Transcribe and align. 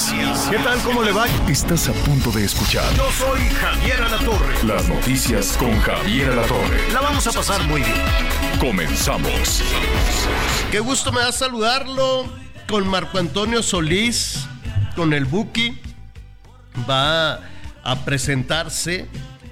Noticias. 0.00 0.48
¿Qué 0.50 0.58
tal? 0.58 0.78
¿Cómo 0.82 1.02
le 1.02 1.12
va? 1.12 1.26
Estás 1.48 1.88
a 1.88 1.92
punto 1.92 2.30
de 2.30 2.44
escuchar 2.44 2.84
Yo 2.96 3.10
soy 3.12 3.40
Javier 3.40 4.00
Alatorre. 4.02 4.64
las 4.64 4.88
noticias 4.88 5.56
con 5.58 5.78
Javier 5.80 6.30
Alatorre. 6.30 6.90
La 6.92 7.00
vamos 7.02 7.26
a 7.26 7.32
pasar 7.32 7.62
muy 7.64 7.82
bien. 7.82 7.94
Comenzamos. 8.58 9.62
Qué 10.70 10.80
gusto 10.80 11.12
me 11.12 11.20
da 11.20 11.32
saludarlo 11.32 12.26
con 12.68 12.88
Marco 12.88 13.18
Antonio 13.18 13.62
Solís, 13.62 14.46
con 14.96 15.12
el 15.12 15.26
Buki. 15.26 15.78
Va 16.88 17.40
a 17.82 18.04
presentarse. 18.04 19.06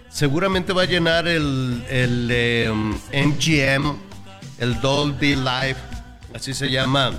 Seguramente 0.08 0.72
va 0.72 0.82
a 0.82 0.86
llenar 0.86 1.28
el, 1.28 1.84
el 1.90 2.28
eh, 2.32 2.70
MGM, 2.72 3.96
el 4.58 4.80
Dolby 4.80 5.36
Live, 5.36 5.76
así 6.34 6.54
se 6.54 6.70
llama. 6.70 7.12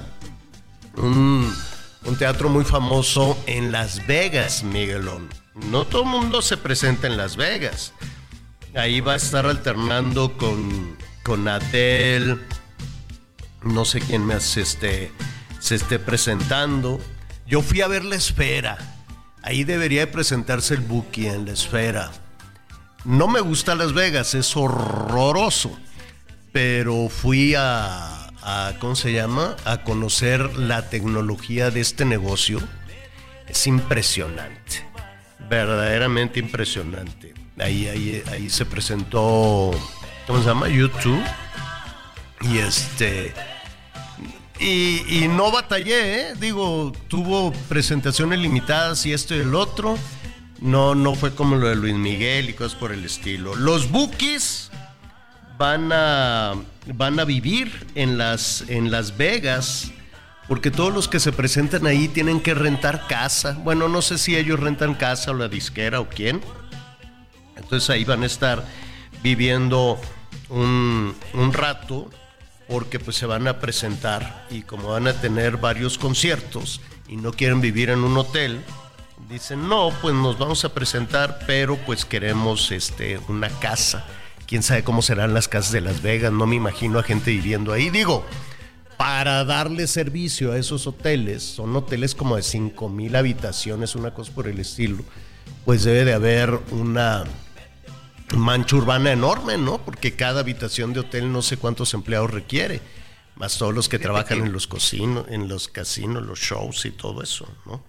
Un 2.10 2.18
teatro 2.18 2.50
muy 2.50 2.66
famoso 2.66 3.38
en 3.46 3.72
Las 3.72 4.08
Vegas, 4.08 4.64
Miguelón. 4.64 5.30
No 5.70 5.86
todo 5.86 6.02
el 6.04 6.10
mundo 6.10 6.42
se 6.42 6.58
presenta 6.58 7.06
en 7.06 7.18
Las 7.18 7.36
Vegas. 7.36 7.94
Ahí 8.74 9.00
va 9.00 9.14
a 9.14 9.18
estar 9.18 9.46
alternando 9.46 10.36
con, 10.36 10.98
con 11.22 11.48
Adele, 11.48 12.40
no 13.62 13.86
sé 13.86 14.02
quién 14.02 14.26
más 14.26 14.42
se 14.42 14.62
esté, 14.62 15.12
se 15.60 15.76
esté 15.76 16.00
presentando. 16.00 17.00
Yo 17.46 17.62
fui 17.62 17.82
a 17.82 17.88
ver 17.88 18.04
la 18.04 18.16
esfera. 18.16 18.78
Ahí 19.44 19.64
debería 19.64 20.02
de 20.02 20.08
presentarse 20.08 20.74
el 20.74 20.82
Buki 20.82 21.28
en 21.28 21.46
la 21.46 21.52
esfera. 21.52 22.12
No 23.06 23.28
me 23.28 23.40
gusta 23.40 23.76
Las 23.76 23.94
Vegas, 23.94 24.34
es 24.34 24.58
horroroso. 24.58 25.78
Pero 26.52 27.08
fui 27.08 27.54
a, 27.56 28.19
a, 28.50 28.80
¿cómo 28.80 28.96
se 28.96 29.14
llama? 29.14 29.56
A 29.66 29.84
conocer 29.84 30.58
la 30.58 30.90
tecnología 30.90 31.72
de 31.72 31.82
este 31.82 32.06
negocio. 32.06 32.60
Es 33.48 33.68
impresionante. 33.68 34.88
Verdaderamente 35.50 36.40
impresionante. 36.40 37.34
Ahí, 37.60 37.88
ahí, 37.88 38.24
ahí 38.32 38.50
se 38.50 38.66
presentó, 38.66 39.72
¿cómo 40.28 40.40
se 40.40 40.46
llama? 40.46 40.68
YouTube. 40.70 41.24
Y 42.42 42.60
este. 42.60 43.34
Y, 44.60 45.24
y 45.24 45.28
no 45.28 45.52
batallé, 45.52 46.32
¿eh? 46.32 46.34
digo, 46.38 46.92
tuvo 47.08 47.54
presentaciones 47.70 48.40
limitadas 48.40 49.06
y 49.06 49.14
esto 49.14 49.36
y 49.36 49.40
el 49.40 49.56
otro. 49.56 49.98
No, 50.60 50.96
no 50.96 51.16
fue 51.16 51.34
como 51.34 51.56
lo 51.56 51.70
de 51.70 51.76
Luis 51.76 51.96
Miguel 51.96 52.50
y 52.50 52.54
cosas 52.54 52.78
por 52.78 52.92
el 52.92 53.06
estilo. 53.06 53.56
Los 53.56 53.90
Bookies 53.90 54.70
van 55.58 55.92
a, 55.94 56.56
van 56.94 57.20
a 57.20 57.26
vivir 57.26 57.88
en 57.96 58.18
las, 58.18 58.64
en 58.68 58.92
Las 58.92 59.18
Vegas, 59.18 59.92
porque 60.48 60.72
todos 60.72 60.94
los 60.94 61.08
que 61.08 61.20
se 61.20 61.32
presentan 61.32 61.86
ahí 61.86 62.08
tienen 62.08 62.40
que 62.42 62.54
rentar 62.54 63.08
casa. 63.08 63.58
Bueno, 63.64 63.88
no 63.88 64.02
sé 64.02 64.18
si 64.18 64.36
ellos 64.36 64.60
rentan 64.60 64.96
casa 64.96 65.32
o 65.32 65.34
la 65.36 65.48
disquera 65.48 66.00
o 66.00 66.10
quién. 66.10 66.42
Entonces 67.56 67.90
ahí 67.90 68.04
van 68.04 68.24
a 68.24 68.26
estar 68.26 68.66
viviendo 69.22 70.00
un, 70.50 71.16
un 71.34 71.54
rato 71.54 72.10
porque 72.68 73.00
pues 73.00 73.18
se 73.18 73.26
van 73.26 73.48
a 73.48 73.60
presentar 73.60 74.46
y 74.50 74.62
como 74.62 74.90
van 74.90 75.08
a 75.08 75.14
tener 75.14 75.58
varios 75.58 75.98
conciertos 75.98 76.82
y 77.08 77.18
no 77.18 77.32
quieren 77.32 77.62
vivir 77.62 77.90
en 77.90 78.04
un 78.04 78.16
hotel, 78.18 78.62
dicen, 79.28 79.68
no, 79.68 79.92
pues 80.02 80.14
nos 80.14 80.38
vamos 80.38 80.64
a 80.64 80.74
presentar, 80.74 81.40
pero 81.48 81.76
pues 81.78 82.06
queremos 82.06 82.72
este, 82.72 83.20
una 83.28 83.50
casa. 83.50 84.06
Quién 84.50 84.64
sabe 84.64 84.84
cómo 84.84 85.04
serán 85.04 85.36
las 85.36 85.48
casas 85.48 85.72
de 85.72 85.80
Las 85.80 86.02
Vegas, 86.02 86.34
no 86.34 86.48
me 86.48 86.56
imagino 86.56 86.98
a 86.98 87.04
gente 87.04 87.30
viviendo 87.30 87.72
ahí. 87.72 87.92
Digo, 87.92 88.26
para 88.98 89.46
darle 89.46 89.86
servicio 89.86 90.54
a 90.54 90.58
esos 90.58 90.88
hoteles, 90.88 91.44
son 91.44 91.76
hoteles 91.76 92.16
como 92.16 92.36
de 92.36 92.42
5 92.42 92.90
mil 92.90 93.16
habitaciones, 93.16 93.94
una 93.94 94.12
cosa 94.16 94.34
por 94.34 94.48
el 94.48 94.60
estilo, 94.60 95.04
pues 95.66 95.84
debe 95.84 96.04
de 96.04 96.14
haber 96.14 96.60
una 96.72 97.26
mancha 98.36 98.76
urbana 98.76 99.12
enorme, 99.12 99.60
¿no? 99.60 99.78
Porque 99.86 100.16
cada 100.16 100.40
habitación 100.40 100.94
de 100.94 101.02
hotel 101.02 101.32
no 101.32 101.44
sé 101.44 101.58
cuántos 101.58 101.94
empleados 101.94 102.32
requiere, 102.32 102.82
más 103.36 103.56
todos 103.60 103.76
los 103.76 103.88
que 103.88 104.00
trabajan 104.00 104.40
en 104.40 104.52
los 104.52 104.66
cocinos, 104.66 105.28
en 105.30 105.48
los 105.48 105.68
casinos, 105.68 106.26
los 106.26 106.40
shows 106.40 106.86
y 106.86 106.90
todo 106.90 107.22
eso, 107.22 107.48
¿no? 107.68 107.84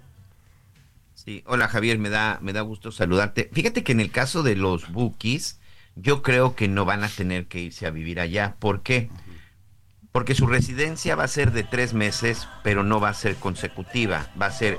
Sí, 1.15 1.43
hola 1.47 1.69
Javier, 1.69 1.99
me 1.99 2.11
da, 2.11 2.39
me 2.43 2.53
da 2.53 2.61
gusto 2.61 2.93
saludarte. 2.93 3.49
Fíjate 3.51 3.83
que 3.83 3.93
en 3.93 4.01
el 4.01 4.11
caso 4.11 4.43
de 4.43 4.57
los 4.57 4.93
bookies, 4.93 5.60
yo 6.01 6.23
creo 6.23 6.55
que 6.55 6.69
no 6.69 6.85
van 6.85 7.05
a 7.05 7.09
tener 7.09 7.47
que 7.47 7.61
irse 7.61 7.87
a 7.87 7.91
vivir 7.91 8.21
allá. 8.21 8.57
¿Por 8.59 8.83
qué? 8.83 9.11
Porque 10.13 10.35
su 10.35 10.47
residencia 10.47 11.15
va 11.15 11.25
a 11.25 11.29
ser 11.29 11.53
de 11.53 11.63
tres 11.63 11.95
meses, 11.95 12.49
pero 12.63 12.83
no 12.83 13.01
va 13.01 13.11
a 13.11 13.15
ser 13.15 13.37
consecutiva. 13.37 14.31
Va 14.41 14.47
a 14.47 14.53
ser 14.53 14.79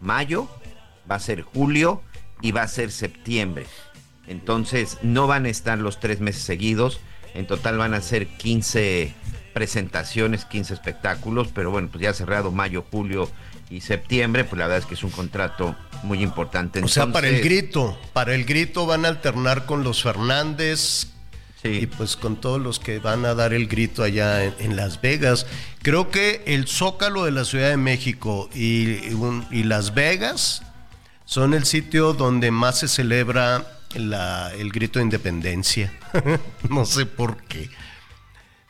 mayo, 0.00 0.48
va 1.10 1.16
a 1.16 1.20
ser 1.20 1.42
julio 1.42 2.02
y 2.42 2.52
va 2.52 2.62
a 2.62 2.68
ser 2.68 2.90
septiembre. 2.90 3.66
Entonces 4.26 4.98
no 5.02 5.26
van 5.26 5.46
a 5.46 5.50
estar 5.50 5.78
los 5.78 6.00
tres 6.00 6.20
meses 6.20 6.42
seguidos. 6.42 7.00
En 7.34 7.46
total 7.46 7.78
van 7.78 7.94
a 7.94 8.00
ser 8.00 8.26
15 8.26 9.14
presentaciones, 9.66 10.44
15 10.44 10.74
espectáculos, 10.74 11.48
pero 11.54 11.70
bueno, 11.70 11.88
pues 11.90 12.02
ya 12.02 12.12
cerrado 12.12 12.52
mayo, 12.52 12.84
julio 12.90 13.30
y 13.70 13.80
septiembre, 13.80 14.44
pues 14.44 14.58
la 14.58 14.66
verdad 14.66 14.80
es 14.80 14.84
que 14.86 14.92
es 14.92 15.02
un 15.02 15.08
contrato 15.10 15.74
muy 16.02 16.22
importante. 16.22 16.82
O 16.84 16.88
sea, 16.88 17.06
para 17.10 17.28
el 17.28 17.40
grito, 17.40 17.98
para 18.12 18.34
el 18.34 18.44
grito 18.44 18.84
van 18.84 19.06
a 19.06 19.08
alternar 19.08 19.64
con 19.64 19.82
los 19.82 20.02
Fernández 20.02 21.06
Sí. 21.62 21.68
y 21.70 21.86
pues 21.86 22.16
con 22.16 22.36
todos 22.36 22.60
los 22.60 22.78
que 22.78 22.98
van 22.98 23.24
a 23.24 23.32
dar 23.34 23.54
el 23.54 23.66
grito 23.66 24.02
allá 24.02 24.44
en, 24.44 24.54
en 24.58 24.76
Las 24.76 25.00
Vegas. 25.00 25.46
Creo 25.80 26.10
que 26.10 26.42
el 26.46 26.68
Zócalo 26.68 27.24
de 27.24 27.30
la 27.30 27.46
Ciudad 27.46 27.70
de 27.70 27.78
México 27.78 28.50
y, 28.54 29.08
y 29.08 29.14
un- 29.14 29.46
y 29.50 29.62
Las 29.62 29.94
Vegas 29.94 30.62
son 31.24 31.54
el 31.54 31.64
sitio 31.64 32.12
donde 32.12 32.50
más 32.50 32.80
se 32.80 32.88
celebra 32.88 33.66
la- 33.94 34.52
el 34.54 34.70
grito 34.70 34.98
de 34.98 35.06
independencia. 35.06 35.90
no 36.68 36.84
sé 36.84 37.06
por 37.06 37.38
qué. 37.44 37.70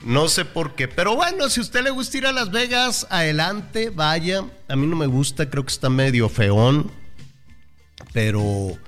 No 0.06 0.28
sé 0.28 0.44
por 0.44 0.75
qué. 0.75 0.87
Pero 0.89 1.17
bueno, 1.17 1.49
si 1.49 1.61
a 1.61 1.62
usted 1.65 1.83
le 1.83 1.91
gusta 1.91 2.17
ir 2.19 2.27
a 2.27 2.33
Las 2.33 2.50
Vegas, 2.50 3.06
adelante, 3.11 3.91
vaya. 3.91 4.44
A 4.69 4.77
mí 4.77 4.87
no 4.87 4.94
me 4.97 5.06
gusta, 5.06 5.50
creo 5.50 5.65
que 5.65 5.72
está 5.72 5.91
medio 5.91 6.28
feón. 6.28 6.91
Pero, 8.12 8.78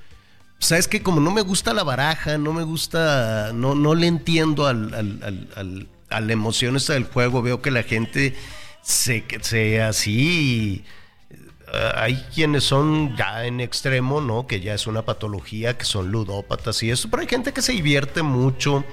¿sabes 0.58 0.86
que 0.88 1.02
Como 1.02 1.20
no 1.20 1.30
me 1.30 1.42
gusta 1.42 1.74
la 1.74 1.82
baraja, 1.82 2.38
no 2.38 2.52
me 2.52 2.62
gusta, 2.62 3.50
no, 3.52 3.74
no 3.74 3.94
le 3.94 4.06
entiendo 4.06 4.66
al, 4.66 4.94
al- 4.94 5.48
al- 5.56 5.88
a 6.10 6.20
la 6.20 6.32
emoción 6.32 6.76
esta 6.76 6.94
del 6.94 7.04
juego. 7.04 7.42
Veo 7.42 7.60
que 7.60 7.70
la 7.70 7.82
gente 7.82 8.36
se, 8.82 9.24
se 9.42 9.82
así. 9.82 10.84
eh, 11.30 11.92
hay 11.96 12.16
quienes 12.34 12.64
son 12.64 13.16
ya 13.16 13.44
en 13.44 13.60
extremo, 13.60 14.20
¿no? 14.20 14.46
Que 14.46 14.60
ya 14.60 14.72
es 14.74 14.86
una 14.86 15.02
patología, 15.02 15.76
que 15.76 15.84
son 15.84 16.10
ludópatas 16.12 16.82
y 16.82 16.90
eso, 16.90 17.08
pero 17.10 17.22
hay 17.22 17.28
gente 17.28 17.52
que 17.52 17.60
se 17.60 17.72
divierte 17.72 18.22
mucho. 18.22 18.84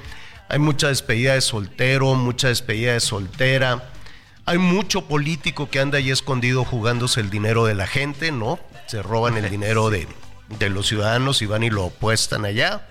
Hay 0.48 0.60
mucha 0.60 0.90
despedida 0.90 1.34
de 1.34 1.42
soltero, 1.42 2.14
mucha 2.16 2.50
despedida 2.50 2.94
de 2.94 3.00
soltera. 3.00 3.90
Hay 4.46 4.60
mucho 4.60 5.08
político 5.08 5.70
que 5.70 5.80
anda 5.80 5.98
ahí 5.98 6.12
escondido 6.12 6.64
jugándose 6.64 7.20
el 7.20 7.30
dinero 7.30 7.66
de 7.66 7.74
la 7.74 7.88
gente, 7.88 8.32
¿no? 8.32 8.60
Se 8.88 9.02
roban 9.02 9.38
el 9.38 9.50
dinero 9.50 9.90
de, 9.90 10.08
de 10.60 10.70
los 10.70 10.88
ciudadanos 10.88 11.42
y 11.42 11.48
van 11.48 11.64
y 11.64 11.70
lo 11.70 11.86
apuestan 11.86 12.46
allá. 12.46 12.88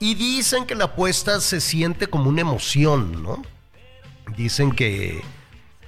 Y 0.00 0.14
dicen 0.14 0.66
que 0.66 0.76
la 0.76 0.84
apuesta 0.84 1.40
se 1.40 1.60
siente 1.60 2.06
como 2.06 2.28
una 2.28 2.42
emoción, 2.42 3.22
¿no? 3.22 3.42
Dicen 4.36 4.70
que, 4.70 5.22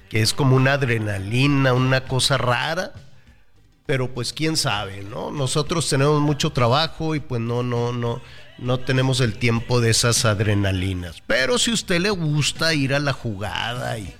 que 0.09 0.21
es 0.21 0.33
como 0.33 0.57
una 0.57 0.73
adrenalina, 0.73 1.73
una 1.73 2.03
cosa 2.03 2.37
rara. 2.37 2.91
Pero 3.85 4.13
pues 4.13 4.33
quién 4.33 4.57
sabe, 4.57 5.03
¿no? 5.03 5.31
Nosotros 5.31 5.89
tenemos 5.89 6.19
mucho 6.19 6.51
trabajo 6.51 7.15
y 7.15 7.21
pues 7.21 7.41
no, 7.41 7.63
no, 7.63 7.93
no, 7.93 8.21
no 8.61 8.79
tenemos 8.79 9.19
el 9.19 9.33
tiempo 9.33 9.81
de 9.81 9.89
esas 9.89 10.23
adrenalinas. 10.25 11.21
Pero 11.27 11.57
si 11.57 11.71
a 11.71 11.73
usted 11.73 11.99
le 11.99 12.11
gusta 12.11 12.73
ir 12.73 12.93
a 12.93 12.99
la 12.99 13.13
jugada 13.13 13.97
y 13.97 14.13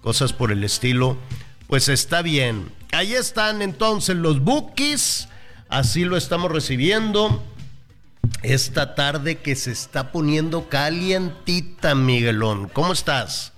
cosas 0.00 0.32
por 0.32 0.50
el 0.50 0.64
estilo, 0.64 1.16
pues 1.66 1.88
está 1.88 2.22
bien. 2.22 2.72
Ahí 2.92 3.14
están 3.14 3.62
entonces 3.62 4.16
los 4.16 4.40
bookies. 4.40 5.28
Así 5.68 6.04
lo 6.04 6.16
estamos 6.16 6.50
recibiendo. 6.50 7.44
Esta 8.42 8.94
tarde 8.94 9.38
que 9.38 9.54
se 9.56 9.72
está 9.72 10.10
poniendo 10.10 10.68
calientita, 10.68 11.94
Miguelón. 11.94 12.68
¿Cómo 12.68 12.92
estás? 12.92 13.52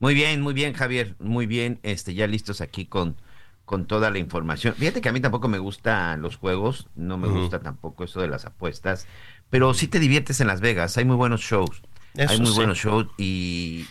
Muy 0.00 0.14
bien, 0.14 0.40
muy 0.40 0.54
bien, 0.54 0.74
Javier, 0.74 1.14
muy 1.18 1.46
bien. 1.46 1.80
Este, 1.82 2.14
ya 2.14 2.26
listos 2.26 2.60
aquí 2.60 2.86
con, 2.86 3.16
con 3.64 3.86
toda 3.86 4.10
la 4.10 4.18
información. 4.18 4.74
Fíjate 4.74 5.00
que 5.00 5.08
a 5.08 5.12
mí 5.12 5.20
tampoco 5.20 5.48
me 5.48 5.58
gustan 5.58 6.20
los 6.22 6.36
juegos, 6.36 6.88
no 6.94 7.16
me 7.16 7.28
gusta 7.28 7.60
tampoco 7.60 8.04
eso 8.04 8.20
de 8.20 8.28
las 8.28 8.44
apuestas, 8.44 9.06
pero 9.50 9.74
sí 9.74 9.88
te 9.88 9.98
diviertes 9.98 10.40
en 10.40 10.46
Las 10.46 10.60
Vegas, 10.60 10.96
hay 10.96 11.04
muy 11.04 11.16
buenos 11.16 11.40
shows. 11.40 11.82
hay 12.16 12.40
muy 12.40 12.52
buenos 12.52 12.78
shows 12.78 13.06
y, 13.18 13.86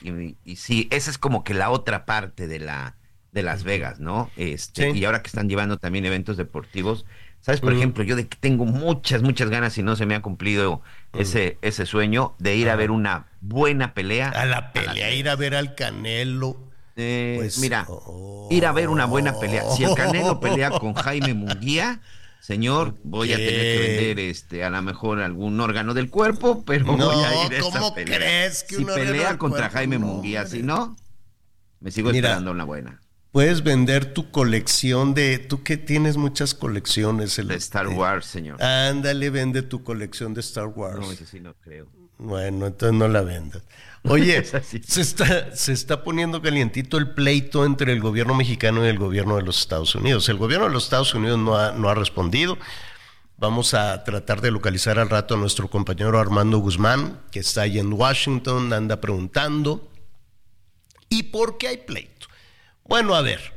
y, 0.46 0.56
sí, 0.56 0.88
esa 0.92 1.12
es 1.12 1.18
como 1.18 1.44
que 1.44 1.54
la 1.54 1.70
otra 1.70 2.06
parte 2.06 2.48
de 2.48 2.60
la 2.60 2.96
de 3.32 3.42
Las 3.42 3.64
Vegas, 3.64 4.00
¿no? 4.00 4.30
Este, 4.38 4.92
y 4.92 5.06
ahora 5.06 5.24
que 5.24 5.28
están 5.28 5.50
llevando 5.50 5.78
también 5.78 6.06
eventos 6.06 6.38
deportivos, 6.38 7.06
¿sabes? 7.42 7.62
Por 7.62 7.74
ejemplo, 7.74 8.04
yo 8.04 8.16
de 8.16 8.28
que 8.28 8.38
tengo 8.40 8.66
muchas, 8.66 9.22
muchas 9.22 9.50
ganas 9.50 9.78
y 9.78 9.84
no 9.84 9.96
se 9.96 10.06
me 10.06 10.16
ha 10.16 10.22
cumplido 10.22 10.82
ese, 11.14 11.58
ese 11.62 11.86
sueño 11.86 12.36
de 12.38 12.56
ir 12.56 12.70
a 12.70 12.76
ver 12.76 12.92
una 12.92 13.28
buena 13.42 13.94
pelea. 13.94 14.30
A 14.30 14.46
la 14.46 14.72
pelea, 14.72 15.12
ir 15.14 15.28
a 15.30 15.36
ver 15.36 15.56
al 15.56 15.76
Canelo. 15.76 16.58
Eh, 16.96 17.36
pues, 17.40 17.58
mira, 17.58 17.86
oh. 17.90 18.48
ir 18.52 18.66
a 18.66 18.72
ver 18.72 18.90
una 18.90 19.06
buena 19.06 19.40
pelea. 19.40 19.64
Si 19.72 19.84
el 19.84 19.96
Canelo 19.96 20.40
pelea 20.40 20.70
con 20.70 20.94
Jaime 20.94 21.34
Munguía, 21.34 22.02
señor, 22.44 22.96
voy 23.04 23.32
a 23.32 23.38
tener 23.38 23.54
que 23.54 23.88
vender 23.88 24.20
este 24.20 24.66
a 24.66 24.70
lo 24.70 24.82
mejor 24.82 25.22
algún 25.22 25.58
órgano 25.62 25.94
del 25.94 26.10
cuerpo, 26.10 26.66
pero 26.66 26.86
voy 26.86 27.24
a 27.24 27.46
ir 27.46 27.56
a 27.56 27.62
¿cómo 27.62 27.96
pelea. 27.96 28.18
crees 28.18 28.64
que 28.64 28.76
si 28.76 28.86
pelea 28.86 29.38
contra 29.38 29.70
Jaime 29.70 29.98
Munguía, 29.98 30.46
si 30.46 30.62
no, 30.62 30.98
me 31.80 31.90
sigo 31.90 32.12
esperando 32.12 32.52
una 32.52 32.66
buena. 32.66 33.00
Puedes 33.32 33.64
vender 33.64 34.14
tu 34.14 34.30
colección 34.30 35.14
de. 35.14 35.40
Tú 35.40 35.64
que 35.64 35.78
tienes 35.78 36.18
muchas 36.18 36.54
colecciones. 36.54 37.36
de 37.38 37.56
Star 37.56 37.88
Wars, 37.88 38.26
señor. 38.26 38.62
Ándale, 38.62 39.30
vende 39.30 39.64
tu 39.64 39.84
colección 39.84 40.34
de 40.34 40.42
Star 40.42 40.68
Wars. 40.68 41.00
No, 41.00 41.12
eso 41.12 41.26
sí 41.26 41.40
no 41.40 41.56
creo. 41.56 41.88
Bueno, 42.20 42.68
entonces 42.68 42.96
no 42.96 43.08
la 43.08 43.22
vendas. 43.22 43.64
Oye, 44.04 44.44
se, 44.88 45.02
está, 45.02 45.56
se 45.56 45.74
está 45.74 46.04
poniendo 46.04 46.42
calientito 46.42 46.98
el 46.98 47.12
pleito 47.12 47.66
entre 47.66 47.94
el 47.94 48.02
gobierno 48.02 48.36
mexicano 48.36 48.86
y 48.86 48.90
el 48.90 49.00
gobierno 49.00 49.38
de 49.38 49.44
los 49.44 49.60
Estados 49.60 49.96
Unidos. 49.96 50.28
El 50.30 50.38
gobierno 50.38 50.68
de 50.68 50.74
los 50.74 50.84
Estados 50.84 51.14
Unidos 51.14 51.40
no 51.40 51.58
ha, 51.58 51.72
no 51.72 51.90
ha 51.90 51.96
respondido. 51.96 52.58
Vamos 53.38 53.74
a 53.74 54.04
tratar 54.04 54.42
de 54.42 54.52
localizar 54.52 55.00
al 55.00 55.10
rato 55.10 55.36
a 55.36 55.38
nuestro 55.38 55.70
compañero 55.70 56.20
Armando 56.20 56.60
Guzmán, 56.60 57.20
que 57.32 57.40
está 57.40 57.64
ahí 57.64 57.80
en 57.80 57.92
Washington, 57.92 58.72
anda 58.72 59.02
preguntando. 59.02 59.90
¿Y 61.10 61.24
por 61.24 61.58
qué 61.58 61.70
hay 61.70 61.78
pleito? 61.78 62.28
Bueno, 62.86 63.16
a 63.16 63.22
ver, 63.22 63.54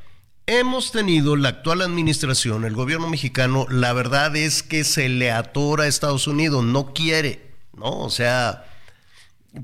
hemos 0.46 0.92
tenido 0.92 1.36
la 1.36 1.50
actual 1.50 1.82
administración, 1.82 2.64
el 2.64 2.74
gobierno 2.74 3.08
mexicano, 3.08 3.66
la 3.68 3.92
verdad 3.92 4.34
es 4.36 4.62
que 4.62 4.84
se 4.84 5.08
le 5.08 5.30
atora 5.30 5.84
a 5.84 5.88
Estados 5.88 6.26
Unidos, 6.26 6.64
no 6.64 6.92
quiere, 6.92 7.54
¿no? 7.76 8.00
O 8.00 8.10
sea, 8.10 8.65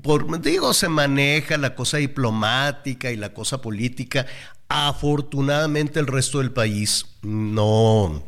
por, 0.01 0.41
digo, 0.41 0.73
se 0.73 0.89
maneja 0.89 1.57
la 1.57 1.75
cosa 1.75 1.97
diplomática 1.97 3.11
y 3.11 3.15
la 3.15 3.33
cosa 3.33 3.61
política. 3.61 4.25
Afortunadamente 4.67 5.99
el 5.99 6.07
resto 6.07 6.39
del 6.39 6.51
país 6.51 7.05
no, 7.21 8.23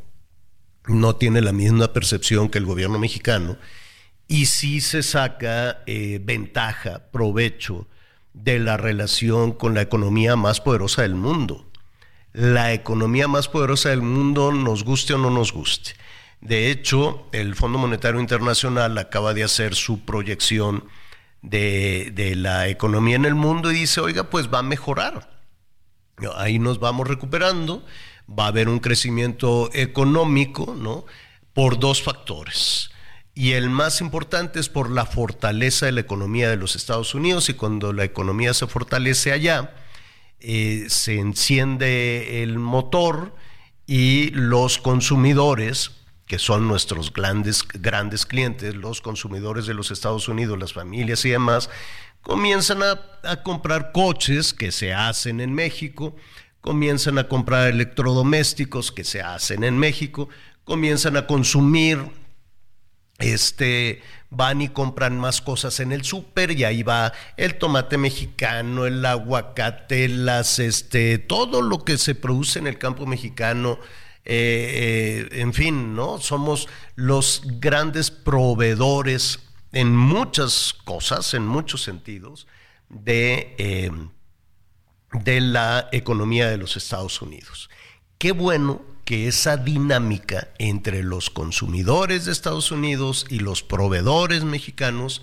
no 0.86 1.16
tiene 1.16 1.42
la 1.42 1.52
misma 1.52 1.92
percepción 1.94 2.50
que 2.50 2.60
el 2.60 2.66
gobierno 2.66 3.00
mexicano 3.00 3.58
y 4.28 4.48
sí 4.48 4.82
se 4.82 5.04
saca 5.04 5.84
eh, 5.86 6.20
ventaja, 6.24 7.04
provecho 7.12 7.88
de 8.34 8.60
la 8.60 8.78
relación 8.78 9.52
con 9.54 9.74
la 9.74 9.82
economía 9.82 10.36
más 10.36 10.62
poderosa 10.62 11.04
del 11.04 11.16
mundo. 11.16 11.70
La 12.34 12.74
economía 12.74 13.28
más 13.28 13.48
poderosa 13.48 13.90
del 13.90 14.02
mundo, 14.02 14.52
nos 14.52 14.84
guste 14.84 15.14
o 15.14 15.18
no 15.18 15.30
nos 15.30 15.54
guste. 15.54 15.92
De 16.42 16.70
hecho, 16.70 17.28
el 17.32 17.56
Fondo 17.56 17.78
Monetario 17.78 18.20
Internacional 18.20 18.98
acaba 18.98 19.34
de 19.34 19.44
hacer 19.44 19.74
su 19.74 20.04
proyección 20.04 20.84
de, 21.50 22.12
de, 22.14 22.36
la 22.36 22.68
economía 22.68 23.16
en 23.16 23.26
el 23.26 23.36
mundo 23.36 23.72
y 23.72 23.76
dice, 23.76 24.02
oiga, 24.02 24.30
pues 24.30 24.54
va 24.54 24.60
a 24.60 24.64
mejorar. 24.64 25.30
Ahí 26.36 26.60
nos 26.60 26.80
vamos 26.80 27.08
recuperando, 27.08 27.86
va 28.28 28.46
a 28.46 28.48
haber 28.48 28.70
un 28.70 28.80
crecimiento 28.80 29.70
económico, 29.74 30.76
¿no? 30.78 31.06
Por 31.54 31.80
dos 31.80 32.02
factores 32.02 32.90
y 33.36 33.52
el 33.52 33.70
más 33.70 34.00
importante 34.00 34.62
es 34.62 34.70
por 34.70 34.90
la 34.90 35.06
fortaleza 35.06 35.86
de 35.86 35.92
la 35.92 36.00
economía 36.00 36.50
de 36.50 36.56
los 36.56 36.78
Estados 36.78 37.14
Unidos 37.14 37.50
y 37.50 37.54
cuando 37.54 37.92
la 37.92 38.06
economía 38.06 38.54
se 38.54 38.66
fortalece 38.66 39.34
allá, 39.34 39.76
eh, 40.40 40.86
se 40.88 41.20
enciende 41.20 42.44
el 42.44 42.58
motor 42.58 43.36
y 43.86 44.30
los 44.30 44.78
consumidores, 44.78 45.92
que 46.26 46.40
son 46.40 46.68
nuestros 46.68 47.14
grandes, 47.14 47.64
grandes 47.68 48.26
clientes, 48.26 48.76
los 48.76 49.02
consumidores 49.02 49.66
de 49.66 49.74
los 49.74 49.92
Estados 49.92 50.28
Unidos, 50.28 50.60
las 50.60 50.74
familias 50.74 51.24
y 51.26 51.30
demás, 51.30 51.70
comienzan 52.22 52.82
a, 52.82 53.00
a 53.24 53.44
comprar 53.44 53.92
coches 53.92 54.54
que 54.54 54.72
se 54.72 54.94
hacen 54.94 55.40
en 55.40 55.54
México, 55.54 56.16
comienzan 56.62 57.20
a 57.20 57.28
comprar 57.28 57.68
electrodomésticos 57.68 58.92
que 58.92 59.04
se 59.04 59.22
hacen 59.22 59.64
en 59.64 59.78
México, 59.78 60.30
comienzan 60.64 61.16
a 61.18 61.28
consumir 61.28 62.00
este, 63.20 64.02
van 64.30 64.62
y 64.62 64.70
compran 64.70 65.18
más 65.18 65.42
cosas 65.42 65.80
en 65.80 65.92
el 65.92 66.04
súper 66.04 66.52
y 66.52 66.64
ahí 66.66 66.84
va 66.84 67.14
el 67.38 67.56
tomate 67.58 67.98
mexicano, 67.98 68.86
el 68.86 69.06
aguacate, 69.06 70.10
las, 70.10 70.60
este, 70.60 71.18
todo 71.18 71.62
lo 71.62 71.86
que 71.86 71.98
se 71.98 72.16
produce 72.16 72.60
en 72.60 72.68
el 72.68 72.78
campo 72.78 73.06
mexicano. 73.06 73.80
Eh, 74.26 75.30
eh, 75.32 75.42
en 75.42 75.54
fin, 75.54 75.96
¿no? 75.96 76.20
Somos 76.20 76.68
los 76.96 77.44
grandes 77.60 78.10
proveedores 78.10 79.40
en 79.72 79.96
muchas 79.96 80.74
cosas, 80.84 81.34
en 81.36 81.46
muchos 81.46 81.84
sentidos, 81.84 82.48
de, 82.90 83.56
eh, 83.60 83.92
de 85.12 85.42
la 85.42 85.90
economía 85.92 86.50
de 86.50 86.58
los 86.58 86.76
Estados 86.76 87.22
Unidos. 87.22 87.70
Qué 88.18 88.32
bueno 88.32 88.82
que 89.04 89.28
esa 89.28 89.58
dinámica 89.58 90.50
entre 90.58 91.04
los 91.04 91.30
consumidores 91.30 92.26
de 92.26 92.32
Estados 92.32 92.72
Unidos 92.72 93.28
y 93.30 93.40
los 93.40 93.62
proveedores 93.62 94.44
mexicanos, 94.44 95.22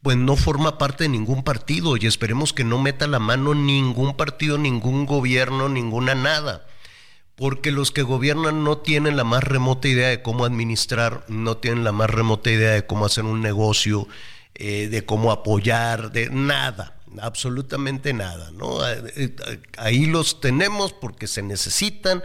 pues 0.00 0.16
no 0.16 0.36
forma 0.36 0.78
parte 0.78 1.04
de 1.04 1.10
ningún 1.10 1.44
partido 1.44 1.98
y 1.98 2.06
esperemos 2.06 2.54
que 2.54 2.64
no 2.64 2.80
meta 2.80 3.06
la 3.06 3.18
mano 3.18 3.54
ningún 3.54 4.16
partido, 4.16 4.56
ningún 4.56 5.04
gobierno, 5.04 5.68
ninguna 5.68 6.14
nada. 6.14 6.66
Porque 7.42 7.72
los 7.72 7.90
que 7.90 8.02
gobiernan 8.02 8.62
no 8.62 8.78
tienen 8.78 9.16
la 9.16 9.24
más 9.24 9.42
remota 9.42 9.88
idea 9.88 10.10
de 10.10 10.22
cómo 10.22 10.44
administrar, 10.44 11.24
no 11.26 11.56
tienen 11.56 11.82
la 11.82 11.90
más 11.90 12.08
remota 12.08 12.52
idea 12.52 12.70
de 12.70 12.86
cómo 12.86 13.04
hacer 13.04 13.24
un 13.24 13.40
negocio, 13.40 14.06
eh, 14.54 14.86
de 14.86 15.04
cómo 15.04 15.32
apoyar, 15.32 16.12
de 16.12 16.30
nada, 16.30 17.00
absolutamente 17.20 18.12
nada. 18.12 18.52
¿no? 18.52 18.78
Ahí 19.76 20.06
los 20.06 20.40
tenemos 20.40 20.92
porque 20.92 21.26
se 21.26 21.42
necesitan, 21.42 22.22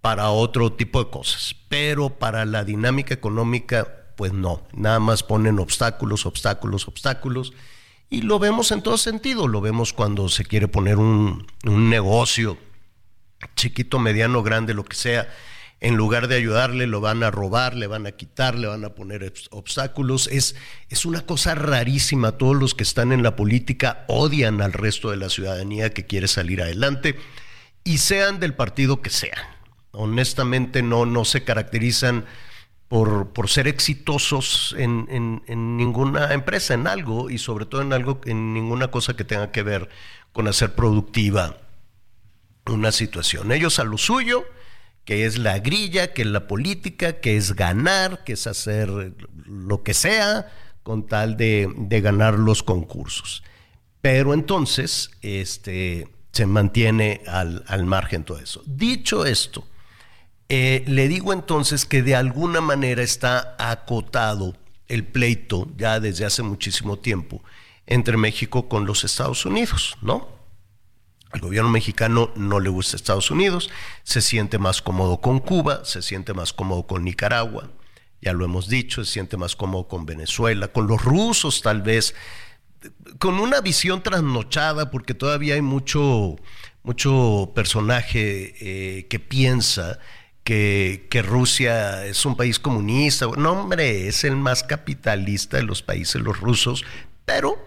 para 0.00 0.30
otro 0.30 0.72
tipo 0.72 1.04
de 1.04 1.08
cosas, 1.08 1.54
pero 1.68 2.10
para 2.10 2.44
la 2.46 2.64
dinámica 2.64 3.14
económica, 3.14 4.06
pues 4.16 4.32
no, 4.32 4.62
nada 4.72 4.98
más 4.98 5.22
ponen 5.22 5.60
obstáculos, 5.60 6.26
obstáculos, 6.26 6.88
obstáculos, 6.88 7.52
y 8.08 8.22
lo 8.22 8.38
vemos 8.38 8.70
en 8.70 8.82
todo 8.82 8.98
sentido, 8.98 9.48
lo 9.48 9.60
vemos 9.60 9.92
cuando 9.92 10.28
se 10.28 10.44
quiere 10.44 10.68
poner 10.68 10.98
un, 10.98 11.46
negocio 11.64 12.56
chiquito, 13.54 13.98
mediano, 13.98 14.42
grande, 14.42 14.74
lo 14.74 14.84
que 14.84 14.96
sea, 14.96 15.28
en 15.80 15.96
lugar 15.96 16.28
de 16.28 16.36
ayudarle, 16.36 16.86
lo 16.86 17.00
van 17.00 17.22
a 17.22 17.30
robar, 17.30 17.74
le 17.74 17.86
van 17.86 18.06
a 18.06 18.12
quitar, 18.12 18.54
le 18.54 18.66
van 18.66 18.84
a 18.84 18.94
poner 18.94 19.32
obstáculos. 19.50 20.28
Es, 20.28 20.56
es 20.88 21.04
una 21.04 21.20
cosa 21.26 21.54
rarísima. 21.54 22.32
Todos 22.32 22.56
los 22.56 22.74
que 22.74 22.82
están 22.82 23.12
en 23.12 23.22
la 23.22 23.36
política 23.36 24.04
odian 24.08 24.62
al 24.62 24.72
resto 24.72 25.10
de 25.10 25.18
la 25.18 25.28
ciudadanía 25.28 25.90
que 25.90 26.06
quiere 26.06 26.28
salir 26.28 26.62
adelante 26.62 27.16
y 27.84 27.98
sean 27.98 28.40
del 28.40 28.54
partido 28.54 29.02
que 29.02 29.10
sean 29.10 29.56
honestamente 29.96 30.82
no, 30.82 31.06
no 31.06 31.24
se 31.24 31.42
caracterizan 31.42 32.26
por, 32.88 33.32
por 33.32 33.48
ser 33.48 33.66
exitosos 33.66 34.74
en, 34.78 35.06
en, 35.10 35.76
ninguna 35.76 36.32
empresa, 36.32 36.74
en 36.74 36.86
algo, 36.86 37.30
y 37.30 37.38
sobre 37.38 37.66
todo 37.66 37.82
en 37.82 37.92
algo, 37.92 38.20
en 38.26 38.54
ninguna 38.54 38.88
cosa 38.88 39.16
que 39.16 39.24
tenga 39.24 39.50
que 39.50 39.62
ver 39.62 39.88
con 40.32 40.46
hacer 40.46 40.74
productiva 40.74 41.56
una 42.68 42.92
situación. 42.92 43.52
Ellos 43.52 43.78
a 43.78 43.84
lo 43.84 43.98
suyo, 43.98 44.44
que 45.04 45.26
es 45.26 45.38
la 45.38 45.58
grilla, 45.58 46.12
que 46.12 46.22
es 46.22 46.28
la 46.28 46.46
política, 46.46 47.20
que 47.20 47.36
es 47.36 47.54
ganar, 47.54 48.24
que 48.24 48.34
es 48.34 48.46
hacer 48.46 49.14
lo 49.46 49.82
que 49.82 49.94
sea 49.94 50.52
con 50.82 51.06
tal 51.06 51.36
de, 51.36 51.72
de 51.76 52.00
ganar 52.00 52.38
los 52.38 52.62
concursos. 52.62 53.42
Pero 54.00 54.34
entonces, 54.34 55.10
este, 55.22 56.08
se 56.32 56.46
mantiene 56.46 57.22
al, 57.26 57.64
al 57.66 57.86
margen 57.86 58.24
todo 58.24 58.38
eso. 58.38 58.62
Dicho 58.66 59.24
esto, 59.24 59.66
eh, 60.48 60.84
le 60.86 61.08
digo 61.08 61.32
entonces 61.32 61.86
que 61.86 62.02
de 62.02 62.14
alguna 62.14 62.60
manera 62.60 63.02
está 63.02 63.56
acotado 63.58 64.54
el 64.86 65.04
pleito 65.04 65.68
ya 65.76 65.98
desde 65.98 66.24
hace 66.24 66.42
muchísimo 66.42 66.98
tiempo 66.98 67.42
entre 67.86 68.16
México 68.16 68.68
con 68.68 68.86
los 68.86 69.02
Estados 69.02 69.46
Unidos, 69.46 69.96
¿no? 70.02 70.35
Al 71.36 71.42
gobierno 71.42 71.68
mexicano 71.68 72.30
no 72.34 72.60
le 72.60 72.70
gusta 72.70 72.96
Estados 72.96 73.30
Unidos, 73.30 73.68
se 74.04 74.22
siente 74.22 74.58
más 74.58 74.80
cómodo 74.80 75.20
con 75.20 75.38
Cuba, 75.38 75.84
se 75.84 76.00
siente 76.00 76.32
más 76.32 76.54
cómodo 76.54 76.86
con 76.86 77.04
Nicaragua, 77.04 77.68
ya 78.22 78.32
lo 78.32 78.46
hemos 78.46 78.68
dicho, 78.70 79.04
se 79.04 79.12
siente 79.12 79.36
más 79.36 79.54
cómodo 79.54 79.86
con 79.86 80.06
Venezuela, 80.06 80.68
con 80.68 80.86
los 80.86 81.04
rusos 81.04 81.60
tal 81.60 81.82
vez, 81.82 82.14
con 83.18 83.34
una 83.38 83.60
visión 83.60 84.02
trasnochada, 84.02 84.90
porque 84.90 85.12
todavía 85.12 85.56
hay 85.56 85.60
mucho, 85.60 86.36
mucho 86.82 87.52
personaje 87.54 88.54
eh, 88.58 89.06
que 89.06 89.18
piensa 89.18 89.98
que, 90.42 91.22
Rusia 91.22 92.06
es 92.06 92.24
un 92.24 92.34
país 92.34 92.58
comunista. 92.58 93.26
No, 93.36 93.52
hombre, 93.52 94.08
es 94.08 94.24
el 94.24 94.36
más 94.36 94.62
capitalista 94.62 95.58
de 95.58 95.64
los 95.64 95.82
países, 95.82 96.22
los 96.22 96.40
rusos, 96.40 96.82
pero 97.26 97.62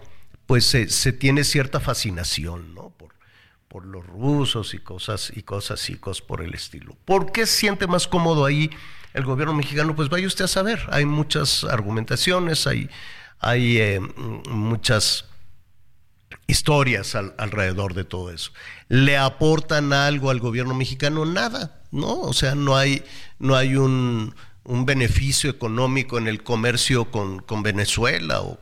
pues 0.48 0.66
se, 0.66 1.14
tiene 1.14 1.44
cierta 1.44 1.80
fascinación, 1.80 2.74
¿no? 2.74 2.90
Por, 3.70 3.86
los 3.86 4.06
rusos 4.06 4.74
y 4.74 4.80
cosas 4.80 5.32
y 5.36 5.44
cosas 5.44 5.90
y 5.90 5.96
cosas 5.96 6.22
por 6.26 6.42
el 6.42 6.54
estilo. 6.54 6.98
¿Por 7.06 7.32
qué 7.32 7.46
siente 7.46 7.88
más 7.88 8.08
cómodo 8.08 8.46
ahí 8.46 8.70
el 9.14 9.24
gobierno 9.24 9.54
mexicano? 9.54 9.96
Pues 9.96 10.10
vaya 10.10 10.28
usted 10.28 10.46
a 10.46 10.48
saber, 10.48 10.82
hay 10.92 11.06
muchas 11.06 11.64
argumentaciones, 11.64 12.66
hay, 12.68 12.90
hay 13.40 13.78
eh, 13.78 14.00
muchas 14.50 15.26
historias 16.48 17.16
alrededor 17.16 17.94
de 17.94 18.04
todo 18.04 18.32
eso. 18.32 18.52
¿Le 18.88 19.18
aportan 19.18 19.94
algo 19.94 20.32
al 20.32 20.40
gobierno 20.40 20.74
mexicano? 20.74 21.26
Nada, 21.26 21.82
¿no? 21.92 22.22
O 22.22 22.34
sea, 22.34 22.56
no 22.56 22.76
hay, 22.76 23.04
no 23.38 23.56
hay 23.56 23.76
un, 23.76 24.36
un 24.64 24.86
beneficio 24.86 25.50
económico 25.50 26.18
en 26.18 26.28
el 26.28 26.44
comercio 26.44 27.12
con, 27.12 27.40
con 27.40 27.64
Venezuela 27.64 28.42
o 28.42 28.60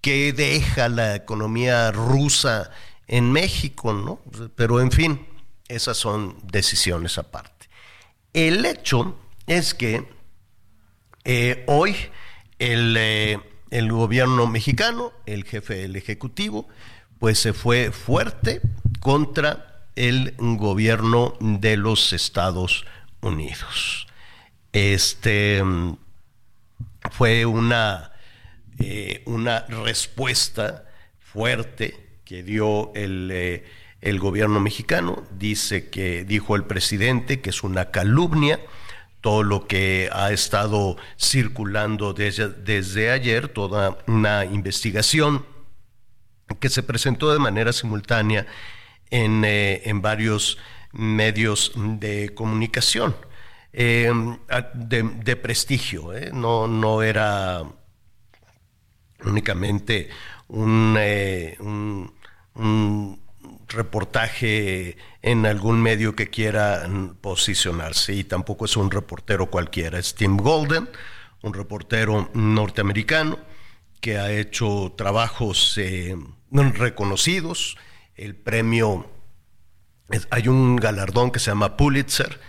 qué 0.00 0.32
deja 0.32 0.88
la 0.88 1.16
economía 1.16 1.90
rusa 1.90 2.70
en 3.08 3.32
México, 3.32 3.92
¿no? 3.92 4.20
Pero 4.54 4.80
en 4.80 4.90
fin, 4.90 5.26
esas 5.68 5.96
son 5.96 6.36
decisiones 6.44 7.18
aparte. 7.18 7.68
El 8.32 8.64
hecho 8.64 9.18
es 9.46 9.74
que 9.74 10.08
eh, 11.24 11.64
hoy 11.66 11.96
el, 12.58 12.96
eh, 12.98 13.40
el 13.70 13.90
gobierno 13.92 14.46
mexicano, 14.46 15.12
el 15.26 15.44
jefe 15.44 15.74
del 15.74 15.96
Ejecutivo, 15.96 16.68
pues 17.18 17.38
se 17.38 17.52
fue 17.52 17.92
fuerte 17.92 18.60
contra 19.00 19.86
el 19.96 20.34
gobierno 20.38 21.34
de 21.40 21.76
los 21.76 22.12
Estados 22.12 22.84
Unidos. 23.20 24.06
Este 24.72 25.62
fue 27.10 27.46
una, 27.46 28.12
eh, 28.78 29.22
una 29.26 29.60
respuesta 29.60 30.84
fuerte 31.18 32.05
que 32.26 32.42
dio 32.42 32.92
el, 32.94 33.30
eh, 33.32 33.64
el, 34.02 34.18
gobierno 34.18 34.60
mexicano. 34.60 35.24
Dice 35.38 35.88
que, 35.88 36.24
dijo 36.24 36.56
el 36.56 36.64
presidente, 36.64 37.40
que 37.40 37.48
es 37.50 37.62
una 37.62 37.90
calumnia 37.90 38.60
todo 39.22 39.42
lo 39.42 39.66
que 39.66 40.10
ha 40.12 40.30
estado 40.30 40.96
circulando 41.18 42.12
desde, 42.12 42.48
desde 42.48 43.10
ayer, 43.10 43.48
toda 43.48 43.98
una 44.06 44.44
investigación 44.44 45.44
que 46.60 46.68
se 46.68 46.82
presentó 46.82 47.32
de 47.32 47.38
manera 47.38 47.72
simultánea 47.72 48.46
en, 49.10 49.44
eh, 49.44 49.82
en 49.84 50.02
varios 50.02 50.58
medios 50.92 51.72
de 51.74 52.34
comunicación 52.34 53.16
eh, 53.72 54.12
de, 54.74 55.36
prestigio. 55.36 56.14
¿eh? 56.14 56.30
No, 56.32 56.66
no 56.66 57.02
era 57.02 57.62
únicamente 59.24 60.08
un, 60.48 62.12
reportaje 63.68 64.96
en 65.22 65.46
algún 65.46 65.82
medio 65.82 66.14
que 66.14 66.28
quiera 66.28 66.88
posicionarse 67.20 68.14
y 68.14 68.24
tampoco 68.24 68.64
es 68.64 68.76
un 68.76 68.90
reportero 68.90 69.50
cualquiera. 69.50 69.98
Es 69.98 70.14
Tim 70.14 70.36
Golden, 70.36 70.88
un 71.42 71.54
reportero 71.54 72.30
norteamericano 72.34 73.38
que 74.00 74.18
ha 74.18 74.30
hecho 74.30 74.94
trabajos 74.96 75.78
reconocidos. 76.50 77.76
El 78.14 78.36
premio, 78.36 79.10
hay 80.30 80.48
un 80.48 80.76
galardón 80.76 81.30
que 81.30 81.40
se 81.40 81.50
llama 81.50 81.76
Pulitzer, 81.76 82.40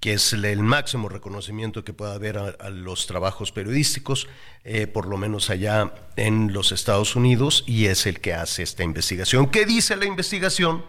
que 0.00 0.14
es 0.14 0.32
el 0.32 0.62
máximo 0.62 1.08
reconocimiento 1.08 1.84
que 1.84 1.92
pueda 1.92 2.14
haber 2.14 2.38
a, 2.38 2.70
los 2.70 3.06
trabajos 3.06 3.52
periodísticos, 3.52 4.28
eh, 4.64 4.86
por 4.86 5.06
lo 5.06 5.16
menos 5.16 5.50
allá 5.50 5.92
en 6.16 6.52
los 6.52 6.72
Estados 6.72 7.16
Unidos, 7.16 7.64
y 7.66 7.86
es 7.86 8.06
el 8.06 8.20
que 8.20 8.34
hace 8.34 8.62
esta 8.62 8.84
investigación. 8.84 9.50
¿Qué 9.50 9.66
dice 9.66 9.96
la 9.96 10.06
investigación? 10.06 10.84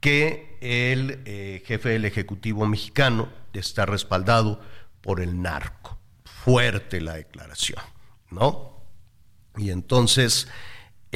Que 0.00 0.58
el 0.60 1.22
eh, 1.24 1.62
jefe 1.66 1.90
del 1.90 2.04
Ejecutivo 2.04 2.66
mexicano 2.66 3.28
está 3.52 3.86
respaldado 3.86 4.60
por 5.00 5.20
el 5.20 5.40
narco. 5.40 5.98
Fuerte 6.24 7.00
la 7.00 7.14
declaración, 7.14 7.82
¿no? 8.30 8.82
Y 9.56 9.70
entonces 9.70 10.48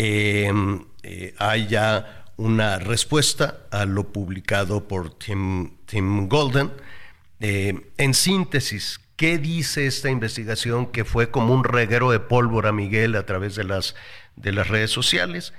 Em, 0.03 0.87
eh, 1.03 1.35
hay 1.39 1.67
ya 1.67 2.25
una 2.39 2.79
respuesta 2.79 3.67
a 3.71 3.85
lo 3.85 4.13
publicado 4.13 4.89
por 4.89 5.19
Tim, 5.19 5.77
Tim 5.85 6.27
Golden. 6.27 6.73
Eh, 7.41 7.91
en 7.97 8.15
síntesis, 8.15 9.01
¿qué 9.17 9.39
dice 9.39 9.87
esta 9.87 10.11
investigación 10.11 10.93
que 10.93 11.05
fue 11.05 11.31
como 11.31 11.55
un 11.55 11.65
reguero 11.65 12.11
de 12.11 12.21
pólvora, 12.21 12.71
Miguel, 12.71 13.17
a 13.17 13.25
través 13.25 13.55
de 13.55 13.65
las, 13.65 13.95
de 14.37 14.53
las 14.53 14.69
redes 14.69 14.91
sociales? 14.91 15.55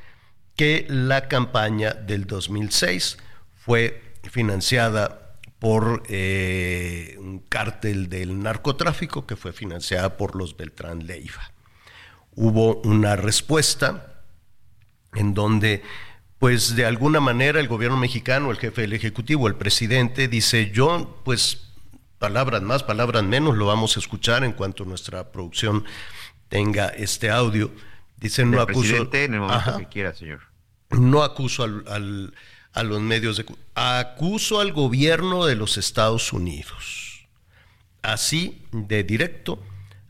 Que 0.56 0.86
la 0.90 1.28
campaña 1.28 1.94
del 1.94 2.28
2006 2.28 3.18
fue 3.56 4.02
financiada 4.30 5.38
por 5.58 6.04
eh, 6.08 7.16
un 7.20 7.40
cártel 7.40 8.10
del 8.10 8.42
narcotráfico 8.42 9.26
que 9.26 9.36
fue 9.36 9.54
financiada 9.54 10.18
por 10.18 10.36
los 10.36 10.56
Beltrán 10.58 11.06
Leiva. 11.06 11.52
Hubo 12.36 12.78
una 12.82 13.16
respuesta 13.16 14.24
en 15.14 15.34
donde 15.34 15.84
pues 16.40 16.76
de 16.76 16.86
alguna 16.86 17.20
manera 17.20 17.60
el 17.60 17.68
gobierno 17.68 17.98
mexicano, 17.98 18.50
el 18.50 18.58
jefe 18.58 18.82
del 18.82 18.94
Ejecutivo, 18.94 19.48
el 19.48 19.56
presidente, 19.56 20.28
dice, 20.28 20.72
yo 20.72 21.22
pues 21.24 21.71
palabras 22.22 22.62
más, 22.62 22.84
palabras 22.84 23.24
menos, 23.24 23.58
lo 23.58 23.66
vamos 23.66 23.98
a 23.98 24.00
escuchar 24.00 24.44
en 24.44 24.54
cuanto 24.54 24.86
nuestra 24.86 25.32
producción 25.32 25.84
tenga 26.50 26.90
este 26.90 27.32
audio. 27.32 27.72
Dice, 28.16 28.46
no 28.46 28.62
acuso... 28.62 29.10
en 29.12 29.34
el 29.34 29.40
momento 29.40 29.78
que 29.80 29.88
quiera, 29.88 30.14
señor. 30.14 30.42
No 30.92 31.24
acuso 31.24 31.64
al, 31.64 32.34
a 32.74 32.84
los 32.84 33.02
medios 33.02 33.38
de... 33.38 33.46
Acuso 33.74 34.60
al 34.60 34.72
gobierno 34.72 35.48
de 35.48 35.56
los 35.56 35.80
Estados 35.80 36.32
Unidos. 36.32 37.28
Así 38.04 38.68
de 38.72 39.04
directo, 39.04 39.60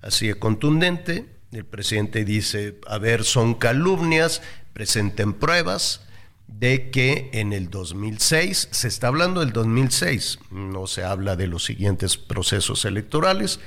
así 0.01 0.27
de 0.27 0.35
contundente, 0.35 1.39
el 1.53 1.65
presidente 1.65 2.25
dice, 2.25 2.77
a 2.87 2.97
ver, 2.97 3.23
son 3.23 3.53
calumnias, 3.53 4.41
presenten 4.73 5.31
pruebas 5.31 6.05
de 6.51 6.91
que 6.91 7.29
en 7.33 7.53
el 7.53 7.69
2006, 7.69 8.69
se 8.71 8.87
está 8.87 9.07
hablando 9.07 9.39
del 9.39 9.53
2006, 9.53 10.39
no 10.51 10.85
se 10.85 11.03
habla 11.03 11.35
de 11.35 11.47
los 11.47 11.63
siguientes 11.63 12.17
procesos 12.17 12.85
electorales, 12.85 13.59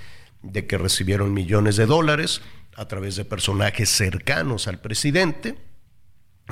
de 0.43 0.67
que 0.67 0.79
recibieron 0.79 1.33
millones 1.33 1.76
de 1.76 1.87
dólares 1.87 2.43
a 2.76 2.87
través 2.87 3.17
de 3.17 3.25
personajes 3.25 3.88
cercanos 3.88 4.69
al 4.69 4.81
presidente, 4.81 5.57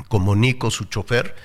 como 0.09 0.35
Nico, 0.35 0.71
su 0.71 0.87
chofer, 0.87 1.37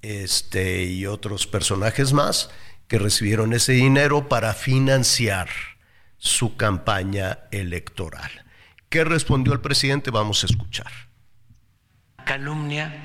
este, 0.00 0.84
y 0.84 1.06
otros 1.06 1.46
personajes 1.46 2.12
más, 2.12 2.50
que 2.88 2.98
recibieron 2.98 3.52
ese 3.52 3.72
dinero 3.72 4.28
para 4.28 4.54
financiar 4.54 5.48
su 6.16 6.56
campaña 6.56 7.40
electoral. 7.50 8.30
¿Qué 8.88 9.04
respondió 9.04 9.52
el 9.52 9.60
presidente? 9.60 10.10
Vamos 10.10 10.42
a 10.42 10.46
escuchar 10.46 10.90
calumnia, 12.24 13.03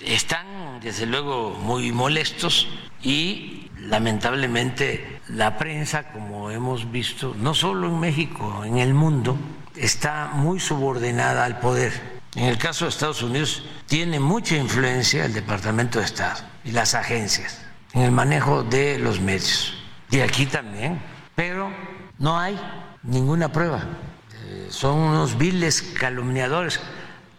están 0.00 0.80
desde 0.80 1.06
luego 1.06 1.50
muy 1.50 1.92
molestos 1.92 2.68
y 3.02 3.70
lamentablemente 3.78 5.20
la 5.28 5.56
prensa, 5.58 6.12
como 6.12 6.50
hemos 6.50 6.90
visto, 6.90 7.34
no 7.38 7.54
solo 7.54 7.88
en 7.88 8.00
México, 8.00 8.64
en 8.64 8.78
el 8.78 8.94
mundo, 8.94 9.36
está 9.76 10.30
muy 10.34 10.60
subordinada 10.60 11.44
al 11.44 11.58
poder. 11.60 11.92
En 12.34 12.44
el 12.44 12.58
caso 12.58 12.84
de 12.84 12.90
Estados 12.90 13.22
Unidos 13.22 13.64
tiene 13.86 14.18
mucha 14.18 14.56
influencia 14.56 15.24
el 15.24 15.32
Departamento 15.32 16.00
de 16.00 16.06
Estado 16.06 16.42
y 16.64 16.72
las 16.72 16.94
agencias 16.94 17.64
en 17.92 18.02
el 18.02 18.10
manejo 18.10 18.64
de 18.64 18.98
los 18.98 19.20
medios. 19.20 19.76
Y 20.10 20.20
aquí 20.20 20.46
también, 20.46 21.00
pero 21.34 21.70
no 22.18 22.38
hay 22.38 22.58
ninguna 23.02 23.52
prueba. 23.52 23.84
Eh, 24.34 24.66
son 24.70 24.98
unos 24.98 25.38
viles 25.38 25.82
calumniadores 25.98 26.80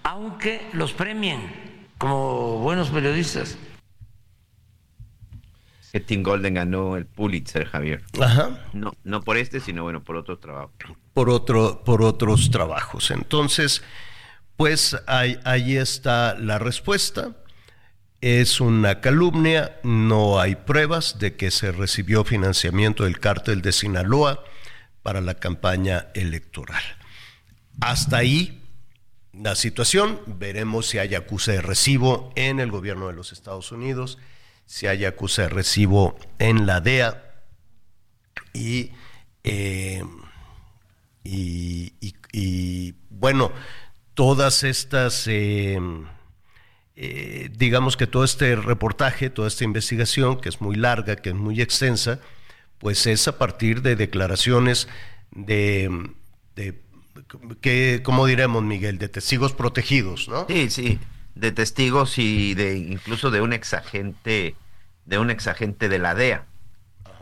aunque 0.06 0.70
los 0.74 0.94
premien 0.94 1.65
como 2.06 2.60
buenos 2.60 2.90
periodistas. 2.90 3.58
Que 5.92 6.00
Tim 6.00 6.22
Golden 6.22 6.54
ganó 6.54 6.98
el 6.98 7.08
Pulitzer, 7.08 7.66
Javier. 7.66 8.04
Ajá. 8.22 8.60
No, 8.74 8.94
no 9.04 9.24
por 9.24 9.38
este, 9.38 9.60
sino 9.60 9.82
bueno, 9.82 10.04
por 10.04 10.16
otros 10.16 10.40
trabajos. 10.40 10.72
Por, 11.16 11.32
otro, 11.32 11.84
por 11.84 12.04
otros 12.04 12.52
trabajos. 12.52 13.10
Entonces, 13.10 13.82
pues 14.56 14.96
ahí, 15.08 15.40
ahí 15.46 15.78
está 15.78 16.36
la 16.36 16.60
respuesta. 16.60 17.32
Es 18.22 18.62
una 18.62 19.02
calumnia, 19.02 19.80
no 19.84 20.40
hay 20.40 20.56
pruebas 20.56 21.18
de 21.18 21.36
que 21.36 21.50
se 21.50 21.72
recibió 21.72 22.24
financiamiento 22.24 23.06
del 23.06 23.20
cártel 23.20 23.64
de 23.64 23.72
Sinaloa 23.72 24.44
para 25.02 25.22
la 25.22 25.34
campaña 25.34 26.10
electoral. 26.14 26.84
Hasta 27.82 28.18
ahí 28.18 28.65
la 29.38 29.56
situación. 29.56 30.20
Veremos 30.26 30.88
si 30.88 30.98
hay 30.98 31.16
acuse 31.16 31.54
de 31.54 31.62
recibo 31.62 32.32
en 32.36 32.60
el 32.60 32.72
gobierno 32.72 33.08
de 33.08 33.14
los 33.14 33.32
Estados 33.32 33.72
Unidos, 33.72 34.18
si 34.66 34.88
hay 34.88 35.06
acuse 35.06 35.44
de 35.44 35.50
recibo 35.50 36.18
en 36.40 36.66
la 36.66 36.82
DEA 36.82 37.24
y, 38.54 38.92
eh, 39.44 40.04
y- 41.24 41.94
y, 42.32 42.94
bueno, 43.10 43.52
todas 44.14 44.64
estas, 44.64 45.26
eh, 45.28 45.80
eh, 46.96 47.50
digamos 47.56 47.98
que 47.98 48.08
todo 48.08 48.24
este 48.24 48.56
reportaje, 48.56 49.30
toda 49.30 49.48
esta 49.48 49.64
investigación, 49.64 50.40
que 50.40 50.50
es 50.50 50.62
muy 50.62 50.76
larga, 50.76 51.16
que 51.18 51.30
es 51.30 51.36
muy 51.36 51.62
extensa, 51.62 52.20
pues 52.78 53.06
es 53.08 53.28
a 53.28 53.38
partir 53.38 53.82
de 53.82 53.96
declaraciones 53.96 54.88
de, 55.32 55.90
de 56.56 56.74
que, 57.62 58.02
¿cómo 58.04 58.26
diremos, 58.26 58.64
Miguel? 58.64 58.98
De 58.98 59.10
testigos 59.10 59.54
protegidos, 59.54 60.28
¿no? 60.28 60.46
Sí, 60.48 60.70
sí, 60.70 61.00
de 61.36 61.52
testigos 61.52 62.18
y 62.18 62.54
de 62.54 62.78
incluso 62.78 63.32
de 63.32 63.42
un 63.42 63.54
exagente, 63.54 64.56
de 65.06 65.18
un 65.18 65.30
exagente 65.30 65.90
de 65.90 66.00
la 66.00 66.16
DEA. 66.16 66.46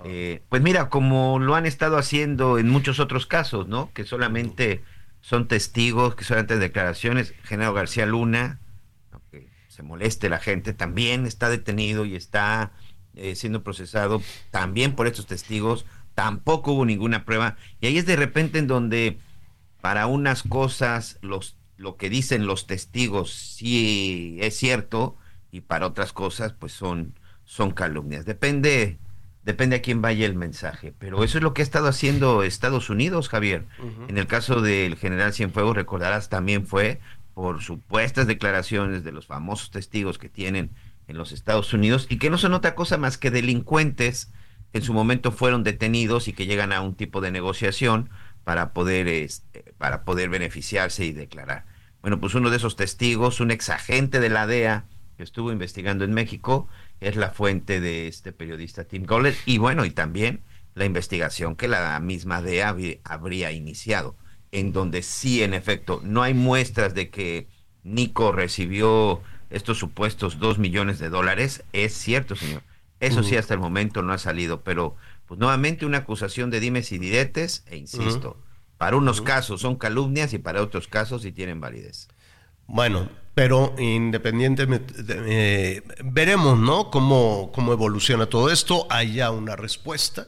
Eh, 0.06 0.42
pues 0.50 0.62
mira, 0.62 0.90
como 0.90 1.40
lo 1.40 1.56
han 1.56 1.66
estado 1.66 1.98
haciendo 1.98 2.60
en 2.60 2.70
muchos 2.70 3.00
otros 3.00 3.26
casos, 3.26 3.68
¿no? 3.68 3.92
Que 3.94 4.04
solamente 4.04 4.84
son 5.22 5.48
testigos, 5.48 6.16
que 6.16 6.26
solamente 6.26 6.58
declaraciones. 6.58 7.34
Genaro 7.44 7.74
García 7.74 8.06
Luna, 8.06 8.60
aunque 9.12 9.48
se 9.70 9.84
moleste 9.84 10.30
la 10.30 10.40
gente, 10.40 10.74
también 10.74 11.26
está 11.26 11.50
detenido 11.50 12.06
y 12.06 12.16
está 12.16 12.74
eh, 13.16 13.36
siendo 13.36 13.64
procesado 13.64 14.22
también 14.52 14.94
por 14.94 15.08
estos 15.08 15.26
testigos. 15.26 15.86
Tampoco 16.16 16.74
hubo 16.74 16.86
ninguna 16.86 17.24
prueba. 17.24 17.56
Y 17.80 17.88
ahí 17.88 17.98
es 17.98 18.06
de 18.06 18.18
repente 18.18 18.60
en 18.60 18.68
donde 18.68 19.18
para 19.84 20.08
unas 20.08 20.44
cosas 20.44 21.20
los 21.22 21.58
lo 21.76 21.98
que 21.98 22.10
dicen 22.10 22.48
los 22.48 22.68
testigos 22.68 23.34
sí 23.34 24.38
es 24.40 24.56
cierto 24.56 25.18
y 25.52 25.60
para 25.60 25.88
otras 25.88 26.14
cosas 26.14 26.54
pues 26.54 26.72
son 26.72 27.16
son 27.44 27.72
calumnias. 27.72 28.24
Depende 28.24 28.98
depende 29.44 29.76
a 29.76 29.82
quién 29.82 30.02
vaya 30.02 30.26
el 30.26 30.36
mensaje, 30.36 30.94
pero 30.98 31.22
eso 31.26 31.38
es 31.38 31.44
lo 31.44 31.54
que 31.54 31.64
ha 31.64 31.66
estado 31.66 31.90
haciendo 31.90 32.44
Estados 32.44 32.90
Unidos, 32.90 33.28
Javier. 33.28 33.66
En 34.08 34.18
el 34.18 34.26
caso 34.26 34.62
del 34.62 34.96
general 34.96 35.34
Cienfuegos 35.34 35.76
recordarás 35.76 36.30
también 36.30 36.66
fue 36.66 37.02
por 37.34 37.62
supuestas 37.62 38.26
declaraciones 38.26 39.04
de 39.04 39.12
los 39.12 39.26
famosos 39.26 39.70
testigos 39.70 40.18
que 40.18 40.30
tienen 40.30 40.70
en 41.10 41.18
los 41.18 41.34
Estados 41.34 41.74
Unidos 41.74 42.08
y 42.10 42.20
que 42.20 42.30
no 42.30 42.38
son 42.38 42.54
otra 42.54 42.76
cosa 42.76 42.98
más 42.98 43.18
que 43.18 43.32
delincuentes 43.32 44.32
que 44.72 44.78
en 44.78 44.86
su 44.86 44.94
momento 44.94 45.34
fueron 45.34 45.66
detenidos 45.66 46.30
y 46.30 46.34
que 46.34 46.46
llegan 46.46 46.72
a 46.72 46.80
un 46.80 46.96
tipo 46.96 47.20
de 47.20 47.32
negociación 47.32 48.10
para 48.44 48.74
poder 48.74 49.08
este, 49.08 49.74
para 49.78 50.04
poder 50.04 50.30
beneficiarse 50.30 51.06
y 51.06 51.12
declarar. 51.12 51.66
Bueno, 52.02 52.20
pues 52.20 52.36
uno 52.36 52.50
de 52.50 52.58
esos 52.58 52.76
testigos, 52.76 53.40
un 53.40 53.52
exagente 53.52 54.20
de 54.20 54.30
la 54.30 54.46
DEA 54.48 54.86
que 55.18 55.24
estuvo 55.24 55.52
investigando 55.52 56.04
en 56.04 56.14
México, 56.14 56.68
es 57.00 57.16
la 57.16 57.30
fuente 57.30 57.80
de 57.80 58.08
este 58.08 58.32
periodista 58.32 58.84
Tim 58.84 59.06
Goller 59.06 59.36
y 59.46 59.58
bueno, 59.58 59.86
y 59.86 59.92
también 59.92 60.42
la 60.76 60.86
investigación 60.86 61.56
que 61.56 61.68
la 61.68 62.00
misma 62.00 62.42
DEA 62.42 62.76
habría 63.04 63.52
iniciado, 63.52 64.16
en 64.52 64.74
donde 64.74 65.02
sí, 65.04 65.44
en 65.44 65.54
efecto, 65.54 66.02
no 66.04 66.24
hay 66.24 66.34
muestras 66.34 66.94
de 66.94 67.10
que 67.10 67.48
Nico 67.84 68.32
recibió 68.32 69.22
estos 69.50 69.78
supuestos 69.78 70.40
dos 70.40 70.58
millones 70.58 71.00
de 71.00 71.10
dólares. 71.10 71.64
Es 71.74 71.94
cierto, 71.94 72.36
señor. 72.36 72.64
Eso 73.00 73.22
sí, 73.22 73.36
hasta 73.36 73.54
el 73.54 73.60
momento 73.60 74.02
no 74.02 74.14
ha 74.14 74.18
salido, 74.18 74.64
pero 74.64 74.96
pues 75.34 75.40
nuevamente 75.40 75.86
una 75.86 76.00
acusación 76.00 76.50
de 76.52 76.60
dimes 76.60 76.92
y 76.92 77.00
diretes, 77.00 77.64
e 77.68 77.78
insisto, 77.78 78.38
para 78.78 78.98
unos 78.98 79.22
casos 79.22 79.62
son 79.62 79.78
calumnias 79.78 80.34
y 80.34 80.38
para 80.38 80.62
otros 80.62 80.88
casos 80.88 81.24
sí 81.24 81.32
tienen 81.32 81.60
validez. 81.60 82.08
Bueno, 82.68 83.10
pero 83.34 83.74
independientemente, 83.80 85.02
de- 85.04 85.24
eh, 85.78 85.84
veremos, 86.04 86.60
¿no? 86.60 86.92
Cómo, 86.92 87.52
cómo 87.54 87.74
evoluciona 87.74 88.28
todo 88.28 88.52
esto. 88.52 88.86
Hay 88.90 89.14
ya 89.16 89.32
una 89.32 89.56
respuesta, 89.56 90.28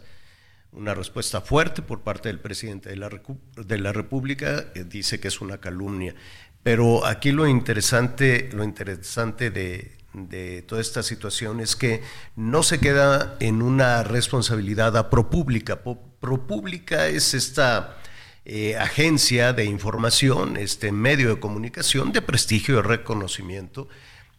una 0.71 0.93
respuesta 0.95 1.41
fuerte 1.41 1.81
por 1.81 2.01
parte 2.01 2.29
del 2.29 2.39
presidente 2.39 2.89
de 2.89 2.95
la, 2.97 3.09
de 3.55 3.77
la 3.77 3.93
República. 3.93 4.65
eh, 4.73 4.83
dice 4.85 5.19
que 5.19 5.27
es 5.27 5.39
una 5.41 5.59
calumnia. 5.59 6.15
Pero 6.63 7.05
aquí 7.05 7.31
lo 7.31 7.47
interesante, 7.47 8.49
lo 8.51 8.63
interesante 8.63 9.51
de, 9.51 9.97
de 10.15 10.61
toda 10.61 10.81
esta 10.81 11.03
situación 11.03 11.59
es 11.59 11.75
que 11.75 12.01
no 12.35 12.63
se 12.63 12.79
queda 12.79 13.35
en 13.39 13.61
una 13.61 14.03
responsabilidad 14.03 14.95
a 14.97 15.09
ProPública. 15.09 15.81
ProPública 15.83 17.07
es 17.07 17.33
esta 17.33 17.97
eh, 18.45 18.77
agencia 18.77 19.53
de 19.53 19.65
información, 19.65 20.57
este 20.57 20.91
medio 20.91 21.29
de 21.29 21.39
comunicación 21.39 22.11
de 22.11 22.21
prestigio 22.21 22.79
y 22.79 22.81
reconocimiento, 22.81 23.87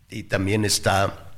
y 0.08 0.24
también 0.24 0.64
está 0.64 1.34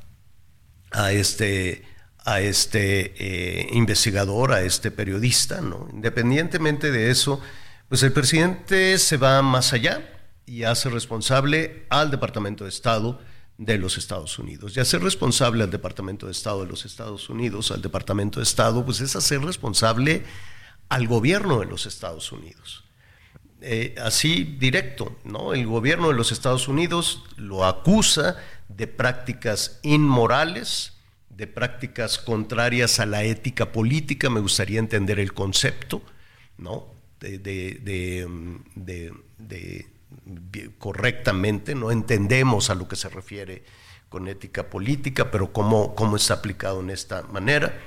a 0.91 1.13
este, 1.13 1.85
a 2.25 2.41
este 2.41 3.15
eh, 3.19 3.69
investigador, 3.73 4.53
a 4.53 4.63
este 4.63 4.91
periodista, 4.91 5.61
¿no? 5.61 5.89
Independientemente 5.93 6.91
de 6.91 7.11
eso, 7.11 7.41
pues 7.89 8.03
el 8.03 8.13
presidente 8.13 8.99
se 8.99 9.17
va 9.17 9.43
más 9.43 9.73
allá 9.73 10.03
y 10.47 10.65
hace 10.65 10.91
responsable 10.91 11.87
al 11.89 12.11
Departamento 12.11 12.65
de 12.65 12.71
Estado 12.71 13.21
de 13.59 13.77
los 13.77 13.99
Estados 13.99 14.39
Unidos. 14.39 14.77
Y 14.77 14.81
hacer 14.81 15.03
responsable 15.03 15.65
al 15.65 15.71
Departamento 15.71 16.27
de 16.27 16.33
Estado 16.33 16.63
de 16.65 16.71
los 16.71 16.85
Estados 16.87 17.29
Unidos, 17.29 17.71
al 17.73 17.83
Departamento 17.83 18.39
de 18.41 18.45
Estado, 18.45 18.85
pues 18.85 19.01
es 19.01 19.15
hacer 19.17 19.41
responsable 19.43 20.25
al 20.89 21.07
gobierno 21.07 21.61
de 21.61 21.67
los 21.67 21.85
Estados 21.85 22.33
Unidos. 22.33 22.85
Eh, 23.61 23.97
así 24.01 24.45
directo, 24.61 25.19
¿no? 25.25 25.53
El 25.53 25.67
gobierno 25.67 26.09
de 26.09 26.15
los 26.15 26.31
Estados 26.31 26.69
Unidos 26.69 27.25
lo 27.37 27.67
acusa 27.67 28.37
de 28.69 28.87
prácticas 28.87 29.81
inmorales, 29.83 30.93
de 31.29 31.49
prácticas 31.49 32.19
contrarias 32.19 33.01
a 33.01 33.07
la 33.07 33.25
ética 33.25 33.73
política, 33.73 34.31
me 34.31 34.41
gustaría 34.41 34.79
entender 34.79 35.19
el 35.19 35.33
concepto, 35.35 36.03
¿no? 36.57 36.87
De, 37.19 37.39
de- 37.39 38.27
mm, 38.29 38.63
correctamente, 40.79 41.75
no 41.75 41.91
entendemos 41.91 42.71
a 42.71 42.75
lo 42.75 42.89
que 42.89 42.97
se 42.97 43.09
refiere 43.09 43.65
con 44.09 44.29
ética 44.29 44.71
política, 44.71 45.31
pero 45.31 45.53
cómo, 45.53 45.95
cómo 45.95 46.17
está 46.17 46.35
aplicado 46.35 46.81
en 46.81 46.91
esta 46.91 47.23
manera. 47.23 47.79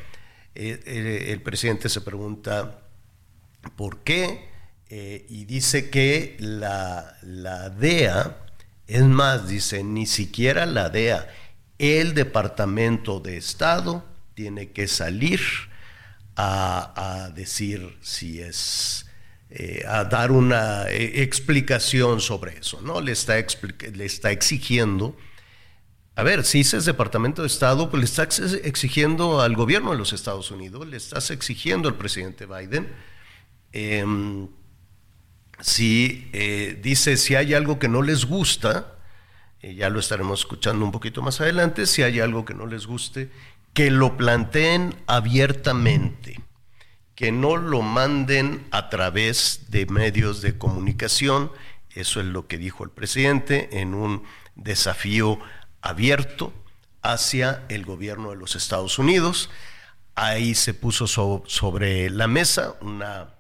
Eh, 0.54 0.80
eh, 0.86 1.26
el 1.32 1.42
presidente 1.42 1.90
se 1.90 2.02
pregunta 2.02 2.82
por 3.76 4.00
qué 4.00 4.50
eh, 4.90 5.26
y 5.30 5.46
dice 5.46 5.90
que 5.90 6.36
la, 6.40 7.18
la 7.22 7.70
DEA, 7.70 8.46
es 8.88 9.04
más, 9.04 9.48
dice, 9.48 9.84
ni 9.84 10.06
siquiera 10.06 10.66
la 10.66 10.90
DEA, 10.90 11.30
el 11.80 12.14
Departamento 12.14 13.20
de 13.20 13.38
Estado 13.38 14.04
tiene 14.34 14.72
que 14.72 14.88
salir 14.88 15.40
a, 16.36 17.24
a 17.24 17.30
decir 17.30 17.98
si 18.02 18.42
es, 18.42 19.10
eh, 19.52 19.84
a 19.88 20.06
dar 20.06 20.32
una 20.32 20.90
eh, 20.90 21.22
explicación 21.22 22.22
sobre 22.22 22.58
eso, 22.58 22.82
¿no? 22.82 23.02
Le 23.02 23.12
está, 23.12 23.36
le 23.36 24.06
está 24.06 24.32
exigiendo 24.32 25.16
a 26.16 26.24
ver, 26.24 26.44
si 26.44 26.60
dices 26.60 26.86
Departamento 26.86 27.42
de 27.42 27.48
Estado, 27.48 27.90
pues 27.90 28.02
le 28.02 28.06
estás 28.06 28.40
exigiendo 28.64 29.42
al 29.42 29.56
gobierno 29.56 29.92
de 29.92 29.98
los 29.98 30.12
Estados 30.12 30.52
Unidos, 30.52 30.86
le 30.86 30.98
estás 30.98 31.32
exigiendo 31.32 31.88
al 31.88 31.96
presidente 31.96 32.46
Biden. 32.46 32.90
Em, 33.72 34.50
si 35.62 36.30
eh, 36.34 36.78
dice 36.82 37.16
si 37.16 37.36
hay 37.36 37.54
algo 37.54 37.80
que 37.80 37.88
no 37.88 38.02
les 38.02 38.26
gusta, 38.26 38.98
ya 39.64 39.90
lo 39.90 40.00
estaremos 40.00 40.42
escuchando 40.42 40.84
un 40.84 40.92
poquito 40.92 41.22
más 41.22 41.40
adelante, 41.40 41.86
si 41.86 42.04
hay 42.04 42.20
algo 42.20 42.46
que 42.46 42.54
no 42.54 42.66
les 42.66 42.88
guste, 42.88 43.30
que 43.74 43.90
lo 43.90 44.18
planteen 44.18 44.94
abiertamente, 45.08 46.42
que 47.22 47.32
no 47.32 47.56
lo 47.56 47.84
manden 47.84 48.66
a 48.72 48.90
través 48.90 49.66
de 49.70 49.86
medios 49.86 50.42
de 50.42 50.58
comunicación, 50.58 51.52
eso 51.94 52.20
es 52.20 52.26
lo 52.26 52.48
que 52.48 52.58
dijo 52.58 52.84
el 52.84 52.90
presidente 52.90 53.80
en 53.80 53.94
un 53.94 54.24
desafío 54.56 55.38
abierto 55.84 56.52
hacia 57.04 57.64
el 57.70 57.86
gobierno 57.86 58.32
de 58.32 58.38
los 58.38 58.56
Estados 58.56 58.98
Unidos. 58.98 59.52
Ahí 60.16 60.56
se 60.56 60.74
puso 60.74 61.06
so- 61.06 61.44
sobre 61.46 62.10
la 62.10 62.26
mesa 62.26 62.74
una, 62.82 63.36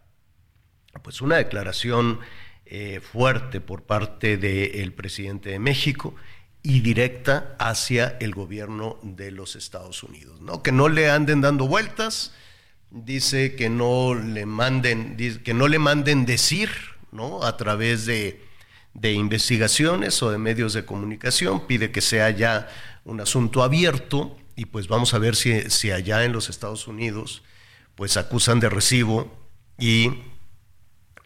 pues 1.01 1.19
una 1.21 1.37
declaración 1.37 2.19
eh, 2.67 3.01
fuerte 3.01 3.61
por 3.61 3.81
parte 3.81 4.37
del 4.37 4.93
presidente 4.93 5.49
de 5.49 5.57
México 5.57 6.13
y 6.61 6.81
directa 6.81 7.55
hacia 7.57 8.15
el 8.19 8.35
gobierno 8.35 8.99
de 9.01 9.31
los 9.31 9.55
Estados 9.55 10.03
Unidos, 10.03 10.39
¿no? 10.39 10.61
Que 10.61 10.71
no 10.71 10.87
le 10.87 11.09
anden 11.09 11.41
dando 11.41 11.65
vueltas, 11.67 12.35
dice 12.91 13.55
que 13.55 13.69
no 13.69 14.13
le 14.13 14.45
manden, 14.45 15.17
que 15.43 15.53
no 15.53 15.67
le 15.67 15.79
manden 15.79 16.25
decir, 16.25 16.69
¿no? 17.11 17.43
A 17.43 17.57
través 17.57 18.05
de, 18.05 18.41
de 18.93 19.13
investigaciones 19.13 20.21
o 20.21 20.31
de 20.31 20.37
medios 20.37 20.73
de 20.73 20.85
comunicación, 20.85 21.65
pide 21.67 21.91
que 21.91 22.01
sea 22.01 22.29
ya 22.29 22.69
un 23.05 23.21
asunto 23.21 23.63
abierto 23.63 24.37
y 24.55 24.65
pues 24.65 24.87
vamos 24.87 25.13
a 25.13 25.19
ver 25.19 25.35
si, 25.35 25.69
si 25.69 25.91
allá 25.91 26.23
en 26.25 26.33
los 26.33 26.49
Estados 26.49 26.87
Unidos 26.87 27.43
pues 27.95 28.17
acusan 28.17 28.59
de 28.59 28.69
recibo 28.69 29.35
y, 29.77 30.11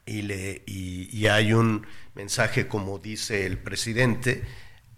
y, 0.05 0.21
le, 0.21 0.63
y, 0.65 1.09
y 1.15 1.27
hay 1.27 1.53
un 1.53 1.85
mensaje 2.13 2.67
como 2.67 2.99
dice 2.99 3.45
el 3.45 3.57
presidente 3.57 4.43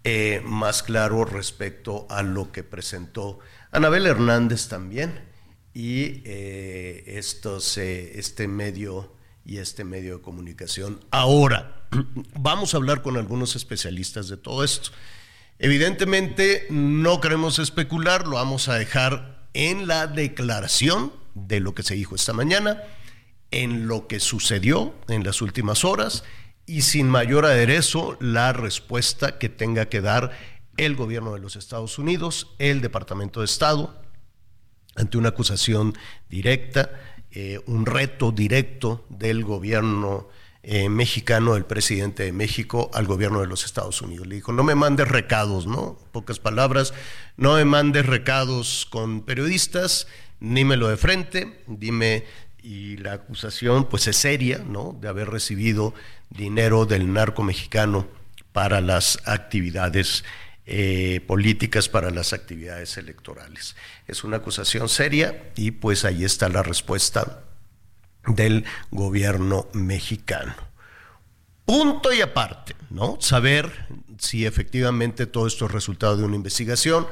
eh, 0.03 0.41
más 0.43 0.84
claro 0.84 1.25
respecto 1.25 2.06
a 2.10 2.21
lo 2.21 2.51
que 2.51 2.63
presentó 2.63 3.39
Anabel 3.71 4.06
Hernández 4.06 4.67
también 4.67 5.27
y 5.78 6.24
eh, 6.26 7.04
este 7.06 8.48
medio 8.48 9.13
y 9.46 9.60
este 9.60 9.84
medio 9.84 10.18
de 10.18 10.24
comunicación. 10.24 11.00
Ahora, 11.12 11.86
vamos 12.40 12.74
a 12.74 12.78
hablar 12.78 13.04
con 13.04 13.16
algunos 13.16 13.56
especialistas 13.56 14.28
de 14.28 14.38
todo 14.38 14.63
esto. 14.63 14.90
Evidentemente 15.60 16.66
no 16.72 17.22
queremos 17.22 17.60
especular, 17.60 18.26
lo 18.26 18.38
vamos 18.38 18.70
a 18.70 18.74
dejar 18.74 19.48
en 19.54 19.86
la 19.86 20.08
declaración 20.08 21.13
de 21.36 21.60
lo 21.60 21.76
que 21.76 21.84
se 21.84 21.94
dijo 21.94 22.16
esta 22.16 22.34
mañana, 22.34 22.82
en 23.52 23.88
lo 23.88 24.08
que 24.08 24.20
sucedió 24.20 24.96
en 25.08 25.24
las 25.24 25.44
últimas 25.44 25.86
horas 25.86 26.24
y 26.66 26.82
sin 26.82 27.08
mayor 27.08 27.46
aderezo 27.46 28.18
la 28.20 28.52
respuesta 28.52 29.38
que 29.38 29.48
tenga 29.48 29.90
que 29.90 30.02
dar 30.02 30.32
el 30.78 30.96
gobierno 30.96 31.36
de 31.36 31.40
los 31.40 31.56
Estados 31.56 32.00
Unidos, 32.00 32.56
el 32.58 32.82
Departamento 32.82 33.42
de 33.42 33.46
Estado, 33.46 34.07
ante 34.98 35.18
una 35.18 35.30
acusación 35.30 35.94
directa, 36.30 36.90
eh, 37.32 37.60
un 37.66 37.86
reto 37.86 38.32
directo 38.32 39.06
del 39.10 39.44
gobierno 39.44 40.28
eh, 40.64 40.90
mexicano, 40.90 41.54
del 41.54 41.66
presidente 41.66 42.24
de 42.24 42.34
México, 42.34 42.92
al 42.94 43.06
gobierno 43.06 43.40
de 43.40 43.48
los 43.48 43.64
Estados 43.64 44.02
Unidos. 44.02 44.28
Le 44.28 44.36
dijo, 44.36 44.52
no 44.52 44.64
me 44.64 44.76
mandes 44.76 45.08
recados, 45.08 45.66
¿no? 45.66 45.98
Pocas 46.12 46.40
palabras, 46.40 46.94
no 47.38 47.56
me 47.56 47.64
mandes 47.64 48.06
recados 48.06 48.86
con 48.90 49.22
periodistas, 49.22 50.08
dímelo 50.42 50.90
de 50.90 50.98
frente, 50.98 51.64
dime 51.68 52.26
y 52.62 52.98
la 52.98 53.14
acusación 53.14 53.86
pues 53.86 54.08
es 54.08 54.18
seria, 54.18 54.58
¿no? 54.58 54.98
De 55.00 55.08
haber 55.08 55.30
recibido 55.30 55.94
dinero 56.30 56.86
del 56.86 57.14
narco 57.14 57.44
mexicano 57.44 58.08
para 58.52 58.82
las 58.82 59.20
actividades 59.26 60.26
eh, 60.69 61.21
políticas, 61.25 61.88
para 61.88 62.12
las 62.12 62.34
actividades 62.34 62.97
electorales. 62.97 63.77
Es 64.06 64.25
una 64.25 64.38
acusación 64.38 64.89
seria 64.89 65.49
y 65.56 65.71
pues 65.71 66.03
ahí 66.03 66.25
está 66.25 66.49
la 66.49 66.62
respuesta 66.62 67.45
del 68.27 68.65
gobierno 68.91 69.69
mexicano. 69.71 70.53
Punto 71.65 72.12
y 72.12 72.19
aparte, 72.19 72.75
¿no? 72.89 73.17
Saber 73.21 73.88
si 74.19 74.45
efectivamente 74.45 75.25
todo 75.25 75.47
esto 75.47 75.67
es 75.67 75.71
resultado 75.71 76.17
de 76.17 76.25
una 76.25 76.36
investigación, 76.36 77.08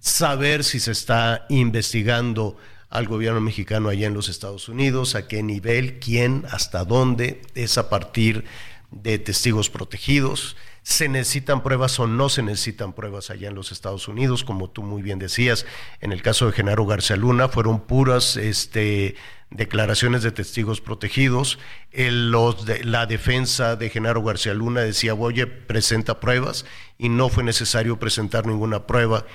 saber 0.00 0.62
si 0.62 0.78
se 0.78 0.92
está 0.92 1.46
investigando 1.48 2.58
al 2.90 3.08
gobierno 3.08 3.40
mexicano 3.40 3.88
allá 3.88 4.06
en 4.06 4.12
los 4.12 4.28
Estados 4.28 4.68
Unidos, 4.68 5.14
a 5.14 5.28
qué 5.28 5.42
nivel, 5.42 5.98
quién, 5.98 6.44
hasta 6.50 6.84
dónde, 6.84 7.40
es 7.54 7.78
a 7.78 7.88
partir 7.88 8.44
de 8.90 9.18
testigos 9.18 9.70
protegidos. 9.70 10.56
¿Se 10.88 11.06
necesitan 11.06 11.62
pruebas 11.62 12.00
o 12.00 12.06
no 12.06 12.30
se 12.30 12.42
necesitan 12.42 12.94
pruebas 12.94 13.28
allá 13.28 13.48
en 13.48 13.54
los 13.54 13.72
Estados 13.72 14.08
Unidos? 14.08 14.42
Como 14.42 14.70
tú 14.70 14.82
muy 14.82 15.02
bien 15.02 15.18
decías, 15.18 15.66
en 16.00 16.12
el 16.12 16.22
caso 16.22 16.46
de 16.46 16.52
Genaro 16.52 16.86
García 16.86 17.14
Luna 17.14 17.50
fueron 17.50 17.80
puras 17.80 18.38
este, 18.38 19.14
declaraciones 19.50 20.22
de 20.22 20.32
testigos 20.32 20.80
protegidos. 20.80 21.58
la 21.92 23.04
defensa 23.04 23.76
de 23.76 23.90
Genaro 23.90 24.22
García 24.22 24.54
Luna 24.54 24.80
decía, 24.80 25.12
oye, 25.12 25.46
presenta 25.46 26.20
pruebas 26.20 26.64
y 26.96 27.10
no 27.10 27.28
fue 27.28 27.44
necesario 27.44 27.98
presentar 27.98 28.46
ninguna 28.46 28.86
prueba 28.86 29.26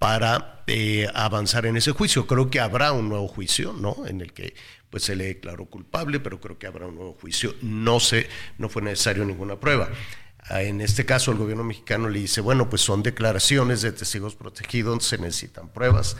para 0.00 0.64
eh, 0.66 1.06
avanzar 1.14 1.66
en 1.66 1.76
ese 1.76 1.92
juicio. 1.92 2.26
Creo 2.26 2.50
que 2.50 2.58
habrá 2.58 2.90
un 2.90 3.08
nuevo 3.08 3.28
juicio, 3.28 3.72
¿no? 3.74 4.08
En 4.08 4.22
el 4.22 4.32
que 4.32 4.56
pues 4.90 5.04
se 5.04 5.14
le 5.14 5.26
declaró 5.26 5.66
culpable, 5.66 6.18
pero 6.18 6.40
creo 6.40 6.58
que 6.58 6.66
habrá 6.66 6.86
un 6.86 6.96
nuevo 6.96 7.12
juicio. 7.12 7.54
No 7.62 8.00
sé, 8.00 8.28
no 8.58 8.68
fue 8.68 8.82
necesario 8.82 9.24
ninguna 9.24 9.60
prueba. 9.60 9.88
En 10.50 10.80
este 10.80 11.04
caso, 11.04 11.32
el 11.32 11.38
gobierno 11.38 11.64
mexicano 11.64 12.08
le 12.08 12.20
dice, 12.20 12.40
bueno, 12.40 12.70
pues 12.70 12.82
son 12.82 13.02
declaraciones 13.02 13.82
de 13.82 13.92
testigos 13.92 14.36
protegidos, 14.36 15.04
se 15.04 15.18
necesitan 15.18 15.68
pruebas. 15.68 16.16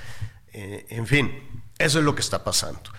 Eh, 0.52 0.86
en 0.90 1.06
fin, 1.06 1.64
eso 1.78 1.98
es 1.98 2.04
lo 2.04 2.14
que 2.14 2.22
está 2.22 2.42
pasando. 2.42 2.90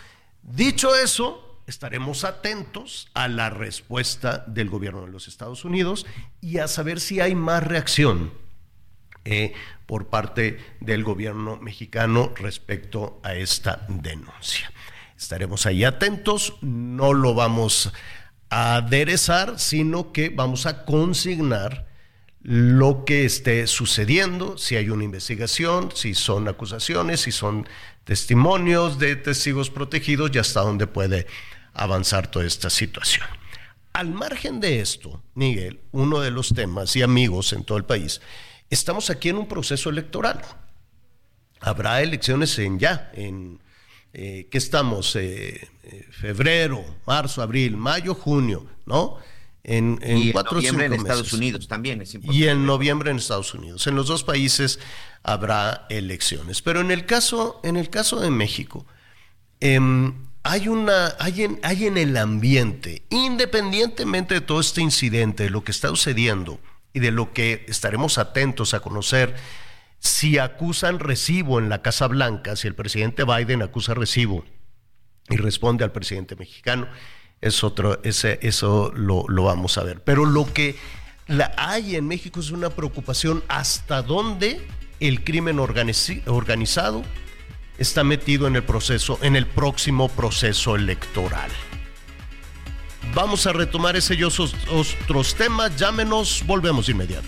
Dicho 0.41 0.95
eso, 0.95 1.61
estaremos 1.67 2.23
atentos 2.23 3.09
a 3.13 3.27
la 3.27 3.49
respuesta 3.49 4.45
del 4.47 4.69
gobierno 4.69 5.01
de 5.01 5.11
los 5.11 5.27
Estados 5.27 5.65
Unidos 5.65 6.05
y 6.39 6.59
a 6.59 6.67
saber 6.67 7.01
si 7.01 7.19
hay 7.19 7.35
más 7.35 7.63
reacción 7.63 8.31
eh, 9.25 9.53
por 9.85 10.07
parte 10.07 10.57
del 10.79 11.03
gobierno 11.03 11.57
mexicano 11.57 12.31
respecto 12.37 13.19
a 13.23 13.35
esta 13.35 13.85
denuncia. 13.89 14.71
Estaremos 15.17 15.65
ahí 15.65 15.83
atentos, 15.83 16.53
no 16.61 17.13
lo 17.13 17.33
vamos 17.33 17.87
a 17.87 17.91
aderezar, 18.49 19.60
sino 19.60 20.12
que 20.12 20.29
vamos 20.29 20.65
a 20.65 20.86
consignar 20.86 21.88
lo 22.41 23.03
que 23.03 23.25
esté 23.25 23.67
sucediendo, 23.67 24.57
si 24.57 24.75
hay 24.75 24.89
una 24.89 25.03
investigación, 25.03 25.91
si 25.93 26.13
son 26.13 26.47
acusaciones, 26.47 27.21
si 27.21 27.31
son 27.31 27.67
testimonios 28.03 28.99
de 28.99 29.15
testigos 29.17 29.69
protegidos 29.69 30.31
y 30.33 30.39
hasta 30.39 30.62
dónde 30.62 30.88
puede 30.88 31.27
avanzar 31.73 32.31
toda 32.31 32.45
esta 32.45 32.69
situación. 32.69 33.25
Al 33.91 34.10
margen 34.10 34.60
de 34.60 34.79
esto, 34.79 35.23
Miguel, 35.33 35.81
uno 35.91 36.21
de 36.21 36.31
los 36.31 36.53
temas 36.53 36.95
y 36.95 37.01
amigos 37.01 37.51
en 37.53 37.63
todo 37.63 37.77
el 37.77 37.86
país 37.86 38.21
Estamos 38.69 39.10
aquí 39.10 39.29
en 39.29 39.38
un 39.38 39.47
proceso 39.47 39.89
electoral. 39.89 40.41
Habrá 41.62 42.01
elecciones 42.01 42.60
en 42.60 42.79
ya, 42.79 43.10
en 43.13 43.60
eh, 44.13 44.47
¿qué 44.49 44.57
estamos? 44.57 45.15
Eh, 45.15 45.67
eh, 45.83 46.05
febrero, 46.11 46.83
marzo, 47.05 47.41
abril, 47.41 47.77
mayo, 47.77 48.15
junio, 48.15 48.65
¿no? 48.85 49.17
En, 49.63 49.99
en 50.01 50.31
cuatro 50.31 50.55
noviembre 50.55 50.85
en 50.85 50.93
Estados 50.93 51.33
Unidos 51.33 51.67
también 51.67 52.01
es 52.01 52.13
importante. 52.13 52.39
Y 52.39 52.47
en 52.47 52.65
noviembre 52.65 53.11
en 53.11 53.17
Estados 53.17 53.53
Unidos. 53.53 53.85
En 53.87 53.95
los 53.95 54.07
dos 54.07 54.23
países 54.23 54.79
habrá 55.23 55.85
elecciones. 55.89 56.61
Pero 56.61 56.79
en 56.79 56.89
el 56.89 57.05
caso, 57.05 57.59
en 57.63 57.75
el 57.75 57.89
caso 57.89 58.21
de 58.21 58.31
México, 58.31 58.85
em, 59.59 60.13
hay, 60.43 60.69
una, 60.69 61.15
hay, 61.19 61.43
en, 61.43 61.59
hay 61.63 61.85
en 61.85 61.97
el 61.97 62.15
ambiente, 62.15 63.03
independientemente 63.09 64.35
de 64.35 64.41
todo 64.41 64.61
este 64.61 64.81
incidente, 64.81 65.43
de 65.43 65.49
lo 65.49 65.65
que 65.65 65.71
está 65.71 65.89
sucediendo, 65.89 66.61
y 66.93 66.99
de 66.99 67.11
lo 67.11 67.31
que 67.31 67.65
estaremos 67.67 68.17
atentos 68.17 68.73
a 68.73 68.79
conocer 68.79 69.35
si 69.99 70.38
acusan 70.38 70.99
recibo 70.99 71.60
en 71.60 71.69
la 71.69 71.81
Casa 71.81 72.07
Blanca, 72.07 72.55
si 72.55 72.67
el 72.67 72.75
presidente 72.75 73.23
Biden 73.23 73.62
acusa 73.62 73.93
recibo 73.93 74.45
y 75.29 75.38
responde 75.38 75.83
al 75.83 75.91
presidente 75.91 76.36
mexicano, 76.36 76.88
es 77.41 77.63
otro, 77.63 78.01
ese, 78.03 78.39
eso 78.41 78.91
lo, 78.95 79.25
lo, 79.27 79.43
vamos 79.43 79.77
a 79.77 79.83
ver. 79.83 80.01
Pero 80.03 80.25
lo 80.25 80.51
que 80.51 80.75
hay 81.57 81.95
en 81.95 82.07
México 82.07 82.39
es 82.39 82.51
una 82.51 82.69
preocupación 82.69 83.43
hasta 83.47 84.01
dónde 84.01 84.65
el 84.99 85.23
crimen 85.23 85.60
organizado 85.60 87.03
está 87.77 88.03
metido 88.03 88.47
en 88.47 88.55
el 88.55 88.63
proceso, 88.63 89.19
en 89.21 89.36
el 89.36 89.45
próximo 89.45 90.10
proceso 90.10 90.75
electoral. 90.75 91.51
Vamos 93.13 93.47
a 93.47 93.53
retomar 93.53 93.95
ese 93.95 94.15
y 94.15 94.23
otros 94.23 95.36
temas. 95.36 95.75
Llámenos, 95.77 96.43
volvemos 96.45 96.88
de 96.88 96.91
inmediato. 96.91 97.27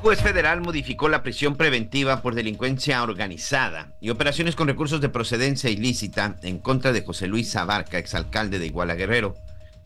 Juez 0.00 0.22
federal 0.22 0.62
modificó 0.62 1.10
la 1.10 1.22
prisión 1.22 1.56
preventiva 1.56 2.22
por 2.22 2.34
delincuencia 2.34 3.02
organizada 3.02 3.92
y 4.00 4.08
operaciones 4.08 4.56
con 4.56 4.66
recursos 4.66 5.02
de 5.02 5.10
procedencia 5.10 5.68
ilícita 5.68 6.36
en 6.42 6.58
contra 6.58 6.92
de 6.92 7.04
José 7.04 7.26
Luis 7.26 7.54
Abarca, 7.54 7.98
exalcalde 7.98 8.58
de 8.58 8.64
Iguala 8.64 8.94
Guerrero. 8.94 9.36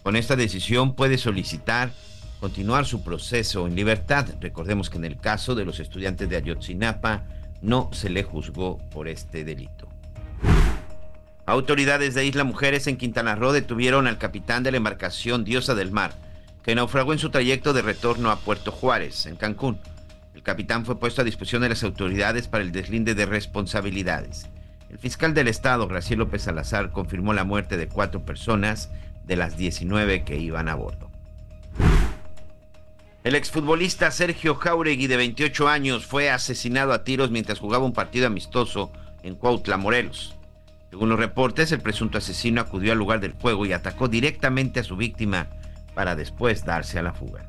Con 0.05 0.15
esta 0.15 0.37
decisión 0.37 0.95
puede 0.95 1.19
solicitar 1.19 1.91
continuar 2.39 2.87
su 2.87 3.03
proceso 3.03 3.67
en 3.67 3.75
libertad. 3.75 4.29
Recordemos 4.41 4.89
que 4.89 4.99
en 4.99 5.05
el 5.05 5.19
caso 5.19 5.57
de 5.57 5.65
los 5.65 5.81
estudiantes 5.81 6.29
de 6.29 6.37
Ayotzinapa 6.37 7.25
no 7.61 7.91
se 7.93 8.09
le 8.09 8.23
juzgó 8.23 8.79
por 8.93 9.09
este 9.09 9.43
delito. 9.43 9.89
Autoridades 11.45 12.15
de 12.15 12.25
Isla 12.25 12.45
Mujeres 12.45 12.87
en 12.87 12.99
Quintana 12.99 13.35
Roo 13.35 13.53
detuvieron 13.53 14.07
al 14.07 14.19
capitán 14.19 14.63
de 14.63 14.71
la 14.71 14.77
embarcación 14.77 15.43
Diosa 15.43 15.75
del 15.75 15.91
Mar, 15.91 16.15
que 16.63 16.77
naufragó 16.77 17.13
en 17.13 17.19
su 17.19 17.31
trayecto 17.31 17.73
de 17.73 17.83
retorno 17.83 18.31
a 18.31 18.37
Puerto 18.37 18.71
Juárez, 18.71 19.27
en 19.27 19.35
Cancún. 19.35 19.81
Capitán 20.45 20.85
fue 20.85 21.01
puesto 21.01 21.23
a 21.23 21.25
disposición 21.25 21.63
de 21.63 21.71
las 21.71 21.83
autoridades 21.83 22.49
para 22.49 22.63
el 22.63 22.71
deslinde 22.71 23.15
de 23.15 23.25
responsabilidades. 23.25 24.47
El 24.91 24.99
fiscal 24.99 25.33
del 25.33 25.49
estado, 25.49 25.89
Graciela 25.89 26.25
López 26.25 26.43
Salazar, 26.43 26.93
confirmó 26.93 27.33
la 27.33 27.45
muerte 27.45 27.79
de 27.79 27.89
cuatro 27.89 28.25
personas 28.25 28.91
de 29.25 29.37
las 29.37 29.57
19 29.57 30.23
que 30.23 30.37
iban 30.39 30.69
a 30.69 30.75
bordo. 30.75 31.11
El 33.25 33.35
exfutbolista 33.35 34.11
Sergio 34.11 34.55
Jauregui, 34.55 35.07
de 35.07 35.17
28 35.17 35.67
años, 35.67 36.05
fue 36.05 36.31
asesinado 36.31 36.93
a 36.93 37.05
tiros 37.05 37.31
mientras 37.31 37.59
jugaba 37.59 37.87
un 37.87 37.95
partido 37.95 38.27
amistoso 38.27 38.93
en 39.23 39.37
Cuautla, 39.37 39.79
Morelos. 39.79 40.37
Según 40.91 41.09
los 41.09 41.19
reportes, 41.19 41.73
el 41.73 41.81
presunto 41.81 42.19
asesino 42.19 42.61
acudió 42.61 42.93
al 42.93 42.99
lugar 42.99 43.21
del 43.21 43.33
juego 43.33 43.65
y 43.65 43.73
atacó 43.73 44.09
directamente 44.09 44.81
a 44.81 44.85
su 44.85 44.97
víctima 44.97 45.49
para 45.95 46.15
después 46.15 46.67
darse 46.67 46.99
a 46.99 47.03
la 47.03 47.15
fuga. 47.15 47.49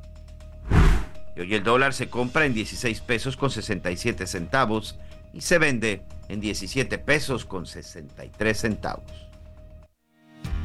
Y 1.36 1.42
hoy 1.42 1.54
el 1.54 1.64
dólar 1.64 1.94
se 1.94 2.10
compra 2.10 2.46
en 2.46 2.54
16 2.54 3.02
pesos 3.02 3.36
con 3.38 3.50
67 3.50 4.26
centavos 4.28 4.98
y 5.34 5.42
se 5.42 5.58
vende 5.58 6.02
en 6.30 6.40
17 6.40 6.98
pesos 6.98 7.46
con 7.46 7.66
63 7.66 8.58
centavos. 8.58 9.26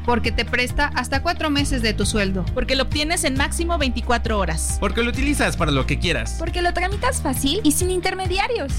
Porque 0.05 0.31
te 0.31 0.45
presta 0.45 0.87
hasta 0.95 1.21
cuatro 1.21 1.49
meses 1.49 1.81
de 1.81 1.93
tu 1.93 2.05
sueldo. 2.05 2.45
Porque 2.53 2.75
lo 2.75 2.83
obtienes 2.83 3.23
en 3.23 3.35
máximo 3.35 3.77
24 3.77 4.39
horas. 4.39 4.77
Porque 4.79 5.03
lo 5.03 5.09
utilizas 5.09 5.57
para 5.57 5.71
lo 5.71 5.85
que 5.85 5.99
quieras. 5.99 6.37
Porque 6.39 6.61
lo 6.61 6.73
tramitas 6.73 7.21
fácil 7.21 7.59
y 7.63 7.71
sin 7.71 7.91
intermediarios. 7.91 8.73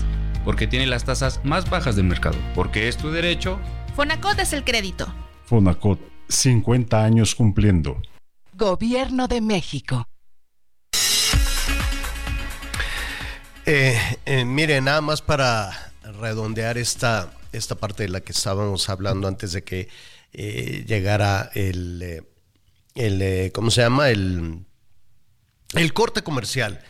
Porque 0.44 0.66
tiene 0.66 0.87
las 0.87 1.05
tasas 1.05 1.40
más 1.44 1.70
bajas 1.70 1.94
del 1.94 2.07
mercado. 2.07 2.37
Porque 2.55 2.88
es 2.88 2.96
tu 2.96 3.11
derecho. 3.11 3.61
Fonacot 3.94 4.38
es 4.40 4.52
el 4.52 4.64
crédito. 4.64 5.12
Fonacot, 5.44 6.00
50 6.28 7.05
años 7.05 7.35
cumpliendo. 7.35 8.00
Gobierno 8.55 9.28
de 9.28 9.40
México. 9.40 10.07
Eh, 13.64 13.96
eh, 14.27 14.44
mire, 14.44 14.81
nada 14.81 15.01
más 15.01 15.22
para 15.22 15.92
redondear 16.20 16.79
esta, 16.79 17.33
esta 17.53 17.77
parte 17.77 18.03
de 18.03 18.09
la 18.09 18.20
que 18.20 18.33
estábamos 18.33 18.88
hablando 18.88 19.29
antes 19.29 19.53
de 19.53 19.62
que 19.62 19.88
eh, 20.33 20.85
llegara 20.85 21.48
el, 21.55 22.03
eh, 22.03 22.22
el 22.96 23.53
¿cómo 23.53 23.70
se 23.70 23.83
llama? 23.83 24.11
El, 24.11 24.64
el 25.75 25.92
corte 25.92 26.22
comercial. 26.22 26.83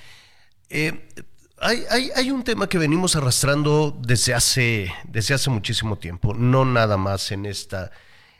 Hay, 1.59 1.85
hay, 1.91 2.11
hay, 2.17 2.31
un 2.31 2.43
tema 2.43 2.67
que 2.71 2.79
venimos 2.79 3.17
arrastrando 3.17 3.95
desde 4.01 4.33
hace, 4.33 4.91
desde 5.05 5.35
hace 5.35 5.51
muchísimo 5.51 5.99
tiempo, 5.99 6.33
no 6.33 6.65
nada 6.65 6.97
más 6.97 7.33
en 7.33 7.45
esta, 7.45 7.91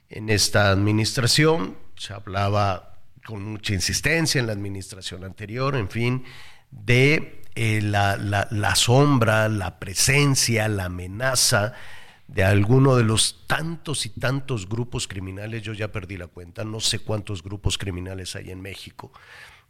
en 0.09 0.31
esta 0.31 0.71
administración, 0.71 1.77
se 1.97 2.15
hablaba 2.15 2.95
con 3.27 3.45
mucha 3.45 3.75
insistencia 3.75 4.41
en 4.41 4.47
la 4.47 4.55
administración 4.55 5.23
anterior, 5.23 5.77
en 5.77 5.91
fin, 5.91 6.25
de 6.71 7.42
eh, 7.55 7.81
la, 7.83 8.17
la, 8.17 8.75
sombra, 8.75 9.49
la 9.49 9.79
presencia, 9.79 10.69
la 10.69 10.87
amenaza 10.87 11.75
de 12.27 12.45
alguno 12.45 12.97
de 12.97 13.05
los 13.05 13.47
tantos 13.47 14.07
y 14.07 14.09
tantos 14.09 14.69
grupos 14.69 15.07
criminales, 15.07 15.63
yo 15.63 15.75
ya 15.75 15.93
perdí 15.93 16.17
la 16.17 16.29
cuenta, 16.29 16.65
no 16.65 16.81
sé 16.81 17.01
cuántos 17.01 17.43
grupos 17.43 17.77
criminales 17.77 18.35
hay 18.37 18.51
en 18.51 18.63
México. 18.63 19.13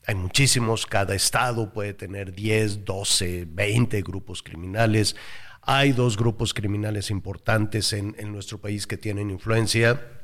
Hay 0.07 0.15
muchísimos, 0.15 0.87
cada 0.87 1.15
estado 1.15 1.73
puede 1.73 1.93
tener 1.95 2.33
10, 2.33 2.85
12, 2.85 3.47
20 3.49 4.03
grupos 4.03 4.43
criminales. 4.43 5.17
Hay 5.63 5.93
dos 5.93 6.17
grupos 6.17 6.55
criminales 6.55 7.11
importantes 7.11 7.93
en, 7.93 8.15
en 8.19 8.33
nuestro 8.33 8.61
país 8.61 8.87
que 8.87 8.97
tienen 8.97 9.31
influencia, 9.31 10.22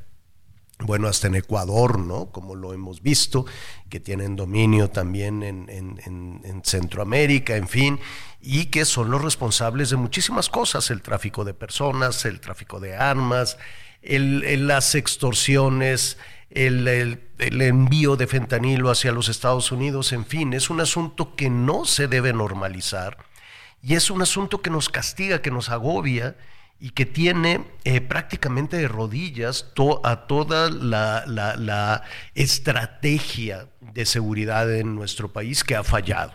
bueno, 0.79 1.07
hasta 1.07 1.27
en 1.27 1.35
Ecuador, 1.35 1.99
¿no? 1.99 2.31
Como 2.31 2.55
lo 2.55 2.73
hemos 2.73 3.01
visto, 3.01 3.45
que 3.89 3.99
tienen 3.99 4.35
dominio 4.35 4.89
también 4.89 5.43
en, 5.43 5.69
en, 5.69 5.99
en, 6.05 6.41
en, 6.45 6.63
Centroamérica, 6.63 7.57
en 7.57 7.67
fin, 7.67 7.99
y 8.41 8.67
que 8.67 8.85
son 8.85 9.11
los 9.11 9.21
responsables 9.21 9.89
de 9.89 9.97
muchísimas 9.97 10.49
cosas, 10.49 10.89
el 10.89 11.01
tráfico 11.01 11.43
de 11.43 11.53
personas, 11.53 12.23
el 12.25 12.39
tráfico 12.39 12.79
de 12.79 12.95
armas, 12.95 13.57
las 14.01 14.95
extorsiones, 14.95 16.17
el, 16.49 16.87
el, 16.87 17.61
envío 17.61 18.15
de 18.15 18.27
fentanilo 18.27 18.89
hacia 18.89 19.11
los 19.11 19.27
Estados 19.27 19.71
Unidos, 19.71 20.13
en 20.13 20.25
fin, 20.25 20.53
es 20.53 20.69
un 20.69 20.79
asunto 20.79 21.35
que 21.35 21.49
no 21.49 21.83
se 21.85 22.07
debe 22.07 22.31
normalizar 22.31 23.17
y 23.83 23.95
es 23.95 24.09
un 24.09 24.21
asunto 24.21 24.61
que 24.61 24.69
nos 24.69 24.89
castiga, 24.89 25.41
que 25.41 25.51
nos 25.51 25.69
agobia 25.69 26.35
y 26.79 26.91
que 26.91 27.05
tiene 27.05 27.65
eh, 27.83 27.99
prácticamente 27.99 28.77
de 28.77 28.87
rodillas 28.87 29.73
a 30.03 30.27
toda 30.27 30.69
la, 30.69 31.25
la, 31.25 32.03
estrategia 32.35 33.67
de 33.81 34.05
seguridad 34.05 34.73
en 34.73 34.95
nuestro 34.95 35.33
país 35.33 35.63
que 35.63 35.75
ha 35.75 35.83
fallado. 35.83 36.33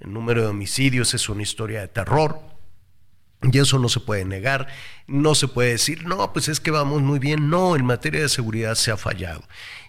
El 0.00 0.12
número 0.12 0.42
de 0.42 0.48
homicidios 0.48 1.14
es 1.14 1.28
una 1.28 1.42
historia 1.42 1.80
de 1.80 1.88
terror. 1.88 2.40
Y 3.42 3.58
eso 3.58 3.78
no 3.78 3.88
se 3.88 4.00
puede 4.00 4.24
negar, 4.24 4.66
no 5.06 5.34
se 5.34 5.46
puede 5.46 5.70
decir, 5.70 6.04
no, 6.06 6.32
pues 6.32 6.48
es 6.48 6.58
que 6.58 6.70
vamos 6.70 7.02
muy 7.02 7.18
bien, 7.18 7.50
no, 7.50 7.76
en 7.76 7.84
materia 7.84 8.22
de 8.22 8.30
seguridad 8.30 8.74
se 8.74 8.90
ha 8.90 8.96
fallado. 8.96 9.42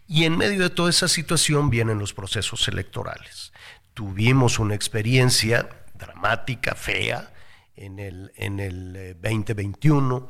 Y 0.05 0.25
en 0.25 0.37
medio 0.37 0.63
de 0.63 0.69
toda 0.69 0.89
esa 0.89 1.07
situación 1.07 1.69
vienen 1.69 1.97
los 1.97 2.13
procesos 2.13 2.67
electorales. 2.67 3.53
Tuvimos 3.93 4.59
una 4.59 4.75
experiencia 4.75 5.69
dramática, 5.97 6.75
fea, 6.75 7.31
en 7.77 7.99
el, 7.99 8.33
en 8.35 8.59
el 8.59 9.17
2021 9.21 10.27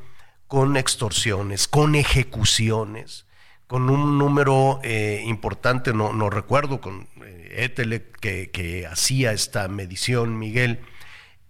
con 0.47 0.77
extorsiones, 0.77 1.67
con 1.67 1.95
ejecuciones, 1.95 3.25
con 3.67 3.89
un 3.89 4.17
número 4.17 4.79
eh, 4.83 5.23
importante, 5.25 5.93
no, 5.93 6.13
no, 6.13 6.29
recuerdo, 6.29 6.79
con 6.79 7.07
eh, 7.23 7.65
Etele 7.65 8.12
que, 8.21 8.49
que, 8.49 8.88
hacía 8.88 9.33
esta 9.33 9.67
medición, 9.67 10.39
Miguel, 10.39 10.79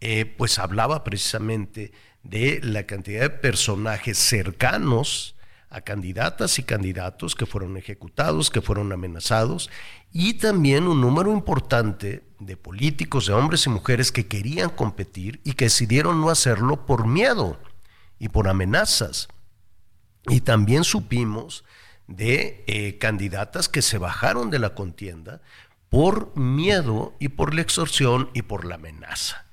eh, 0.01 0.25
pues 0.25 0.57
hablaba 0.57 1.03
precisamente 1.03 1.91
de 2.23 2.59
la 2.63 2.83
cantidad 2.83 3.21
de 3.21 3.29
personajes 3.29 4.17
cercanos 4.17 5.35
a 5.69 5.81
candidatas 5.81 6.57
y 6.59 6.63
candidatos 6.63 7.35
que 7.35 7.45
fueron 7.45 7.77
ejecutados, 7.77 8.49
que 8.49 8.61
fueron 8.61 8.91
amenazados, 8.91 9.69
y 10.11 10.35
también 10.35 10.87
un 10.87 11.01
número 11.01 11.31
importante 11.31 12.23
de 12.39 12.57
políticos, 12.57 13.27
de 13.27 13.33
hombres 13.33 13.65
y 13.65 13.69
mujeres 13.69 14.11
que 14.11 14.27
querían 14.27 14.69
competir 14.69 15.41
y 15.43 15.53
que 15.53 15.65
decidieron 15.65 16.21
no 16.21 16.29
hacerlo 16.29 16.85
por 16.85 17.07
miedo 17.07 17.59
y 18.19 18.29
por 18.29 18.47
amenazas. 18.47 19.27
Y 20.27 20.41
también 20.41 20.83
supimos 20.83 21.63
de 22.07 22.63
eh, 22.67 22.97
candidatas 22.97 23.69
que 23.69 23.81
se 23.81 23.97
bajaron 23.97 24.49
de 24.49 24.59
la 24.59 24.75
contienda 24.75 25.41
por 25.89 26.35
miedo 26.37 27.15
y 27.19 27.29
por 27.29 27.53
la 27.53 27.61
extorsión 27.61 28.29
y 28.33 28.43
por 28.43 28.65
la 28.65 28.75
amenaza. 28.75 29.45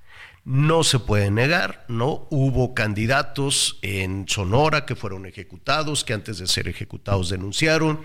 No 0.44 0.84
se 0.84 0.98
puede 0.98 1.30
negar, 1.30 1.86
¿no? 1.88 2.26
Hubo 2.30 2.74
candidatos 2.74 3.78
en 3.80 4.28
Sonora 4.28 4.84
que 4.84 4.94
fueron 4.94 5.24
ejecutados, 5.24 6.04
que 6.04 6.12
antes 6.12 6.38
de 6.38 6.46
ser 6.46 6.68
ejecutados 6.68 7.30
denunciaron. 7.30 8.00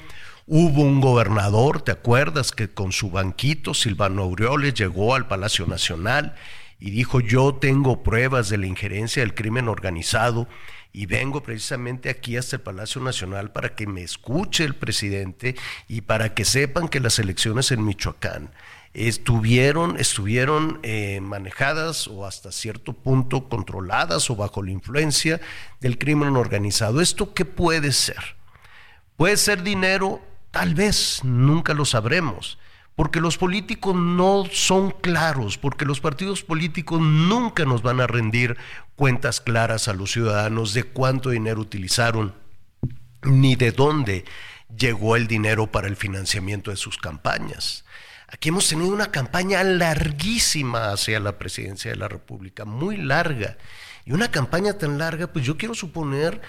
Hubo 0.51 0.81
un 0.81 0.99
gobernador, 0.99 1.83
¿te 1.83 1.91
acuerdas? 1.91 2.51
Que 2.51 2.69
con 2.69 2.91
su 2.91 3.11
banquito, 3.11 3.75
Silvano 3.75 4.23
Aureoles, 4.23 4.73
llegó 4.73 5.13
al 5.13 5.27
Palacio 5.27 5.67
Nacional 5.67 6.33
y 6.79 6.89
dijo, 6.89 7.19
yo 7.19 7.53
tengo 7.53 8.01
pruebas 8.01 8.49
de 8.49 8.57
la 8.57 8.65
injerencia 8.65 9.21
del 9.21 9.35
crimen 9.35 9.67
organizado 9.67 10.47
y 10.91 11.05
vengo 11.05 11.43
precisamente 11.43 12.09
aquí 12.09 12.35
hasta 12.35 12.55
el 12.55 12.63
Palacio 12.63 12.99
Nacional 12.99 13.51
para 13.51 13.75
que 13.75 13.85
me 13.85 14.01
escuche 14.01 14.63
el 14.63 14.73
presidente 14.73 15.55
y 15.87 16.01
para 16.01 16.33
que 16.33 16.45
sepan 16.45 16.87
que 16.87 16.99
las 16.99 17.19
elecciones 17.19 17.71
en 17.71 17.85
Michoacán 17.85 18.49
estuvieron, 18.95 19.99
estuvieron 19.99 20.79
eh, 20.81 21.19
manejadas 21.21 22.07
o 22.07 22.25
hasta 22.25 22.51
cierto 22.51 22.93
punto 22.93 23.49
controladas 23.49 24.31
o 24.31 24.35
bajo 24.35 24.63
la 24.63 24.71
influencia 24.71 25.39
del 25.79 25.99
crimen 25.99 26.35
organizado. 26.35 27.01
¿Esto 27.01 27.35
qué 27.35 27.45
puede 27.45 27.91
ser? 27.91 28.39
Puede 29.15 29.37
ser 29.37 29.61
dinero, 29.63 30.21
tal 30.51 30.75
vez, 30.75 31.21
nunca 31.23 31.73
lo 31.73 31.85
sabremos, 31.85 32.57
porque 32.95 33.21
los 33.21 33.37
políticos 33.37 33.95
no 33.95 34.43
son 34.51 34.91
claros, 34.91 35.57
porque 35.57 35.85
los 35.85 35.99
partidos 36.01 36.43
políticos 36.43 36.99
nunca 36.99 37.65
nos 37.65 37.81
van 37.81 38.01
a 38.01 38.07
rendir 38.07 38.57
cuentas 38.95 39.39
claras 39.39 39.87
a 39.87 39.93
los 39.93 40.11
ciudadanos 40.11 40.73
de 40.73 40.83
cuánto 40.83 41.29
dinero 41.29 41.61
utilizaron, 41.61 42.33
ni 43.23 43.55
de 43.55 43.71
dónde 43.71 44.25
llegó 44.75 45.15
el 45.15 45.27
dinero 45.27 45.67
para 45.67 45.87
el 45.87 45.95
financiamiento 45.95 46.71
de 46.71 46.77
sus 46.77 46.97
campañas. 46.97 47.85
Aquí 48.31 48.49
hemos 48.49 48.67
tenido 48.67 48.93
una 48.93 49.11
campaña 49.11 49.63
larguísima 49.63 50.91
hacia 50.91 51.19
la 51.19 51.39
presidencia 51.39 51.89
de 51.89 51.97
la 51.97 52.07
República, 52.07 52.63
muy 52.63 52.97
larga. 52.97 53.57
Y 54.05 54.11
una 54.11 54.29
campaña 54.29 54.73
tan 54.73 54.99
larga, 54.99 55.27
pues 55.27 55.45
yo 55.45 55.57
quiero 55.57 55.73
suponer 55.73 56.41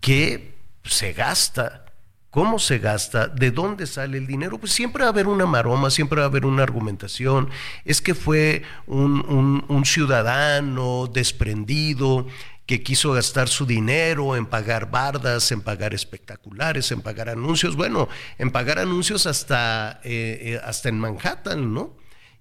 que 0.00 0.56
se 0.84 1.12
gasta. 1.12 1.84
¿Cómo 2.30 2.58
se 2.58 2.78
gasta? 2.78 3.26
¿De 3.26 3.50
dónde 3.50 3.86
sale 3.86 4.18
el 4.18 4.26
dinero? 4.26 4.58
Pues 4.58 4.72
siempre 4.72 5.02
va 5.02 5.08
a 5.08 5.12
haber 5.12 5.28
una 5.28 5.46
maroma, 5.46 5.90
siempre 5.90 6.18
va 6.18 6.26
a 6.26 6.28
haber 6.28 6.44
una 6.44 6.62
argumentación. 6.62 7.48
Es 7.86 8.02
que 8.02 8.14
fue 8.14 8.62
un, 8.86 9.82
ciudadano 9.86 11.06
desprendido 11.06 12.26
que 12.66 12.82
quiso 12.82 13.12
gastar 13.12 13.48
su 13.48 13.64
dinero 13.64 14.36
en 14.36 14.44
pagar 14.44 14.90
bardas, 14.90 15.50
en 15.52 15.62
pagar 15.62 15.94
espectaculares, 15.94 16.92
en 16.92 17.00
pagar 17.00 17.30
anuncios, 17.30 17.76
bueno, 17.76 18.10
en 18.36 18.50
pagar 18.50 18.78
anuncios 18.78 19.26
hasta, 19.26 20.00
eh, 20.04 20.60
hasta 20.62 20.90
en 20.90 21.00
Manhattan, 21.00 21.72
¿no? 21.72 21.96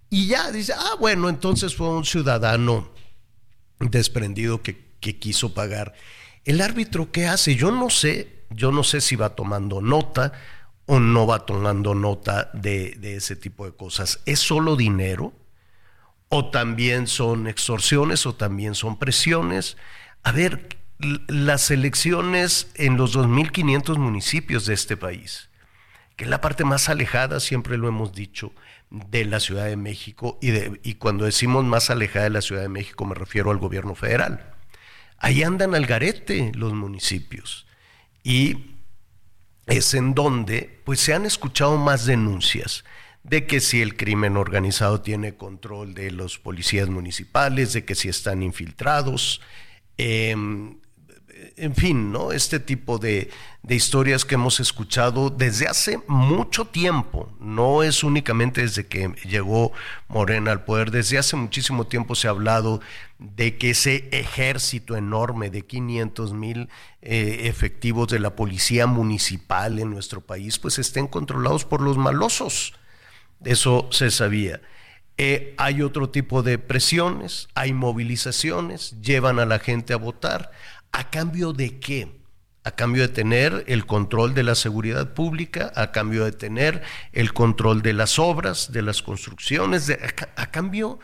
Y 0.10 0.28
ya 0.28 0.52
dice, 0.52 0.74
ah, 0.78 0.96
bueno, 1.00 1.30
entonces 1.30 1.74
fue 1.74 1.88
un 1.88 2.04
ciudadano 2.04 2.92
desprendido 3.80 4.62
que, 4.62 4.96
que 5.00 5.18
quiso 5.18 5.54
pagar. 5.54 5.94
El 6.44 6.60
árbitro, 6.60 7.10
¿qué 7.10 7.28
hace? 7.28 7.56
Yo 7.56 7.72
no 7.72 7.90
sé, 7.90 8.37
yo 8.50 8.72
no 8.72 8.84
sé 8.84 9.02
si 9.02 9.16
va 9.16 9.36
tomando 9.36 9.82
nota 9.82 10.34
o 10.86 11.00
no 11.00 11.28
va 11.28 11.46
tomando 11.46 11.94
nota 11.94 12.50
de, 12.54 12.98
ese 13.02 13.36
tipo 13.36 13.66
de 13.66 13.74
cosas. 13.74 14.22
¿Es 14.26 14.40
solo 14.40 14.76
dinero? 14.76 15.34
¿O 16.30 16.50
también 16.50 17.08
son 17.08 17.48
extorsiones? 17.48 18.26
¿O 18.26 18.36
también 18.36 18.74
son 18.74 18.98
presiones? 18.98 19.78
A 20.24 20.32
ver, 20.32 20.78
las 21.28 21.72
elecciones 21.72 22.72
en 22.76 22.98
los 22.98 23.16
2.500 23.16 23.98
municipios 23.98 24.66
de 24.66 24.74
este 24.74 24.98
país, 24.98 25.50
que 26.16 26.24
es 26.24 26.30
la 26.30 26.42
parte 26.42 26.64
más 26.64 26.90
alejada, 26.90 27.40
siempre 27.40 27.78
lo 27.78 27.88
hemos 27.88 28.14
dicho, 28.14 28.54
de 28.90 29.26
la 29.26 29.42
Ciudad 29.42 29.66
de 29.66 29.76
México, 29.76 30.40
y, 30.42 30.52
de, 30.52 30.80
y 30.84 30.96
cuando 30.96 31.26
decimos 31.26 31.66
más 31.66 31.90
alejada 31.90 32.24
de 32.24 32.32
la 32.32 32.42
Ciudad 32.42 32.62
de 32.62 32.70
México 32.70 33.06
me 33.06 33.14
refiero 33.14 33.52
al 33.52 33.58
gobierno 33.58 33.94
federal. 33.94 34.54
Ahí 35.18 35.44
andan 35.44 35.76
al 35.76 35.86
garete 35.86 36.52
los 36.56 36.74
municipios. 36.74 37.67
Y 38.28 38.76
es 39.68 39.94
en 39.94 40.14
donde 40.14 40.82
pues 40.84 41.00
se 41.00 41.14
han 41.14 41.26
escuchado 41.26 41.78
más 41.78 42.06
denuncias 42.06 42.84
de 43.24 43.48
que 43.48 43.62
si 43.62 43.82
el 43.82 43.96
crimen 43.96 44.36
organizado 44.36 45.00
tiene 45.00 45.36
control 45.36 45.94
de 45.94 46.12
los 46.12 46.38
policías 46.38 46.90
municipales, 46.90 47.72
de 47.72 47.86
que 47.86 47.96
si 47.96 48.10
están 48.10 48.44
infiltrados, 48.44 49.40
eh, 49.98 50.36
en 51.58 51.76
fin, 51.76 52.12
¿no? 52.12 52.32
Este 52.32 52.60
tipo 52.60 53.00
de, 53.00 53.30
historias 53.68 54.24
que 54.24 54.36
hemos 54.36 54.60
escuchado 54.60 55.30
desde 55.30 55.68
hace 55.68 56.00
mucho 56.08 56.66
tiempo, 56.66 57.30
no 57.40 57.84
es 57.84 58.04
únicamente 58.04 58.62
desde 58.62 58.86
que 58.86 59.10
llegó 59.28 59.74
Morena 60.08 60.52
al 60.52 60.64
poder, 60.64 60.92
desde 60.92 61.18
hace 61.18 61.36
muchísimo 61.36 61.86
tiempo 61.86 62.16
se 62.16 62.28
ha 62.28 62.32
hablado 62.32 62.80
de 63.18 63.58
que 63.58 63.72
ese 63.72 64.08
ejército 64.12 64.96
enorme 64.96 65.50
de 65.50 65.66
500 65.66 66.34
mil 66.34 66.70
eh, 67.02 67.42
efectivos 67.44 68.08
de 68.08 68.20
la 68.20 68.36
policía 68.36 68.88
municipal 68.88 69.80
en 69.80 69.90
nuestro 69.90 70.22
país, 70.22 70.60
pues 70.60 70.80
estén 70.80 71.08
controlados 71.08 71.66
por 71.66 71.82
los 71.82 71.98
malosos. 71.98 72.74
Eso 73.44 73.90
se 73.92 74.12
sabía. 74.12 74.62
Eh, 75.20 75.56
hay 75.58 75.82
otro 75.82 76.12
tipo 76.12 76.44
de 76.44 76.60
presiones, 76.60 77.48
hay 77.56 77.74
movilizaciones, 77.74 79.02
llevan 79.02 79.40
a 79.40 79.46
la 79.48 79.58
gente 79.58 79.94
a 79.94 79.98
votar. 79.98 80.52
¿A 80.92 81.10
cambio 81.10 81.54
de 81.54 81.80
qué? 81.80 82.22
A 82.64 82.72
cambio 82.72 83.04
de 83.04 83.10
tener 83.10 83.64
el 83.68 83.86
control 83.86 84.34
de 84.34 84.44
la 84.44 84.56
seguridad 84.56 85.14
pública, 85.14 85.72
a 85.76 85.92
cambio 85.92 86.26
de 86.26 86.32
tener 86.32 86.84
el 87.14 87.34
control 87.34 87.82
de 87.82 87.94
las 87.94 88.20
obras, 88.20 88.72
de 88.72 88.82
las 88.82 89.02
construcciones, 89.02 89.90
a 90.36 90.52
cambio, 90.52 91.00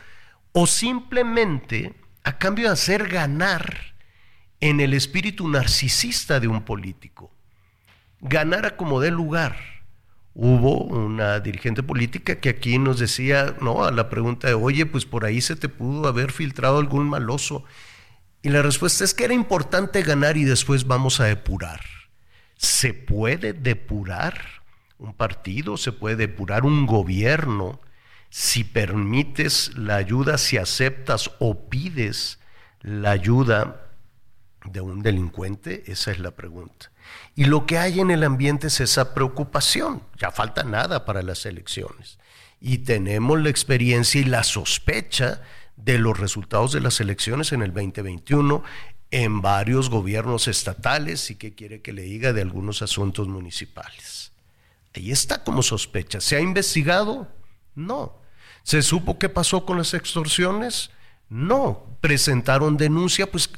o 0.52 0.66
simplemente 0.66 1.94
a 2.22 2.38
cambio 2.38 2.66
de 2.66 2.72
hacer 2.72 3.08
ganar 3.08 3.94
en 4.60 4.80
el 4.80 4.94
espíritu 4.94 5.48
narcisista 5.48 6.40
de 6.40 6.48
un 6.48 6.62
político. 6.62 7.30
Ganar 8.20 8.66
a 8.66 8.76
como 8.76 9.00
dé 9.00 9.10
lugar 9.10 9.56
hubo 10.34 10.82
una 10.84 11.38
dirigente 11.40 11.82
política 11.82 12.40
que 12.40 12.48
aquí 12.48 12.78
nos 12.78 12.98
decía, 12.98 13.54
no, 13.60 13.84
a 13.84 13.92
la 13.92 14.08
pregunta 14.08 14.48
de, 14.48 14.54
oye, 14.54 14.84
pues 14.84 15.06
por 15.06 15.24
ahí 15.24 15.40
se 15.40 15.54
te 15.54 15.68
pudo 15.68 16.08
haber 16.08 16.32
filtrado 16.32 16.78
algún 16.78 17.08
maloso. 17.08 17.64
Y 18.44 18.50
la 18.50 18.60
respuesta 18.60 19.04
es 19.04 19.14
que 19.14 19.24
era 19.24 19.32
importante 19.32 20.02
ganar 20.02 20.36
y 20.36 20.44
después 20.44 20.86
vamos 20.86 21.18
a 21.18 21.24
depurar. 21.24 21.80
¿Se 22.58 22.92
puede 22.92 23.54
depurar 23.54 24.38
un 24.98 25.14
partido? 25.14 25.78
¿Se 25.78 25.92
puede 25.92 26.16
depurar 26.16 26.66
un 26.66 26.84
gobierno 26.84 27.80
si 28.28 28.62
permites 28.62 29.74
la 29.78 29.96
ayuda, 29.96 30.36
si 30.36 30.58
aceptas 30.58 31.30
o 31.38 31.70
pides 31.70 32.38
la 32.82 33.12
ayuda 33.12 33.90
de 34.66 34.82
un 34.82 35.02
delincuente? 35.02 35.82
Esa 35.86 36.10
es 36.10 36.18
la 36.18 36.32
pregunta. 36.32 36.92
Y 37.34 37.46
lo 37.46 37.64
que 37.64 37.78
hay 37.78 38.00
en 38.00 38.10
el 38.10 38.22
ambiente 38.22 38.66
es 38.66 38.78
esa 38.78 39.14
preocupación. 39.14 40.02
Ya 40.18 40.30
falta 40.30 40.64
nada 40.64 41.06
para 41.06 41.22
las 41.22 41.46
elecciones. 41.46 42.18
Y 42.60 42.78
tenemos 42.78 43.40
la 43.40 43.48
experiencia 43.48 44.20
y 44.20 44.24
la 44.24 44.44
sospecha 44.44 45.40
de 45.76 45.98
los 45.98 46.18
resultados 46.18 46.72
de 46.72 46.80
las 46.80 47.00
elecciones 47.00 47.52
en 47.52 47.62
el 47.62 47.72
2021 47.72 48.62
en 49.10 49.40
varios 49.40 49.90
gobiernos 49.90 50.48
estatales 50.48 51.30
y 51.30 51.36
qué 51.36 51.54
quiere 51.54 51.82
que 51.82 51.92
le 51.92 52.02
diga 52.02 52.32
de 52.32 52.42
algunos 52.42 52.82
asuntos 52.82 53.28
municipales. 53.28 54.32
Ahí 54.94 55.10
está 55.10 55.44
como 55.44 55.62
sospecha. 55.62 56.20
¿Se 56.20 56.36
ha 56.36 56.40
investigado? 56.40 57.28
No. 57.74 58.16
¿Se 58.62 58.82
supo 58.82 59.18
qué 59.18 59.28
pasó 59.28 59.66
con 59.66 59.78
las 59.78 59.94
extorsiones? 59.94 60.90
No. 61.28 61.86
¿Presentaron 62.00 62.76
denuncia? 62.76 63.30
Pues, 63.30 63.50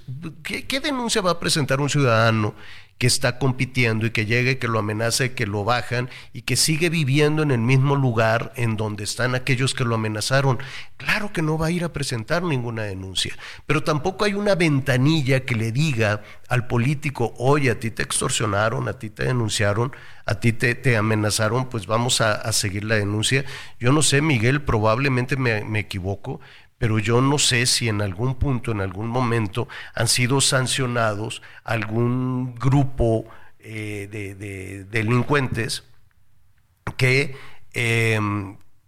¿qué, 0.42 0.66
qué 0.66 0.80
denuncia 0.80 1.22
va 1.22 1.32
a 1.32 1.40
presentar 1.40 1.80
un 1.80 1.90
ciudadano 1.90 2.54
que 2.98 3.06
está 3.06 3.38
compitiendo 3.38 4.06
y 4.06 4.10
que 4.10 4.26
llegue, 4.26 4.58
que 4.58 4.68
lo 4.68 4.78
amenace, 4.78 5.32
que 5.32 5.46
lo 5.46 5.64
bajan 5.64 6.08
y 6.32 6.42
que 6.42 6.56
sigue 6.56 6.88
viviendo 6.88 7.42
en 7.42 7.50
el 7.50 7.58
mismo 7.58 7.94
lugar 7.94 8.52
en 8.56 8.76
donde 8.76 9.04
están 9.04 9.34
aquellos 9.34 9.74
que 9.74 9.84
lo 9.84 9.96
amenazaron. 9.96 10.58
Claro 10.96 11.32
que 11.32 11.42
no 11.42 11.58
va 11.58 11.66
a 11.66 11.70
ir 11.70 11.84
a 11.84 11.92
presentar 11.92 12.42
ninguna 12.42 12.84
denuncia, 12.84 13.34
pero 13.66 13.82
tampoco 13.82 14.24
hay 14.24 14.32
una 14.32 14.54
ventanilla 14.54 15.44
que 15.44 15.54
le 15.54 15.72
diga 15.72 16.22
al 16.48 16.66
político, 16.66 17.34
oye, 17.36 17.70
a 17.70 17.78
ti 17.78 17.90
te 17.90 18.02
extorsionaron, 18.02 18.88
a 18.88 18.98
ti 18.98 19.10
te 19.10 19.24
denunciaron, 19.24 19.92
a 20.24 20.36
ti 20.40 20.52
te, 20.52 20.96
amenazaron, 20.96 21.68
pues 21.68 21.86
vamos 21.86 22.20
a, 22.20 22.32
a, 22.32 22.52
seguir 22.52 22.84
la 22.84 22.96
denuncia. 22.96 23.44
Yo 23.78 23.92
no 23.92 24.02
sé, 24.02 24.22
Miguel, 24.22 24.62
probablemente 24.62 25.36
me, 25.36 25.64
me 25.64 25.80
equivoco, 25.80 26.40
pero 26.78 26.98
yo 26.98 27.20
no 27.20 27.38
sé 27.38 27.66
si 27.66 27.88
en 27.88 28.02
algún 28.02 28.34
punto, 28.34 28.72
en 28.72 28.80
algún 28.80 29.08
momento, 29.08 29.68
han 29.94 30.08
sido 30.08 30.40
sancionados 30.40 31.42
algún 31.64 32.54
grupo 32.54 33.26
eh, 33.60 34.08
de, 34.10 34.34
de, 34.34 34.84
delincuentes 34.84 35.84
que, 36.96 37.34
eh, 37.72 38.20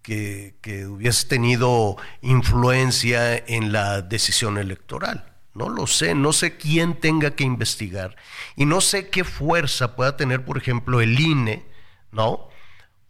que, 0.02 0.54
que, 0.60 0.86
hubiese 0.86 1.26
tenido 1.28 1.96
influencia 2.20 3.36
en 3.36 3.72
la 3.72 4.02
decisión 4.02 4.58
electoral. 4.58 5.24
No 5.54 5.70
lo 5.70 5.86
sé, 5.86 6.14
no 6.14 6.32
sé 6.32 6.56
quién 6.56 6.94
tenga 6.94 7.32
que 7.32 7.42
investigar 7.42 8.16
y 8.54 8.66
no 8.66 8.80
sé 8.80 9.08
qué 9.08 9.24
fuerza 9.24 9.96
pueda 9.96 10.16
tener, 10.16 10.44
por 10.44 10.58
ejemplo, 10.58 11.00
el 11.00 11.18
INE, 11.18 11.64
¿no? 12.12 12.48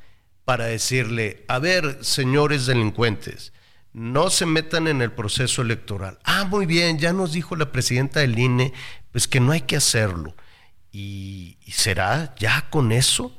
para 0.44 0.66
decirle, 0.66 1.44
a 1.48 1.58
ver, 1.58 1.98
señores 2.02 2.66
delincuentes, 2.66 3.52
no 3.92 4.28
se 4.28 4.44
metan 4.44 4.88
en 4.88 5.02
el 5.02 5.12
proceso 5.12 5.62
electoral. 5.62 6.18
Ah, 6.24 6.44
muy 6.44 6.66
bien, 6.66 6.98
ya 6.98 7.12
nos 7.12 7.32
dijo 7.32 7.56
la 7.56 7.72
presidenta 7.72 8.20
del 8.20 8.38
INE, 8.38 8.72
pues 9.12 9.28
que 9.28 9.40
no 9.40 9.52
hay 9.52 9.62
que 9.62 9.76
hacerlo. 9.76 10.34
¿Y, 10.90 11.58
y 11.64 11.72
será 11.72 12.34
ya 12.36 12.68
con 12.70 12.92
eso? 12.92 13.36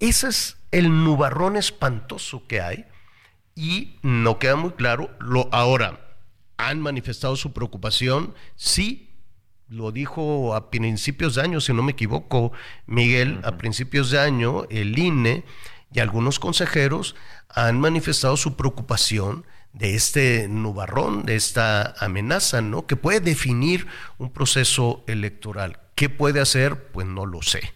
Ese 0.00 0.28
es 0.28 0.56
el 0.70 1.04
nubarrón 1.04 1.56
espantoso 1.56 2.46
que 2.46 2.60
hay 2.60 2.86
y 3.54 3.96
no 4.02 4.38
queda 4.38 4.56
muy 4.56 4.72
claro. 4.72 5.10
Lo, 5.20 5.48
ahora, 5.52 6.16
¿han 6.56 6.80
manifestado 6.80 7.36
su 7.36 7.52
preocupación? 7.52 8.34
Sí, 8.56 9.10
lo 9.68 9.92
dijo 9.92 10.54
a 10.54 10.70
principios 10.70 11.36
de 11.36 11.42
año, 11.42 11.60
si 11.60 11.72
no 11.72 11.82
me 11.82 11.92
equivoco, 11.92 12.52
Miguel, 12.86 13.38
uh 13.38 13.40
-huh. 13.42 13.48
a 13.48 13.58
principios 13.58 14.10
de 14.10 14.20
año, 14.20 14.64
el 14.70 14.98
INE 14.98 15.44
y 15.94 16.00
algunos 16.00 16.40
consejeros 16.40 17.14
han 17.48 17.80
manifestado 17.80 18.36
su 18.36 18.56
preocupación 18.56 19.46
de 19.72 19.94
este 19.94 20.48
nubarrón, 20.48 21.24
de 21.24 21.36
esta 21.36 21.94
amenaza, 21.98 22.60
¿no? 22.60 22.86
Que 22.86 22.96
puede 22.96 23.20
definir 23.20 23.86
un 24.18 24.30
proceso 24.30 25.04
electoral. 25.06 25.80
¿Qué 25.94 26.08
puede 26.08 26.40
hacer? 26.40 26.88
Pues 26.92 27.06
no 27.06 27.26
lo 27.26 27.42
sé. 27.42 27.74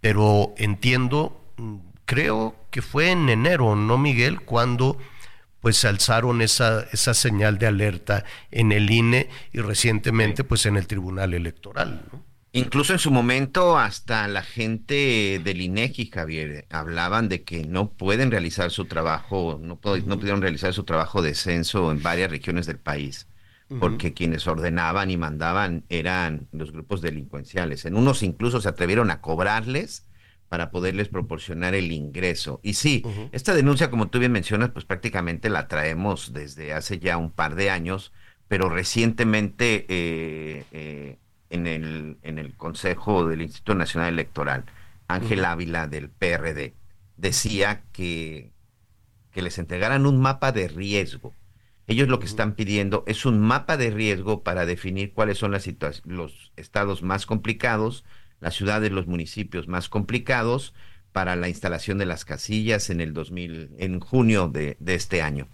Pero 0.00 0.54
entiendo, 0.58 1.42
creo 2.04 2.54
que 2.70 2.82
fue 2.82 3.10
en 3.10 3.28
enero, 3.30 3.74
¿no, 3.76 3.96
Miguel? 3.98 4.42
Cuando 4.42 4.98
pues 5.60 5.78
se 5.78 5.88
alzaron 5.88 6.42
esa, 6.42 6.86
esa 6.92 7.14
señal 7.14 7.56
de 7.56 7.66
alerta 7.66 8.24
en 8.50 8.72
el 8.72 8.90
INE 8.90 9.30
y 9.50 9.60
recientemente 9.60 10.44
pues 10.44 10.66
en 10.66 10.76
el 10.76 10.86
Tribunal 10.86 11.32
Electoral, 11.32 12.04
¿no? 12.12 12.23
Incluso 12.56 12.92
en 12.92 13.00
su 13.00 13.10
momento 13.10 13.76
hasta 13.76 14.28
la 14.28 14.42
gente 14.42 15.40
del 15.42 15.60
INEGI, 15.60 16.06
Javier, 16.06 16.66
hablaban 16.70 17.28
de 17.28 17.42
que 17.42 17.64
no 17.64 17.90
pueden 17.90 18.30
realizar 18.30 18.70
su 18.70 18.84
trabajo, 18.84 19.58
no, 19.60 19.80
no 20.06 20.18
pudieron 20.18 20.40
realizar 20.40 20.72
su 20.72 20.84
trabajo 20.84 21.20
de 21.20 21.34
censo 21.34 21.90
en 21.90 22.00
varias 22.00 22.30
regiones 22.30 22.66
del 22.66 22.78
país, 22.78 23.26
porque 23.80 24.06
uh 24.06 24.10
-huh. 24.10 24.14
quienes 24.14 24.46
ordenaban 24.46 25.10
y 25.10 25.16
mandaban 25.16 25.82
eran 25.88 26.46
los 26.52 26.70
grupos 26.70 27.00
delincuenciales. 27.00 27.86
En 27.86 27.96
unos 27.96 28.22
incluso 28.22 28.60
se 28.60 28.68
atrevieron 28.68 29.10
a 29.10 29.20
cobrarles 29.20 30.06
para 30.48 30.70
poderles 30.70 31.08
proporcionar 31.08 31.74
el 31.74 31.90
ingreso. 31.90 32.60
Y 32.62 32.74
sí, 32.74 33.02
uh 33.04 33.08
-huh. 33.08 33.28
esta 33.32 33.52
denuncia, 33.56 33.90
como 33.90 34.10
tú 34.10 34.20
bien 34.20 34.30
mencionas, 34.30 34.70
pues 34.70 34.84
prácticamente 34.84 35.48
la 35.50 35.66
traemos 35.66 36.32
desde 36.32 36.72
hace 36.72 37.00
ya 37.00 37.16
un 37.16 37.32
par 37.32 37.56
de 37.56 37.70
años, 37.70 38.12
pero 38.46 38.68
recientemente... 38.68 39.86
Eh, 39.88 40.64
eh, 40.70 41.18
en 41.54 41.68
el, 41.68 42.18
en 42.22 42.38
el 42.38 42.54
Consejo 42.54 43.26
del 43.26 43.40
Instituto 43.42 43.76
Nacional 43.76 44.12
Electoral, 44.12 44.64
Ángel. 45.06 45.44
Ávila 45.44 45.86
del 45.86 46.10
PRD, 46.10 46.74
decía 47.16 47.82
que, 47.92 48.50
que 49.30 49.40
les 49.40 49.58
entregaran 49.58 50.06
un 50.06 50.20
mapa 50.20 50.50
de 50.50 50.66
riesgo. 50.66 51.32
Ellos 51.86 52.08
lo 52.08 52.18
que 52.18 52.26
están 52.26 52.54
pidiendo 52.54 53.04
es 53.06 53.24
un 53.24 53.40
mapa 53.40 53.76
de 53.76 53.90
riesgo 53.90 54.42
para 54.42 54.66
definir 54.66 55.12
cuáles 55.12 55.38
son 55.38 55.52
las 55.52 55.68
los 56.04 56.52
estados 56.56 57.02
más 57.02 57.24
complicados, 57.24 58.04
las 58.40 58.54
ciudades, 58.54 58.90
los 58.90 59.06
municipios 59.06 59.68
más 59.68 59.88
complicados 59.88 60.74
para 61.12 61.36
la 61.36 61.48
instalación 61.48 61.98
de 61.98 62.06
las 62.06 62.24
casillas 62.24 62.90
en 62.90 63.00
el 63.00 63.12
2000, 63.12 63.76
en 63.78 64.00
junio 64.00 64.48
de, 64.48 64.76
de 64.80 64.94
este 64.96 65.22
año. 65.22 65.46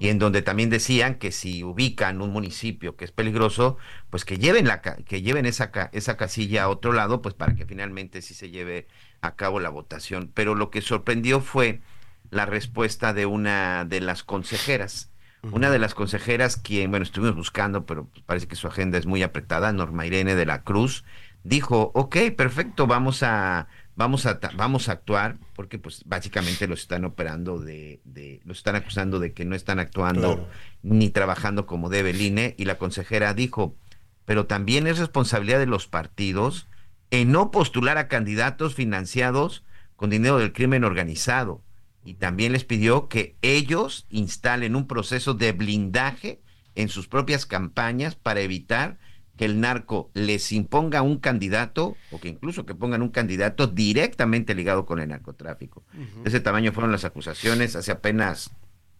Y 0.00 0.08
en 0.08 0.18
donde 0.18 0.42
también 0.42 0.68
decían 0.68 1.14
que 1.14 1.30
si 1.30 1.62
ubican 1.62 2.22
un 2.22 2.30
municipio 2.30 2.96
que 2.96 3.04
es 3.04 3.12
peligroso, 3.12 3.76
pues 4.10 4.24
que 4.24 4.36
lleven 4.36 4.66
la 4.66 4.82
que 4.82 5.22
lleven 5.22 5.46
esa 5.46 5.70
esa 5.92 6.16
casilla 6.16 6.64
a 6.64 6.68
otro 6.68 6.92
lado, 6.92 7.22
pues 7.22 7.34
para 7.34 7.54
que 7.54 7.66
finalmente 7.66 8.20
sí 8.20 8.34
se 8.34 8.50
lleve 8.50 8.88
a 9.20 9.36
cabo 9.36 9.60
la 9.60 9.68
votación. 9.68 10.30
Pero 10.34 10.56
lo 10.56 10.70
que 10.70 10.80
sorprendió 10.80 11.40
fue 11.40 11.82
la 12.30 12.46
respuesta 12.46 13.12
de 13.12 13.26
una 13.26 13.84
de 13.84 14.00
las 14.00 14.24
consejeras. 14.24 15.10
Una 15.42 15.70
de 15.70 15.78
las 15.78 15.94
consejeras, 15.94 16.58
quien, 16.58 16.90
bueno, 16.90 17.02
estuvimos 17.02 17.34
buscando, 17.34 17.86
pero 17.86 18.04
pues 18.04 18.22
parece 18.26 18.46
que 18.46 18.56
su 18.56 18.66
agenda 18.66 18.98
es 18.98 19.06
muy 19.06 19.22
apretada, 19.22 19.72
Norma 19.72 20.04
Irene 20.04 20.34
de 20.34 20.44
la 20.44 20.64
Cruz, 20.64 21.02
dijo, 21.44 21.92
ok, 21.94 22.16
perfecto, 22.36 22.86
vamos 22.86 23.22
a, 23.22 23.66
vamos 23.96 24.26
a, 24.26 24.40
vamos 24.54 24.88
a 24.88 24.92
actuar, 24.92 25.38
porque 25.54 25.78
pues 25.78 26.02
básicamente 26.06 26.66
los 26.66 26.80
están 26.80 27.04
operando 27.04 27.58
de, 27.58 28.00
de 28.04 28.40
los 28.44 28.58
están 28.58 28.76
acusando 28.76 29.18
de 29.18 29.32
que 29.32 29.44
no 29.44 29.54
están 29.54 29.78
actuando 29.78 30.48
ni 30.82 31.10
trabajando 31.10 31.66
como 31.66 31.88
debe 31.88 32.10
el 32.10 32.20
INE, 32.20 32.54
y 32.58 32.64
la 32.64 32.78
consejera 32.78 33.34
dijo, 33.34 33.76
pero 34.24 34.46
también 34.46 34.86
es 34.86 34.98
responsabilidad 34.98 35.58
de 35.58 35.66
los 35.66 35.86
partidos 35.86 36.68
en 37.10 37.32
no 37.32 37.50
postular 37.50 37.98
a 37.98 38.08
candidatos 38.08 38.74
financiados 38.74 39.64
con 39.96 40.10
dinero 40.10 40.38
del 40.38 40.52
crimen 40.52 40.84
organizado. 40.84 41.62
Y 42.04 42.14
también 42.14 42.52
les 42.52 42.64
pidió 42.64 43.08
que 43.08 43.36
ellos 43.42 44.06
instalen 44.08 44.74
un 44.74 44.86
proceso 44.86 45.34
de 45.34 45.52
blindaje 45.52 46.40
en 46.74 46.88
sus 46.88 47.08
propias 47.08 47.44
campañas 47.44 48.14
para 48.14 48.40
evitar 48.40 48.98
que 49.40 49.46
el 49.46 49.58
narco 49.58 50.10
les 50.12 50.52
imponga 50.52 51.00
un 51.00 51.16
candidato 51.16 51.96
o 52.10 52.20
que 52.20 52.28
incluso 52.28 52.66
que 52.66 52.74
pongan 52.74 53.00
un 53.00 53.08
candidato 53.08 53.66
directamente 53.66 54.54
ligado 54.54 54.84
con 54.84 55.00
el 55.00 55.08
narcotráfico. 55.08 55.82
De 55.94 56.28
ese 56.28 56.40
tamaño 56.40 56.72
fueron 56.72 56.92
las 56.92 57.06
acusaciones 57.06 57.74
hace 57.74 57.90
apenas 57.90 58.50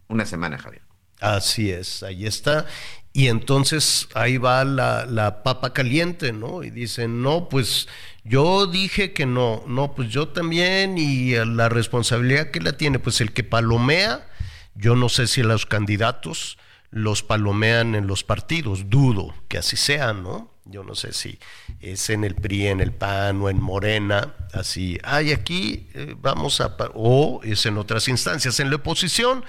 una 0.09 0.25
semana, 0.25 0.57
Javier. 0.57 0.81
Así 1.21 1.71
es, 1.71 2.03
ahí 2.03 2.25
está. 2.25 2.65
Y 3.13 3.27
entonces 3.27 4.09
ahí 4.15 4.39
va 4.39 4.65
la, 4.65 5.05
la, 5.05 5.43
papa 5.43 5.75
caliente, 5.75 6.33
¿no? 6.33 6.63
Y 6.63 6.71
dicen, 6.71 7.21
no, 7.21 7.51
pues 7.51 7.87
yo 8.25 8.67
dije 8.67 9.13
que 9.13 9.27
no, 9.27 9.63
no, 9.67 9.95
pues 9.95 10.09
yo 10.09 10.29
también, 10.29 10.97
y 10.97 11.33
la 11.35 11.69
responsabilidad 11.69 12.51
que 12.51 12.61
la 12.61 12.79
tiene, 12.79 12.99
pues 12.99 13.21
el 13.21 13.35
que 13.35 13.45
palomea, 13.45 14.27
yo 14.75 14.97
no 14.97 15.11
sé 15.11 15.27
si 15.27 15.43
los 15.43 15.67
candidatos 15.67 16.57
los 16.91 17.23
palomean 17.23 17.95
en 17.95 18.07
los 18.07 18.25
partidos, 18.25 18.91
dudo 18.91 19.35
que 19.49 19.59
así 19.59 19.77
sea, 19.77 20.13
¿no? 20.13 20.51
Yo 20.65 20.85
no 20.85 20.95
sé 20.95 21.13
si 21.13 21.39
es 21.81 22.11
en 22.11 22.25
el 22.25 22.35
PRI, 22.35 22.69
en 22.69 22.81
el 22.81 22.93
PAN 22.93 23.41
o 23.43 23.51
en 23.51 23.61
Morena, 23.61 24.35
así, 24.53 24.99
ay, 25.03 25.33
aquí 25.33 25.89
eh, 25.95 26.15
vamos 26.21 26.61
a, 26.61 26.77
o 26.95 27.41
es 27.43 27.67
en 27.67 27.79
otras 27.79 28.09
instancias. 28.09 28.61
En 28.61 28.71
la 28.71 28.77
oposición, 28.77 29.45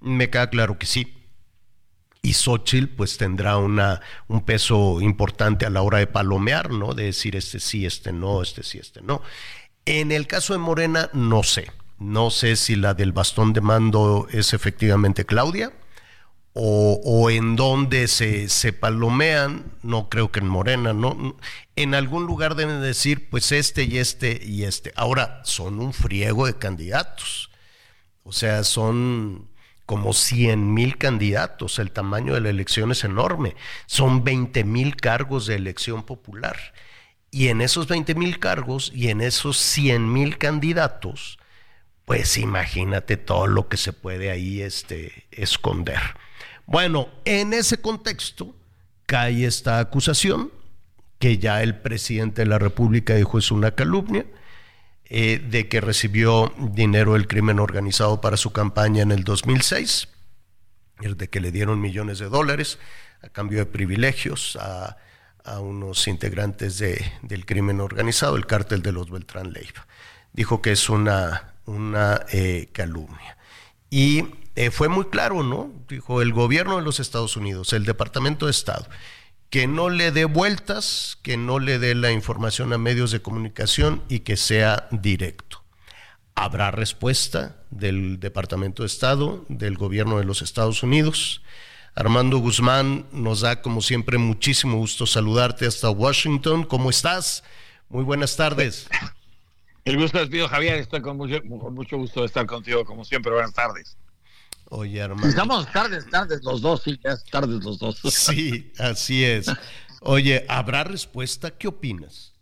me 0.00 0.28
queda 0.28 0.50
claro 0.50 0.78
que 0.78 0.86
sí 0.86 1.16
y 2.26 2.34
Xochitl 2.34 2.88
pues 2.88 3.18
tendrá 3.18 3.56
una, 3.56 4.00
un 4.26 4.44
peso 4.44 5.00
importante 5.00 5.64
a 5.64 5.70
la 5.70 5.82
hora 5.82 5.98
de 5.98 6.08
palomear, 6.08 6.70
¿no? 6.72 6.92
De 6.92 7.04
decir 7.04 7.36
este 7.36 7.60
sí, 7.60 7.86
este 7.86 8.12
no, 8.12 8.42
este 8.42 8.64
sí, 8.64 8.78
este 8.78 9.00
no. 9.00 9.22
En 9.84 10.10
el 10.10 10.26
caso 10.26 10.52
de 10.52 10.58
Morena, 10.58 11.08
no 11.12 11.44
sé. 11.44 11.70
No 11.98 12.30
sé 12.30 12.56
si 12.56 12.74
la 12.74 12.94
del 12.94 13.12
bastón 13.12 13.52
de 13.52 13.60
mando 13.60 14.26
es 14.32 14.54
efectivamente 14.54 15.24
Claudia 15.24 15.72
o, 16.58 17.30
en 17.30 17.54
dónde 17.54 18.08
se, 18.08 18.48
se, 18.48 18.72
palomean, 18.72 19.72
no 19.82 20.08
creo 20.08 20.32
que 20.32 20.40
en 20.40 20.48
Morena, 20.48 20.94
no. 20.94 21.36
En 21.76 21.94
algún 21.94 22.24
lugar 22.24 22.54
deben 22.54 22.80
decir 22.80 23.28
pues 23.28 23.52
este 23.52 23.84
y 23.84 23.98
este 23.98 24.40
y 24.42 24.64
este. 24.64 24.92
Ahora, 24.96 25.42
son 25.44 25.80
un 25.80 25.92
friego 25.92 26.46
de 26.46 26.56
candidatos. 26.56 27.50
O 28.22 28.32
sea, 28.32 28.64
son 28.64 29.50
como 29.84 30.14
100 30.14 30.72
mil 30.72 30.96
candidatos, 30.96 31.78
el 31.78 31.92
tamaño 31.92 32.34
de 32.34 32.40
la 32.40 32.50
elección 32.50 32.90
es 32.90 33.04
enorme, 33.04 33.54
son 33.86 34.24
20 34.24 34.64
mil 34.64 34.96
cargos 34.96 35.46
de 35.46 35.56
elección 35.56 36.04
popular. 36.04 36.56
Y 37.30 37.48
en 37.48 37.60
esos 37.60 37.86
20 37.86 38.14
mil 38.14 38.38
cargos 38.38 38.90
y 38.94 39.10
en 39.10 39.20
esos 39.20 39.58
100 39.58 40.10
mil 40.10 40.38
candidatos, 40.38 41.38
pues 42.06 42.38
imagínate 42.38 43.18
todo 43.18 43.46
lo 43.46 43.68
que 43.68 43.76
se 43.76 43.92
puede 43.92 44.30
ahí 44.30 44.62
este, 44.62 45.26
esconder. 45.30 46.00
Bueno, 46.66 47.08
en 47.24 47.52
ese 47.52 47.80
contexto 47.80 48.54
cae 49.06 49.46
esta 49.46 49.78
acusación, 49.78 50.50
que 51.20 51.38
ya 51.38 51.62
el 51.62 51.78
presidente 51.78 52.42
de 52.42 52.48
la 52.48 52.58
República 52.58 53.14
dijo 53.14 53.38
es 53.38 53.50
una 53.50 53.70
calumnia, 53.70 54.26
eh, 55.08 55.38
de 55.38 55.68
que 55.68 55.80
recibió 55.80 56.52
dinero 56.58 57.12
del 57.12 57.28
crimen 57.28 57.60
organizado 57.60 58.20
para 58.20 58.36
su 58.36 58.52
campaña 58.52 59.02
en 59.02 59.12
el 59.12 59.22
2006, 59.22 60.08
de 60.98 61.28
que 61.28 61.40
le 61.40 61.52
dieron 61.52 61.80
millones 61.80 62.18
de 62.18 62.28
dólares 62.28 62.80
a 63.22 63.28
cambio 63.28 63.60
de 63.60 63.66
privilegios 63.66 64.58
a, 64.60 64.96
unos 65.60 66.08
integrantes 66.08 66.78
de, 66.78 67.00
del 67.22 67.46
crimen 67.46 67.80
organizado, 67.80 68.34
el 68.34 68.46
cártel 68.46 68.82
de 68.82 68.90
los 68.90 69.12
Beltrán 69.12 69.52
Leiva. 69.52 69.86
Dijo 70.32 70.60
que 70.60 70.72
es 70.72 70.88
una, 70.88 71.54
una 71.66 72.22
eh, 72.32 72.68
calumnia. 72.72 73.38
Y 73.88 74.24
eh, 74.56 74.70
fue 74.70 74.88
muy 74.88 75.06
claro, 75.06 75.42
¿no? 75.42 75.70
Dijo 75.88 76.20
el 76.22 76.32
gobierno 76.32 76.76
de 76.76 76.82
los 76.82 76.98
Estados 76.98 77.36
Unidos, 77.36 77.72
el 77.72 77.84
Departamento 77.84 78.46
de 78.46 78.50
Estado 78.50 78.86
que 79.50 79.66
no 79.66 79.90
le 79.90 80.10
dé 80.10 80.24
vueltas, 80.24 81.18
que 81.22 81.36
no 81.36 81.58
le 81.58 81.78
dé 81.78 81.94
la 81.94 82.12
información 82.12 82.72
a 82.72 82.78
medios 82.78 83.10
de 83.10 83.22
comunicación 83.22 84.02
y 84.08 84.20
que 84.20 84.36
sea 84.36 84.88
directo. 84.90 85.62
Habrá 86.34 86.70
respuesta 86.70 87.56
del 87.70 88.20
Departamento 88.20 88.82
de 88.82 88.88
Estado, 88.88 89.44
del 89.48 89.76
Gobierno 89.76 90.18
de 90.18 90.24
los 90.24 90.42
Estados 90.42 90.82
Unidos. 90.82 91.42
Armando 91.94 92.38
Guzmán, 92.38 93.06
nos 93.12 93.40
da 93.40 93.62
como 93.62 93.80
siempre 93.80 94.18
muchísimo 94.18 94.76
gusto 94.76 95.06
saludarte 95.06 95.64
hasta 95.66 95.88
Washington. 95.88 96.64
¿Cómo 96.64 96.90
estás? 96.90 97.42
Muy 97.88 98.04
buenas 98.04 98.36
tardes. 98.36 98.88
El 99.86 99.96
gusto 99.96 100.20
es 100.20 100.28
mío, 100.28 100.48
Javier. 100.48 100.76
Estoy 100.76 101.00
con 101.00 101.16
mucho, 101.16 101.40
con 101.42 101.72
mucho 101.72 101.96
gusto 101.96 102.20
de 102.20 102.26
estar 102.26 102.44
contigo, 102.44 102.84
como 102.84 103.04
siempre. 103.04 103.32
Buenas 103.32 103.54
tardes. 103.54 103.96
Oye, 104.70 104.98
hermano. 104.98 105.26
Estamos 105.26 105.70
tardes, 105.70 106.08
tardes 106.10 106.42
los 106.42 106.60
dos, 106.60 106.82
sí, 106.82 106.98
ya 107.02 107.12
es 107.12 107.24
tardes 107.24 107.62
los 107.64 107.78
dos. 107.78 108.00
Sí, 108.10 108.72
así 108.78 109.24
es. 109.24 109.50
Oye, 110.00 110.44
¿habrá 110.48 110.84
respuesta? 110.84 111.50
¿Qué 111.50 111.68
opinas? 111.68 112.34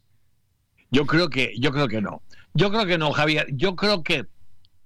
Yo 0.90 1.06
creo 1.06 1.28
que, 1.28 1.54
yo 1.58 1.72
creo 1.72 1.88
que 1.88 2.00
no. 2.00 2.22
Yo 2.54 2.70
creo 2.70 2.86
que 2.86 2.98
no, 2.98 3.12
Javier. 3.12 3.46
Yo 3.52 3.76
creo 3.76 4.02
que 4.02 4.26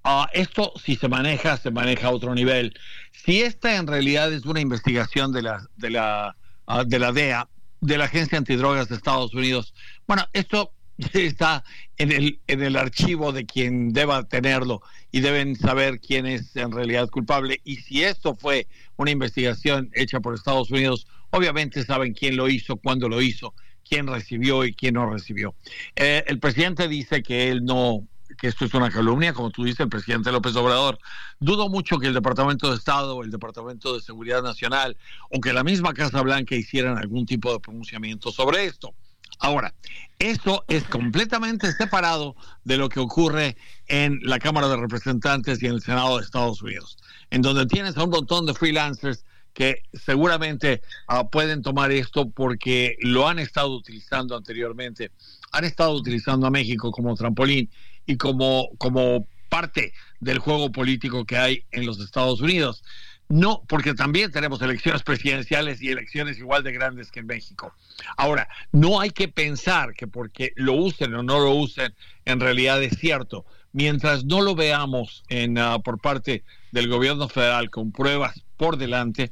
ah, 0.05 0.29
esto, 0.33 0.73
si 0.83 0.97
se 0.97 1.09
maneja, 1.09 1.57
se 1.57 1.71
maneja 1.71 2.09
a 2.09 2.13
otro 2.13 2.35
nivel. 2.35 2.75
Si 3.13 3.43
esta 3.43 3.77
en 3.77 3.87
realidad 3.87 4.33
es 4.33 4.45
una 4.45 4.61
investigación 4.61 5.33
de 5.33 5.43
la, 5.43 5.67
de 5.77 5.91
la, 5.91 6.37
ah, 6.67 6.85
de 6.85 6.99
la 6.99 7.13
DEA, 7.13 7.49
de 7.81 7.99
la 7.99 8.07
Agencia 8.07 8.39
Antidrogas 8.39 8.89
de 8.89 8.97
Estados 8.97 9.33
Unidos, 9.35 9.75
bueno, 10.07 10.25
esto 10.33 10.73
está 11.13 11.65
en 11.97 12.13
el, 12.13 12.41
en 12.47 12.63
el 12.63 12.77
archivo 12.77 13.33
de 13.33 13.47
quien 13.47 13.93
deba 13.93 14.25
tenerlo 14.25 14.83
y 15.13 15.21
deben 15.21 15.57
saber 15.57 16.01
quién 16.01 16.27
es 16.27 16.55
en 16.57 16.73
realidad 16.73 17.09
culpable. 17.09 17.61
Y 17.65 17.77
si 17.77 18.03
esto 18.03 18.35
fue 18.35 18.67
una 18.97 19.11
investigación 19.11 19.91
hecha 19.95 20.21
por 20.21 20.35
Estados 20.35 20.71
Unidos, 20.71 21.07
obviamente 21.31 21.85
saben 21.85 22.15
quién 22.15 22.37
lo 22.37 22.49
hizo, 22.49 22.77
cuándo 22.77 23.09
lo 23.09 23.23
hizo, 23.23 23.55
quién 23.89 24.07
recibió 24.07 24.65
y 24.65 24.75
quién 24.75 24.95
no 24.95 25.11
recibió. 25.11 25.55
Eh, 25.95 26.25
el 26.27 26.41
presidente 26.41 26.89
dice 26.89 27.23
que 27.23 27.49
él 27.49 27.65
no, 27.65 28.07
que 28.37 28.49
esto 28.49 28.65
es 28.65 28.75
una 28.75 28.91
calumnia, 28.91 29.33
como 29.33 29.51
tú 29.51 29.65
dices, 29.65 29.81
el 29.81 29.89
presidente 29.89 30.33
López 30.33 30.57
Obrador. 30.57 30.99
Dudo 31.39 31.69
mucho 31.69 31.99
que 31.99 32.09
el 32.09 32.15
Departamento 32.15 32.71
de 32.71 32.77
Estado 32.77 33.23
el 33.23 33.31
Departamento 33.31 33.95
de 33.95 34.01
Seguridad 34.01 34.43
Nacional 34.43 34.97
o 35.31 35.41
que 35.41 35.53
la 35.53 35.63
misma 35.63 35.95
Casa 35.95 36.21
Blanca 36.23 36.57
hicieran 36.57 36.99
algún 36.99 37.25
tipo 37.25 37.53
de 37.53 37.61
pronunciamiento 37.61 38.33
sobre 38.33 38.65
esto. 38.65 38.95
Ahora, 39.39 39.75
eso 40.19 40.65
es 40.69 40.85
completamente 40.85 41.73
separado 41.73 42.35
de 42.65 42.77
lo 42.77 42.89
que 42.89 43.01
ocurre 43.01 43.57
en 43.87 44.19
la 44.23 44.39
Cámara 44.39 44.69
de 44.69 44.77
Representantes 44.77 45.63
y 45.63 45.67
en 45.67 45.75
el 45.75 45.83
Senado 45.83 46.19
de 46.19 46.25
Estados 46.25 46.61
Unidos, 46.61 46.99
en 47.31 47.43
donde 47.43 47.67
tienes 47.67 47.97
a 47.97 48.05
un 48.05 48.11
montón 48.11 48.47
de 48.47 48.55
freelancers 48.55 49.25
que 49.53 49.83
seguramente 49.93 50.83
ah, 51.07 51.29
pueden 51.29 51.63
tomar 51.63 51.91
esto 51.91 52.31
porque 52.31 52.97
lo 53.01 53.29
han 53.29 53.39
estado 53.39 53.75
utilizando 53.75 54.37
anteriormente, 54.37 55.11
han 55.53 55.65
estado 55.65 55.95
utilizando 55.95 56.47
a 56.47 56.51
México 56.51 56.91
como 56.91 57.15
trampolín 57.15 57.71
y 58.07 58.17
como, 58.17 58.71
como 58.79 59.27
parte 59.49 59.93
del 60.21 60.39
juego 60.39 60.71
político 60.71 61.25
que 61.25 61.37
hay 61.37 61.65
en 61.71 61.87
los 61.87 62.01
Estados 62.01 62.41
Unidos. 62.41 62.83
No, 63.29 63.63
porque 63.69 63.93
también 63.93 64.33
tenemos 64.33 64.63
elecciones 64.63 65.03
presidenciales 65.03 65.83
y 65.83 65.91
elecciones 65.91 66.39
igual 66.39 66.63
de 66.63 66.73
grandes 66.73 67.11
que 67.11 67.21
en 67.21 67.27
México. 67.27 67.75
Ahora, 68.17 68.49
no 68.73 69.01
hay 69.01 69.11
que 69.11 69.29
pensar 69.29 69.93
que 69.95 70.07
porque 70.07 70.53
lo 70.57 70.73
usen 70.73 71.15
o 71.15 71.23
no 71.23 71.39
lo 71.39 71.51
usen, 71.51 71.95
en 72.25 72.41
realidad 72.41 72.83
es 72.83 72.99
cierto. 72.99 73.45
Mientras 73.73 74.25
no 74.25 74.41
lo 74.41 74.55
veamos 74.55 75.25
en, 75.29 75.59
ah, 75.59 75.79
por 75.81 76.01
parte 76.01 76.43
del 76.73 76.89
gobierno 76.89 77.29
federal 77.29 77.69
con 77.69 77.93
pruebas 77.93 78.43
por 78.57 78.79
delante, 78.79 79.31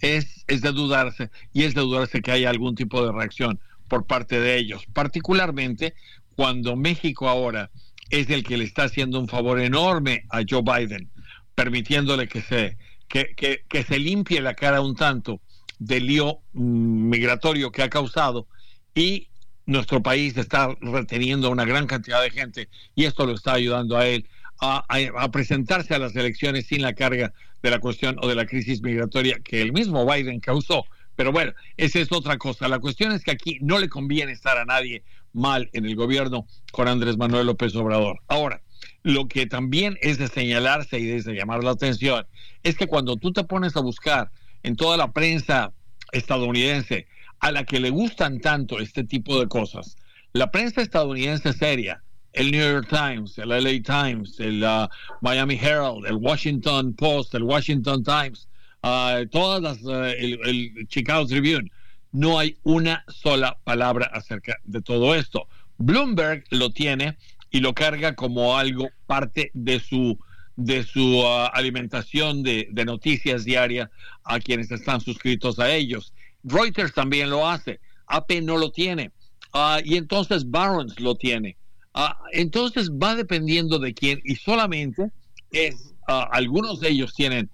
es, 0.00 0.44
es 0.46 0.60
de 0.60 0.72
dudarse 0.72 1.30
y 1.54 1.64
es 1.64 1.74
de 1.74 1.80
dudarse 1.80 2.20
que 2.20 2.32
haya 2.32 2.50
algún 2.50 2.74
tipo 2.74 3.04
de 3.04 3.12
reacción 3.12 3.58
por 3.88 4.06
parte 4.06 4.38
de 4.38 4.56
ellos, 4.56 4.84
particularmente 4.92 5.94
cuando 6.36 6.76
México 6.76 7.28
ahora 7.28 7.70
es 8.10 8.28
el 8.28 8.44
que 8.44 8.58
le 8.58 8.64
está 8.64 8.84
haciendo 8.84 9.18
un 9.18 9.28
favor 9.28 9.58
enorme 9.58 10.24
a 10.28 10.42
Joe 10.48 10.62
Biden, 10.62 11.10
permitiéndole 11.54 12.28
que 12.28 12.42
se 12.42 12.76
que, 13.08 13.84
se 13.86 13.98
limpie 13.98 14.40
la 14.40 14.54
cara 14.54 14.80
un 14.80 14.94
tanto 14.94 15.40
del 15.78 16.06
lío 16.06 16.40
mm, 16.52 17.08
migratorio 17.08 17.72
que 17.72 17.82
ha 17.82 17.88
causado 17.88 18.46
y 18.94 19.28
nuestro 19.66 20.02
país 20.02 20.36
está 20.36 20.74
reteniendo 20.80 21.50
una 21.50 21.64
gran 21.64 21.86
cantidad 21.86 22.22
de 22.22 22.30
gente 22.30 22.68
y 22.94 23.04
esto 23.04 23.26
lo 23.26 23.34
está 23.34 23.54
ayudando 23.54 23.96
a 23.96 24.06
él 24.06 24.26
a, 24.60 24.84
a, 24.88 25.30
presentarse 25.30 25.94
a 25.94 25.98
las 25.98 26.16
elecciones 26.16 26.66
sin 26.66 26.82
la 26.82 26.94
carga 26.94 27.32
de 27.62 27.70
la 27.70 27.78
cuestión 27.78 28.16
o 28.20 28.28
de 28.28 28.34
la 28.34 28.46
crisis 28.46 28.82
migratoria 28.82 29.38
que 29.42 29.62
el 29.62 29.72
mismo 29.72 30.04
Biden 30.04 30.40
causó. 30.40 30.84
Pero 31.14 31.32
bueno, 31.32 31.52
esa 31.76 32.00
es 32.00 32.10
otra 32.12 32.38
cosa. 32.38 32.68
La 32.68 32.78
cuestión 32.78 33.12
es 33.12 33.22
que 33.22 33.30
aquí 33.30 33.58
no 33.60 33.78
le 33.78 33.88
conviene 33.88 34.32
estar 34.32 34.56
a 34.58 34.64
nadie 34.64 35.04
mal 35.32 35.68
en 35.72 35.84
el 35.84 35.94
gobierno 35.96 36.46
con 36.72 36.88
Andrés 36.88 37.16
Manuel 37.16 37.46
López 37.46 37.74
Obrador. 37.76 38.20
Ahora, 38.28 38.62
lo 39.02 39.28
que 39.28 39.46
también 39.46 39.98
es 40.00 40.18
de 40.18 40.28
señalarse 40.28 40.98
y 40.98 41.06
de 41.06 41.34
llamar 41.34 41.64
la 41.64 41.70
atención 41.70 42.26
es 42.62 42.76
que 42.76 42.86
cuando 42.86 43.16
tú 43.16 43.32
te 43.32 43.44
pones 43.44 43.76
a 43.76 43.80
buscar 43.80 44.30
en 44.62 44.76
toda 44.76 44.96
la 44.96 45.12
prensa 45.12 45.72
estadounidense 46.12 47.06
a 47.40 47.52
la 47.52 47.64
que 47.64 47.80
le 47.80 47.90
gustan 47.90 48.40
tanto 48.40 48.80
este 48.80 49.04
tipo 49.04 49.38
de 49.38 49.46
cosas, 49.46 49.96
la 50.32 50.50
prensa 50.50 50.82
estadounidense 50.82 51.52
seria, 51.52 52.02
el 52.32 52.50
New 52.50 52.60
York 52.60 52.88
Times, 52.88 53.38
el 53.38 53.48
LA 53.48 53.82
Times, 53.82 54.38
el 54.40 54.62
uh, 54.62 54.88
Miami 55.22 55.58
Herald, 55.60 56.06
el 56.06 56.16
Washington 56.16 56.92
Post, 56.94 57.34
el 57.34 57.42
Washington 57.42 58.04
Times, 58.04 58.48
uh, 58.82 59.26
todas 59.30 59.62
las, 59.62 59.82
uh, 59.82 60.04
el 60.04 60.86
Chicago 60.88 61.26
Tribune, 61.26 61.70
no 62.12 62.38
hay 62.38 62.56
una 62.62 63.04
sola 63.08 63.58
palabra 63.64 64.10
acerca 64.12 64.56
de 64.64 64.82
todo 64.82 65.14
esto. 65.14 65.48
Bloomberg 65.78 66.44
lo 66.50 66.70
tiene 66.70 67.16
y 67.50 67.60
lo 67.60 67.74
carga 67.74 68.14
como 68.14 68.56
algo 68.56 68.90
parte 69.06 69.50
de 69.54 69.80
su 69.80 70.18
de 70.58 70.82
su 70.82 71.20
uh, 71.20 71.48
alimentación 71.52 72.42
de, 72.42 72.68
noticias 72.84 73.44
diarias 73.44 73.90
a 74.24 74.40
quienes 74.40 74.72
están 74.72 75.00
suscritos 75.00 75.60
a 75.60 75.72
ellos. 75.72 76.12
Reuters 76.42 76.92
también 76.92 77.30
lo 77.30 77.48
hace, 77.48 77.78
AP 78.08 78.42
no 78.42 78.58
lo 78.58 78.72
tiene, 78.72 79.12
uh, 79.54 79.80
y 79.84 79.96
entonces 79.96 80.50
Barron's 80.50 80.98
lo 80.98 81.14
tiene. 81.14 81.56
Uh, 81.94 82.12
entonces 82.32 82.90
va 82.90 83.14
dependiendo 83.14 83.78
de 83.78 83.94
quién, 83.94 84.20
y 84.24 84.34
solamente 84.34 85.12
es, 85.52 85.94
algunos 86.08 86.80
de 86.80 86.88
ellos 86.88 87.14
tienen 87.14 87.50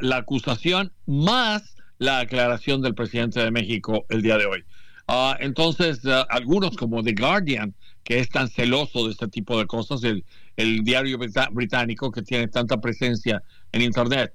la 0.00 0.18
acusación 0.18 0.92
más 1.06 1.74
la 1.98 2.20
aclaración 2.20 2.80
del 2.80 2.94
presidente 2.94 3.40
de 3.40 3.50
México 3.50 4.06
el 4.08 4.22
día 4.22 4.38
de 4.38 4.46
hoy. 4.46 4.64
entonces, 5.40 6.00
algunos 6.28 6.76
como 6.76 7.02
The 7.02 7.14
Guardian, 7.14 7.74
que 8.06 8.20
es 8.20 8.28
tan 8.28 8.48
celoso 8.48 9.06
de 9.06 9.12
este 9.12 9.26
tipo 9.26 9.58
de 9.58 9.66
cosas, 9.66 10.04
el, 10.04 10.24
el 10.56 10.84
diario 10.84 11.18
británico 11.50 12.12
que 12.12 12.22
tiene 12.22 12.46
tanta 12.46 12.80
presencia 12.80 13.42
en 13.72 13.82
Internet. 13.82 14.32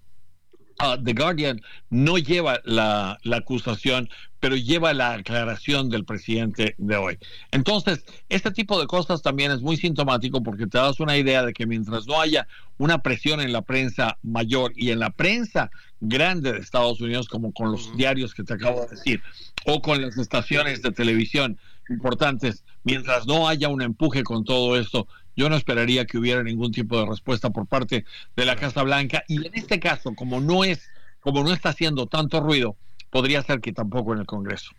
Uh, 0.82 1.02
The 1.02 1.14
Guardian 1.14 1.62
no 1.90 2.18
lleva 2.18 2.60
la, 2.66 3.18
la, 3.24 3.38
acusación, 3.38 4.10
pero 4.42 4.58
lleva 4.58 4.94
la 4.94 5.14
aclaración 5.14 5.90
del 5.90 6.04
presidente 6.04 6.76
de 6.80 6.96
hoy. 6.98 7.18
Entonces, 7.52 8.04
este 8.28 8.52
tipo 8.52 8.78
de 8.78 8.88
cosas 8.88 9.22
también 9.22 9.52
es 9.52 9.62
muy 9.62 9.78
sintomático 9.78 10.44
porque 10.44 10.68
te 10.68 10.78
das 10.78 11.00
una 11.00 11.16
idea 11.18 11.46
de 11.46 11.54
que 11.54 11.66
mientras 11.66 12.08
no 12.08 12.20
haya 12.20 12.48
una 12.78 12.98
presión 12.98 13.40
en 13.40 13.54
la 13.54 13.62
prensa 13.62 14.18
mayor 14.22 14.74
y 14.76 14.92
en 14.92 15.00
la 15.00 15.12
prensa 15.12 15.70
grande 16.02 16.52
de 16.52 16.60
Estados 16.60 17.00
Unidos, 17.00 17.30
como 17.30 17.54
con 17.54 17.72
los 17.72 17.96
diarios 17.96 18.34
que 18.34 18.44
te 18.44 18.56
acabo 18.56 18.82
de 18.82 18.96
decir, 18.96 19.22
o 19.66 19.82
con 19.82 20.02
las 20.02 20.18
estaciones 20.18 20.82
de 20.82 20.92
televisión 20.92 21.58
importantes, 21.90 22.64
mientras 22.84 23.26
no 23.28 23.48
haya 23.48 23.70
un 23.70 23.82
empuje 23.82 24.24
con 24.24 24.44
todo 24.44 24.78
esto, 24.78 25.08
yo 25.36 25.50
no 25.50 25.56
esperaría 25.56 26.06
que 26.06 26.18
hubiera 26.18 26.44
ningún 26.44 26.72
tipo 26.72 27.00
de 27.00 27.06
respuesta 27.06 27.50
por 27.50 27.68
parte 27.68 28.06
de 28.36 28.46
la 28.46 28.56
Casa 28.56 28.84
Blanca. 28.84 29.24
Y 29.28 29.46
en 29.46 29.54
este 29.56 29.80
caso, 29.80 30.14
como 30.14 30.40
no 30.40 30.64
es, 30.64 30.90
como 31.20 31.44
no 31.44 31.54
está 31.54 31.70
haciendo 31.70 32.08
tanto 32.08 32.40
ruido, 32.40 32.76
podría 33.10 33.42
ser 33.44 33.62
que 33.62 33.74
tampoco 33.74 34.14
en 34.14 34.20
el 34.20 34.26
Congreso. 34.26 34.72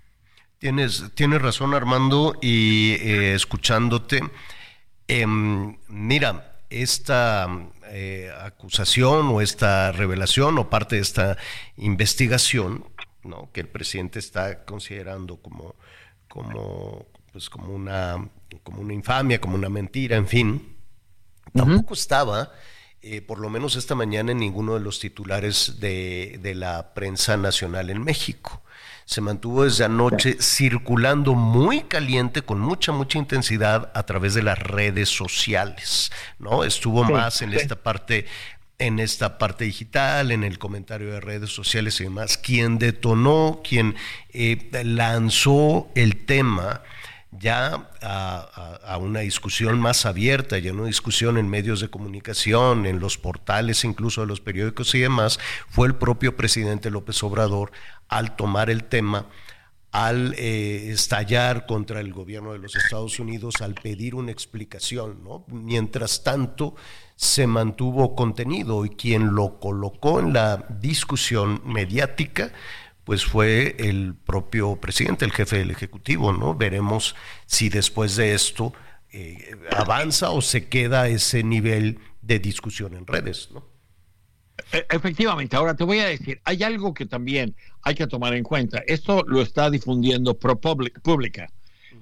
Tienes, 0.58 1.04
tienes 1.14 1.42
razón, 1.42 1.74
Armando, 1.74 2.34
y 2.40 2.92
eh, 3.00 3.34
escuchándote, 3.34 4.20
em, 5.08 5.76
mira, 5.88 6.60
esta 6.70 7.48
eh, 7.88 8.30
acusación 8.40 9.26
o 9.28 9.40
esta 9.40 9.92
revelación 9.92 10.58
o 10.58 10.70
parte 10.70 10.96
de 10.96 11.02
esta 11.02 11.36
investigación, 11.76 12.84
¿no? 13.22 13.50
que 13.52 13.60
el 13.60 13.68
presidente 13.68 14.18
está 14.18 14.64
considerando 14.64 15.36
como 15.36 15.74
como, 16.32 17.04
pues 17.30 17.50
como, 17.50 17.74
una, 17.74 18.26
como 18.62 18.80
una 18.80 18.94
infamia, 18.94 19.38
como 19.38 19.54
una 19.54 19.68
mentira, 19.68 20.16
en 20.16 20.26
fin. 20.26 20.76
Tampoco 21.52 21.92
estaba, 21.92 22.52
eh, 23.02 23.20
por 23.20 23.38
lo 23.38 23.50
menos 23.50 23.76
esta 23.76 23.94
mañana, 23.94 24.32
en 24.32 24.38
ninguno 24.38 24.72
de 24.72 24.80
los 24.80 24.98
titulares 24.98 25.78
de, 25.78 26.40
de 26.42 26.54
la 26.54 26.94
prensa 26.94 27.36
nacional 27.36 27.90
en 27.90 28.02
México 28.02 28.62
se 29.04 29.20
mantuvo 29.20 29.64
desde 29.64 29.84
anoche 29.84 30.38
circulando 30.40 31.34
muy 31.34 31.82
caliente, 31.82 32.40
con 32.40 32.60
mucha, 32.60 32.92
mucha 32.92 33.18
intensidad 33.18 33.90
a 33.94 34.04
través 34.04 34.32
de 34.32 34.42
las 34.42 34.58
redes 34.58 35.10
sociales, 35.10 36.10
¿no? 36.38 36.64
Estuvo 36.64 37.04
más 37.04 37.42
en 37.42 37.52
esta 37.52 37.76
parte 37.76 38.26
en 38.82 38.98
esta 38.98 39.38
parte 39.38 39.64
digital, 39.64 40.32
en 40.32 40.42
el 40.42 40.58
comentario 40.58 41.12
de 41.12 41.20
redes 41.20 41.50
sociales 41.50 42.00
y 42.00 42.04
demás, 42.04 42.36
quien 42.36 42.78
detonó, 42.78 43.60
quien 43.62 43.94
eh, 44.30 44.70
lanzó 44.84 45.88
el 45.94 46.24
tema 46.24 46.82
ya 47.30 47.88
a, 48.02 48.98
una 49.00 49.20
discusión 49.20 49.80
más 49.80 50.04
abierta, 50.04 50.58
ya 50.58 50.72
una 50.72 50.86
discusión 50.86 51.38
en 51.38 51.48
medios 51.48 51.80
de 51.80 51.88
comunicación, 51.88 52.84
en 52.84 52.98
los 52.98 53.18
portales 53.18 53.84
incluso 53.84 54.20
de 54.20 54.26
los 54.26 54.40
periódicos 54.40 54.94
y 54.94 55.00
demás, 55.00 55.38
fue 55.68 55.86
el 55.86 55.94
propio 55.94 56.36
presidente 56.36 56.90
López 56.90 57.22
Obrador 57.22 57.70
al 58.08 58.36
tomar 58.36 58.68
el 58.68 58.84
tema 58.84 59.26
al 59.92 60.34
eh, 60.38 60.90
estallar 60.90 61.66
contra 61.66 62.00
el 62.00 62.12
gobierno 62.12 62.52
de 62.52 62.58
los 62.58 62.74
Estados 62.74 63.18
Unidos, 63.18 63.60
al 63.60 63.74
pedir 63.74 64.14
una 64.14 64.32
explicación. 64.32 65.22
¿no? 65.22 65.44
Mientras 65.48 66.24
tanto, 66.24 66.74
se 67.14 67.46
mantuvo 67.46 68.16
contenido 68.16 68.84
y 68.86 68.90
quien 68.90 69.34
lo 69.34 69.60
colocó 69.60 70.18
en 70.18 70.32
la 70.32 70.66
discusión 70.80 71.60
mediática 71.64 72.52
pues 73.04 73.24
fue 73.24 73.76
el 73.78 74.14
propio 74.14 74.76
presidente, 74.76 75.24
el 75.24 75.32
jefe 75.32 75.58
del 75.58 75.72
Ejecutivo, 75.72 76.32
¿no? 76.32 76.54
Veremos 76.54 77.16
si 77.46 77.68
después 77.68 78.14
de 78.14 78.32
esto 78.32 78.72
eh, 79.10 79.56
avanza 79.76 80.30
o 80.30 80.40
se 80.40 80.68
queda 80.68 81.08
ese 81.08 81.42
nivel 81.42 81.98
de 82.22 82.38
discusión 82.38 82.94
en 82.94 83.06
redes, 83.06 83.50
¿no? 83.52 83.66
E, 84.70 84.86
efectivamente, 84.90 85.56
ahora 85.56 85.74
te 85.74 85.84
voy 85.84 85.98
a 85.98 86.06
decir, 86.06 86.40
hay 86.44 86.62
algo 86.62 86.94
que 86.94 87.06
también 87.06 87.56
hay 87.82 87.94
que 87.94 88.06
tomar 88.06 88.34
en 88.34 88.44
cuenta. 88.44 88.82
Esto 88.86 89.24
lo 89.26 89.42
está 89.42 89.70
difundiendo 89.70 90.38
ProPublica. 90.38 91.50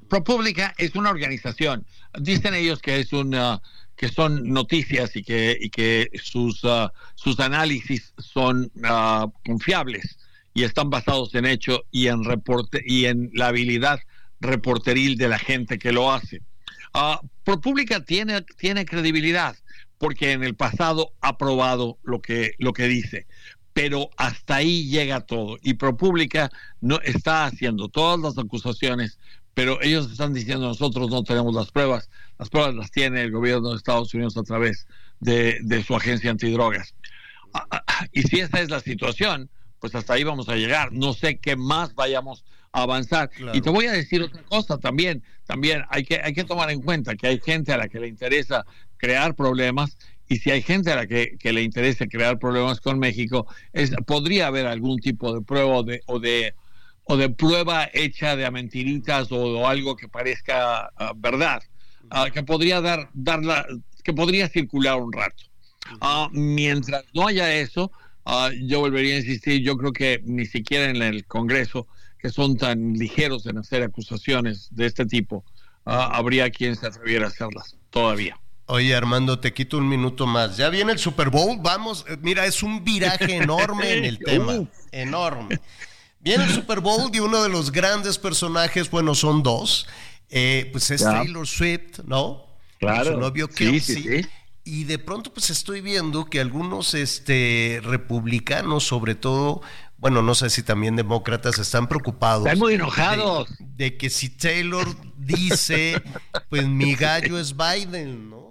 ProPublica 0.08 0.74
es 0.78 0.94
una 0.94 1.10
organización, 1.10 1.86
dicen 2.18 2.54
ellos 2.54 2.80
que 2.80 3.00
es 3.00 3.12
una 3.12 3.60
que 4.00 4.08
son 4.08 4.48
noticias 4.48 5.14
y 5.14 5.22
que, 5.22 5.58
y 5.60 5.68
que 5.68 6.10
sus, 6.22 6.64
uh, 6.64 6.88
sus 7.16 7.38
análisis 7.38 8.14
son 8.16 8.72
uh, 8.76 9.30
confiables 9.44 10.18
y 10.54 10.64
están 10.64 10.88
basados 10.88 11.34
en 11.34 11.44
hecho 11.44 11.84
y 11.90 12.06
en, 12.06 12.24
reporte, 12.24 12.82
y 12.82 13.04
en 13.04 13.30
la 13.34 13.48
habilidad 13.48 14.00
reporteril 14.40 15.18
de 15.18 15.28
la 15.28 15.38
gente 15.38 15.78
que 15.78 15.92
lo 15.92 16.10
hace. 16.10 16.40
Uh, 16.94 17.26
ProPublica 17.44 18.02
tiene, 18.02 18.40
tiene 18.56 18.86
credibilidad 18.86 19.54
porque 19.98 20.32
en 20.32 20.44
el 20.44 20.54
pasado 20.54 21.12
ha 21.20 21.36
probado 21.36 21.98
lo 22.02 22.22
que, 22.22 22.54
lo 22.56 22.72
que 22.72 22.88
dice, 22.88 23.26
pero 23.72 24.10
hasta 24.16 24.56
ahí 24.56 24.88
llega 24.88 25.20
todo. 25.20 25.58
Y 25.62 25.74
ProPublica 25.74 26.50
no 26.80 27.00
está 27.02 27.46
haciendo 27.46 27.88
todas 27.88 28.18
las 28.20 28.38
acusaciones 28.38 29.18
pero 29.54 29.80
ellos 29.82 30.10
están 30.10 30.32
diciendo 30.32 30.68
nosotros 30.68 31.10
no 31.10 31.22
tenemos 31.22 31.54
las 31.54 31.70
pruebas, 31.70 32.08
las 32.38 32.48
pruebas 32.48 32.74
las 32.74 32.90
tiene 32.90 33.22
el 33.22 33.30
gobierno 33.30 33.70
de 33.70 33.76
Estados 33.76 34.14
Unidos 34.14 34.36
a 34.36 34.42
través 34.42 34.86
de, 35.18 35.84
su 35.86 35.94
agencia 35.94 36.30
antidrogas. 36.30 36.94
Ah, 37.52 37.66
ah, 37.70 38.06
y 38.12 38.22
si 38.22 38.40
esa 38.40 38.60
es 38.60 38.70
la 38.70 38.80
situación, 38.80 39.50
pues 39.80 39.94
hasta 39.94 40.14
ahí 40.14 40.24
vamos 40.24 40.48
a 40.48 40.56
llegar. 40.56 40.92
No 40.92 41.12
sé 41.12 41.38
qué 41.38 41.56
más 41.56 41.94
vayamos 41.94 42.44
a 42.72 42.82
avanzar. 42.82 43.30
Y 43.52 43.60
te 43.60 43.70
voy 43.70 43.86
a 43.86 43.92
decir 43.92 44.22
otra 44.22 44.42
cosa 44.44 44.78
también, 44.78 45.22
también 45.46 45.82
hay 45.90 46.04
que, 46.04 46.20
hay 46.22 46.32
que 46.32 46.44
tomar 46.44 46.70
en 46.70 46.80
cuenta 46.80 47.16
que 47.16 47.26
hay 47.26 47.40
gente 47.40 47.72
a 47.72 47.76
la 47.76 47.88
que 47.88 47.98
le 47.98 48.08
interesa 48.08 48.64
crear 48.96 49.34
problemas 49.34 49.96
y 50.30 50.36
si 50.36 50.52
hay 50.52 50.62
gente 50.62 50.92
a 50.92 50.96
la 50.96 51.06
que, 51.08 51.36
le 51.42 51.60
interesa 51.60 52.06
crear 52.06 52.38
problemas 52.38 52.80
con 52.80 53.00
México, 53.00 53.48
es, 53.72 53.90
podría 54.06 54.46
haber 54.46 54.64
algún 54.66 55.00
tipo 55.00 55.34
de 55.34 55.42
prueba 55.42 55.78
o 55.78 55.82
de, 55.82 56.02
o 56.06 56.20
de, 56.20 56.54
o 57.02 57.16
de 57.16 57.30
prueba 57.30 57.90
hecha 57.92 58.36
de 58.36 58.48
mentiritas 58.48 59.32
o, 59.32 59.66
algo 59.66 59.96
que 59.96 60.06
parezca 60.06 60.88
ah, 60.96 61.12
verdad, 61.16 61.64
ah, 62.10 62.30
que 62.32 62.44
podría 62.44 62.80
dar, 62.80 63.10
darla, 63.12 63.66
que 64.04 64.12
podría 64.12 64.48
circular 64.48 65.00
un 65.00 65.12
rato. 65.12 65.42
Ah, 66.00 66.28
mientras 66.30 67.04
no 67.12 67.26
haya 67.26 67.52
eso, 67.52 67.90
yo 68.62 68.78
volvería 68.78 69.16
a 69.16 69.18
insistir, 69.18 69.62
yo 69.62 69.76
creo 69.76 69.92
que 69.92 70.22
ni 70.24 70.46
siquiera 70.46 70.90
en 70.90 71.02
el 71.02 71.26
Congreso, 71.26 71.88
que 72.20 72.30
son 72.30 72.56
tan 72.56 72.92
ligeros 72.92 73.46
en 73.46 73.58
hacer 73.58 73.82
acusaciones 73.82 74.68
de 74.70 74.86
este 74.86 75.06
tipo, 75.06 75.44
habría 75.84 76.50
quien 76.50 76.76
se 76.76 76.86
atreviera 76.86 77.24
a 77.24 77.30
hacerlas 77.30 77.76
todavía. 77.90 78.38
Oye, 78.72 78.94
Armando, 78.94 79.40
te 79.40 79.52
quito 79.52 79.78
un 79.78 79.88
minuto 79.88 80.28
más. 80.28 80.56
Ya 80.56 80.68
viene 80.68 80.92
el 80.92 80.98
Super 81.00 81.28
Bowl, 81.28 81.58
vamos, 81.60 82.04
eh, 82.08 82.16
mira, 82.22 82.46
es 82.46 82.62
un 82.62 82.84
viraje 82.84 83.34
enorme 83.34 83.94
en 83.94 84.04
el 84.04 84.18
tema, 84.24 84.60
enorme. 84.92 85.60
Viene 86.20 86.44
el 86.44 86.50
Super 86.50 86.78
Bowl 86.78 87.10
y 87.12 87.18
uno 87.18 87.42
de 87.42 87.48
los 87.48 87.72
grandes 87.72 88.16
personajes, 88.16 88.88
bueno, 88.88 89.16
son 89.16 89.42
dos, 89.42 89.88
eh, 90.28 90.68
pues 90.70 90.92
es 90.92 91.02
Taylor 91.02 91.48
Swift, 91.48 91.98
¿no? 92.04 92.46
Claro. 92.78 93.14
Su 93.14 93.18
novio 93.18 93.48
Kelsey. 93.48 94.24
Y 94.62 94.84
de 94.84 95.00
pronto, 95.00 95.34
pues 95.34 95.50
estoy 95.50 95.80
viendo 95.80 96.26
que 96.26 96.38
algunos 96.38 96.94
este, 96.94 97.80
republicanos, 97.82 98.84
sobre 98.84 99.16
todo, 99.16 99.62
bueno, 99.96 100.22
no 100.22 100.36
sé 100.36 100.48
si 100.48 100.62
también 100.62 100.94
demócratas, 100.94 101.58
están 101.58 101.88
preocupados. 101.88 102.46
Están 102.46 102.60
muy 102.60 102.74
enojados. 102.74 103.48
de 103.58 103.96
que 103.96 104.10
si 104.10 104.28
Taylor 104.28 104.86
dice, 105.16 106.00
pues 106.48 106.68
mi 106.68 106.94
gallo 106.94 107.36
es 107.36 107.56
Biden, 107.56 108.30
¿no? 108.30 108.49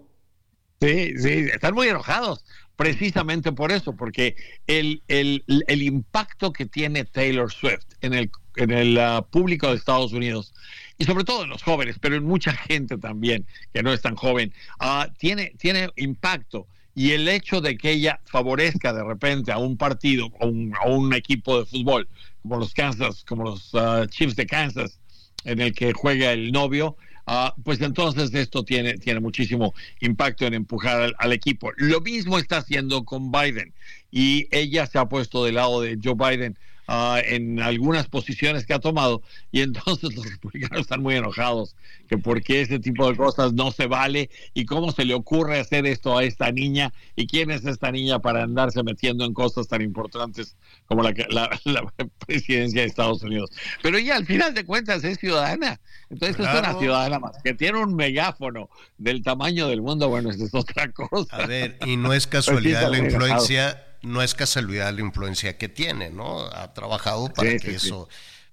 Sí, 0.82 1.14
sí, 1.18 1.30
están 1.54 1.74
muy 1.74 1.90
enojados 1.90 2.46
precisamente 2.78 3.52
por 3.52 3.74
eso, 3.74 3.98
porque 3.98 4.38
el, 4.66 5.04
el, 5.10 5.44
el 5.68 5.82
impacto 5.82 6.54
que 6.54 6.66
tiene 6.66 7.04
Taylor 7.04 7.52
Swift 7.52 7.84
en 8.00 8.14
el, 8.14 8.32
en 8.56 8.72
el 8.72 8.98
uh, 8.98 9.22
público 9.30 9.68
de 9.68 9.76
Estados 9.76 10.14
Unidos, 10.14 10.54
y 10.98 11.04
sobre 11.04 11.26
todo 11.26 11.44
en 11.44 11.50
los 11.50 11.64
jóvenes, 11.64 11.98
pero 12.00 12.16
en 12.16 12.24
mucha 12.24 12.54
gente 12.54 12.98
también 12.98 13.46
que 13.74 13.84
no 13.84 13.92
es 13.92 14.02
tan 14.02 14.16
joven, 14.16 14.54
uh, 14.80 15.12
tiene, 15.18 15.54
tiene 15.58 15.90
impacto. 15.98 16.68
Y 16.96 17.12
el 17.12 17.28
hecho 17.28 17.60
de 17.60 17.78
que 17.78 17.92
ella 17.92 18.22
favorezca 18.26 18.94
de 18.94 19.04
repente 19.04 19.52
a 19.52 19.58
un 19.58 19.76
partido, 19.76 20.30
a 20.40 20.46
un, 20.46 20.74
a 20.82 20.88
un 20.88 21.14
equipo 21.14 21.60
de 21.60 21.66
fútbol, 21.66 22.08
como 22.42 22.58
los 22.58 22.74
Kansas, 22.74 23.26
como 23.26 23.44
los 23.44 23.74
uh, 23.74 24.06
Chiefs 24.08 24.38
de 24.38 24.46
Kansas, 24.46 25.00
en 25.44 25.60
el 25.60 25.74
que 25.74 25.92
juega 25.92 26.32
el 26.32 26.54
novio, 26.54 26.96
Ah, 27.32 27.54
pues 27.64 27.80
entonces 27.82 28.34
esto 28.34 28.64
tiene, 28.64 28.96
tiene 28.96 29.20
muchísimo 29.20 29.76
impacto 30.00 30.48
en 30.48 30.56
empujar 30.56 31.14
al, 31.16 31.32
equipo. 31.32 31.70
Lo 31.78 32.02
mismo 32.02 32.40
está 32.40 32.58
haciendo 32.58 33.06
con 33.06 33.32
Biden 33.32 33.72
y 34.10 34.48
ella 34.50 34.88
se 34.88 34.98
ha 34.98 35.06
puesto 35.06 35.46
del 35.46 35.54
lado 35.54 35.82
de 35.82 36.00
Joe 36.04 36.16
Biden 36.16 36.58
Ah, 36.92 37.22
en 37.24 37.60
algunas 37.60 38.08
posiciones 38.08 38.66
que 38.66 38.74
ha 38.74 38.80
tomado. 38.80 39.22
Y 39.52 39.62
entonces 39.62 40.12
los 40.16 40.28
republicanos 40.28 40.82
están 40.82 41.04
muy 41.04 41.14
enojados 41.16 41.76
que 42.08 42.18
por 42.18 42.42
qué 42.42 42.62
ese 42.62 42.80
tipo 42.80 43.08
de 43.08 43.16
cosas 43.16 43.54
no 43.54 43.70
se 43.70 43.86
vale 43.86 44.32
y 44.56 44.66
cómo 44.66 44.92
se 44.92 45.06
le 45.06 45.14
ocurre 45.14 45.60
hacer 45.60 45.86
esto 45.86 46.18
a 46.18 46.24
esta 46.24 46.52
niña 46.52 46.92
y 47.16 47.28
quién 47.28 47.52
es 47.52 47.64
esta 47.64 47.92
niña 47.92 48.18
para 48.18 48.42
andarse 48.42 48.82
metiendo 48.82 49.24
en 49.24 49.36
cosas 49.36 49.68
tan 49.68 49.84
importantes 49.84 50.56
como 50.88 51.04
la, 51.04 51.14
la, 51.30 51.94
presidencia 52.26 52.82
de 52.82 52.88
Estados 52.88 53.22
Unidos. 53.22 53.52
Pero 53.84 54.00
ella 54.00 54.16
al 54.16 54.26
final 54.26 54.56
de 54.56 54.66
cuentas 54.66 55.04
es 55.04 55.20
ciudadana, 55.20 55.80
entonces 56.10 56.40
es 56.40 56.60
una 56.60 56.74
ciudadana 56.80 57.20
más 57.20 57.38
que 57.44 57.54
tiene 57.54 57.78
un 57.78 57.96
megáfono 57.96 58.68
del 58.98 59.22
tamaño 59.22 59.68
del 59.68 59.84
mundo, 59.84 60.10
bueno, 60.10 60.32
eso 60.32 60.44
es 60.44 60.56
otra 60.56 60.92
cosa. 60.92 61.36
A 61.36 61.46
ver, 61.46 61.78
y 61.86 61.98
no 61.98 62.14
es 62.14 62.26
casualidad 62.28 62.90
la 62.90 62.98
influencia 62.98 63.89
no 64.02 64.22
es 64.22 64.34
casualidad 64.34 64.94
la 64.94 65.02
influencia 65.02 65.58
que 65.58 65.70
tiene, 65.70 66.10
¿no? 66.10 66.42
Ha 66.42 66.74
trabajado 66.74 67.34
para 67.34 67.58
que 67.58 67.72
eso 67.76 68.08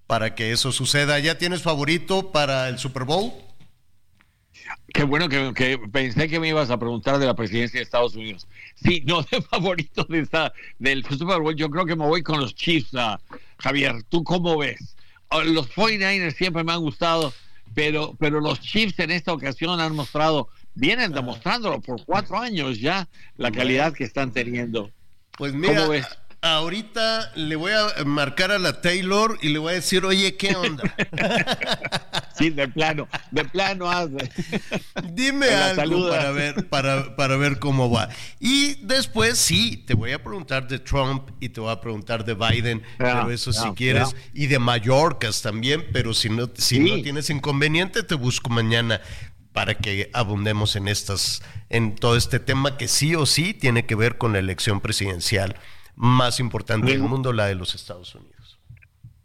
para 0.06 0.34
que 0.34 0.52
eso 0.52 0.72
suceda. 0.72 1.18
¿Ya 1.18 1.38
tienes 1.38 1.62
favorito 1.62 2.30
para 2.32 2.68
el 2.68 2.78
Super 2.78 3.04
Bowl? 3.04 3.32
Qué 4.92 5.04
bueno 5.04 5.28
que, 5.28 5.78
pensé 5.92 6.28
que 6.28 6.40
me 6.40 6.48
ibas 6.48 6.70
a 6.70 6.78
preguntar 6.78 7.18
de 7.18 7.26
la 7.26 7.34
presidencia 7.34 7.78
de 7.78 7.84
Estados 7.84 8.14
Unidos. 8.14 8.46
Sí, 8.76 9.02
no 9.04 9.22
de 9.30 9.42
favorito 9.42 10.04
de 10.04 10.20
esta, 10.20 10.52
del 10.78 11.04
Super 11.04 11.40
Bowl. 11.40 11.54
Yo 11.54 11.68
creo 11.70 11.84
que 11.84 11.96
me 11.96 12.06
voy 12.06 12.22
con 12.22 12.40
los 12.40 12.54
Chiefs, 12.54 12.94
ah, 12.94 13.20
Javier. 13.58 14.02
¿Tú 14.04 14.24
cómo 14.24 14.58
ves? 14.58 14.96
Ah, 15.28 15.42
los 15.44 15.68
49ers 15.70 16.34
siempre 16.36 16.64
me 16.64 16.72
han 16.72 16.80
gustado, 16.80 17.32
pero, 17.74 18.14
pero 18.18 18.40
los 18.40 18.60
Chiefs 18.60 18.98
en 19.00 19.10
esta 19.10 19.32
ocasión 19.32 19.80
han 19.80 19.94
mostrado, 19.94 20.48
vienen 20.74 21.12
demostrándolo 21.12 21.80
por 21.80 22.04
cuatro 22.04 22.38
años 22.38 22.78
ya, 22.80 23.08
la 23.36 23.50
calidad 23.50 23.92
que 23.92 24.04
están 24.04 24.32
teniendo. 24.32 24.90
Pues 25.36 25.52
mira, 25.52 25.86
ahorita 26.40 27.32
le 27.34 27.56
voy 27.56 27.72
a 27.72 28.04
marcar 28.04 28.52
a 28.52 28.58
la 28.58 28.80
Taylor 28.80 29.38
y 29.42 29.48
le 29.48 29.58
voy 29.58 29.72
a 29.72 29.74
decir, 29.76 30.04
oye, 30.04 30.36
¿qué 30.36 30.54
onda? 30.54 30.82
sí, 32.38 32.50
de 32.50 32.68
plano, 32.68 33.08
de 33.30 33.44
plano 33.44 33.90
hazle. 33.90 34.30
Dime 35.12 35.48
algo 35.48 36.08
para 36.08 36.30
ver, 36.30 36.68
para, 36.68 37.16
para 37.16 37.36
ver 37.36 37.58
cómo 37.58 37.90
va. 37.90 38.08
Y 38.38 38.76
después 38.86 39.38
sí, 39.38 39.84
te 39.86 39.94
voy 39.94 40.12
a 40.12 40.22
preguntar 40.22 40.68
de 40.68 40.78
Trump 40.78 41.30
y 41.40 41.48
te 41.48 41.60
voy 41.60 41.72
a 41.72 41.80
preguntar 41.80 42.24
de 42.24 42.34
Biden, 42.34 42.82
pero 42.98 43.30
eso 43.30 43.52
si 43.52 43.68
quieres, 43.70 44.14
y 44.32 44.46
de 44.46 44.58
Mallorcas 44.58 45.42
también, 45.42 45.86
pero 45.92 46.14
si 46.14 46.28
no, 46.28 46.50
si 46.54 46.78
no 46.78 47.02
tienes 47.02 47.30
inconveniente, 47.30 48.02
te 48.02 48.14
busco 48.14 48.50
mañana 48.50 49.00
para 49.56 49.74
que 49.74 50.10
abundemos 50.12 50.76
en 50.76 50.86
estas, 50.86 51.42
en 51.70 51.94
todo 51.94 52.14
este 52.14 52.38
tema 52.38 52.76
que 52.76 52.88
sí 52.88 53.14
o 53.14 53.24
sí 53.24 53.54
tiene 53.54 53.86
que 53.86 53.94
ver 53.94 54.18
con 54.18 54.34
la 54.34 54.38
elección 54.38 54.82
presidencial 54.82 55.56
más 55.94 56.40
importante 56.40 56.92
del 56.92 57.00
mundo, 57.00 57.32
la 57.32 57.46
de 57.46 57.54
los 57.54 57.74
Estados 57.74 58.14
Unidos. 58.14 58.58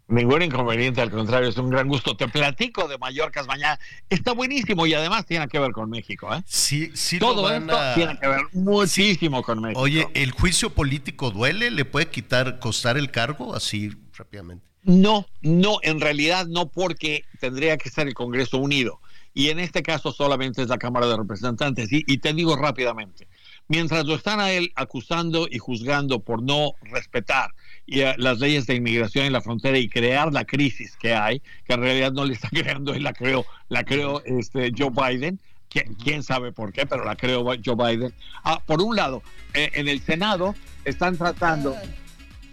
Ningún 0.08 0.40
inconveniente, 0.40 1.02
al 1.02 1.10
contrario, 1.10 1.50
es 1.50 1.58
un 1.58 1.68
gran 1.68 1.86
gusto. 1.86 2.16
Te 2.16 2.28
platico 2.28 2.88
de 2.88 2.96
Mallorca 2.96 3.42
mañana. 3.44 3.78
Está 4.08 4.32
buenísimo 4.32 4.86
y 4.86 4.94
además 4.94 5.26
tiene 5.26 5.46
que 5.48 5.58
ver 5.58 5.72
con 5.72 5.90
México. 5.90 6.34
¿eh? 6.34 6.42
Sí, 6.46 6.90
sí. 6.94 7.18
Todo 7.18 7.52
esto 7.52 7.78
tiene 7.94 8.18
que 8.18 8.26
ver 8.26 8.40
muchísimo 8.54 9.42
con 9.42 9.60
México. 9.60 9.80
Oye, 9.82 10.08
¿el 10.14 10.30
juicio 10.30 10.70
político 10.70 11.30
duele? 11.30 11.70
¿Le 11.70 11.84
puede 11.84 12.08
quitar, 12.08 12.58
costar 12.58 12.96
el 12.96 13.10
cargo 13.10 13.54
así 13.54 13.92
rápidamente? 14.16 14.64
No, 14.82 15.26
no, 15.42 15.76
en 15.82 16.00
realidad 16.00 16.46
no, 16.46 16.70
porque 16.70 17.26
tendría 17.38 17.76
que 17.76 17.90
estar 17.90 18.08
el 18.08 18.14
Congreso 18.14 18.56
unido 18.56 18.98
y 19.34 19.48
en 19.48 19.58
este 19.58 19.82
caso 19.82 20.12
solamente 20.12 20.62
es 20.62 20.68
la 20.68 20.78
Cámara 20.78 21.06
de 21.06 21.16
Representantes. 21.16 21.88
Y, 21.90 22.18
te 22.18 22.32
digo 22.32 22.56
rápidamente, 22.56 23.28
mientras 23.68 24.04
lo 24.04 24.14
están 24.14 24.40
a 24.40 24.52
él 24.52 24.72
acusando 24.74 25.48
y 25.50 25.58
juzgando 25.58 26.20
por 26.20 26.42
no 26.42 26.72
respetar 26.82 27.50
eh, 27.86 28.14
las 28.18 28.38
leyes 28.38 28.66
de 28.66 28.74
inmigración 28.74 29.26
en 29.26 29.32
la 29.32 29.40
frontera 29.40 29.78
y 29.78 29.88
crear 29.88 30.32
la 30.32 30.44
crisis 30.44 30.96
que 30.96 31.14
hay, 31.14 31.40
que 31.64 31.74
en 31.74 31.80
realidad 31.80 32.12
no 32.12 32.24
le 32.24 32.34
está 32.34 32.48
creando 32.52 32.94
él, 32.94 33.02
la 33.02 33.12
creó, 33.12 33.46
la 33.68 33.84
creó 33.84 34.22
este, 34.24 34.72
Joe 34.76 34.90
Biden, 34.90 35.40
quién 35.68 36.22
sabe 36.22 36.52
por 36.52 36.72
qué, 36.72 36.84
pero 36.84 37.04
la 37.04 37.16
creó 37.16 37.44
Joe 37.64 37.76
Biden. 37.76 38.12
Ah, 38.44 38.60
por 38.64 38.82
un 38.82 38.94
lado, 38.94 39.22
eh, 39.54 39.70
en 39.74 39.88
el 39.88 40.00
Senado 40.02 40.54
están 40.84 41.16
tratando 41.16 41.74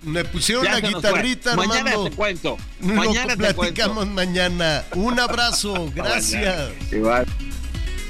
me 0.02 0.26
pusieron 0.26 0.66
la 0.66 0.80
guitarrita, 0.80 1.52
Armando. 1.52 1.74
Mañana 1.74 2.10
te 2.10 2.16
cuento. 2.16 2.58
Mañana 2.80 3.36
te 3.36 3.54
platicamos 3.54 4.08
mañana. 4.08 4.86
Un 4.96 5.20
abrazo. 5.20 5.92
Gracias. 5.96 6.72
Igual. 6.92 7.26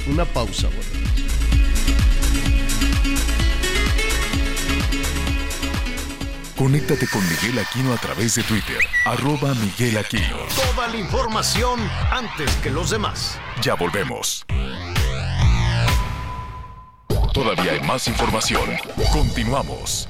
Una 0.08 0.26
pausa, 0.26 0.68
bueno. 0.68 1.10
Conéctate 6.60 7.08
con 7.08 7.22
Miguel 7.30 7.58
Aquino 7.60 7.94
a 7.94 7.98
través 7.98 8.36
de 8.36 8.44
Twitter, 8.44 8.80
arroba 9.06 9.54
Miguel 9.56 9.98
Aquino. 9.98 10.40
Toda 10.74 10.90
la 10.90 10.98
información 10.98 11.80
antes 12.12 12.54
que 12.58 12.70
los 12.70 12.90
demás. 12.90 13.40
Ya 13.62 13.76
volvemos. 13.76 14.46
Todavía 17.34 17.72
hay 17.72 17.80
más 17.82 18.10
información. 18.10 18.70
Continuamos. 19.14 20.10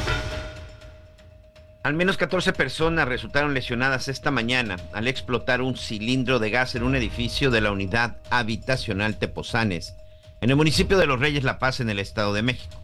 Al 1.83 1.95
menos 1.95 2.17
14 2.17 2.53
personas 2.53 3.07
resultaron 3.07 3.55
lesionadas 3.55 4.07
esta 4.07 4.29
mañana 4.29 4.77
al 4.93 5.07
explotar 5.07 5.63
un 5.63 5.75
cilindro 5.75 6.37
de 6.37 6.51
gas 6.51 6.75
en 6.75 6.83
un 6.83 6.95
edificio 6.95 7.49
de 7.49 7.59
la 7.59 7.71
unidad 7.71 8.17
habitacional 8.29 9.17
Tepozanes, 9.17 9.95
en 10.41 10.51
el 10.51 10.55
municipio 10.57 10.99
de 10.99 11.07
Los 11.07 11.19
Reyes 11.19 11.43
La 11.43 11.57
Paz, 11.57 11.79
en 11.79 11.89
el 11.89 11.97
Estado 11.97 12.33
de 12.33 12.43
México. 12.43 12.79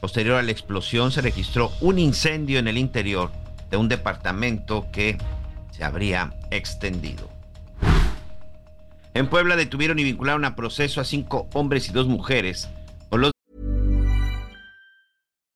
Posterior 0.00 0.36
a 0.36 0.42
la 0.42 0.50
explosión 0.50 1.12
se 1.12 1.20
registró 1.20 1.70
un 1.80 2.00
incendio 2.00 2.58
en 2.58 2.66
el 2.66 2.76
interior 2.76 3.30
de 3.70 3.76
un 3.76 3.88
departamento 3.88 4.88
que 4.90 5.16
se 5.70 5.84
habría 5.84 6.34
extendido. 6.50 7.30
En 9.14 9.28
Puebla 9.28 9.54
detuvieron 9.54 10.00
y 10.00 10.04
vincularon 10.04 10.44
a 10.44 10.56
proceso 10.56 11.00
a 11.00 11.04
cinco 11.04 11.48
hombres 11.52 11.88
y 11.88 11.92
dos 11.92 12.08
mujeres 12.08 12.68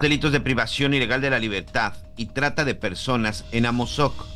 Delitos 0.00 0.32
de 0.32 0.40
privación 0.40 0.94
ilegal 0.94 1.20
de 1.20 1.30
la 1.30 1.38
libertad 1.38 1.92
y 2.16 2.26
trata 2.26 2.64
de 2.64 2.74
personas 2.74 3.44
en 3.52 3.66
Amozoc. 3.66 4.26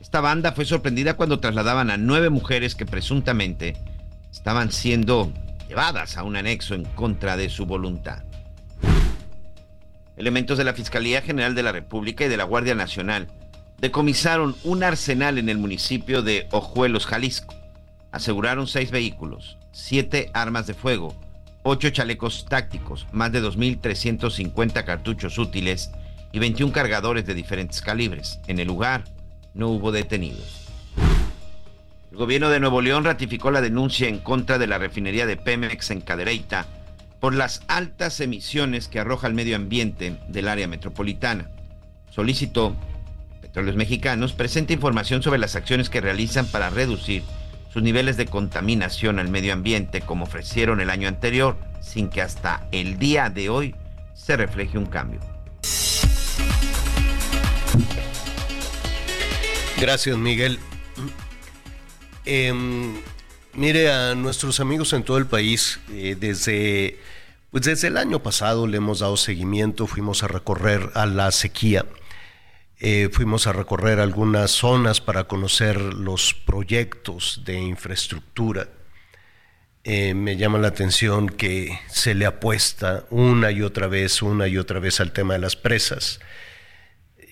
Esta 0.00 0.20
banda 0.20 0.52
fue 0.52 0.64
sorprendida 0.64 1.14
cuando 1.14 1.40
trasladaban 1.40 1.90
a 1.90 1.96
nueve 1.96 2.30
mujeres 2.30 2.74
que 2.74 2.86
presuntamente 2.86 3.76
estaban 4.30 4.70
siendo 4.70 5.32
llevadas 5.68 6.16
a 6.16 6.22
un 6.22 6.36
anexo 6.36 6.74
en 6.74 6.84
contra 6.84 7.36
de 7.36 7.48
su 7.48 7.66
voluntad. 7.66 8.22
Elementos 10.16 10.58
de 10.58 10.64
la 10.64 10.74
Fiscalía 10.74 11.22
General 11.22 11.54
de 11.54 11.62
la 11.62 11.72
República 11.72 12.24
y 12.24 12.28
de 12.28 12.36
la 12.36 12.44
Guardia 12.44 12.74
Nacional 12.74 13.28
decomisaron 13.78 14.54
un 14.64 14.84
arsenal 14.84 15.38
en 15.38 15.48
el 15.48 15.58
municipio 15.58 16.22
de 16.22 16.46
Ojuelos, 16.50 17.06
Jalisco. 17.06 17.54
Aseguraron 18.12 18.66
seis 18.66 18.90
vehículos, 18.90 19.58
siete 19.72 20.30
armas 20.34 20.66
de 20.66 20.74
fuego, 20.74 21.16
ocho 21.62 21.90
chalecos 21.90 22.46
tácticos, 22.46 23.06
más 23.12 23.32
de 23.32 23.42
2.350 23.42 24.84
cartuchos 24.84 25.38
útiles 25.38 25.90
y 26.32 26.38
21 26.38 26.72
cargadores 26.72 27.26
de 27.26 27.34
diferentes 27.34 27.80
calibres. 27.80 28.40
En 28.46 28.58
el 28.58 28.68
lugar 28.68 29.04
no 29.54 29.68
hubo 29.68 29.92
detenidos. 29.92 30.68
El 32.10 32.16
gobierno 32.16 32.50
de 32.50 32.60
Nuevo 32.60 32.80
León 32.80 33.04
ratificó 33.04 33.50
la 33.50 33.60
denuncia 33.60 34.08
en 34.08 34.18
contra 34.18 34.58
de 34.58 34.66
la 34.66 34.78
refinería 34.78 35.26
de 35.26 35.36
Pemex 35.36 35.90
en 35.90 36.00
Cadereyta 36.00 36.66
por 37.20 37.34
las 37.34 37.62
altas 37.68 38.20
emisiones 38.20 38.88
que 38.88 38.98
arroja 38.98 39.26
el 39.26 39.34
medio 39.34 39.54
ambiente 39.54 40.18
del 40.28 40.48
área 40.48 40.66
metropolitana. 40.66 41.50
Solicitó 42.10 42.74
Petróleos 43.40 43.76
Mexicanos 43.76 44.32
presente 44.32 44.72
información 44.72 45.22
sobre 45.22 45.38
las 45.38 45.54
acciones 45.54 45.90
que 45.90 46.00
realizan 46.00 46.46
para 46.46 46.70
reducir 46.70 47.22
sus 47.72 47.82
niveles 47.82 48.16
de 48.16 48.26
contaminación 48.26 49.18
al 49.18 49.28
medio 49.28 49.52
ambiente 49.52 50.00
como 50.00 50.24
ofrecieron 50.24 50.80
el 50.80 50.90
año 50.90 51.08
anterior, 51.08 51.56
sin 51.80 52.08
que 52.08 52.22
hasta 52.22 52.66
el 52.72 52.98
día 52.98 53.30
de 53.30 53.48
hoy 53.48 53.74
se 54.14 54.36
refleje 54.36 54.76
un 54.76 54.86
cambio. 54.86 55.20
Gracias, 59.80 60.18
Miguel. 60.18 60.58
Em, 62.26 63.00
mire 63.54 63.90
a 63.90 64.14
nuestros 64.14 64.60
amigos 64.60 64.92
en 64.92 65.04
todo 65.04 65.16
el 65.16 65.26
país, 65.26 65.80
eh, 65.90 66.16
desde, 66.20 66.98
pues 67.50 67.64
desde 67.64 67.88
el 67.88 67.96
año 67.96 68.22
pasado 68.22 68.66
le 68.66 68.76
hemos 68.76 68.98
dado 68.98 69.16
seguimiento, 69.16 69.86
fuimos 69.86 70.22
a 70.22 70.28
recorrer 70.28 70.90
a 70.94 71.06
la 71.06 71.30
sequía, 71.30 71.86
eh, 72.82 73.10
fuimos 73.12 73.46
a 73.46 73.52
recorrer 73.52 74.00
algunas 74.00 74.52
zonas 74.52 75.02
para 75.02 75.24
conocer 75.24 75.78
los 75.78 76.32
proyectos 76.32 77.42
de 77.44 77.60
infraestructura. 77.60 78.70
Eh, 79.84 80.14
me 80.14 80.38
llama 80.38 80.56
la 80.56 80.68
atención 80.68 81.28
que 81.28 81.78
se 81.88 82.14
le 82.14 82.24
apuesta 82.24 83.04
una 83.10 83.50
y 83.50 83.60
otra 83.60 83.86
vez, 83.86 84.22
una 84.22 84.48
y 84.48 84.56
otra 84.56 84.80
vez 84.80 84.98
al 85.00 85.12
tema 85.12 85.34
de 85.34 85.40
las 85.40 85.56
presas. 85.56 86.20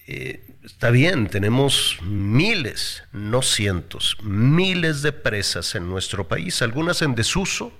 Eh, 0.07 0.45
está 0.63 0.91
bien, 0.91 1.29
tenemos 1.29 1.97
miles, 2.03 3.05
no 3.13 3.41
cientos, 3.41 4.19
miles 4.23 5.01
de 5.01 5.13
presas 5.13 5.75
en 5.75 5.89
nuestro 5.89 6.29
país, 6.29 6.61
algunas 6.61 7.01
en 7.01 7.15
desuso, 7.15 7.73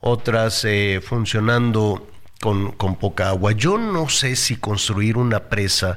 otras 0.00 0.66
funcionando 1.02 2.10
con, 2.40 2.72
con 2.72 2.96
poca 2.96 3.30
agua. 3.30 3.52
Yo 3.52 3.78
no 3.78 4.10
sé 4.10 4.36
si 4.36 4.56
construir 4.56 5.16
una 5.16 5.48
presa 5.48 5.96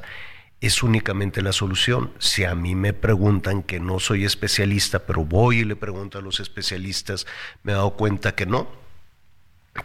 es 0.62 0.84
únicamente 0.84 1.42
la 1.42 1.52
solución. 1.52 2.12
Si 2.20 2.44
a 2.44 2.54
mí 2.54 2.76
me 2.76 2.92
preguntan 2.92 3.64
que 3.64 3.80
no 3.80 3.98
soy 3.98 4.24
especialista, 4.24 5.00
pero 5.00 5.24
voy 5.24 5.58
y 5.58 5.64
le 5.64 5.74
pregunto 5.74 6.18
a 6.18 6.22
los 6.22 6.38
especialistas, 6.38 7.26
me 7.64 7.72
he 7.72 7.74
dado 7.74 7.90
cuenta 7.96 8.36
que 8.36 8.46
no. 8.46 8.70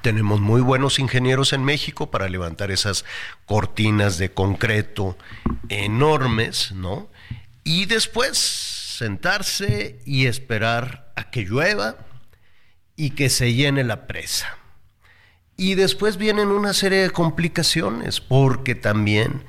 Tenemos 0.03 0.39
muy 0.39 0.61
buenos 0.61 0.99
ingenieros 0.99 1.51
en 1.51 1.63
México 1.63 2.11
para 2.11 2.29
levantar 2.29 2.69
esas 2.69 3.05
cortinas 3.45 4.19
de 4.19 4.31
concreto 4.31 5.17
enormes, 5.69 6.73
¿no? 6.73 7.09
Y 7.63 7.85
después 7.85 8.37
sentarse 8.37 9.99
y 10.05 10.27
esperar 10.27 11.11
a 11.15 11.31
que 11.31 11.43
llueva 11.43 11.97
y 12.95 13.11
que 13.11 13.29
se 13.29 13.53
llene 13.53 13.83
la 13.83 14.05
presa. 14.05 14.57
Y 15.55 15.73
después 15.73 16.17
vienen 16.17 16.49
una 16.49 16.73
serie 16.73 16.99
de 16.99 17.09
complicaciones, 17.09 18.21
porque 18.21 18.75
también 18.75 19.43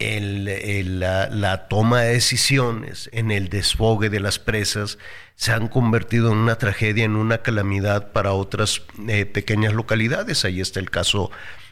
la, 0.00 1.68
toma 1.68 2.02
de 2.02 2.14
decisiones 2.14 3.10
en 3.12 3.30
el 3.30 3.48
desfogue 3.48 4.08
de 4.08 4.20
las 4.20 4.38
presas 4.38 4.98
se 5.36 5.52
han 5.52 5.68
convertido 5.68 6.32
en 6.32 6.38
una 6.38 6.56
tragedia, 6.56 7.04
en 7.04 7.16
una 7.16 7.38
calamidad 7.38 8.12
para 8.12 8.32
otras 8.32 8.82
eh, 9.08 9.26
pequeñas 9.26 9.74
localidades. 9.74 10.44
Ahí 10.44 10.60
está 10.60 10.80
el 10.80 10.90
caso 10.90 11.30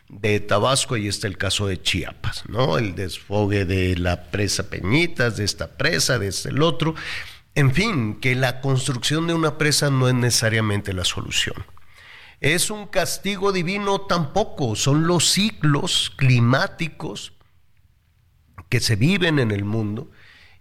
de 0.08 0.40
Tabasco, 0.40 0.94
ahí 0.94 1.08
está 1.08 1.26
el 1.26 1.36
caso 1.36 1.66
de 1.66 1.80
Chiapas, 1.80 2.44
¿no? 2.48 2.78
El 2.78 2.94
desfogue 2.94 3.64
de 3.64 3.96
la 3.96 4.30
presa 4.30 4.70
Peñitas, 4.70 5.36
de 5.36 5.44
esta 5.44 5.76
presa, 5.76 6.18
de 6.18 6.28
este 6.28 6.50
el 6.50 6.62
otro. 6.62 6.94
En 7.54 7.74
fin, 7.74 8.20
que 8.20 8.34
la 8.34 8.60
construcción 8.60 9.26
de 9.26 9.34
una 9.34 9.58
presa 9.58 9.90
no 9.90 10.08
es 10.08 10.14
necesariamente 10.14 10.92
la 10.92 11.04
solución. 11.04 11.56
Es 12.40 12.70
un 12.70 12.86
castigo 12.86 13.52
divino 13.52 14.02
tampoco, 14.02 14.76
son 14.76 15.06
los 15.06 15.28
ciclos 15.30 16.12
climáticos 16.16 17.32
que 18.68 18.80
se 18.80 18.96
viven 18.96 19.38
en 19.38 19.50
el 19.50 19.64
mundo 19.64 20.10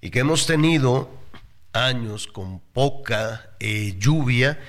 y 0.01 0.09
que 0.09 0.19
hemos 0.19 0.45
tenido 0.45 1.11
años 1.73 2.27
con 2.27 2.59
poca 2.59 3.51
eh, 3.59 3.95
lluvia, 3.99 4.59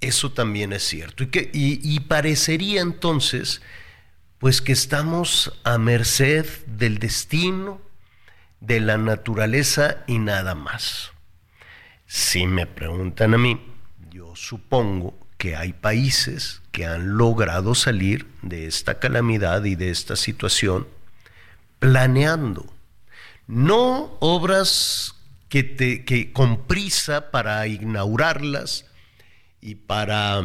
eso 0.00 0.32
también 0.32 0.72
es 0.72 0.82
cierto. 0.84 1.24
Y, 1.24 1.26
que, 1.28 1.50
y, 1.52 2.00
parecería 2.00 2.80
entonces, 2.80 3.62
pues 4.38 4.60
que 4.60 4.72
estamos 4.72 5.58
a 5.64 5.78
merced 5.78 6.46
del 6.66 6.98
destino, 6.98 7.80
de 8.60 8.80
la 8.80 8.96
naturaleza 8.98 10.04
y 10.06 10.18
nada 10.18 10.54
más. 10.54 11.12
Si 12.06 12.46
me 12.46 12.66
preguntan 12.66 13.34
a 13.34 13.38
mí, 13.38 13.60
yo 14.10 14.34
supongo 14.36 15.18
que 15.38 15.56
hay 15.56 15.72
países 15.72 16.62
que 16.72 16.86
han 16.86 17.16
logrado 17.18 17.74
salir 17.74 18.26
de 18.42 18.66
esta 18.66 18.98
calamidad 18.98 19.64
y 19.64 19.74
de 19.74 19.90
esta 19.90 20.16
situación 20.16 20.86
planeando 21.78 22.72
no 23.46 24.16
obras 24.20 25.14
que, 25.48 25.62
te, 25.62 26.04
que 26.04 26.32
con 26.32 26.66
prisa 26.66 27.30
para 27.30 27.66
inaugurarlas 27.66 28.86
y 29.60 29.76
para, 29.76 30.42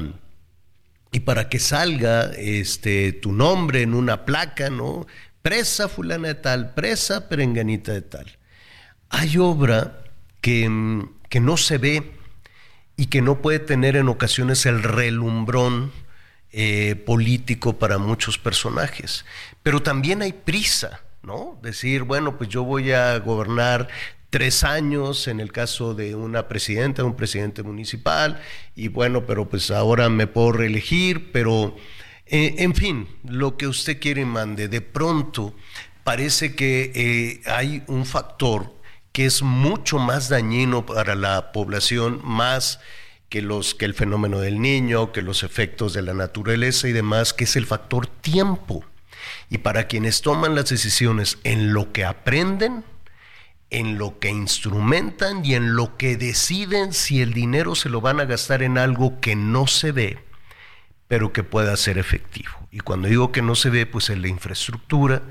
y 1.12 1.20
para 1.22 1.50
que 1.50 1.60
salga 1.60 2.32
este, 2.38 3.14
tu 3.14 3.32
nombre 3.32 3.82
en 3.82 3.94
una 3.94 4.26
placa, 4.26 4.70
¿no? 4.70 5.08
Presa 5.42 5.90
fulana 5.90 6.30
de 6.30 6.36
tal, 6.36 6.74
presa 6.74 7.28
perenganita 7.28 7.94
de 7.94 8.02
tal. 8.02 8.38
Hay 9.10 9.38
obra 9.38 10.04
que, 10.40 11.04
que 11.30 11.40
no 11.40 11.58
se 11.58 11.78
ve 11.78 12.12
y 12.96 13.08
que 13.08 13.22
no 13.22 13.42
puede 13.42 13.60
tener 13.60 13.96
en 13.96 14.10
ocasiones 14.10 14.66
el 14.68 14.84
relumbrón 14.84 15.92
eh, 16.52 16.96
político 16.96 17.80
para 17.80 17.98
muchos 17.98 18.38
personajes. 18.38 19.26
Pero 19.64 19.82
también 19.82 20.22
hay 20.22 20.34
prisa 20.34 21.02
¿no? 21.24 21.60
Decir, 21.62 22.04
bueno, 22.04 22.38
pues 22.38 22.50
yo 22.50 22.64
voy 22.64 22.92
a 22.92 23.18
gobernar 23.20 23.88
tres 24.30 24.64
años 24.64 25.28
en 25.28 25.40
el 25.40 25.52
caso 25.52 25.94
de 25.94 26.16
una 26.16 26.48
presidenta, 26.48 27.04
un 27.04 27.16
presidente 27.16 27.64
municipal, 27.64 28.42
y 28.76 28.88
bueno, 28.88 29.26
pero 29.26 29.50
pues 29.50 29.72
ahora 29.72 30.10
me 30.10 30.26
puedo 30.26 30.54
reelegir, 30.54 31.32
pero 31.32 31.76
eh, 32.26 32.56
en 32.60 32.74
fin, 32.74 33.08
lo 33.28 33.58
que 33.58 33.68
usted 33.68 34.00
quiere 34.00 34.26
mande, 34.26 34.70
de 34.70 34.82
pronto 34.82 35.54
parece 36.04 36.56
que 36.56 36.92
eh, 36.96 37.42
hay 37.46 37.84
un 37.88 38.06
factor 38.06 38.74
que 39.12 39.26
es 39.26 39.42
mucho 39.42 40.00
más 40.00 40.30
dañino 40.30 40.86
para 40.86 41.16
la 41.16 41.52
población, 41.52 42.22
más 42.24 42.80
que, 43.28 43.42
los, 43.42 43.76
que 43.76 43.86
el 43.86 43.94
fenómeno 43.94 44.40
del 44.40 44.62
niño, 44.62 45.12
que 45.12 45.22
los 45.22 45.44
efectos 45.44 45.94
de 45.94 46.02
la 46.02 46.14
naturaleza 46.14 46.88
y 46.88 46.94
demás, 46.94 47.34
que 47.34 47.44
es 47.44 47.56
el 47.56 47.66
factor 47.66 48.08
tiempo. 48.08 48.86
Y 49.50 49.60
para 49.60 49.88
quienes 49.88 50.22
toman 50.22 50.56
las 50.56 50.70
decisiones 50.70 51.38
en 51.44 51.74
lo 51.74 51.92
que 51.92 52.06
aprenden, 52.06 52.84
en 53.70 53.98
lo 53.98 54.20
que 54.20 54.30
instrumentan 54.30 55.46
y 55.46 55.56
en 55.56 55.76
lo 55.76 55.98
que 55.98 56.18
deciden 56.18 56.94
si 56.94 57.22
el 57.22 57.34
dinero 57.34 57.74
se 57.74 57.90
lo 57.90 58.02
van 58.02 58.20
a 58.20 58.26
gastar 58.26 58.64
en 58.64 58.78
algo 58.78 59.20
que 59.22 59.36
no 59.36 59.66
se 59.66 59.92
ve, 59.94 60.20
pero 61.08 61.32
que 61.34 61.44
pueda 61.44 61.76
ser 61.78 61.98
efectivo. 61.98 62.52
Y 62.70 62.80
cuando 62.80 63.08
digo 63.08 63.32
que 63.32 63.42
no 63.42 63.56
se 63.56 63.70
ve, 63.70 63.86
pues 63.86 64.10
en 64.10 64.22
la 64.22 64.28
infraestructura, 64.28 65.24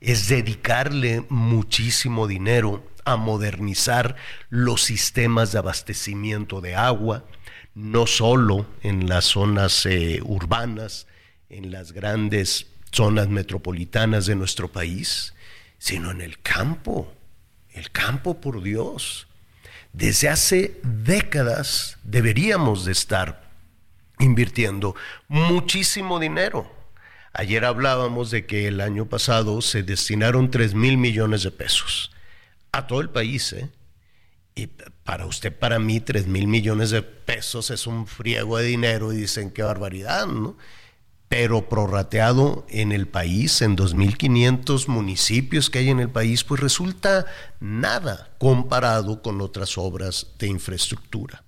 es 0.00 0.28
dedicarle 0.28 1.24
muchísimo 1.28 2.28
dinero 2.28 2.84
a 3.04 3.16
modernizar 3.16 4.16
los 4.48 4.82
sistemas 4.82 5.50
de 5.50 5.58
abastecimiento 5.58 6.60
de 6.60 6.76
agua, 6.76 7.24
no 7.74 8.06
solo 8.06 8.66
en 8.82 9.08
las 9.08 9.24
zonas 9.24 9.86
eh, 9.86 10.20
urbanas, 10.22 11.06
en 11.48 11.72
las 11.72 11.92
grandes 11.92 12.66
zonas 12.92 13.28
metropolitanas 13.28 14.26
de 14.26 14.36
nuestro 14.36 14.70
país, 14.70 15.34
sino 15.78 16.10
en 16.10 16.20
el 16.20 16.40
campo 16.40 17.12
el 17.78 17.90
campo, 17.90 18.40
por 18.40 18.62
Dios. 18.62 19.26
Desde 19.92 20.28
hace 20.28 20.80
décadas 20.82 21.96
deberíamos 22.02 22.84
de 22.84 22.92
estar 22.92 23.48
invirtiendo 24.18 24.94
muchísimo 25.28 26.18
dinero. 26.18 26.70
Ayer 27.32 27.64
hablábamos 27.64 28.30
de 28.30 28.46
que 28.46 28.66
el 28.66 28.80
año 28.80 29.06
pasado 29.06 29.60
se 29.62 29.82
destinaron 29.82 30.50
3 30.50 30.74
mil 30.74 30.98
millones 30.98 31.42
de 31.44 31.50
pesos 31.50 32.10
a 32.72 32.86
todo 32.86 33.00
el 33.00 33.10
país. 33.10 33.52
¿eh? 33.52 33.70
Y 34.54 34.66
para 35.04 35.26
usted, 35.26 35.56
para 35.56 35.78
mí, 35.78 36.00
3 36.00 36.26
mil 36.26 36.48
millones 36.48 36.90
de 36.90 37.02
pesos 37.02 37.70
es 37.70 37.86
un 37.86 38.06
friego 38.06 38.58
de 38.58 38.64
dinero 38.64 39.12
y 39.12 39.16
dicen 39.16 39.52
qué 39.52 39.62
barbaridad, 39.62 40.26
¿no? 40.26 40.56
Pero 41.28 41.68
prorrateado 41.68 42.66
en 42.70 42.90
el 42.90 43.06
país, 43.06 43.60
en 43.60 43.76
2.500 43.76 44.88
municipios 44.88 45.68
que 45.68 45.80
hay 45.80 45.90
en 45.90 46.00
el 46.00 46.08
país, 46.08 46.42
pues 46.42 46.60
resulta 46.60 47.26
nada 47.60 48.30
comparado 48.38 49.20
con 49.20 49.40
otras 49.42 49.76
obras 49.76 50.28
de 50.38 50.46
infraestructura. 50.46 51.44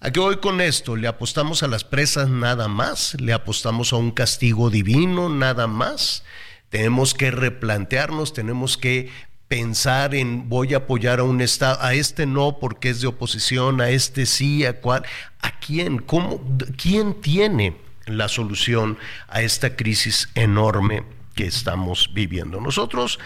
¿A 0.00 0.10
qué 0.10 0.20
voy 0.20 0.38
con 0.38 0.60
esto? 0.60 0.96
¿Le 0.96 1.08
apostamos 1.08 1.62
a 1.62 1.68
las 1.68 1.84
presas 1.84 2.28
nada 2.28 2.68
más? 2.68 3.16
¿Le 3.20 3.32
apostamos 3.32 3.92
a 3.92 3.96
un 3.96 4.10
castigo 4.10 4.70
divino 4.70 5.28
nada 5.28 5.68
más? 5.68 6.24
Tenemos 6.68 7.14
que 7.14 7.30
replantearnos, 7.30 8.34
tenemos 8.34 8.76
que 8.76 9.10
pensar 9.48 10.16
en 10.16 10.48
voy 10.48 10.74
a 10.74 10.78
apoyar 10.78 11.20
a 11.20 11.22
un 11.22 11.40
Estado, 11.40 11.78
a 11.80 11.94
este 11.94 12.26
no 12.26 12.58
porque 12.58 12.90
es 12.90 13.00
de 13.00 13.06
oposición, 13.06 13.80
a 13.80 13.90
este 13.90 14.26
sí, 14.26 14.66
a 14.66 14.80
cuál, 14.80 15.04
a 15.40 15.58
quién, 15.60 15.98
cómo, 15.98 16.40
quién 16.76 17.14
tiene 17.20 17.85
la 18.06 18.28
solución 18.28 18.98
a 19.28 19.42
esta 19.42 19.76
crisis 19.76 20.28
enorme 20.34 21.04
que 21.34 21.46
estamos 21.46 22.10
viviendo. 22.14 22.60
Nosotros 22.60 23.18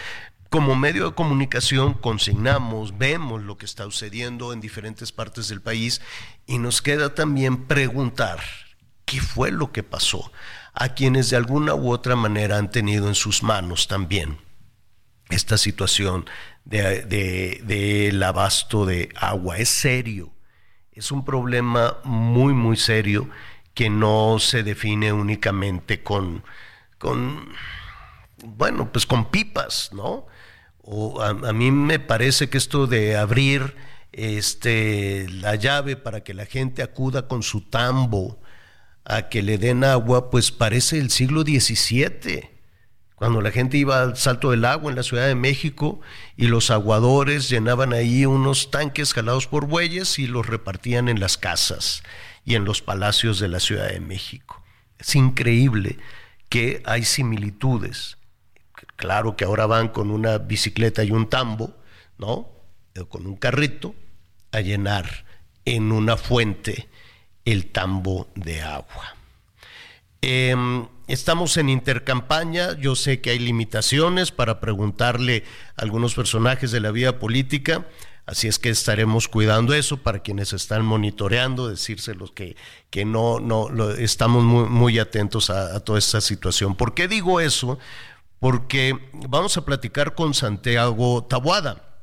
como 0.50 0.74
medio 0.74 1.08
de 1.08 1.14
comunicación 1.14 1.94
consignamos, 1.94 2.98
vemos 2.98 3.42
lo 3.42 3.56
que 3.56 3.66
está 3.66 3.84
sucediendo 3.84 4.52
en 4.52 4.60
diferentes 4.60 5.12
partes 5.12 5.48
del 5.48 5.60
país 5.60 6.00
y 6.44 6.58
nos 6.58 6.82
queda 6.82 7.14
también 7.14 7.68
preguntar 7.68 8.40
qué 9.04 9.20
fue 9.20 9.52
lo 9.52 9.70
que 9.70 9.84
pasó 9.84 10.32
a 10.74 10.94
quienes 10.94 11.30
de 11.30 11.36
alguna 11.36 11.74
u 11.74 11.92
otra 11.92 12.16
manera 12.16 12.58
han 12.58 12.70
tenido 12.70 13.06
en 13.06 13.14
sus 13.14 13.44
manos 13.44 13.86
también 13.86 14.38
esta 15.28 15.56
situación 15.56 16.28
del 16.64 17.08
de, 17.08 18.22
abasto 18.26 18.86
de 18.86 19.08
agua. 19.14 19.58
Es 19.58 19.68
serio, 19.68 20.32
es 20.90 21.12
un 21.12 21.24
problema 21.24 21.98
muy, 22.02 22.54
muy 22.54 22.76
serio 22.76 23.30
que 23.74 23.90
no 23.90 24.38
se 24.38 24.62
define 24.62 25.12
únicamente 25.12 26.02
con, 26.02 26.44
con 26.98 27.48
bueno, 28.44 28.90
pues 28.92 29.06
con 29.06 29.30
pipas, 29.30 29.90
¿no? 29.92 30.26
O 30.82 31.22
a, 31.22 31.52
mí 31.52 31.70
me 31.70 31.98
parece 31.98 32.48
que 32.48 32.58
esto 32.58 32.86
de 32.86 33.16
abrir 33.16 33.76
este, 34.12 35.28
la 35.28 35.54
llave 35.54 35.96
para 35.96 36.24
que 36.24 36.34
la 36.34 36.46
gente 36.46 36.82
acuda 36.82 37.28
con 37.28 37.42
su 37.42 37.60
tambo 37.60 38.40
a 39.04 39.28
que 39.28 39.42
le 39.42 39.58
den 39.58 39.84
agua, 39.84 40.30
pues 40.30 40.50
parece 40.50 40.98
el 40.98 41.10
siglo 41.10 41.42
XVII, 41.42 42.50
cuando 43.14 43.40
la 43.40 43.50
gente 43.50 43.76
iba 43.76 44.02
al 44.02 44.16
salto 44.16 44.50
del 44.50 44.64
agua 44.64 44.90
en 44.90 44.96
la 44.96 45.02
Ciudad 45.02 45.26
de 45.26 45.34
México 45.34 46.00
y 46.36 46.46
los 46.46 46.70
aguadores 46.70 47.50
llenaban 47.50 47.92
ahí 47.92 48.24
unos 48.24 48.70
tanques 48.70 49.12
jalados 49.12 49.46
por 49.46 49.66
bueyes 49.66 50.18
y 50.18 50.26
los 50.26 50.46
repartían 50.46 51.08
en 51.08 51.20
las 51.20 51.36
casas 51.36 52.02
y 52.50 52.56
en 52.56 52.64
los 52.64 52.82
palacios 52.82 53.38
de 53.38 53.46
la 53.46 53.60
Ciudad 53.60 53.88
de 53.90 54.00
México. 54.00 54.60
Es 54.98 55.14
increíble 55.14 55.98
que 56.48 56.82
hay 56.84 57.04
similitudes. 57.04 58.18
Claro 58.96 59.36
que 59.36 59.44
ahora 59.44 59.66
van 59.66 59.86
con 59.86 60.10
una 60.10 60.38
bicicleta 60.38 61.04
y 61.04 61.12
un 61.12 61.28
tambo, 61.28 61.76
¿no? 62.18 62.48
Con 63.08 63.24
un 63.26 63.36
carrito 63.36 63.94
a 64.50 64.60
llenar 64.62 65.24
en 65.64 65.92
una 65.92 66.16
fuente 66.16 66.88
el 67.44 67.66
tambo 67.66 68.28
de 68.34 68.62
agua. 68.62 69.14
Em, 70.20 70.88
estamos 71.06 71.56
en 71.56 71.68
intercampaña, 71.68 72.76
yo 72.78 72.96
sé 72.96 73.20
que 73.20 73.30
hay 73.30 73.38
limitaciones 73.38 74.32
para 74.32 74.58
preguntarle 74.58 75.44
a 75.76 75.82
algunos 75.82 76.16
personajes 76.16 76.72
de 76.72 76.80
la 76.80 76.90
vida 76.90 77.20
política, 77.20 77.86
Así 78.26 78.48
es 78.48 78.58
que 78.58 78.70
estaremos 78.70 79.28
cuidando 79.28 79.74
eso 79.74 79.96
para 79.96 80.20
quienes 80.20 80.52
están 80.52 80.84
monitoreando, 80.84 81.68
decírselos 81.68 82.30
que, 82.32 82.56
que 82.90 83.04
no, 83.04 83.40
no 83.40 83.90
estamos 83.90 84.44
muy, 84.44 84.68
muy 84.68 84.98
atentos 84.98 85.50
a, 85.50 85.80
toda 85.80 85.98
esta 85.98 86.20
situación. 86.20 86.76
¿Por 86.76 86.94
qué 86.94 87.08
digo 87.08 87.40
eso? 87.40 87.78
Porque 88.38 88.96
vamos 89.12 89.56
a 89.56 89.64
platicar 89.64 90.14
con 90.14 90.34
Santiago 90.34 91.24
Tabuada, 91.24 92.02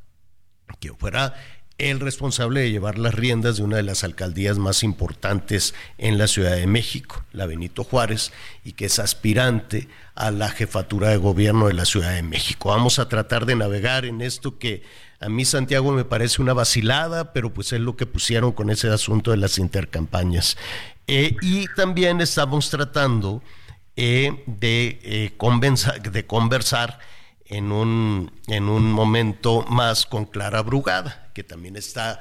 que 0.80 0.94
fuera 0.94 1.34
el 1.78 2.00
responsable 2.00 2.62
de 2.62 2.72
llevar 2.72 2.98
las 2.98 3.14
riendas 3.14 3.58
de 3.58 3.64
una 3.64 3.78
de 3.78 3.84
las 3.84 4.04
alcaldías 4.04 4.58
más 4.58 4.82
importantes 4.82 5.76
en 6.00 6.18
la 6.18 6.28
Ciudad 6.28 6.56
de 6.56 6.66
México, 6.66 7.24
la 7.32 7.46
Benito 7.46 7.84
Juárez, 7.84 8.32
y 8.64 8.74
que 8.74 8.86
es 8.86 8.98
aspirante 8.98 9.88
a 10.16 10.32
la 10.32 10.50
jefatura 10.50 11.10
de 11.10 11.18
gobierno 11.18 11.68
de 11.68 11.74
la 11.74 11.86
Ciudad 11.86 12.14
de 12.14 12.24
México. 12.24 12.70
Vamos 12.70 12.98
a 12.98 13.08
tratar 13.08 13.46
de 13.46 13.56
navegar 13.56 14.06
en 14.06 14.22
esto 14.22 14.58
que 14.58 14.84
a 15.20 15.30
mí 15.30 15.46
Santiago 15.46 15.92
me 15.92 16.06
parece 16.06 16.42
una 16.42 16.54
vacilada, 16.54 17.34
pero 17.34 17.54
pues 17.54 17.74
es 17.74 17.82
lo 17.82 17.96
que 17.96 18.06
pusieron 18.06 18.52
con 18.52 18.70
ese 18.70 18.90
asunto 18.90 19.32
de 19.32 19.38
las 19.38 19.58
intercampañas. 19.58 20.58
Eh, 21.08 21.36
y 21.42 21.66
también 21.76 22.22
estamos 22.22 22.70
tratando 22.70 23.42
eh, 23.96 24.44
de, 24.46 25.00
eh, 25.02 26.10
de 26.12 26.26
conversar 26.28 27.00
en 27.46 27.72
un, 27.72 28.32
en 28.48 28.70
un 28.70 28.92
momento 28.92 29.66
más 29.70 30.06
con 30.06 30.26
Clara 30.26 30.62
Brugada, 30.62 31.32
que 31.34 31.44
también 31.44 31.78
está, 31.78 32.20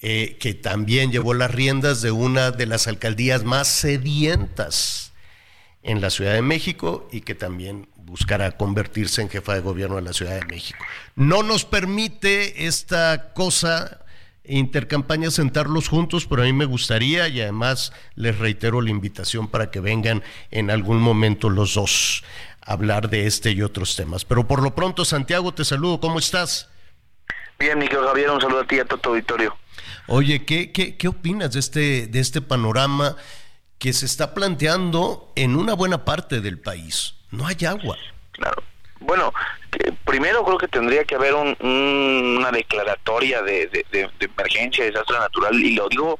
que 0.00 0.58
también 0.62 1.12
llevó 1.12 1.34
las 1.34 1.50
riendas 1.50 2.00
de 2.00 2.10
una 2.10 2.52
de 2.52 2.64
las 2.64 2.86
alcaldías 2.86 3.44
más 3.44 3.68
sedientas 3.68 5.12
en 5.82 6.00
la 6.00 6.08
Ciudad 6.08 6.32
de 6.32 6.42
México 6.42 7.06
y 7.12 7.20
que 7.20 7.34
también 7.34 7.88
buscará 8.10 8.50
convertirse 8.50 9.22
en 9.22 9.30
jefa 9.30 9.54
de 9.54 9.60
gobierno 9.60 9.94
de 9.96 10.02
la 10.02 10.12
Ciudad 10.12 10.34
de 10.34 10.44
México. 10.46 10.84
No 11.14 11.44
nos 11.44 11.64
permite 11.64 12.66
esta 12.66 13.32
cosa 13.34 14.00
intercampaña 14.42 15.30
sentarlos 15.30 15.88
juntos, 15.88 16.26
pero 16.26 16.42
a 16.42 16.44
mí 16.44 16.52
me 16.52 16.64
gustaría 16.64 17.28
y 17.28 17.40
además 17.40 17.92
les 18.16 18.36
reitero 18.36 18.80
la 18.80 18.90
invitación 18.90 19.46
para 19.46 19.70
que 19.70 19.78
vengan 19.78 20.24
en 20.50 20.72
algún 20.72 21.00
momento 21.00 21.50
los 21.50 21.74
dos 21.74 22.24
a 22.62 22.72
hablar 22.72 23.10
de 23.10 23.28
este 23.28 23.52
y 23.52 23.62
otros 23.62 23.94
temas. 23.94 24.24
Pero 24.24 24.48
por 24.48 24.60
lo 24.60 24.74
pronto, 24.74 25.04
Santiago, 25.04 25.54
te 25.54 25.64
saludo, 25.64 26.00
¿cómo 26.00 26.18
estás? 26.18 26.68
Bien, 27.60 27.78
Miguel 27.78 28.00
Javier, 28.04 28.30
un 28.30 28.40
saludo 28.40 28.62
a 28.62 28.66
ti 28.66 28.76
y 28.76 28.80
a 28.80 28.84
todo 28.86 29.12
auditorio. 29.12 29.56
Oye, 30.08 30.44
¿qué, 30.44 30.72
qué, 30.72 30.96
qué 30.96 31.06
opinas 31.06 31.52
de 31.52 31.60
este, 31.60 32.06
de 32.08 32.18
este 32.18 32.40
panorama 32.40 33.14
que 33.78 33.92
se 33.92 34.04
está 34.04 34.34
planteando 34.34 35.32
en 35.36 35.54
una 35.54 35.74
buena 35.74 36.04
parte 36.04 36.40
del 36.40 36.58
país? 36.58 37.19
No 37.30 37.46
hay 37.46 37.56
agua. 37.66 37.96
Claro. 38.32 38.62
Bueno, 39.00 39.32
primero 40.04 40.44
creo 40.44 40.58
que 40.58 40.68
tendría 40.68 41.04
que 41.04 41.14
haber 41.14 41.34
una 41.34 42.50
declaratoria 42.50 43.40
de, 43.42 43.66
de, 43.90 44.10
emergencia, 44.20 44.84
de 44.84 44.90
desastre 44.90 45.18
natural, 45.18 45.54
y 45.54 45.74
lo 45.74 45.88
digo 45.88 46.18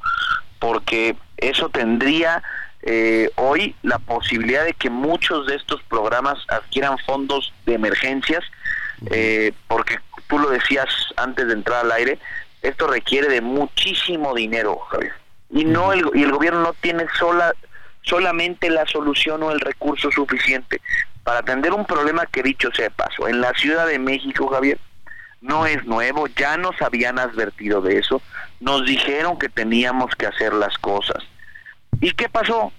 porque 0.59 1.17
eso 1.37 1.69
tendría 1.69 2.43
eh, 2.83 3.31
hoy 3.37 3.75
la 3.83 3.99
posibilidad 3.99 4.65
de 4.65 4.73
que 4.73 4.89
muchos 4.89 5.47
de 5.47 5.57
estos 5.57 5.83
programas 5.85 6.39
adquieran 6.49 6.97
fondos 6.99 7.53
de 7.67 7.75
emergencias, 7.75 8.43
eh, 9.11 9.53
porque 9.69 9.99
tú 10.29 10.39
lo 10.39 10.51
decías 10.51 10.89
antes 11.17 11.47
de 11.47 11.53
entrar 11.53 11.85
al 11.85 11.93
aire, 11.93 12.19
esto 12.63 12.87
requiere 12.87 13.29
de 13.29 13.41
muchísimo 13.41 14.35
dinero, 14.35 14.79
Javier. 14.91 15.13
Y 15.51 15.65
no 15.65 15.93
el, 15.93 16.09
y 16.15 16.23
el 16.23 16.33
gobierno 16.33 16.63
no 16.63 16.75
tiene 16.81 17.07
sola 17.19 17.53
solamente 18.03 18.71
la 18.71 18.87
solución 18.87 19.43
o 19.43 19.51
el 19.51 19.61
recurso 19.61 20.11
suficiente 20.11 20.81
para 21.23 21.41
atender 21.41 21.73
un 21.73 21.85
problema 21.85 22.27
que 22.27 22.43
dicho 22.43 22.71
sea 22.75 22.87
de 22.87 22.91
paso, 22.91 23.29
en 23.29 23.41
la 23.41 23.53
Ciudad 23.55 23.87
de 23.87 23.99
México, 23.99 24.49
Javier, 24.49 24.79
no 25.41 25.67
es 25.67 25.85
nuevo, 25.85 26.27
ya 26.29 26.57
nos 26.57 26.81
habían 26.83 27.19
advertido 27.19 27.81
de 27.81 27.99
eso, 27.99 28.21
nos 28.61 28.85
dijeron 28.85 29.39
que 29.39 29.49
teníamos 29.49 30.15
que 30.17 30.27
hacer 30.27 30.53
las 30.53 30.77
cosas. 30.79 31.23
¿Y 32.01 32.13
qué 32.13 32.29
pasó? 32.29 32.73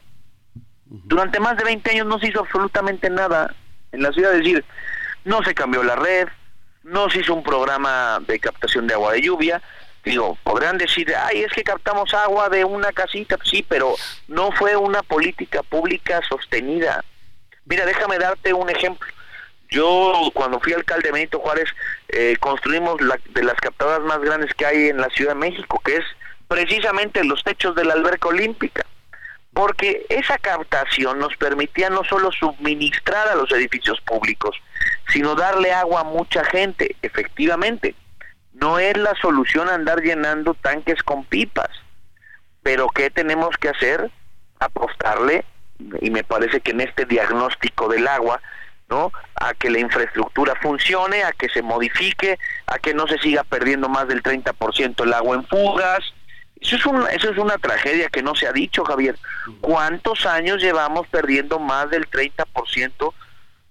Durante 0.86 1.39
más 1.39 1.57
de 1.57 1.63
20 1.63 1.91
años 1.91 2.07
no 2.07 2.19
se 2.19 2.28
hizo 2.28 2.41
absolutamente 2.41 3.09
nada 3.09 3.53
en 3.91 4.03
la 4.03 4.11
ciudad, 4.11 4.34
es 4.34 4.39
decir, 4.39 4.65
no 5.24 5.43
se 5.43 5.53
cambió 5.53 5.84
la 5.84 5.95
red, 5.95 6.28
no 6.84 7.09
se 7.09 7.19
hizo 7.19 7.34
un 7.34 7.43
programa 7.43 8.19
de 8.28 8.39
captación 8.39 8.88
de 8.88 8.93
agua 8.93 9.13
de 9.13 9.22
lluvia. 9.22 9.61
Digo, 10.04 10.38
podrán 10.43 10.78
decir, 10.78 11.14
ay, 11.16 11.43
es 11.43 11.54
que 11.54 11.64
captamos 11.64 12.14
agua 12.14 12.49
de 12.49 12.66
una 12.66 12.91
casita, 12.91 13.38
sí, 13.43 13.66
pero 13.68 13.95
no 14.28 14.52
fue 14.52 14.76
una 14.76 15.04
política 15.04 15.62
pública 15.64 16.22
sostenida. 16.28 17.04
Mira, 17.66 17.86
déjame 17.86 18.18
darte 18.18 18.54
un 18.54 18.70
ejemplo. 18.70 19.08
Yo, 19.70 20.32
cuando 20.34 20.60
fui 20.60 20.74
alcalde 20.74 21.10
de 21.10 21.14
Benito 21.14 21.39
Juárez, 21.39 21.70
eh, 22.10 22.36
construimos 22.39 22.99
la, 23.02 23.18
de 23.30 23.43
las 23.43 23.56
captadoras 23.56 24.02
más 24.02 24.20
grandes 24.20 24.54
que 24.54 24.66
hay 24.66 24.89
en 24.89 24.97
la 24.97 25.10
Ciudad 25.10 25.32
de 25.32 25.39
México, 25.39 25.82
que 25.86 25.97
es 25.97 26.04
precisamente 26.47 27.24
los 27.24 27.43
techos 27.43 27.76
de 27.76 27.86
la 27.86 27.93
alberca 27.93 28.28
olímpica 28.28 28.86
porque 29.54 30.06
esa 30.10 30.38
captación 30.38 31.20
nos 31.20 31.36
permitía 31.36 31.89
no 31.89 32.04
solo 32.04 32.32
suministrar 32.32 33.28
a 33.28 33.36
los 33.36 33.52
edificios 33.52 33.99
públicos, 34.02 34.56
sino 35.12 35.36
darle 35.36 35.74
agua 35.74 36.02
a 36.02 36.06
mucha 36.06 36.43
gente, 36.45 36.95
efectivamente. 37.02 37.95
No 38.62 38.78
es 38.80 38.95
la 38.95 39.16
solución 39.16 39.70
andar 39.70 40.01
llenando 40.01 40.53
tanques 40.53 41.01
con 41.03 41.26
pipas, 41.26 41.70
pero 42.62 42.88
¿qué 42.89 43.09
tenemos 43.09 43.57
que 43.57 43.70
hacer? 43.70 44.12
Apostarle, 44.59 45.43
y 45.99 46.12
me 46.12 46.24
parece 46.24 46.62
que 46.62 46.72
en 46.72 46.82
este 46.82 47.05
diagnóstico 47.05 47.89
del 47.89 48.07
agua, 48.07 48.39
¿no? 48.88 49.12
A 49.36 49.55
que 49.55 49.72
la 49.72 49.80
infraestructura 49.80 50.53
funcione, 50.62 51.24
a 51.24 51.32
que 51.32 51.49
se 51.49 51.64
modifique, 51.64 52.38
a 52.68 52.78
que 52.78 52.93
no 52.93 53.07
se 53.07 53.18
siga 53.18 53.43
perdiendo 53.43 53.89
más 53.89 54.07
del 54.07 54.22
30% 54.22 55.03
el 55.03 55.14
agua 55.14 55.38
en 55.38 55.47
fugas, 55.47 56.03
eso 56.62 56.76
es, 56.76 56.86
una, 56.86 57.09
eso 57.09 57.32
es 57.32 57.38
una 57.39 57.57
tragedia 57.57 58.09
que 58.09 58.22
no 58.22 58.36
se 58.36 58.47
ha 58.47 58.53
dicho, 58.53 58.86
Javier. 58.86 59.18
¿Cuántos 59.62 60.28
años 60.28 60.62
llevamos 60.62 61.07
perdiendo 61.07 61.57
más 61.57 61.89
del 61.89 62.07
30% 62.07 63.14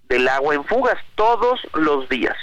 del 0.09 0.27
agua 0.27 0.55
en 0.55 0.65
fugas? 0.65 0.97
Todos 1.15 1.61
los 1.73 2.09
días. 2.09 2.35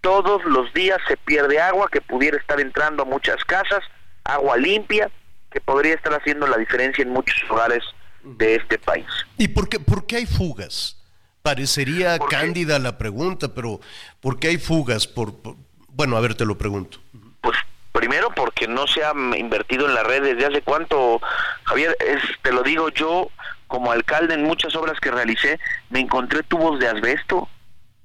Todos 0.00 0.44
los 0.44 0.72
días 0.72 0.98
se 1.06 1.16
pierde 1.16 1.60
agua 1.60 1.88
que 1.90 2.00
pudiera 2.00 2.36
estar 2.36 2.60
entrando 2.60 3.02
a 3.02 3.06
muchas 3.06 3.44
casas, 3.44 3.82
agua 4.24 4.56
limpia, 4.56 5.10
que 5.50 5.60
podría 5.60 5.94
estar 5.94 6.12
haciendo 6.14 6.46
la 6.46 6.56
diferencia 6.56 7.02
en 7.02 7.10
muchos 7.10 7.36
lugares 7.48 7.82
de 8.22 8.56
este 8.56 8.78
país. 8.78 9.06
¿Y 9.36 9.48
por 9.48 9.68
qué, 9.68 9.80
por 9.80 10.06
qué 10.06 10.16
hay 10.16 10.26
fugas? 10.26 10.96
Parecería 11.42 12.18
cándida 12.18 12.78
la 12.78 12.98
pregunta, 12.98 13.54
pero 13.54 13.80
¿por 14.20 14.38
qué 14.38 14.48
hay 14.48 14.58
fugas? 14.58 15.06
Por, 15.06 15.40
por, 15.40 15.56
bueno, 15.88 16.16
a 16.16 16.20
ver, 16.20 16.34
te 16.34 16.44
lo 16.44 16.56
pregunto. 16.56 16.98
Pues 17.40 17.56
Primero 17.92 18.30
porque 18.30 18.68
no 18.68 18.86
se 18.86 19.04
ha 19.04 19.12
invertido 19.36 19.86
en 19.86 19.94
la 19.94 20.04
red 20.04 20.22
desde 20.22 20.46
hace 20.46 20.62
cuánto, 20.62 21.20
Javier, 21.64 21.96
es, 21.98 22.22
te 22.42 22.52
lo 22.52 22.62
digo 22.62 22.88
yo 22.90 23.28
como 23.66 23.90
alcalde 23.90 24.34
en 24.34 24.44
muchas 24.44 24.74
obras 24.76 24.98
que 25.00 25.10
realicé, 25.10 25.58
me 25.90 26.00
encontré 26.00 26.42
tubos 26.44 26.78
de 26.78 26.88
asbesto. 26.88 27.48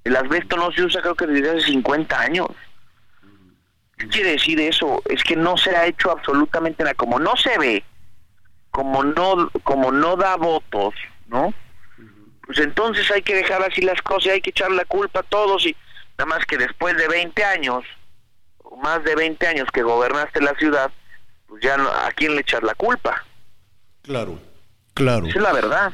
El 0.05 0.15
asbesto 0.15 0.55
no 0.55 0.71
se 0.71 0.83
usa 0.83 1.01
creo 1.01 1.15
que 1.15 1.27
desde 1.27 1.49
hace 1.49 1.71
50 1.71 2.17
años. 2.17 2.47
¿Qué 3.97 4.07
quiere 4.07 4.31
decir 4.31 4.59
eso? 4.61 5.01
Es 5.05 5.23
que 5.23 5.35
no 5.35 5.57
se 5.57 5.75
ha 5.75 5.85
hecho 5.85 6.11
absolutamente 6.11 6.83
nada. 6.83 6.95
Como 6.95 7.19
no 7.19 7.35
se 7.35 7.57
ve, 7.57 7.83
como 8.71 9.03
no, 9.03 9.49
como 9.63 9.91
no 9.91 10.15
da 10.15 10.37
votos, 10.37 10.93
¿no? 11.27 11.53
Pues 12.45 12.59
entonces 12.59 13.09
hay 13.11 13.21
que 13.21 13.35
dejar 13.35 13.61
así 13.63 13.81
las 13.81 14.01
cosas 14.01 14.27
y 14.27 14.29
hay 14.29 14.41
que 14.41 14.51
echar 14.51 14.71
la 14.71 14.85
culpa 14.85 15.19
a 15.19 15.23
todos 15.23 15.65
y 15.65 15.75
nada 16.17 16.29
más 16.29 16.45
que 16.45 16.57
después 16.57 16.95
de 16.95 17.07
20 17.07 17.43
años 17.43 17.83
más 18.77 19.03
de 19.03 19.15
20 19.15 19.47
años 19.47 19.67
que 19.73 19.83
gobernaste 19.83 20.41
la 20.41 20.53
ciudad, 20.55 20.91
pues 21.47 21.61
ya 21.63 21.77
no, 21.77 21.89
a 21.89 22.11
quién 22.15 22.35
le 22.35 22.41
echar 22.41 22.63
la 22.63 22.75
culpa. 22.75 23.23
Claro, 24.01 24.39
claro. 24.93 25.27
Esa 25.27 25.37
es 25.37 25.43
la 25.43 25.53
verdad. 25.53 25.93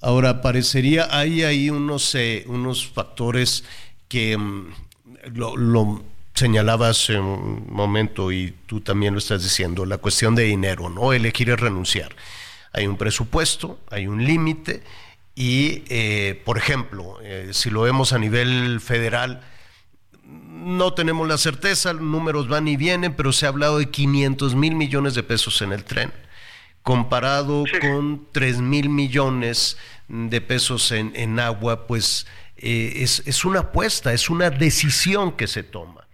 Ahora, 0.00 0.42
parecería, 0.42 1.08
hay 1.10 1.42
ahí 1.42 1.70
unos, 1.70 2.14
eh, 2.14 2.44
unos 2.46 2.86
factores 2.86 3.64
que 4.08 4.36
mm, 4.36 4.72
lo, 5.34 5.56
lo 5.56 6.04
señalabas 6.34 7.08
en 7.10 7.22
un 7.22 7.66
momento 7.70 8.30
y 8.30 8.54
tú 8.66 8.80
también 8.80 9.14
lo 9.14 9.18
estás 9.18 9.42
diciendo, 9.42 9.86
la 9.86 9.98
cuestión 9.98 10.34
de 10.34 10.44
dinero, 10.44 10.90
¿no? 10.90 11.12
Elegir 11.12 11.50
es 11.50 11.58
renunciar. 11.58 12.14
Hay 12.72 12.86
un 12.86 12.98
presupuesto, 12.98 13.78
hay 13.90 14.06
un 14.06 14.22
límite 14.22 14.82
y, 15.34 15.82
eh, 15.88 16.40
por 16.44 16.58
ejemplo, 16.58 17.18
eh, 17.22 17.50
si 17.52 17.70
lo 17.70 17.82
vemos 17.82 18.12
a 18.12 18.18
nivel 18.18 18.80
federal, 18.80 19.42
no 20.24 20.92
tenemos 20.92 21.26
la 21.28 21.38
certeza, 21.38 21.92
números 21.92 22.48
van 22.48 22.68
y 22.68 22.76
vienen, 22.76 23.14
pero 23.14 23.32
se 23.32 23.46
ha 23.46 23.50
hablado 23.50 23.78
de 23.78 23.90
500 23.90 24.54
mil 24.54 24.74
millones 24.74 25.14
de 25.14 25.22
pesos 25.22 25.62
en 25.62 25.72
el 25.72 25.84
tren, 25.84 26.12
comparado 26.86 27.64
con 27.80 28.28
3 28.30 28.60
mil 28.60 28.88
millones 28.90 29.76
de 30.06 30.40
pesos 30.40 30.92
en, 30.92 31.40
agua, 31.40 31.88
pues 31.88 32.28
eh, 32.58 32.92
es, 32.98 33.24
es, 33.26 33.44
una 33.44 33.58
apuesta, 33.58 34.12
es 34.12 34.30
una 34.30 34.50
decisión 34.50 35.32
que 35.32 35.48
se 35.48 35.64
toma. 35.64 36.06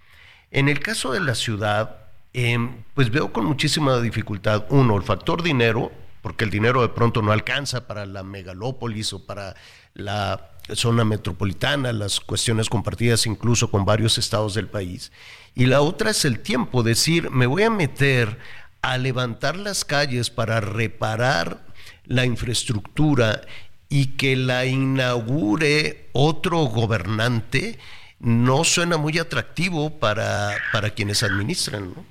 En 0.50 0.70
el 0.70 0.80
caso 0.80 1.12
de 1.12 1.20
la 1.20 1.34
ciudad, 1.34 2.06
em, 2.32 2.84
pues 2.94 3.10
veo 3.10 3.34
con 3.34 3.44
muchísima 3.44 4.00
dificultad, 4.00 4.64
uno, 4.70 4.96
el 4.96 5.02
factor 5.02 5.42
dinero, 5.42 5.92
porque 6.22 6.44
el 6.44 6.50
dinero 6.50 6.80
de 6.80 6.88
pronto 6.88 7.20
no 7.20 7.32
alcanza 7.32 7.86
para 7.86 8.06
la 8.06 8.22
megalópolis 8.22 9.12
o 9.12 9.26
para 9.26 9.54
la 9.92 10.52
zona 10.72 11.04
metropolitana, 11.04 11.92
las 11.92 12.18
cuestiones 12.18 12.70
compartidas 12.70 13.26
incluso 13.26 13.70
con 13.70 13.84
varios 13.84 14.16
estados 14.16 14.54
del 14.54 14.68
país. 14.68 15.12
Y 15.54 15.66
la 15.66 15.82
otra 15.82 16.12
es 16.12 16.24
el 16.24 16.40
tiempo, 16.40 16.82
decir, 16.82 17.30
me 17.30 17.44
voy 17.44 17.64
a 17.64 17.70
meter 17.70 18.38
a 18.82 18.98
levantar 18.98 19.56
las 19.56 19.84
calles 19.84 20.30
para 20.30 20.60
reparar 20.60 21.60
la 22.04 22.26
infraestructura 22.26 23.42
y 23.88 24.16
que 24.16 24.36
la 24.36 24.64
inaugure 24.64 26.08
otro 26.12 26.58
gobernante, 26.64 27.78
no 28.18 28.64
suena 28.64 28.96
muy 28.96 29.18
atractivo 29.18 29.98
para, 29.98 30.56
para 30.72 30.90
quienes 30.90 31.22
administran, 31.22 31.92
¿no? 31.94 32.04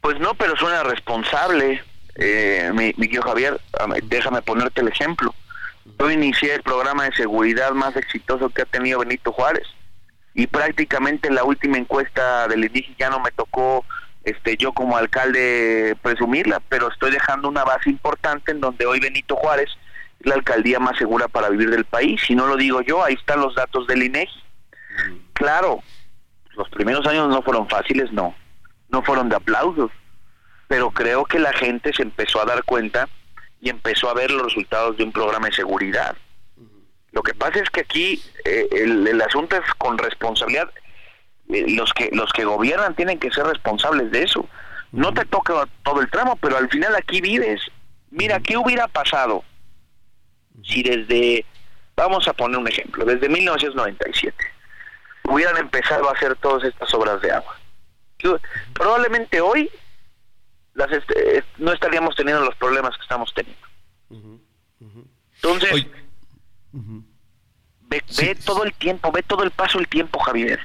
Pues 0.00 0.18
no, 0.20 0.34
pero 0.34 0.56
suena 0.56 0.82
responsable. 0.82 1.82
Eh, 2.16 2.70
mi, 2.74 2.92
mi 2.96 3.08
Javier, 3.16 3.60
déjame 4.04 4.42
ponerte 4.42 4.80
el 4.80 4.88
ejemplo. 4.88 5.34
Yo 5.98 6.10
inicié 6.10 6.54
el 6.54 6.62
programa 6.62 7.04
de 7.04 7.12
seguridad 7.16 7.72
más 7.72 7.96
exitoso 7.96 8.50
que 8.50 8.62
ha 8.62 8.66
tenido 8.66 9.00
Benito 9.00 9.32
Juárez 9.32 9.66
y 10.34 10.46
prácticamente 10.46 11.30
la 11.30 11.44
última 11.44 11.78
encuesta 11.78 12.48
del 12.48 12.64
INEGI 12.64 12.96
ya 12.98 13.10
no 13.10 13.20
me 13.20 13.30
tocó 13.32 13.84
este 14.24 14.56
yo 14.56 14.72
como 14.72 14.96
alcalde 14.96 15.96
presumirla, 16.02 16.60
pero 16.68 16.90
estoy 16.90 17.10
dejando 17.10 17.48
una 17.48 17.64
base 17.64 17.90
importante 17.90 18.52
en 18.52 18.60
donde 18.60 18.86
hoy 18.86 19.00
Benito 19.00 19.36
Juárez 19.36 19.70
es 20.20 20.26
la 20.26 20.34
alcaldía 20.34 20.78
más 20.78 20.96
segura 20.96 21.28
para 21.28 21.48
vivir 21.48 21.70
del 21.70 21.84
país. 21.84 22.20
Si 22.26 22.34
no 22.34 22.46
lo 22.46 22.56
digo 22.56 22.80
yo, 22.82 23.04
ahí 23.04 23.14
están 23.14 23.40
los 23.40 23.54
datos 23.54 23.86
del 23.86 24.02
INEGI. 24.02 24.42
Claro, 25.32 25.80
los 26.56 26.68
primeros 26.68 27.06
años 27.06 27.28
no 27.28 27.42
fueron 27.42 27.68
fáciles, 27.68 28.12
no, 28.12 28.34
no 28.90 29.02
fueron 29.02 29.28
de 29.28 29.36
aplausos, 29.36 29.90
pero 30.68 30.90
creo 30.90 31.24
que 31.24 31.38
la 31.38 31.52
gente 31.52 31.92
se 31.92 32.02
empezó 32.02 32.40
a 32.40 32.44
dar 32.44 32.62
cuenta 32.64 33.08
y 33.60 33.70
empezó 33.70 34.08
a 34.08 34.14
ver 34.14 34.30
los 34.30 34.44
resultados 34.44 34.96
de 34.96 35.04
un 35.04 35.12
programa 35.12 35.46
de 35.46 35.54
seguridad. 35.54 36.16
Lo 37.12 37.22
que 37.22 37.34
pasa 37.34 37.60
es 37.60 37.70
que 37.70 37.80
aquí 37.82 38.22
eh, 38.44 38.66
el, 38.72 39.20
asunto 39.20 39.56
es 39.56 39.74
con 39.74 39.98
responsabilidad. 39.98 40.70
Eh, 41.52 41.66
los 41.68 41.92
que 41.92 42.10
los 42.12 42.32
que 42.32 42.44
gobiernan 42.44 42.94
tienen 42.94 43.18
que 43.18 43.30
ser 43.30 43.44
responsables 43.44 44.10
de 44.10 44.24
eso. 44.24 44.48
No 44.90 45.12
te 45.14 45.24
toca 45.24 45.66
todo 45.82 46.00
el 46.00 46.10
tramo, 46.10 46.36
pero 46.36 46.56
al 46.56 46.68
final 46.68 46.94
aquí 46.96 47.20
vives. 47.20 47.60
Mira, 48.10 48.40
¿qué 48.40 48.56
hubiera 48.56 48.88
pasado 48.88 49.42
si 50.62 50.82
desde, 50.82 51.46
vamos 51.96 52.28
a 52.28 52.34
poner 52.34 52.58
un 52.58 52.68
ejemplo, 52.68 53.04
desde 53.06 53.28
1997 53.28 54.36
hubieran 55.24 55.56
empezado 55.56 56.08
a 56.08 56.12
hacer 56.12 56.36
todas 56.36 56.64
estas 56.64 56.92
obras 56.92 57.22
de 57.22 57.32
agua? 57.32 57.58
Probablemente 58.74 59.40
hoy 59.40 59.70
las 60.74 60.90
este, 60.92 61.44
no 61.58 61.72
estaríamos 61.72 62.14
teniendo 62.14 62.44
los 62.44 62.54
problemas 62.56 62.96
que 62.96 63.02
estamos 63.02 63.32
teniendo. 63.34 63.66
Entonces, 65.36 65.86
ve, 67.82 68.34
todo 68.44 68.64
el 68.64 68.72
tiempo, 68.74 69.10
ve 69.10 69.22
todo 69.22 69.42
el 69.42 69.50
paso 69.50 69.78
el 69.78 69.88
tiempo, 69.88 70.18
Javier. 70.20 70.60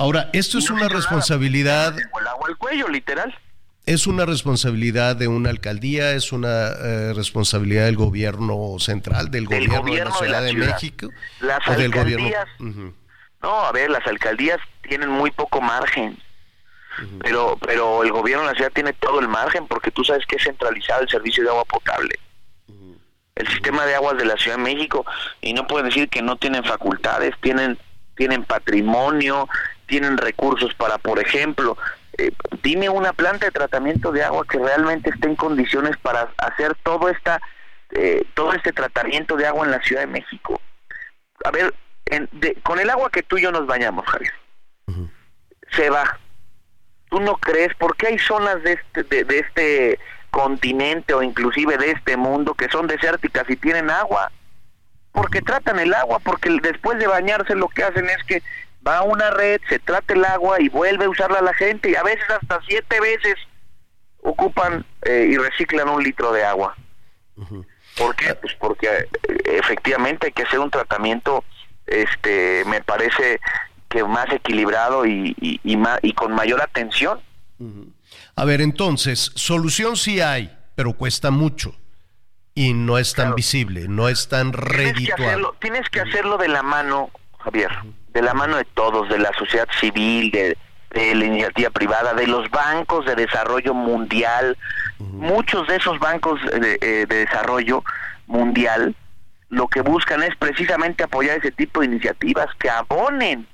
Ahora, 0.00 0.30
esto 0.32 0.56
es 0.56 0.70
una 0.70 0.88
responsabilidad... 0.88 1.94
el 1.98 2.26
agua 2.26 2.48
al 2.48 2.56
cuello, 2.56 2.88
literal. 2.88 3.36
Es 3.84 4.06
una 4.06 4.24
responsabilidad 4.24 5.14
de 5.14 5.28
una 5.28 5.50
alcaldía, 5.50 6.12
es 6.12 6.32
una 6.32 6.68
eh, 6.68 7.12
responsabilidad 7.14 7.84
del 7.84 7.96
gobierno 7.96 8.78
central, 8.78 9.30
del, 9.30 9.44
gobierno, 9.44 9.84
de 9.84 10.04
la 10.04 10.10
Ciudad 10.12 10.42
de, 10.42 10.54
México. 10.54 11.08
Las 11.40 11.68
alcaldías, 11.68 12.46
no, 12.58 13.60
a 13.60 13.72
ver, 13.72 13.90
las 13.90 14.06
alcaldías 14.06 14.58
tienen 14.88 15.10
muy 15.10 15.30
poco 15.30 15.60
margen 15.60 16.16
pero 17.20 17.56
pero 17.60 18.02
el 18.02 18.10
gobierno 18.10 18.44
de 18.44 18.50
la 18.50 18.56
ciudad 18.56 18.72
tiene 18.72 18.92
todo 18.92 19.20
el 19.20 19.28
margen 19.28 19.66
porque 19.66 19.90
tú 19.90 20.04
sabes 20.04 20.26
que 20.26 20.36
es 20.36 20.42
centralizado 20.42 21.02
el 21.02 21.08
servicio 21.08 21.44
de 21.44 21.50
agua 21.50 21.64
potable. 21.64 22.18
El 23.34 23.48
sistema 23.48 23.86
de 23.86 23.94
aguas 23.94 24.18
de 24.18 24.26
la 24.26 24.36
Ciudad 24.36 24.56
de 24.56 24.62
México 24.62 25.06
y 25.40 25.54
no 25.54 25.66
pueden 25.66 25.86
decir 25.86 26.08
que 26.08 26.20
no 26.20 26.36
tienen 26.36 26.64
facultades, 26.64 27.34
tienen 27.40 27.78
tienen 28.16 28.44
patrimonio, 28.44 29.48
tienen 29.90 30.16
recursos 30.16 30.72
para, 30.74 30.96
por 30.96 31.18
ejemplo, 31.18 31.76
eh, 32.16 32.30
dime 32.62 32.88
una 32.88 33.12
planta 33.12 33.44
de 33.44 33.52
tratamiento 33.52 34.12
de 34.12 34.24
agua 34.24 34.46
que 34.48 34.58
realmente 34.58 35.10
esté 35.10 35.28
en 35.28 35.36
condiciones 35.36 35.98
para 35.98 36.32
hacer 36.38 36.74
todo 36.82 37.10
esta 37.10 37.40
eh, 37.90 38.24
todo 38.34 38.54
este 38.54 38.72
tratamiento 38.72 39.36
de 39.36 39.46
agua 39.46 39.66
en 39.66 39.72
la 39.72 39.82
Ciudad 39.82 40.02
de 40.02 40.06
México. 40.06 40.60
A 41.44 41.50
ver, 41.50 41.74
con 42.62 42.78
el 42.78 42.88
agua 42.88 43.10
que 43.10 43.22
tú 43.22 43.36
y 43.36 43.42
yo 43.42 43.50
nos 43.50 43.66
bañamos, 43.66 44.06
Javier 44.06 44.32
se 45.72 45.90
va. 45.90 46.18
¿Tú 47.08 47.20
no 47.20 47.36
crees? 47.36 47.74
¿Por 47.74 47.96
qué 47.96 48.08
hay 48.08 48.18
zonas 48.18 48.62
de 48.62 48.74
este, 48.74 49.02
de, 49.04 49.24
de 49.24 49.38
este 49.40 49.98
continente 50.30 51.12
o 51.12 51.22
inclusive 51.22 51.76
de 51.76 51.90
este 51.90 52.16
mundo 52.16 52.54
que 52.54 52.68
son 52.68 52.86
desérticas 52.86 53.48
y 53.48 53.56
tienen 53.56 53.90
agua? 53.90 54.30
Porque 55.12 55.42
tratan 55.42 55.80
el 55.80 55.92
agua, 55.92 56.20
porque 56.20 56.56
después 56.62 56.98
de 56.98 57.08
bañarse 57.08 57.54
lo 57.56 57.68
que 57.68 57.82
hacen 57.82 58.08
es 58.08 58.22
que 58.24 58.42
va 58.86 58.98
a 58.98 59.02
una 59.02 59.30
red, 59.30 59.60
se 59.68 59.78
trata 59.78 60.14
el 60.14 60.24
agua 60.24 60.60
y 60.60 60.68
vuelve 60.68 61.04
a 61.04 61.08
usarla 61.08 61.40
la 61.42 61.54
gente 61.54 61.90
y 61.90 61.94
a 61.96 62.02
veces 62.02 62.24
hasta 62.30 62.60
siete 62.68 63.00
veces 63.00 63.34
ocupan 64.22 64.84
eh, 65.02 65.28
y 65.30 65.36
reciclan 65.36 65.88
un 65.88 66.02
litro 66.02 66.32
de 66.32 66.44
agua. 66.44 66.76
¿Por 67.96 68.14
qué? 68.16 68.34
Pues 68.34 68.54
porque 68.58 68.86
eh, 68.88 69.08
efectivamente 69.46 70.26
hay 70.26 70.32
que 70.32 70.42
hacer 70.42 70.58
un 70.58 70.70
tratamiento, 70.70 71.44
este, 71.86 72.64
me 72.66 72.82
parece 72.82 73.40
que 73.88 74.04
más 74.04 74.30
equilibrado 74.32 75.04
y, 75.06 75.34
y, 75.40 75.60
y, 75.64 75.76
ma- 75.76 75.98
y 76.02 76.12
con 76.12 76.32
mayor 76.34 76.62
atención. 76.62 77.20
A 78.36 78.44
ver, 78.44 78.60
entonces, 78.60 79.32
solución 79.34 79.96
sí 79.96 80.20
hay, 80.20 80.56
pero 80.74 80.92
cuesta 80.94 81.30
mucho. 81.30 81.74
Y 82.54 82.74
no 82.74 82.98
es 82.98 83.14
tan 83.14 83.34
visible, 83.34 83.86
no 83.88 84.08
es 84.08 84.28
tan 84.28 84.50
Tienes 84.52 84.68
que, 84.70 84.76
redituable. 84.76 85.26
hacerlo, 85.26 85.56
tienes 85.60 85.88
que 85.88 86.00
hacerlo 86.00 86.36
de 86.36 86.48
la 86.48 86.62
mano, 86.62 87.10
Javier, 87.38 87.70
de 88.12 88.22
la 88.22 88.34
mano 88.34 88.56
de 88.56 88.64
todos, 88.64 89.08
de 89.08 89.18
la 89.18 89.32
sociedad 89.38 89.68
civil, 89.78 90.30
de, 90.30 90.56
de 90.90 91.14
la 91.14 91.24
iniciativa 91.24 91.70
privada, 91.70 92.14
de 92.14 92.26
los 92.26 92.50
bancos 92.50 93.06
de 93.06 93.14
desarrollo 93.14 93.74
mundial. 93.74 94.56
Muchos 94.98 95.66
de 95.68 95.76
esos 95.76 95.98
bancos 95.98 96.40
de, 96.44 96.78
eh, 96.80 97.06
de 97.08 97.16
desarrollo 97.26 97.82
mundial 98.26 98.94
lo 99.48 99.66
que 99.66 99.80
buscan 99.80 100.22
es 100.22 100.36
precisamente 100.36 101.02
apoyar 101.02 101.38
ese 101.38 101.50
tipo 101.50 101.80
de 101.80 101.86
iniciativas 101.86 102.46
que 102.58 102.70
abonen 102.70 103.46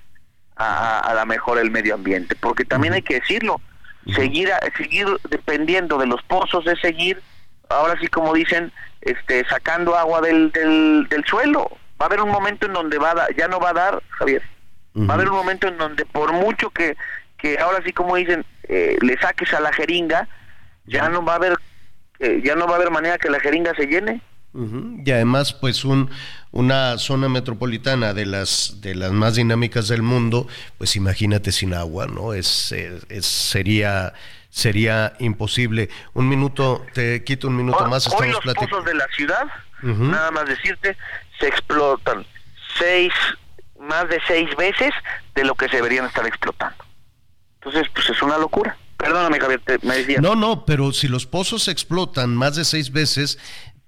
a, 0.57 0.99
a 1.01 1.15
la 1.15 1.25
mejor 1.25 1.59
el 1.59 1.71
medio 1.71 1.95
ambiente, 1.95 2.35
porque 2.35 2.65
también 2.65 2.93
hay 2.93 3.03
que 3.03 3.21
decirlo, 3.21 3.61
seguir 4.15 4.53
a- 4.53 4.61
seguir 4.77 5.07
dependiendo 5.31 5.97
de 5.99 6.07
los 6.07 6.23
pozos 6.25 6.67
es 6.67 6.79
seguir, 6.81 7.23
ahora 7.71 7.99
sí 8.01 8.09
como 8.09 8.35
dicen, 8.35 8.73
este 9.01 9.47
sacando 9.49 9.97
agua 9.97 10.21
del, 10.21 10.51
del, 10.53 11.07
del 11.09 11.25
suelo. 11.25 11.71
Va 12.01 12.05
a 12.05 12.09
haber 12.09 12.21
un 12.21 12.31
momento 12.31 12.67
en 12.67 12.73
donde 12.75 12.99
va 12.99 13.13
a 13.13 13.15
da- 13.15 13.29
ya 13.37 13.49
no 13.49 13.59
va 13.61 13.71
a 13.71 13.75
dar, 13.75 14.03
Javier. 14.11 14.43
Va 14.99 15.13
a 15.13 15.15
haber 15.15 15.29
un 15.29 15.37
momento 15.37 15.69
en 15.69 15.77
donde 15.79 16.05
por 16.07 16.33
mucho 16.33 16.71
que, 16.71 16.97
que 17.39 17.59
ahora 17.59 17.83
sí 17.85 17.93
como 17.93 18.17
dicen, 18.17 18.45
eh, 18.69 18.97
le 19.03 19.19
saques 19.19 19.53
a 19.55 19.61
la 19.61 19.73
jeringa, 19.73 20.27
ya 20.87 21.09
no 21.09 21.25
va 21.25 21.33
a 21.35 21.37
haber 21.37 21.57
eh, 22.19 22.41
ya 22.43 22.55
no 22.55 22.67
va 22.67 22.73
a 22.73 22.77
haber 22.77 22.91
manera 22.91 23.19
que 23.19 23.29
la 23.29 23.39
jeringa 23.41 23.75
se 23.75 23.87
llene. 23.87 24.23
Ujú. 24.55 25.03
Y 25.05 25.11
además, 25.11 25.53
pues 25.53 25.85
un, 25.85 26.09
una 26.51 26.97
zona 26.97 27.29
metropolitana 27.29 28.15
de 28.15 28.25
las 28.25 28.79
de 28.81 28.95
las 28.95 29.13
más 29.13 29.35
dinámicas 29.35 29.89
del 29.89 30.01
mundo, 30.03 30.49
pues 30.79 30.97
imagínate 30.97 31.53
sin 31.53 31.75
agua, 31.75 32.07
¿no? 32.07 32.33
Es, 32.33 32.73
es- 32.73 33.27
sería 33.27 34.15
sería 34.49 35.13
imposible. 35.19 35.91
Un 36.15 36.27
minuto, 36.31 36.87
te 36.95 37.23
quito 37.23 37.49
un 37.49 37.57
minuto 37.57 37.87
más. 37.87 38.07
Hoy 38.07 38.13
Estamos 38.15 38.33
los 38.33 38.41
platicando. 38.45 38.71
pozos 38.71 38.85
de 38.87 38.95
la 38.95 39.07
ciudad, 39.15 39.45
nada 39.83 40.31
más 40.31 40.47
decirte, 40.47 40.97
se 41.41 41.49
explotan 41.49 42.27
seis, 42.79 43.13
más 43.81 44.09
de 44.09 44.21
seis 44.27 44.55
veces 44.57 44.93
de 45.35 45.45
lo 45.45 45.55
que 45.55 45.69
se 45.69 45.77
deberían 45.77 46.07
estar 46.07 46.27
explotando. 46.27 46.85
Entonces, 47.61 47.89
pues 47.95 48.09
es 48.11 48.23
una 48.23 48.39
locura. 48.39 48.77
Perdóname, 48.97 49.39
Javier, 49.41 49.61
te- 49.65 49.79
me 49.87 49.97
decías. 49.97 50.23
No, 50.23 50.35
no, 50.35 50.65
pero 50.65 50.93
si 50.93 51.09
los 51.09 51.27
pozos 51.27 51.69
explotan 51.69 52.35
más 52.35 52.57
de 52.57 52.65
seis 52.65 52.91
veces, 52.93 53.39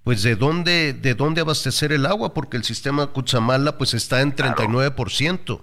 pues 0.05 0.23
de 0.23 0.37
dónde, 0.37 0.93
de 0.93 1.15
dónde 1.15 1.41
abastecer 1.41 1.93
el 1.93 2.07
agua, 2.07 2.35
porque 2.35 2.57
el 2.57 2.65
sistema 2.65 3.07
Cutzamala 3.09 3.79
pues 3.79 3.95
está 3.95 4.21
en 4.21 4.35
39%. 4.35 5.63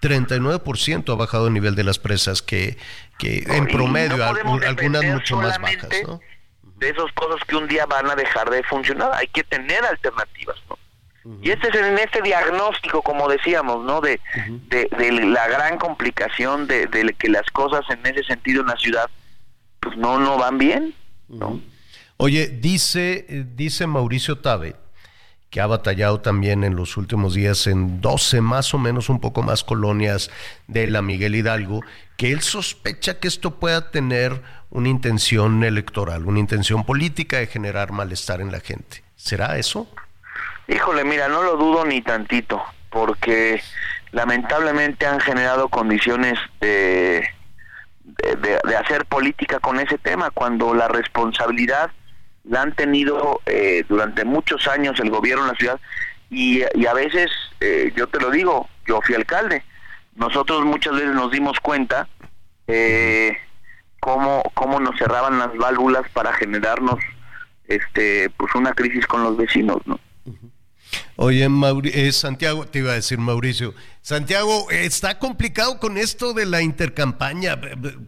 39% 0.00 1.12
ha 1.12 1.16
bajado 1.16 1.46
el 1.48 1.54
nivel 1.54 1.74
de 1.74 1.84
las 1.84 1.98
presas 1.98 2.42
que, 2.42 2.76
que 3.18 3.38
en 3.48 3.66
promedio, 3.66 4.18
no 4.18 4.60
algunas 4.66 5.02
mucho 5.04 5.36
más 5.38 5.58
bajas, 5.58 5.88
de 6.76 6.90
esos 6.90 7.10
pozos 7.12 7.40
que 7.46 7.56
un 7.56 7.66
día 7.68 7.86
van 7.86 8.10
a 8.10 8.14
dejar 8.14 8.50
de 8.50 8.62
funcionar. 8.64 9.12
Hay 9.14 9.28
que 9.28 9.42
tener 9.44 9.82
alternativas, 9.84 10.56
¿no? 10.68 10.78
Y 11.42 11.50
este 11.50 11.68
es 11.68 11.74
en 11.74 11.98
este 11.98 12.20
diagnóstico, 12.20 13.00
como 13.00 13.28
decíamos, 13.28 13.84
¿no? 13.84 14.00
De, 14.00 14.20
de, 14.68 14.88
de 14.98 15.12
la 15.12 15.48
gran 15.48 15.78
complicación 15.78 16.66
de, 16.66 16.86
de 16.86 17.14
que 17.14 17.28
las 17.28 17.48
cosas 17.50 17.82
en 17.88 18.04
ese 18.04 18.24
sentido 18.24 18.60
en 18.60 18.66
la 18.66 18.76
ciudad, 18.76 19.08
pues 19.80 19.96
no, 19.96 20.18
no 20.18 20.36
van 20.36 20.58
bien. 20.58 20.94
Oye, 22.18 22.48
dice, 22.48 23.46
dice 23.56 23.86
Mauricio 23.86 24.38
Tabe, 24.38 24.76
que 25.48 25.60
ha 25.60 25.66
batallado 25.66 26.20
también 26.20 26.62
en 26.62 26.76
los 26.76 26.96
últimos 26.96 27.34
días 27.34 27.66
en 27.66 28.00
12 28.00 28.40
más 28.40 28.74
o 28.74 28.78
menos, 28.78 29.08
un 29.08 29.20
poco 29.20 29.42
más 29.42 29.64
colonias 29.64 30.30
de 30.66 30.88
la 30.88 31.00
Miguel 31.00 31.36
Hidalgo, 31.36 31.80
que 32.16 32.32
él 32.32 32.42
sospecha 32.42 33.18
que 33.18 33.28
esto 33.28 33.58
pueda 33.58 33.90
tener 33.90 34.42
una 34.70 34.88
intención 34.88 35.64
electoral, 35.64 36.26
una 36.26 36.40
intención 36.40 36.84
política 36.84 37.38
de 37.38 37.46
generar 37.46 37.92
malestar 37.92 38.40
en 38.40 38.52
la 38.52 38.60
gente. 38.60 39.04
¿Será 39.16 39.56
eso? 39.58 39.88
Híjole, 40.68 41.04
mira, 41.04 41.28
no 41.28 41.42
lo 41.42 41.56
dudo 41.56 41.84
ni 41.84 42.00
tantito, 42.00 42.62
porque 42.90 43.62
lamentablemente 44.12 45.06
han 45.06 45.20
generado 45.20 45.68
condiciones 45.68 46.38
de, 46.60 47.28
de, 48.04 48.76
hacer 48.76 49.04
política 49.06 49.60
con 49.60 49.78
ese 49.80 49.98
tema, 49.98 50.30
cuando 50.30 50.74
la 50.74 50.88
responsabilidad 50.88 51.90
la 52.44 52.62
han 52.62 52.74
tenido 52.74 53.40
eh, 53.46 53.84
durante 53.88 54.24
muchos 54.24 54.68
años 54.68 55.00
el 55.00 55.10
gobierno 55.10 55.44
de 55.44 55.52
la 55.52 55.58
ciudad 55.58 55.80
y, 56.30 56.62
y 56.74 56.86
a 56.86 56.94
veces, 56.94 57.30
eh, 57.60 57.92
yo 57.96 58.06
te 58.06 58.20
lo 58.20 58.30
digo, 58.30 58.68
yo 58.86 59.00
fui 59.02 59.14
alcalde, 59.14 59.64
nosotros 60.16 60.64
muchas 60.64 60.94
veces 60.94 61.14
nos 61.14 61.30
dimos 61.30 61.58
cuenta 61.60 62.08
eh, 62.66 63.36
cómo, 64.00 64.42
cómo 64.54 64.80
nos 64.80 64.96
cerraban 64.98 65.38
las 65.38 65.56
válvulas 65.56 66.08
para 66.12 66.32
generarnos 66.34 66.98
este 67.66 68.30
pues 68.36 68.54
una 68.54 68.72
crisis 68.72 69.06
con 69.06 69.22
los 69.22 69.36
vecinos, 69.36 69.78
¿no? 69.86 69.98
Oye, 71.16 71.48
Mauri- 71.48 71.90
eh, 71.94 72.12
Santiago, 72.12 72.66
te 72.66 72.80
iba 72.80 72.90
a 72.92 72.94
decir 72.94 73.18
Mauricio, 73.18 73.74
Santiago, 74.02 74.70
está 74.70 75.18
complicado 75.18 75.78
con 75.78 75.96
esto 75.96 76.34
de 76.34 76.44
la 76.44 76.60
intercampaña, 76.60 77.58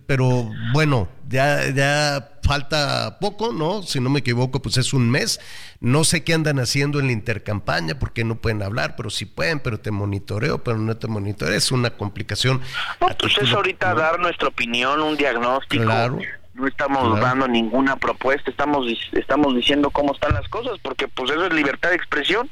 pero 0.07 0.51
bueno, 0.73 1.09
ya, 1.29 1.71
ya 1.71 2.33
falta 2.43 3.19
poco, 3.21 3.53
¿no? 3.53 3.83
Si 3.83 3.99
no 4.01 4.11
me 4.11 4.19
equivoco, 4.21 4.61
pues 4.61 4.77
es 4.77 4.93
un 4.93 5.11
mes. 5.11 5.41
No 5.81 6.05
sé 6.05 6.23
qué 6.23 6.35
andan 6.35 6.59
haciendo 6.59 7.01
en 7.01 7.07
la 7.07 7.13
intercampaña, 7.13 7.99
porque 7.99 8.25
no 8.25 8.37
pueden 8.37 8.63
hablar, 8.63 8.95
pero 8.97 9.09
sí 9.11 9.25
pueden, 9.25 9.61
pero 9.61 9.81
te 9.81 9.91
monitoreo, 9.91 10.63
pero 10.63 10.77
no 10.79 10.97
te 10.97 11.07
monitoreo, 11.07 11.55
es 11.57 11.73
una 11.73 11.91
complicación. 11.91 12.61
No, 13.01 13.09
pues 13.19 13.39
es 13.41 13.53
ahorita 13.53 13.95
dar 13.95 14.21
nuestra 14.21 14.49
opinión, 14.49 15.01
un 15.01 15.17
diagnóstico. 15.17 15.85
Claro. 15.85 16.19
No 16.57 16.67
estamos 16.67 17.03
Claro. 17.03 17.17
dando 17.27 17.49
ninguna 17.49 17.97
propuesta, 17.97 18.51
estamos 18.51 18.87
estamos 19.13 19.55
diciendo 19.55 19.91
cómo 19.91 20.15
están 20.15 20.33
las 20.35 20.49
cosas, 20.49 20.79
porque 20.83 21.07
pues 21.07 21.31
eso 21.31 21.47
es 21.47 21.53
libertad 21.53 21.91
de 21.91 21.97
expresión. 21.97 22.49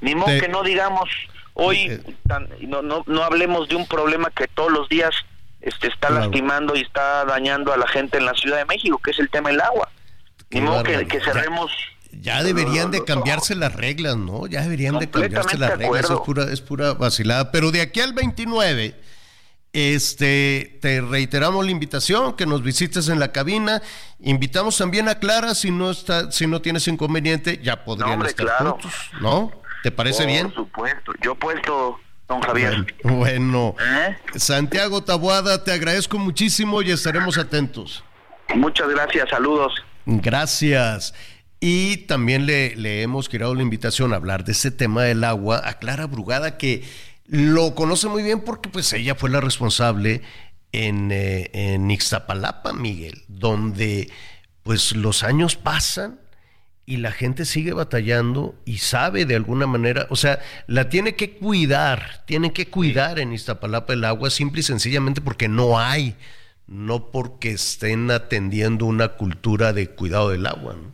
Ni 0.00 0.14
modo 0.14 0.28
que 0.40 0.48
no 0.48 0.62
digamos 0.62 1.08
hoy, 1.54 2.00
tan- 2.26 2.48
no, 2.60 2.80
no, 2.82 3.04
no 3.06 3.22
hablemos 3.22 3.68
de 3.68 3.76
un 3.76 3.86
problema 3.86 4.30
que 4.30 4.48
todos 4.48 4.72
los 4.72 4.88
días 4.88 5.10
este, 5.60 5.88
está 5.88 6.08
Claro. 6.08 6.24
lastimando 6.24 6.74
y 6.74 6.80
está 6.80 7.24
dañando 7.26 7.72
a 7.72 7.76
la 7.76 7.86
gente 7.86 8.18
en 8.18 8.24
la 8.24 8.32
Ciudad 8.34 8.56
de 8.56 8.64
México, 8.64 8.98
que 8.98 9.10
es 9.10 9.18
el 9.18 9.28
tema 9.28 9.50
del 9.50 9.60
agua. 9.60 9.88
Ni 10.50 10.58
Qué 10.60 10.60
modo 10.66 10.82
que, 10.82 11.06
que 11.06 11.20
cerremos 11.20 11.70
Ya 12.10 12.42
deberían 12.42 12.90
de 12.90 13.04
cambiarse 13.04 13.54
las 13.54 13.74
reglas, 13.74 14.16
¿no? 14.16 14.46
Ya 14.46 14.62
deberían 14.62 14.98
de 14.98 15.08
cambiarse 15.10 15.56
las 15.58 15.78
reglas, 15.78 16.10
es 16.10 16.16
pura, 16.24 16.44
es 16.52 16.60
pura 16.60 16.94
vacilada. 16.94 17.50
Pero 17.52 17.70
de 17.70 17.80
aquí 17.80 18.00
al 18.00 18.12
29, 18.12 18.94
este, 19.72 20.78
te 20.82 21.00
reiteramos 21.00 21.64
la 21.64 21.70
invitación, 21.70 22.34
que 22.34 22.46
nos 22.46 22.62
visites 22.62 23.08
en 23.08 23.18
la 23.18 23.32
cabina. 23.32 23.82
Invitamos 24.20 24.76
también 24.76 25.08
a 25.08 25.16
Clara, 25.16 25.54
si 25.54 25.70
no 25.70 25.90
está, 25.90 26.30
si 26.30 26.46
no 26.46 26.60
tienes 26.60 26.86
inconveniente, 26.88 27.60
ya 27.62 27.84
podrían 27.84 28.12
hombre, 28.12 28.28
estar 28.28 28.46
claro. 28.46 28.72
juntos, 28.72 28.92
¿no? 29.20 29.52
¿Te 29.82 29.90
parece 29.90 30.24
Por 30.24 30.26
bien? 30.32 30.52
supuesto. 30.54 31.12
Yo 31.22 31.34
puesto, 31.34 31.98
don 32.28 32.40
Javier. 32.42 32.94
Bueno, 33.02 33.74
¿Eh? 33.80 34.16
Santiago 34.36 35.02
Tabuada, 35.02 35.64
te 35.64 35.72
agradezco 35.72 36.18
muchísimo 36.18 36.82
y 36.82 36.90
estaremos 36.90 37.38
atentos. 37.38 38.04
Muchas 38.54 38.88
gracias, 38.88 39.30
saludos. 39.30 39.72
Gracias. 40.04 41.14
Y 41.60 41.98
también 42.08 42.44
le, 42.44 42.74
le 42.76 43.02
hemos 43.02 43.28
girado 43.28 43.54
la 43.54 43.62
invitación 43.62 44.12
a 44.12 44.16
hablar 44.16 44.44
de 44.44 44.52
ese 44.52 44.70
tema 44.70 45.04
del 45.04 45.22
agua 45.24 45.62
a 45.64 45.78
Clara 45.78 46.06
Brugada, 46.06 46.58
que 46.58 46.82
lo 47.32 47.74
conoce 47.74 48.08
muy 48.08 48.22
bien 48.22 48.40
porque 48.40 48.68
pues 48.68 48.92
ella 48.92 49.14
fue 49.14 49.30
la 49.30 49.40
responsable 49.40 50.20
en, 50.70 51.08
eh, 51.10 51.78
Miguel, 52.74 53.22
donde 53.26 54.10
pues 54.62 54.94
los 54.94 55.22
años 55.22 55.56
pasan 55.56 56.20
y 56.84 56.98
la 56.98 57.10
gente 57.10 57.46
sigue 57.46 57.72
batallando 57.72 58.54
y 58.66 58.78
sabe 58.78 59.24
de 59.24 59.34
alguna 59.34 59.66
manera, 59.66 60.06
o 60.10 60.16
sea, 60.16 60.40
la 60.66 60.90
tiene 60.90 61.14
que 61.16 61.38
cuidar, 61.38 62.22
tiene 62.26 62.52
que 62.52 62.68
cuidar 62.68 63.18
en 63.18 63.32
Iztapalapa 63.32 63.94
el 63.94 64.04
agua 64.04 64.28
simple 64.28 64.60
y 64.60 64.64
sencillamente 64.64 65.22
porque 65.22 65.48
no 65.48 65.80
hay, 65.80 66.16
no 66.66 67.10
porque 67.10 67.52
estén 67.52 68.10
atendiendo 68.10 68.84
una 68.84 69.08
cultura 69.08 69.72
de 69.72 69.88
cuidado 69.88 70.28
del 70.28 70.44
agua. 70.44 70.74
¿no? 70.74 70.92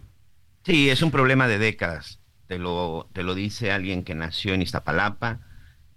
Sí, 0.65 0.89
es 0.89 1.03
un 1.03 1.11
problema 1.11 1.49
de 1.49 1.59
décadas. 1.59 2.21
Te 2.47 2.61
lo, 2.61 3.11
te 3.13 3.25
lo 3.25 3.35
dice 3.35 3.73
alguien 3.73 4.05
que 4.05 4.15
nació 4.15 4.55
en 4.55 4.63
Iztapalapa, 4.63 5.48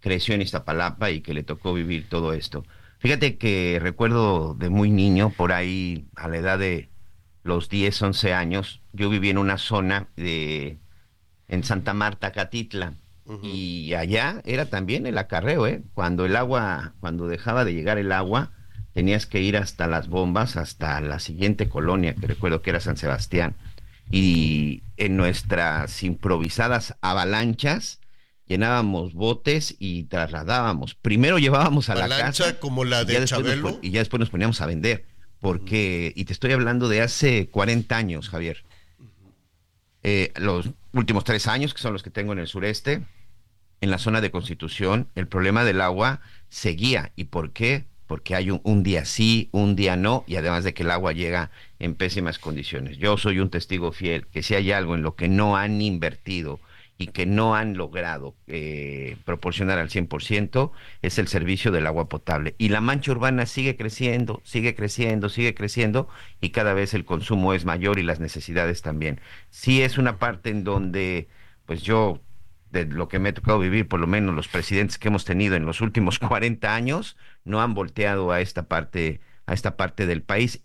creció 0.01 0.35
en 0.35 0.41
Iztapalapa 0.41 1.11
y 1.11 1.21
que 1.21 1.33
le 1.33 1.43
tocó 1.43 1.73
vivir 1.73 2.09
todo 2.09 2.33
esto. 2.33 2.65
Fíjate 2.99 3.37
que 3.37 3.79
recuerdo 3.81 4.53
de 4.53 4.69
muy 4.69 4.91
niño, 4.91 5.31
por 5.35 5.53
ahí 5.53 6.05
a 6.15 6.27
la 6.27 6.37
edad 6.37 6.59
de 6.59 6.89
los 7.43 7.69
10, 7.69 8.01
11 8.01 8.33
años, 8.33 8.81
yo 8.93 9.09
viví 9.09 9.29
en 9.29 9.37
una 9.37 9.57
zona 9.57 10.09
de 10.15 10.77
en 11.47 11.63
Santa 11.63 11.93
Marta, 11.93 12.31
Catitla, 12.31 12.93
y 13.43 13.93
allá 13.93 14.41
era 14.43 14.65
también 14.65 15.05
el 15.05 15.17
acarreo, 15.17 15.65
¿eh? 15.65 15.83
Cuando 15.93 16.25
el 16.25 16.35
agua, 16.35 16.95
cuando 16.99 17.27
dejaba 17.27 17.63
de 17.63 17.73
llegar 17.73 17.97
el 17.97 18.11
agua, 18.11 18.51
tenías 18.93 19.25
que 19.25 19.41
ir 19.41 19.55
hasta 19.55 19.87
las 19.87 20.09
bombas, 20.09 20.57
hasta 20.57 20.99
la 20.99 21.19
siguiente 21.19 21.69
colonia, 21.69 22.13
que 22.13 22.27
recuerdo 22.27 22.61
que 22.61 22.71
era 22.71 22.81
San 22.81 22.97
Sebastián, 22.97 23.55
y 24.11 24.83
en 24.97 25.15
nuestras 25.15 26.03
improvisadas 26.03 26.97
avalanchas 27.01 28.00
llenábamos 28.51 29.13
botes 29.13 29.75
y 29.79 30.03
trasladábamos. 30.03 30.93
Primero 30.95 31.39
llevábamos 31.39 31.89
a 31.89 31.95
la 31.95 32.09
casa. 32.09 32.59
como 32.59 32.83
la 32.83 33.05
de 33.05 33.21
y 33.21 33.25
Chabelo. 33.25 33.71
nos, 33.71 33.79
y 33.81 33.91
ya 33.91 33.99
después 33.99 34.19
nos 34.19 34.29
poníamos 34.29 34.59
a 34.59 34.65
vender. 34.65 35.05
Porque, 35.39 36.11
y 36.15 36.25
te 36.25 36.33
estoy 36.33 36.51
hablando 36.51 36.89
de 36.89 37.01
hace 37.01 37.47
40 37.49 37.95
años, 37.95 38.29
Javier. 38.29 38.63
Eh, 40.03 40.33
los 40.35 40.69
últimos 40.93 41.23
tres 41.23 41.47
años, 41.47 41.73
que 41.73 41.81
son 41.81 41.93
los 41.93 42.03
que 42.03 42.09
tengo 42.09 42.33
en 42.33 42.39
el 42.39 42.47
sureste, 42.47 43.03
en 43.79 43.89
la 43.89 43.97
zona 43.97 44.19
de 44.19 44.31
Constitución, 44.31 45.07
el 45.15 45.27
problema 45.27 45.63
del 45.63 45.79
agua 45.79 46.19
seguía. 46.49 47.13
¿Y 47.15 47.25
por 47.25 47.53
qué? 47.53 47.85
Porque 48.05 48.35
hay 48.35 48.51
un, 48.51 48.59
un, 48.65 48.83
día 48.83 49.05
sí, 49.05 49.47
un 49.53 49.77
día 49.77 49.95
no, 49.95 50.25
y 50.27 50.35
además 50.35 50.65
de 50.65 50.73
que 50.73 50.83
el 50.83 50.91
agua 50.91 51.13
llega 51.13 51.51
en 51.79 51.95
pésimas 51.95 52.37
condiciones. 52.37 52.97
Yo 52.97 53.17
soy 53.17 53.39
un 53.39 53.49
testigo 53.49 53.93
fiel 53.93 54.27
que 54.27 54.43
si 54.43 54.55
hay 54.55 54.73
algo 54.73 54.95
en 54.95 55.03
lo 55.03 55.15
que 55.15 55.29
no 55.29 55.55
han 55.55 55.81
invertido 55.81 56.59
y 57.01 57.07
que 57.07 57.25
no 57.25 57.55
han 57.55 57.75
logrado 57.77 58.35
eh, 58.45 59.17
proporcionar 59.25 59.79
al 59.79 59.89
100% 59.89 60.71
es 61.01 61.17
el 61.17 61.27
servicio 61.27 61.71
del 61.71 61.87
agua 61.87 62.07
potable. 62.07 62.53
Y 62.59 62.69
la 62.69 62.79
mancha 62.79 63.11
urbana 63.11 63.47
sigue 63.47 63.75
creciendo, 63.75 64.39
sigue 64.43 64.75
creciendo, 64.75 65.27
sigue 65.27 65.55
creciendo 65.55 66.07
y 66.41 66.51
cada 66.51 66.75
vez 66.75 66.93
el 66.93 67.03
consumo 67.03 67.55
es 67.55 67.65
mayor 67.65 67.97
y 67.97 68.03
las 68.03 68.19
necesidades 68.19 68.83
también. 68.83 69.19
Sí 69.49 69.81
es 69.81 69.97
una 69.97 70.19
parte 70.19 70.51
en 70.51 70.63
donde, 70.63 71.27
pues 71.65 71.81
yo, 71.81 72.21
de 72.69 72.85
lo 72.85 73.07
que 73.07 73.17
me 73.17 73.29
ha 73.29 73.33
tocado 73.33 73.57
vivir, 73.57 73.87
por 73.87 73.99
lo 73.99 74.05
menos 74.05 74.35
los 74.35 74.47
presidentes 74.47 74.99
que 74.99 75.07
hemos 75.07 75.25
tenido 75.25 75.55
en 75.55 75.65
los 75.65 75.81
últimos 75.81 76.19
40 76.19 76.75
años, 76.75 77.17
no 77.45 77.63
han 77.63 77.73
volteado 77.73 78.31
a 78.31 78.41
esta 78.41 78.67
parte, 78.67 79.21
a 79.47 79.55
esta 79.55 79.75
parte 79.75 80.05
del 80.05 80.21
país. 80.21 80.59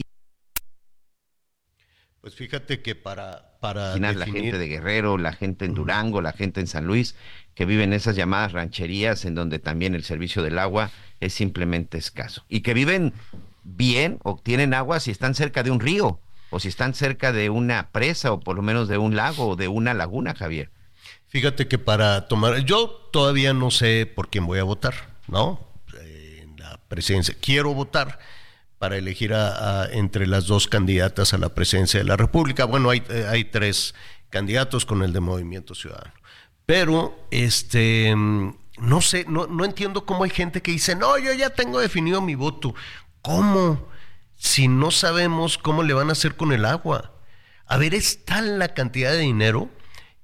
Pues 2.21 2.35
fíjate 2.35 2.83
que 2.83 2.95
para, 2.95 3.46
para 3.67 3.95
definir... 3.95 4.17
la 4.17 4.27
gente 4.27 4.59
de 4.59 4.69
Guerrero, 4.69 5.19
la 5.19 5.33
gente 5.33 5.65
en 5.65 5.75
Durango, 5.75 6.21
la 6.21 6.33
gente 6.33 6.61
en 6.61 6.67
San 6.67 6.87
Luis, 6.87 7.17
que 7.55 7.65
viven 7.65 7.93
esas 7.93 8.17
llamadas 8.17 8.53
rancherías 8.53 9.25
en 9.25 9.35
donde 9.35 9.59
también 9.59 9.95
el 9.95 10.05
servicio 10.05 10.43
del 10.43 10.59
agua 10.59 10.91
es 11.21 11.35
simplemente 11.35 11.99
escaso. 11.99 12.45
Y 12.49 12.61
que 12.61 12.75
viven 12.75 13.13
bien, 13.65 14.19
obtienen 14.23 14.75
agua 14.75 15.01
si 15.01 15.11
están 15.11 15.35
cerca 15.35 15.63
de 15.63 15.71
un 15.71 15.81
río, 15.81 16.21
o 16.51 16.61
si 16.61 16.69
están 16.69 16.95
cerca 16.95 17.33
de 17.33 17.51
una 17.51 17.91
presa, 17.91 18.33
o 18.33 18.41
por 18.41 18.57
lo 18.57 18.63
menos 18.63 18.89
de 18.89 18.99
un 18.99 19.17
lago, 19.17 19.49
o 19.49 19.57
de 19.57 19.69
una 19.69 19.95
laguna, 19.95 20.35
Javier. 20.35 20.71
Fíjate 21.29 21.67
que 21.67 21.79
para 21.79 22.29
tomar, 22.29 22.59
yo 22.65 22.89
todavía 23.13 23.53
no 23.53 23.71
sé 23.71 24.07
por 24.07 24.31
quién 24.31 24.47
voy 24.47 24.61
a 24.61 24.65
votar, 24.65 24.95
¿no? 25.27 25.61
En 26.01 26.57
la 26.57 26.79
presidencia. 26.89 27.35
Quiero 27.41 27.75
votar 27.75 28.19
para 28.79 28.97
elegir 28.97 29.33
a, 29.35 29.89
entre 29.91 30.27
las 30.27 30.47
dos 30.47 30.69
candidatas 30.69 31.33
a 31.35 31.39
la 31.39 31.51
presidencia 31.51 31.99
de 31.99 32.05
la 32.05 32.17
República. 32.17 32.65
Bueno, 32.65 32.91
hay, 32.91 33.03
hay 33.29 33.45
tres 33.45 33.95
candidatos 34.31 34.85
con 34.85 35.03
el 35.03 35.13
de 35.13 35.21
Movimiento 35.21 35.75
Ciudadano. 35.75 36.13
Pero, 36.67 37.17
este, 37.31 38.15
no 38.15 39.01
sé, 39.01 39.25
no, 39.29 39.47
no 39.47 39.65
entiendo 39.65 40.05
cómo 40.05 40.25
hay 40.25 40.31
gente 40.31 40.63
que 40.63 40.73
dice, 40.73 40.97
no, 40.97 41.17
yo 41.19 41.33
ya 41.33 41.51
tengo 41.51 41.81
definido 41.81 42.21
mi 42.21 42.35
voto. 42.35 42.75
¿Cómo? 43.23 43.89
Si 44.35 44.69
no 44.69 44.91
sabemos 44.91 45.59
cómo 45.59 45.83
le 45.83 45.95
van 45.95 46.09
a 46.09 46.13
hacer 46.13 46.37
con 46.37 46.53
el 46.53 46.65
agua. 46.65 47.13
A 47.67 47.79
ver, 47.79 47.95
es 47.95 48.25
tal 48.25 48.59
la 48.59 48.75
cantidad 48.75 49.13
de 49.13 49.19
dinero 49.19 49.71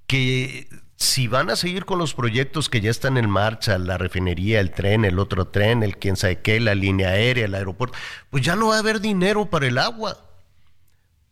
que 0.06 0.68
si 1.02 1.26
van 1.26 1.50
a 1.50 1.56
seguir 1.56 1.84
con 1.84 1.98
los 1.98 2.14
proyectos 2.14 2.68
que 2.68 2.80
ya 2.80 2.90
están 2.90 3.16
en 3.16 3.28
marcha, 3.28 3.76
la 3.78 3.98
refinería, 3.98 4.60
el 4.60 4.70
tren, 4.70 5.04
el 5.04 5.18
otro 5.18 5.48
tren, 5.48 5.82
el 5.82 5.98
quién 5.98 6.16
sabe 6.16 6.40
qué, 6.40 6.60
la 6.60 6.74
línea 6.74 7.08
aérea, 7.08 7.46
el 7.46 7.54
aeropuerto, 7.54 7.98
pues 8.30 8.44
ya 8.44 8.54
no 8.54 8.68
va 8.68 8.76
a 8.76 8.78
haber 8.78 9.00
dinero 9.00 9.46
para 9.46 9.66
el 9.66 9.78
agua. 9.78 10.24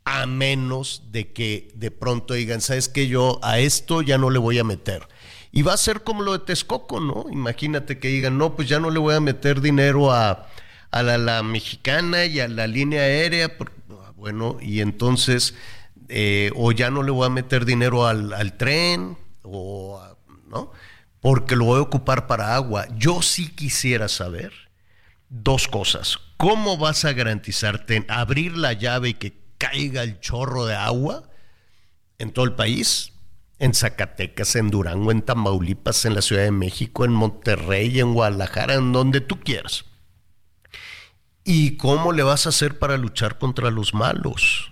A 0.04 0.26
menos 0.26 1.04
de 1.12 1.32
que 1.32 1.68
de 1.74 1.90
pronto 1.90 2.34
digan, 2.34 2.60
¿sabes 2.60 2.88
qué? 2.88 3.06
Yo 3.06 3.38
a 3.42 3.60
esto 3.60 4.02
ya 4.02 4.18
no 4.18 4.30
le 4.30 4.38
voy 4.38 4.58
a 4.58 4.64
meter. 4.64 5.06
Y 5.52 5.62
va 5.62 5.74
a 5.74 5.76
ser 5.76 6.02
como 6.02 6.22
lo 6.22 6.32
de 6.32 6.40
Texcoco, 6.40 7.00
¿no? 7.00 7.26
Imagínate 7.30 7.98
que 7.98 8.08
digan, 8.08 8.38
no, 8.38 8.56
pues 8.56 8.68
ya 8.68 8.80
no 8.80 8.90
le 8.90 8.98
voy 8.98 9.14
a 9.14 9.20
meter 9.20 9.60
dinero 9.60 10.10
a, 10.10 10.48
a 10.90 11.02
la, 11.02 11.16
la, 11.16 11.42
mexicana 11.42 12.24
y 12.24 12.40
a 12.40 12.48
la 12.48 12.66
línea 12.66 13.02
aérea. 13.02 13.56
Bueno, 14.16 14.58
y 14.60 14.80
entonces, 14.80 15.54
eh, 16.08 16.50
o 16.56 16.72
ya 16.72 16.90
no 16.90 17.02
le 17.02 17.12
voy 17.12 17.26
a 17.26 17.30
meter 17.30 17.64
dinero 17.64 18.06
al, 18.06 18.32
al 18.32 18.56
tren, 18.56 19.16
no 19.50 20.72
porque 21.20 21.56
lo 21.56 21.66
voy 21.66 21.78
a 21.78 21.82
ocupar 21.82 22.26
para 22.26 22.54
agua. 22.54 22.86
Yo 22.96 23.22
sí 23.22 23.48
quisiera 23.48 24.08
saber 24.08 24.52
dos 25.28 25.68
cosas. 25.68 26.18
¿Cómo 26.36 26.78
vas 26.78 27.04
a 27.04 27.12
garantizarte 27.12 28.04
abrir 28.08 28.56
la 28.56 28.72
llave 28.72 29.10
y 29.10 29.14
que 29.14 29.38
caiga 29.58 30.02
el 30.02 30.20
chorro 30.20 30.66
de 30.66 30.74
agua 30.74 31.24
en 32.18 32.32
todo 32.32 32.44
el 32.46 32.54
país? 32.54 33.12
En 33.58 33.74
Zacatecas, 33.74 34.56
en 34.56 34.70
Durango, 34.70 35.10
en 35.10 35.20
Tamaulipas, 35.20 36.06
en 36.06 36.14
la 36.14 36.22
Ciudad 36.22 36.44
de 36.44 36.50
México, 36.50 37.04
en 37.04 37.12
Monterrey, 37.12 38.00
en 38.00 38.14
Guadalajara, 38.14 38.74
en 38.74 38.92
donde 38.92 39.20
tú 39.20 39.38
quieras. 39.38 39.84
¿Y 41.44 41.76
cómo 41.76 42.12
le 42.12 42.22
vas 42.22 42.46
a 42.46 42.50
hacer 42.50 42.78
para 42.78 42.96
luchar 42.96 43.36
contra 43.36 43.70
los 43.70 43.92
malos? 43.92 44.69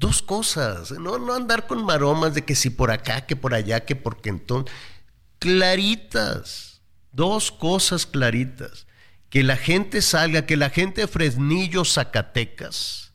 Dos 0.00 0.22
cosas, 0.22 0.92
no, 0.92 1.18
no 1.18 1.34
andar 1.34 1.66
con 1.66 1.84
maromas 1.84 2.32
de 2.32 2.42
que 2.42 2.54
si 2.54 2.70
por 2.70 2.90
acá, 2.90 3.26
que 3.26 3.36
por 3.36 3.52
allá, 3.52 3.84
que 3.84 3.96
porque 3.96 4.30
entonces. 4.30 4.74
Claritas, 5.38 6.80
dos 7.12 7.52
cosas 7.52 8.06
claritas. 8.06 8.86
Que 9.28 9.42
la 9.42 9.58
gente 9.58 10.00
salga, 10.00 10.46
que 10.46 10.56
la 10.56 10.70
gente 10.70 11.02
de 11.02 11.06
Fresnillo, 11.06 11.84
Zacatecas, 11.84 13.12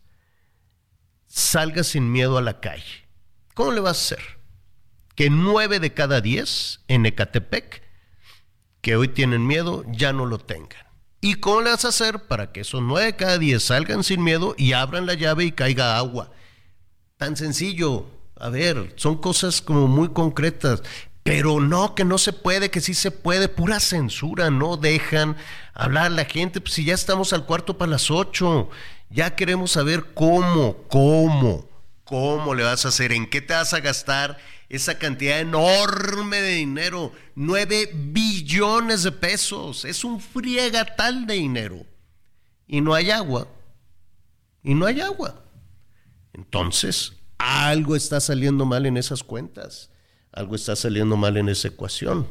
salga 1.26 1.84
sin 1.84 2.12
miedo 2.12 2.38
a 2.38 2.44
la 2.44 2.60
calle. 2.60 3.07
¿Cómo 3.56 3.72
le 3.72 3.80
vas 3.80 3.98
a 3.98 4.16
hacer? 4.16 4.38
Que 5.16 5.32
nueve 5.32 5.80
de 5.80 5.91
cada 5.91 6.22
diez 6.22 6.82
en 6.88 7.07
Ecatepec, 7.07 7.82
que 8.82 8.95
hoy 8.95 9.07
tienen 9.07 9.48
miedo, 9.48 9.84
ya 9.88 10.14
no 10.14 10.28
lo 10.28 10.38
tengan. 10.38 10.86
¿Y 11.20 11.34
cómo 11.36 11.62
le 11.62 11.72
vas 11.72 11.84
a 11.84 11.88
hacer 11.88 12.28
para 12.28 12.52
que 12.52 12.62
esos 12.62 12.84
nueve 12.84 13.07
de 13.07 13.16
cada 13.16 13.40
diez 13.40 13.64
salgan 13.64 14.03
sin 14.03 14.24
miedo 14.24 14.53
y 14.56 14.74
abran 14.74 15.07
la 15.07 15.16
llave 15.16 15.45
y 15.45 15.52
caiga 15.52 15.98
agua? 15.98 16.30
Tan 17.18 17.38
sencillo. 17.38 18.08
A 18.38 18.50
ver, 18.50 18.94
son 18.98 19.18
cosas 19.18 19.62
como 19.62 19.88
muy 19.88 20.10
concretas. 20.10 20.84
Pero 21.24 21.60
no, 21.60 21.96
que 21.96 22.06
no 22.06 22.18
se 22.18 22.34
puede, 22.34 22.70
que 22.70 22.82
sí 22.82 22.94
se 22.94 23.10
puede. 23.10 23.48
Pura 23.48 23.80
censura, 23.80 24.52
no 24.52 24.78
dejan 24.78 25.38
hablar 25.74 26.08
a 26.08 26.10
la 26.10 26.26
gente. 26.26 26.62
Pues 26.62 26.74
si 26.74 26.86
ya 26.86 26.94
estamos 26.94 27.34
al 27.34 27.46
cuarto 27.46 27.78
para 27.78 27.92
las 27.92 28.12
ocho, 28.12 28.70
ya 29.10 29.36
queremos 29.36 29.72
saber 29.72 30.14
cómo, 30.14 30.78
cómo, 30.88 31.68
cómo 32.04 32.54
le 32.54 32.64
vas 32.64 32.86
a 32.86 32.90
hacer, 32.90 33.12
en 33.12 33.28
qué 33.28 33.42
te 33.42 33.54
vas 33.54 33.74
a 33.74 33.80
gastar 33.80 34.38
esa 34.70 35.00
cantidad 35.00 35.40
enorme 35.40 36.42
de 36.42 36.52
dinero. 36.52 37.12
Nueve 37.34 37.90
billones 37.94 39.04
de 39.04 39.14
pesos. 39.14 39.86
Es 39.86 40.04
un 40.04 40.20
friegatal 40.20 41.26
de 41.26 41.36
dinero. 41.36 41.86
Y 42.68 42.82
no 42.82 42.94
hay 42.94 43.10
agua. 43.10 43.48
Y 44.62 44.76
no 44.76 44.86
hay 44.86 45.02
agua. 45.02 45.45
Entonces, 46.36 47.14
algo 47.38 47.95
está 47.95 48.20
saliendo 48.20 48.66
mal 48.66 48.86
en 48.86 48.98
esas 48.98 49.24
cuentas, 49.24 49.90
algo 50.34 50.56
está 50.56 50.76
saliendo 50.76 51.16
mal 51.16 51.38
en 51.38 51.48
esa 51.48 51.70
ecuación. 51.70 52.28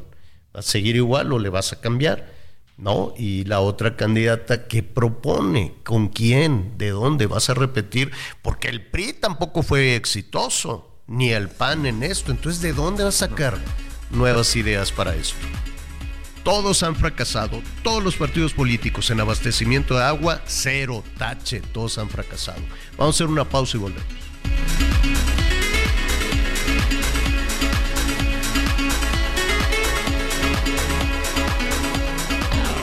¿Va 0.55 0.59
a 0.59 0.63
seguir 0.63 0.95
igual 0.95 1.33
o 1.33 1.39
le 1.39 1.49
vas 1.49 1.73
a 1.73 1.81
cambiar? 1.81 2.31
¿No? 2.77 3.13
Y 3.17 3.45
la 3.45 3.61
otra 3.61 3.95
candidata 3.95 4.67
que 4.67 4.83
propone, 4.83 5.75
con 5.83 6.09
quién, 6.09 6.77
de 6.77 6.91
dónde 6.91 7.25
vas 7.25 7.49
a 7.49 7.55
repetir, 7.55 8.11
porque 8.41 8.67
el 8.67 8.85
PRI 8.85 9.13
tampoco 9.13 9.63
fue 9.63 9.95
exitoso, 9.95 11.01
ni 11.07 11.31
el 11.31 11.49
PAN 11.49 11.85
en 11.85 12.03
esto. 12.03 12.31
Entonces, 12.31 12.61
¿de 12.61 12.73
dónde 12.73 13.03
vas 13.03 13.21
a 13.23 13.27
sacar 13.27 13.57
nuevas 14.11 14.55
ideas 14.55 14.91
para 14.91 15.15
esto? 15.15 15.37
Todos 16.45 16.83
han 16.83 16.95
fracasado, 16.95 17.59
todos 17.81 18.03
los 18.03 18.17
partidos 18.17 18.53
políticos 18.53 19.09
en 19.09 19.19
abastecimiento 19.19 19.97
de 19.97 20.03
agua, 20.03 20.41
cero, 20.45 21.03
tache, 21.17 21.59
todos 21.59 21.97
han 21.97 22.07
fracasado. 22.07 22.61
Vamos 22.99 23.15
a 23.15 23.17
hacer 23.17 23.27
una 23.33 23.49
pausa 23.49 23.77
y 23.77 23.79
volvemos. 23.79 24.05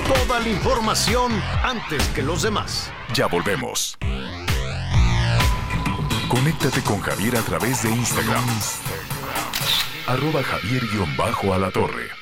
Toda 0.09 0.41
la 0.41 0.49
información 0.49 1.33
antes 1.63 2.03
que 2.09 2.23
los 2.23 2.43
demás. 2.43 2.91
Ya 3.15 3.29
volvemos. 3.29 3.97
Conéctate 6.27 6.83
con 6.83 6.99
Javier 6.99 7.37
a 7.37 7.43
través 7.43 7.85
de 7.85 7.91
Instagram. 7.93 8.45
Arroba 10.09 10.43
Javier-a 10.43 11.59
la 11.59 11.71
torre. 11.71 12.22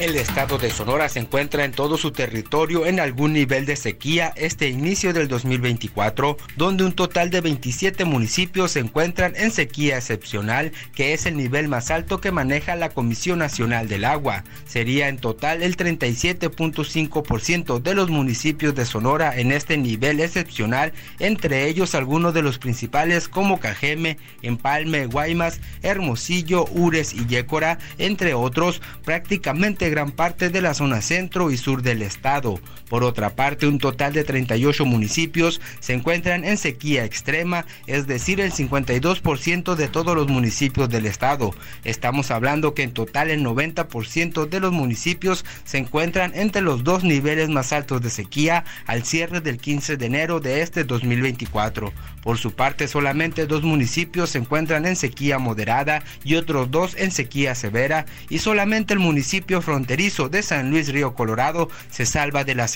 El 0.00 0.16
estado 0.16 0.56
de 0.56 0.70
Sonora 0.70 1.10
se 1.10 1.18
encuentra 1.18 1.66
en 1.66 1.72
todo 1.72 1.98
su 1.98 2.10
territorio 2.10 2.86
en 2.86 3.00
algún 3.00 3.34
nivel 3.34 3.66
de 3.66 3.76
sequía 3.76 4.32
este 4.34 4.70
inicio 4.70 5.12
del 5.12 5.28
2024, 5.28 6.38
donde 6.56 6.84
un 6.84 6.94
total 6.94 7.28
de 7.28 7.42
27 7.42 8.06
municipios 8.06 8.70
se 8.70 8.80
encuentran 8.80 9.34
en 9.36 9.50
sequía 9.50 9.98
excepcional, 9.98 10.72
que 10.94 11.12
es 11.12 11.26
el 11.26 11.36
nivel 11.36 11.68
más 11.68 11.90
alto 11.90 12.18
que 12.18 12.32
maneja 12.32 12.76
la 12.76 12.88
Comisión 12.88 13.40
Nacional 13.40 13.88
del 13.88 14.06
Agua. 14.06 14.44
Sería 14.66 15.08
en 15.08 15.18
total 15.18 15.62
el 15.62 15.76
37.5% 15.76 17.82
de 17.82 17.94
los 17.94 18.08
municipios 18.08 18.74
de 18.74 18.86
Sonora 18.86 19.38
en 19.38 19.52
este 19.52 19.76
nivel 19.76 20.20
excepcional, 20.20 20.94
entre 21.18 21.68
ellos 21.68 21.94
algunos 21.94 22.32
de 22.32 22.40
los 22.40 22.58
principales 22.58 23.28
como 23.28 23.60
Cajeme, 23.60 24.16
Empalme, 24.40 25.04
Guaymas, 25.04 25.60
Hermosillo, 25.82 26.64
Ures 26.70 27.12
y 27.12 27.26
Yécora, 27.26 27.78
entre 27.98 28.32
otros, 28.32 28.80
prácticamente 29.04 29.89
gran 29.90 30.12
parte 30.12 30.48
de 30.48 30.62
la 30.62 30.74
zona 30.74 31.02
centro 31.02 31.50
y 31.50 31.58
sur 31.58 31.82
del 31.82 32.02
estado. 32.02 32.60
Por 32.90 33.04
otra 33.04 33.36
parte, 33.36 33.68
un 33.68 33.78
total 33.78 34.12
de 34.12 34.24
38 34.24 34.84
municipios 34.84 35.60
se 35.78 35.94
encuentran 35.94 36.44
en 36.44 36.58
sequía 36.58 37.04
extrema, 37.04 37.64
es 37.86 38.08
decir, 38.08 38.40
el 38.40 38.50
52% 38.50 39.76
de 39.76 39.86
todos 39.86 40.16
los 40.16 40.26
municipios 40.26 40.88
del 40.88 41.06
estado. 41.06 41.54
Estamos 41.84 42.32
hablando 42.32 42.74
que 42.74 42.82
en 42.82 42.92
total 42.92 43.30
el 43.30 43.44
90% 43.44 44.48
de 44.48 44.58
los 44.58 44.72
municipios 44.72 45.44
se 45.64 45.78
encuentran 45.78 46.32
entre 46.34 46.62
los 46.62 46.82
dos 46.82 47.04
niveles 47.04 47.48
más 47.48 47.72
altos 47.72 48.02
de 48.02 48.10
sequía 48.10 48.64
al 48.86 49.04
cierre 49.04 49.40
del 49.40 49.58
15 49.58 49.96
de 49.96 50.06
enero 50.06 50.40
de 50.40 50.60
este 50.60 50.82
2024. 50.82 51.92
Por 52.24 52.38
su 52.38 52.52
parte, 52.52 52.88
solamente 52.88 53.46
dos 53.46 53.62
municipios 53.62 54.30
se 54.30 54.38
encuentran 54.38 54.84
en 54.84 54.96
sequía 54.96 55.38
moderada 55.38 56.02
y 56.24 56.34
otros 56.34 56.70
dos 56.72 56.94
en 56.98 57.12
sequía 57.12 57.54
severa 57.54 58.04
y 58.28 58.38
solamente 58.38 58.94
el 58.94 59.00
municipio 59.00 59.62
fronterizo 59.62 60.28
de 60.28 60.42
San 60.42 60.70
Luis 60.70 60.92
Río 60.92 61.14
Colorado 61.14 61.70
se 61.88 62.04
salva 62.04 62.44
de 62.44 62.54
la 62.54 62.68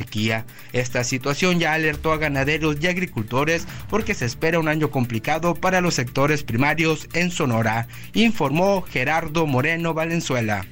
Esta 0.73 1.05
situación 1.05 1.59
ya 1.59 1.73
alertó 1.73 2.13
a 2.13 2.19
ganaderos 2.19 2.77
y 2.81 2.87
agricultores 2.87 3.67
porque 3.89 4.15
se 4.15 4.27
espera 4.27 4.61
un 4.61 4.69
año 4.69 4.91
complicado 4.91 5.55
para 5.55 5.81
los 5.81 5.95
sectores 5.95 6.43
primarios 6.45 7.09
en 7.15 7.31
Sonora, 7.31 7.89
informó 8.13 8.83
Gerardo 8.83 9.47
Moreno 9.47 9.95
Valenzuela. 9.95 10.67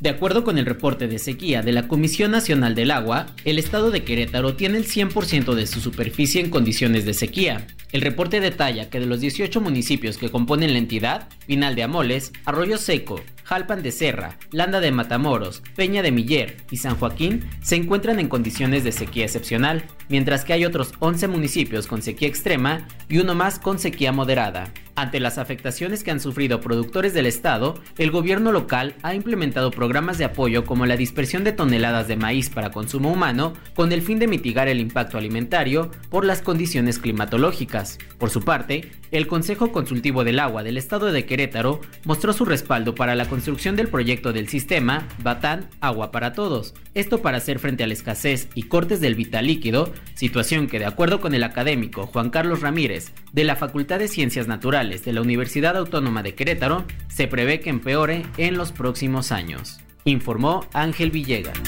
De 0.00 0.10
acuerdo 0.10 0.44
con 0.44 0.58
el 0.58 0.66
reporte 0.66 1.08
de 1.08 1.18
sequía 1.18 1.62
de 1.62 1.72
la 1.72 1.88
Comisión 1.88 2.30
Nacional 2.30 2.74
del 2.74 2.90
Agua, 2.90 3.26
el 3.46 3.58
estado 3.58 3.90
de 3.90 4.04
Querétaro 4.04 4.54
tiene 4.54 4.76
el 4.76 4.86
100% 4.86 5.54
de 5.54 5.66
su 5.66 5.80
superficie 5.80 6.42
en 6.42 6.50
condiciones 6.50 7.06
de 7.06 7.14
sequía. 7.14 7.66
El 7.92 8.02
reporte 8.02 8.40
detalla 8.40 8.90
que 8.90 9.00
de 9.00 9.06
los 9.06 9.20
18 9.20 9.58
municipios 9.62 10.18
que 10.18 10.28
componen 10.28 10.72
la 10.74 10.78
entidad, 10.78 11.28
Pinal 11.46 11.74
de 11.76 11.84
Amoles, 11.84 12.32
Arroyo 12.44 12.76
Seco, 12.76 13.22
Jalpan 13.46 13.80
de 13.80 13.92
Serra, 13.92 14.36
Landa 14.50 14.80
de 14.80 14.90
Matamoros, 14.90 15.62
Peña 15.76 16.02
de 16.02 16.10
Miller 16.10 16.56
y 16.68 16.78
San 16.78 16.96
Joaquín 16.96 17.48
se 17.62 17.76
encuentran 17.76 18.18
en 18.18 18.28
condiciones 18.28 18.82
de 18.82 18.90
sequía 18.90 19.24
excepcional, 19.24 19.84
mientras 20.08 20.44
que 20.44 20.52
hay 20.52 20.64
otros 20.64 20.94
11 20.98 21.28
municipios 21.28 21.86
con 21.86 22.02
sequía 22.02 22.26
extrema 22.26 22.88
y 23.08 23.18
uno 23.18 23.36
más 23.36 23.60
con 23.60 23.78
sequía 23.78 24.10
moderada. 24.10 24.72
Ante 24.98 25.20
las 25.20 25.36
afectaciones 25.36 26.02
que 26.02 26.10
han 26.10 26.20
sufrido 26.20 26.62
productores 26.62 27.12
del 27.12 27.26
estado, 27.26 27.78
el 27.98 28.10
gobierno 28.10 28.50
local 28.50 28.94
ha 29.02 29.14
implementado 29.14 29.70
programas 29.70 30.16
de 30.16 30.24
apoyo 30.24 30.64
como 30.64 30.86
la 30.86 30.96
dispersión 30.96 31.44
de 31.44 31.52
toneladas 31.52 32.08
de 32.08 32.16
maíz 32.16 32.48
para 32.48 32.70
consumo 32.70 33.12
humano 33.12 33.52
con 33.74 33.92
el 33.92 34.00
fin 34.00 34.18
de 34.18 34.26
mitigar 34.26 34.68
el 34.68 34.80
impacto 34.80 35.18
alimentario 35.18 35.90
por 36.08 36.24
las 36.24 36.40
condiciones 36.40 36.98
climatológicas. 36.98 37.98
Por 38.16 38.30
su 38.30 38.40
parte, 38.40 38.90
el 39.10 39.26
Consejo 39.26 39.70
Consultivo 39.70 40.24
del 40.24 40.40
Agua 40.40 40.62
del 40.62 40.78
Estado 40.78 41.12
de 41.12 41.26
Querétaro 41.26 41.82
mostró 42.04 42.32
su 42.32 42.46
respaldo 42.46 42.94
para 42.94 43.14
la 43.14 43.28
construcción 43.28 43.76
del 43.76 43.88
proyecto 43.88 44.32
del 44.32 44.48
sistema 44.48 45.06
Batán 45.22 45.68
Agua 45.82 46.10
para 46.10 46.32
Todos, 46.32 46.72
esto 46.94 47.20
para 47.20 47.36
hacer 47.36 47.58
frente 47.58 47.84
a 47.84 47.86
la 47.86 47.92
escasez 47.92 48.48
y 48.54 48.62
cortes 48.62 49.02
del 49.02 49.14
vital 49.14 49.46
líquido, 49.46 49.92
situación 50.14 50.68
que 50.68 50.78
de 50.78 50.86
acuerdo 50.86 51.20
con 51.20 51.34
el 51.34 51.44
académico 51.44 52.06
Juan 52.06 52.30
Carlos 52.30 52.62
Ramírez 52.62 53.12
de 53.34 53.44
la 53.44 53.56
Facultad 53.56 53.98
de 53.98 54.08
Ciencias 54.08 54.48
Naturales 54.48 54.85
de 54.86 55.12
la 55.12 55.20
Universidad 55.20 55.76
Autónoma 55.76 56.22
de 56.22 56.36
Querétaro, 56.36 56.84
se 57.08 57.26
prevé 57.26 57.58
que 57.58 57.70
empeore 57.70 58.24
en 58.36 58.56
los 58.56 58.70
próximos 58.70 59.32
años, 59.32 59.80
informó 60.04 60.64
Ángel 60.72 61.10
Villegas. 61.10 61.60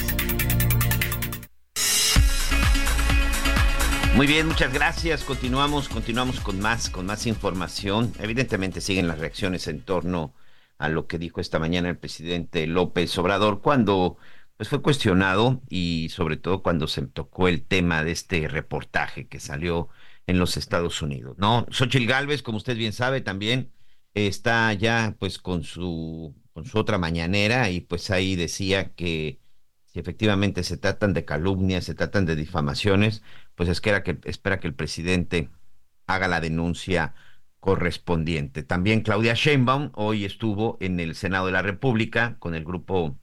Muy 4.15 4.25
bien, 4.25 4.47
muchas 4.47 4.73
gracias. 4.73 5.23
Continuamos, 5.25 5.89
continuamos 5.89 6.39
con 6.39 6.61
más, 6.61 6.89
con 6.89 7.05
más 7.05 7.27
información. 7.27 8.13
Evidentemente 8.19 8.79
siguen 8.79 9.09
las 9.09 9.19
reacciones 9.19 9.67
en 9.67 9.81
torno 9.81 10.33
a 10.77 10.87
lo 10.87 11.05
que 11.05 11.19
dijo 11.19 11.41
esta 11.41 11.59
mañana 11.59 11.89
el 11.89 11.97
presidente 11.97 12.65
López 12.67 13.17
Obrador 13.17 13.61
cuando 13.61 14.17
pues 14.55 14.69
fue 14.69 14.81
cuestionado 14.81 15.61
y 15.69 16.07
sobre 16.09 16.37
todo 16.37 16.63
cuando 16.63 16.87
se 16.87 17.01
tocó 17.01 17.49
el 17.49 17.63
tema 17.63 18.03
de 18.05 18.11
este 18.11 18.47
reportaje 18.47 19.27
que 19.27 19.41
salió 19.41 19.89
en 20.29 20.37
los 20.37 20.57
Estados 20.57 21.01
Unidos, 21.01 21.37
¿no? 21.39 21.65
Xochitl 21.71 22.05
Galvez, 22.05 22.43
como 22.43 22.57
usted 22.57 22.77
bien 22.77 22.93
sabe, 22.93 23.21
también 23.21 23.71
está 24.13 24.71
ya 24.73 25.15
pues 25.19 25.39
con 25.39 25.63
su 25.63 26.35
con 26.53 26.65
su 26.65 26.77
otra 26.77 26.99
mañanera 26.99 27.71
y 27.71 27.81
pues 27.81 28.11
ahí 28.11 28.35
decía 28.35 28.93
que 28.93 29.39
si 29.85 29.99
efectivamente 29.99 30.63
se 30.63 30.77
tratan 30.77 31.13
de 31.13 31.25
calumnias, 31.25 31.85
se 31.85 31.95
tratan 31.95 32.27
de 32.27 32.35
difamaciones, 32.35 33.23
pues 33.55 33.69
espera 33.69 34.03
que, 34.03 34.19
espera 34.25 34.59
que 34.59 34.67
el 34.67 34.75
presidente 34.75 35.49
haga 36.05 36.27
la 36.27 36.41
denuncia 36.41 37.15
correspondiente. 37.59 38.61
También 38.61 39.01
Claudia 39.01 39.33
Sheinbaum 39.33 39.91
hoy 39.95 40.25
estuvo 40.25 40.77
en 40.79 40.99
el 40.99 41.15
Senado 41.15 41.47
de 41.47 41.53
la 41.53 41.63
República 41.63 42.35
con 42.37 42.53
el 42.53 42.65
grupo 42.65 43.17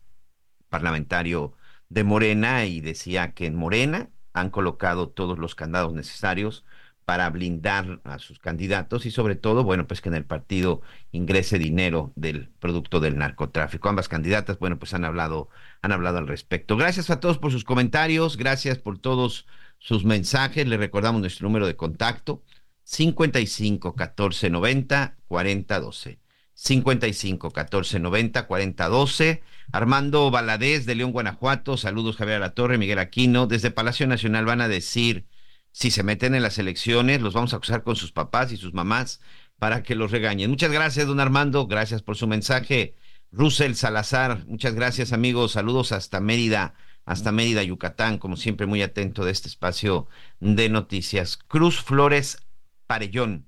parlamentario 0.71 1.55
de 1.89 2.03
Morena 2.03 2.65
y 2.65 2.81
decía 2.81 3.33
que 3.33 3.47
en 3.47 3.55
Morena 3.55 4.11
han 4.33 4.51
colocado 4.51 5.09
todos 5.09 5.39
los 5.39 5.55
candados 5.55 5.95
necesarios 5.95 6.65
para 7.07 7.31
blindar 7.31 8.01
a 8.03 8.19
sus 8.19 8.41
candidatos 8.41 9.07
y 9.07 9.13
sobre 9.13 9.37
todo, 9.37 9.63
bueno, 9.63 9.87
pues 9.87 10.01
que 10.01 10.09
en 10.09 10.17
el 10.17 10.25
partido 10.25 10.83
ingrese 11.13 11.57
dinero 11.57 12.13
del 12.17 12.49
producto 12.59 12.99
del 12.99 13.17
narcotráfico. 13.17 13.89
Ambas 13.89 14.09
candidatas, 14.09 14.59
bueno, 14.59 14.77
pues 14.81 14.93
han 14.93 15.05
hablado, 15.05 15.49
han 15.83 15.93
hablado 15.93 16.19
al 16.19 16.27
respecto. 16.27 16.77
Gracias 16.77 17.09
a 17.09 17.21
todos 17.21 17.39
por 17.39 17.53
sus 17.53 17.63
comentarios, 17.63 18.37
gracias 18.37 18.79
por 18.79 18.99
todos 18.99 19.47
sus 19.79 20.05
mensajes. 20.05 20.67
Le 20.67 20.77
recordamos 20.79 21.21
nuestro 21.21 21.47
número 21.47 21.69
de 21.69 21.77
contacto, 21.77 22.43
55 22.83 23.95
14 23.95 24.51
90 24.51 25.17
40 25.29 25.81
12. 25.81 26.19
55 26.55 27.51
14 27.53 28.01
90 28.01 28.47
40 28.49 28.89
12. 28.89 29.43
Armando 29.71 30.33
Valadez 30.33 30.87
de 30.87 30.97
León, 30.97 31.13
Guanajuato. 31.13 31.77
Saludos, 31.77 32.17
Javier 32.17 32.41
La 32.41 32.55
Torre, 32.55 32.79
Miguel 32.79 32.99
Aquino. 32.99 33.47
Desde 33.47 33.71
Palacio 33.71 34.09
Nacional 34.09 34.45
van 34.45 34.61
a 34.61 34.67
decir 34.67 35.27
si 35.77 35.91
se 35.91 36.03
meten 36.03 36.35
en 36.35 36.41
las 36.41 36.57
elecciones, 36.57 37.21
los 37.21 37.35
vamos 37.35 37.53
a 37.53 37.57
acusar 37.57 37.83
con 37.83 37.97
sus 37.97 38.11
papás 38.11 38.51
y 38.51 38.57
sus 38.57 38.73
mamás 38.73 39.21
para 39.59 39.83
que 39.83 39.95
los 39.95 40.11
regañen. 40.11 40.49
Muchas 40.49 40.73
gracias, 40.73 41.07
don 41.07 41.21
Armando. 41.21 41.67
Gracias 41.67 42.01
por 42.01 42.17
su 42.17 42.27
mensaje. 42.27 42.95
Russell 43.31 43.75
Salazar, 43.75 44.47
muchas 44.47 44.75
gracias, 44.75 45.13
amigos. 45.13 45.53
Saludos 45.53 45.93
hasta 45.93 46.19
Mérida 46.19 46.73
hasta 47.05 47.31
Mérida, 47.31 47.63
Yucatán, 47.63 48.17
como 48.17 48.39
siempre 48.39 48.67
muy 48.67 48.81
atento 48.81 49.27
de 49.27 49.33
este 49.33 49.49
espacio 49.49 50.09
de 50.41 50.71
noticias. 50.71 51.37
Cruz 51.37 51.83
Flores 51.83 52.39
Parellón, 52.87 53.47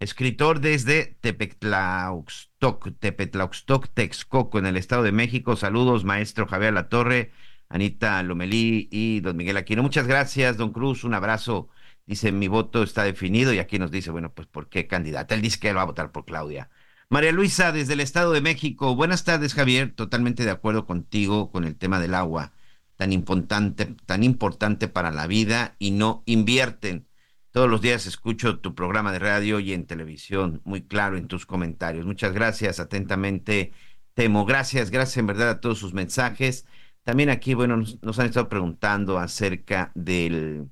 escritor 0.00 0.58
desde 0.58 1.16
Tepetlauxtoc, 1.20 2.88
Tepetlauxtoc, 2.98 3.86
Texcoco, 3.94 4.58
en 4.58 4.66
el 4.66 4.76
Estado 4.76 5.04
de 5.04 5.12
México. 5.12 5.54
Saludos, 5.54 6.02
maestro 6.02 6.48
Javier 6.48 6.72
Latorre, 6.72 7.30
Anita 7.68 8.22
Lomelí 8.22 8.88
y 8.90 9.20
don 9.20 9.36
Miguel 9.36 9.56
Aquino. 9.56 9.82
Muchas 9.82 10.06
gracias, 10.06 10.56
don 10.56 10.72
Cruz, 10.72 11.04
un 11.04 11.14
abrazo. 11.14 11.68
Dice, 12.06 12.32
mi 12.32 12.48
voto 12.48 12.82
está 12.82 13.04
definido 13.04 13.52
y 13.52 13.58
aquí 13.58 13.78
nos 13.78 13.90
dice, 13.90 14.10
bueno, 14.10 14.32
pues 14.32 14.48
¿por 14.48 14.68
qué 14.68 14.86
candidata? 14.86 15.34
Él 15.34 15.42
dice 15.42 15.58
que 15.60 15.68
él 15.70 15.76
va 15.76 15.82
a 15.82 15.86
votar 15.86 16.10
por 16.12 16.24
Claudia. 16.24 16.70
María 17.10 17.32
Luisa, 17.32 17.72
desde 17.72 17.94
el 17.94 18.00
Estado 18.00 18.32
de 18.32 18.40
México. 18.40 18.94
Buenas 18.94 19.24
tardes, 19.24 19.54
Javier. 19.54 19.94
Totalmente 19.94 20.44
de 20.44 20.50
acuerdo 20.50 20.86
contigo 20.86 21.50
con 21.50 21.64
el 21.64 21.76
tema 21.76 22.00
del 22.00 22.14
agua 22.14 22.52
tan 22.98 23.12
importante, 23.12 23.86
tan 24.06 24.24
importante 24.24 24.88
para 24.88 25.12
la 25.12 25.28
vida 25.28 25.76
y 25.78 25.92
no 25.92 26.24
invierten. 26.26 27.06
Todos 27.52 27.70
los 27.70 27.80
días 27.80 28.06
escucho 28.06 28.58
tu 28.58 28.74
programa 28.74 29.12
de 29.12 29.20
radio 29.20 29.60
y 29.60 29.72
en 29.72 29.86
televisión, 29.86 30.60
muy 30.64 30.82
claro 30.82 31.16
en 31.16 31.28
tus 31.28 31.46
comentarios. 31.46 32.06
Muchas 32.06 32.32
gracias, 32.32 32.80
atentamente, 32.80 33.72
Temo. 34.14 34.44
Gracias, 34.44 34.90
gracias 34.90 35.16
en 35.18 35.28
verdad 35.28 35.48
a 35.48 35.60
todos 35.60 35.78
sus 35.78 35.94
mensajes. 35.94 36.66
También 37.04 37.30
aquí, 37.30 37.54
bueno, 37.54 37.76
nos, 37.76 38.18
han 38.18 38.26
estado 38.26 38.48
preguntando 38.48 39.18
acerca 39.18 39.92
del, 39.94 40.68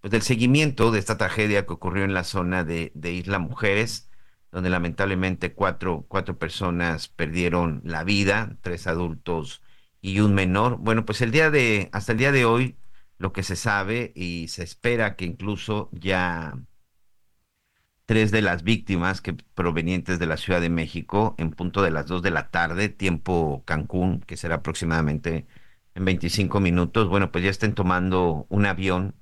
pues, 0.00 0.10
del 0.12 0.22
seguimiento 0.22 0.90
de 0.90 0.98
esta 0.98 1.16
tragedia 1.18 1.66
que 1.66 1.72
ocurrió 1.72 2.04
en 2.04 2.14
la 2.14 2.24
zona 2.24 2.64
de, 2.64 2.92
de 2.94 3.12
Isla 3.12 3.38
Mujeres. 3.38 4.10
donde 4.52 4.70
lamentablemente 4.70 5.54
cuatro, 5.54 6.06
cuatro 6.08 6.38
personas 6.38 7.08
perdieron 7.08 7.82
la 7.84 8.04
vida, 8.04 8.56
tres 8.62 8.86
adultos 8.86 9.62
y 10.00 10.20
un 10.20 10.34
menor. 10.34 10.78
Bueno, 10.78 11.04
pues 11.04 11.20
el 11.22 11.30
día 11.32 11.50
de, 11.50 11.90
hasta 11.92 12.12
el 12.12 12.18
día 12.18 12.32
de 12.32 12.44
hoy, 12.44 12.78
lo 13.18 13.32
que 13.32 13.42
se 13.42 13.56
sabe 13.56 14.12
y 14.14 14.48
se 14.48 14.62
espera 14.64 15.16
que 15.16 15.24
incluso 15.26 15.90
ya 15.92 16.58
tres 18.06 18.30
de 18.30 18.42
las 18.42 18.62
víctimas 18.62 19.20
que 19.20 19.34
provenientes 19.34 20.18
de 20.18 20.26
la 20.26 20.36
Ciudad 20.38 20.60
de 20.60 20.70
México 20.70 21.34
en 21.38 21.50
punto 21.50 21.82
de 21.82 21.90
las 21.90 22.06
dos 22.06 22.22
de 22.22 22.30
la 22.30 22.50
tarde, 22.50 22.88
tiempo 22.88 23.62
Cancún, 23.66 24.20
que 24.20 24.36
será 24.36 24.56
aproximadamente 24.56 25.46
en 25.98 26.04
25 26.04 26.60
minutos, 26.60 27.08
bueno, 27.08 27.32
pues 27.32 27.42
ya 27.42 27.50
estén 27.50 27.74
tomando 27.74 28.46
un 28.50 28.66
avión, 28.66 29.16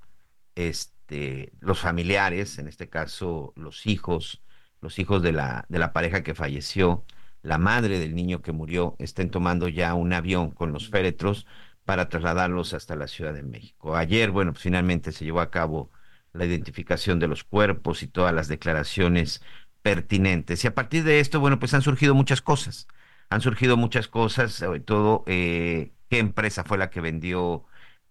este, 0.56 1.52
los 1.60 1.80
familiares, 1.80 2.58
en 2.58 2.68
este 2.68 2.88
caso 2.90 3.54
los 3.56 3.86
hijos, 3.86 4.42
los 4.82 4.98
hijos 4.98 5.22
de 5.22 5.32
la, 5.32 5.64
de 5.70 5.78
la 5.78 5.94
pareja 5.94 6.22
que 6.22 6.34
falleció, 6.34 7.04
la 7.42 7.56
madre 7.56 7.98
del 7.98 8.14
niño 8.14 8.42
que 8.42 8.52
murió, 8.52 8.94
estén 8.98 9.30
tomando 9.30 9.68
ya 9.68 9.94
un 9.94 10.12
avión 10.12 10.50
con 10.50 10.72
los 10.72 10.90
féretros 10.90 11.46
para 11.86 12.10
trasladarlos 12.10 12.74
hasta 12.74 12.94
la 12.94 13.08
Ciudad 13.08 13.32
de 13.32 13.42
México. 13.42 13.96
Ayer, 13.96 14.30
bueno, 14.30 14.52
pues 14.52 14.62
finalmente 14.62 15.12
se 15.12 15.24
llevó 15.24 15.40
a 15.40 15.50
cabo 15.50 15.90
la 16.34 16.44
identificación 16.44 17.18
de 17.18 17.28
los 17.28 17.42
cuerpos 17.44 18.02
y 18.02 18.08
todas 18.08 18.34
las 18.34 18.48
declaraciones 18.48 19.40
pertinentes. 19.80 20.62
Y 20.64 20.66
a 20.68 20.74
partir 20.74 21.04
de 21.04 21.20
esto, 21.20 21.40
bueno, 21.40 21.58
pues 21.58 21.72
han 21.72 21.82
surgido 21.82 22.14
muchas 22.14 22.42
cosas. 22.42 22.86
Han 23.30 23.40
surgido 23.40 23.78
muchas 23.78 24.08
cosas, 24.08 24.52
sobre 24.52 24.80
todo 24.80 25.24
eh, 25.26 25.95
qué 26.08 26.18
empresa 26.18 26.64
fue 26.64 26.78
la 26.78 26.90
que 26.90 27.00
vendió, 27.00 27.64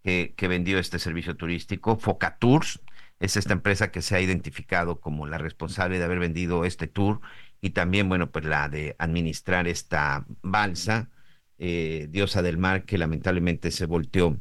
que 0.03 0.47
vendió 0.47 0.79
este 0.79 0.99
servicio 0.99 1.35
turístico. 1.35 1.97
Focatours 1.97 2.81
es 3.19 3.37
esta 3.37 3.53
empresa 3.53 3.91
que 3.91 4.01
se 4.01 4.15
ha 4.15 4.21
identificado 4.21 4.99
como 4.99 5.25
la 5.27 5.37
responsable 5.37 5.99
de 5.99 6.05
haber 6.05 6.19
vendido 6.19 6.65
este 6.65 6.87
tour 6.87 7.21
y 7.61 7.71
también, 7.71 8.09
bueno, 8.09 8.31
pues 8.31 8.45
la 8.45 8.69
de 8.69 8.95
administrar 8.99 9.67
esta 9.67 10.25
balsa, 10.41 11.09
eh, 11.57 12.07
Diosa 12.09 12.41
del 12.41 12.57
Mar, 12.57 12.85
que 12.85 12.97
lamentablemente 12.97 13.71
se 13.71 13.85
volteó 13.85 14.37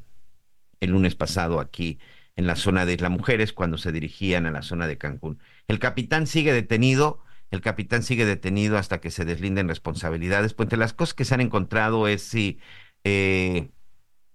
el 0.80 0.90
lunes 0.90 1.14
pasado 1.14 1.60
aquí 1.60 1.98
en 2.36 2.46
la 2.46 2.56
zona 2.56 2.84
de 2.84 2.94
Isla 2.94 3.08
Mujeres 3.08 3.52
cuando 3.52 3.78
se 3.78 3.92
dirigían 3.92 4.46
a 4.46 4.50
la 4.50 4.62
zona 4.62 4.86
de 4.86 4.98
Cancún. 4.98 5.38
El 5.68 5.78
capitán 5.78 6.26
sigue 6.26 6.52
detenido, 6.52 7.22
el 7.50 7.60
capitán 7.60 8.02
sigue 8.02 8.26
detenido 8.26 8.76
hasta 8.76 9.00
que 9.00 9.10
se 9.10 9.24
deslinden 9.24 9.68
responsabilidades. 9.68 10.52
Pues 10.54 10.66
entre 10.66 10.78
las 10.78 10.92
cosas 10.92 11.14
que 11.14 11.24
se 11.24 11.34
han 11.34 11.40
encontrado 11.40 12.08
es 12.08 12.22
si 12.22 12.58
eh, 13.04 13.70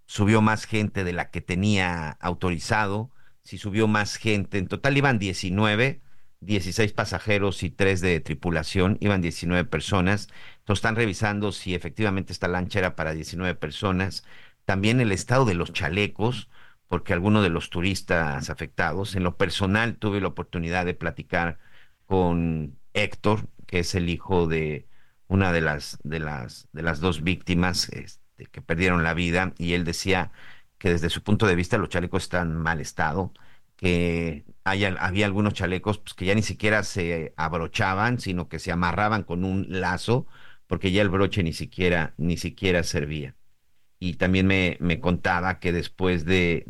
subió 0.05 0.41
más 0.41 0.65
gente 0.65 1.03
de 1.03 1.13
la 1.13 1.31
que 1.31 1.41
tenía 1.41 2.11
autorizado, 2.21 3.11
si 3.43 3.57
subió 3.57 3.87
más 3.87 4.17
gente. 4.17 4.57
En 4.57 4.67
total 4.67 4.97
iban 4.97 5.19
19, 5.19 6.01
16 6.41 6.93
pasajeros 6.93 7.63
y 7.63 7.71
3 7.71 8.01
de 8.01 8.19
tripulación, 8.19 8.97
iban 9.01 9.21
19 9.21 9.65
personas. 9.65 10.27
Entonces 10.59 10.79
están 10.79 10.95
revisando 10.95 11.51
si 11.51 11.75
efectivamente 11.75 12.33
esta 12.33 12.47
lancha 12.47 12.79
era 12.79 12.95
para 12.95 13.13
19 13.13 13.55
personas. 13.55 14.23
También 14.65 15.01
el 15.01 15.11
estado 15.11 15.45
de 15.45 15.55
los 15.55 15.73
chalecos, 15.73 16.49
porque 16.87 17.13
algunos 17.13 17.43
de 17.43 17.49
los 17.49 17.69
turistas 17.69 18.49
afectados, 18.49 19.15
en 19.15 19.23
lo 19.23 19.37
personal 19.37 19.97
tuve 19.97 20.21
la 20.21 20.27
oportunidad 20.29 20.85
de 20.85 20.93
platicar 20.95 21.59
con 22.05 22.79
Héctor, 22.93 23.47
que 23.67 23.79
es 23.79 23.95
el 23.95 24.09
hijo 24.09 24.47
de 24.47 24.87
una 25.27 25.51
de 25.51 25.61
las, 25.61 25.99
de 26.03 26.19
las, 26.19 26.67
de 26.73 26.81
las 26.83 26.99
dos 26.99 27.23
víctimas 27.23 27.89
este, 28.39 28.45
que 28.51 28.61
perdieron 28.61 29.03
la 29.03 29.13
vida, 29.13 29.53
y 29.57 29.73
él 29.73 29.83
decía 29.83 30.31
que 30.77 30.89
desde 30.89 31.09
su 31.09 31.23
punto 31.23 31.45
de 31.47 31.55
vista 31.55 31.77
los 31.77 31.89
chalecos 31.89 32.23
están 32.23 32.51
en 32.51 32.57
mal 32.57 32.79
estado, 32.79 33.33
que 33.75 34.45
había 34.63 35.25
algunos 35.25 35.53
chalecos 35.53 35.99
pues, 35.99 36.13
que 36.13 36.25
ya 36.25 36.35
ni 36.35 36.41
siquiera 36.41 36.83
se 36.83 37.33
abrochaban, 37.37 38.19
sino 38.19 38.49
que 38.49 38.59
se 38.59 38.71
amarraban 38.71 39.23
con 39.23 39.43
un 39.45 39.65
lazo, 39.69 40.27
porque 40.67 40.91
ya 40.91 41.01
el 41.01 41.09
broche 41.09 41.43
ni 41.43 41.53
siquiera, 41.53 42.13
ni 42.17 42.37
siquiera 42.37 42.83
servía. 42.83 43.35
Y 43.99 44.15
también 44.15 44.47
me, 44.47 44.77
me 44.79 44.99
contaba 45.01 45.59
que 45.59 45.73
después 45.73 46.25
de, 46.25 46.63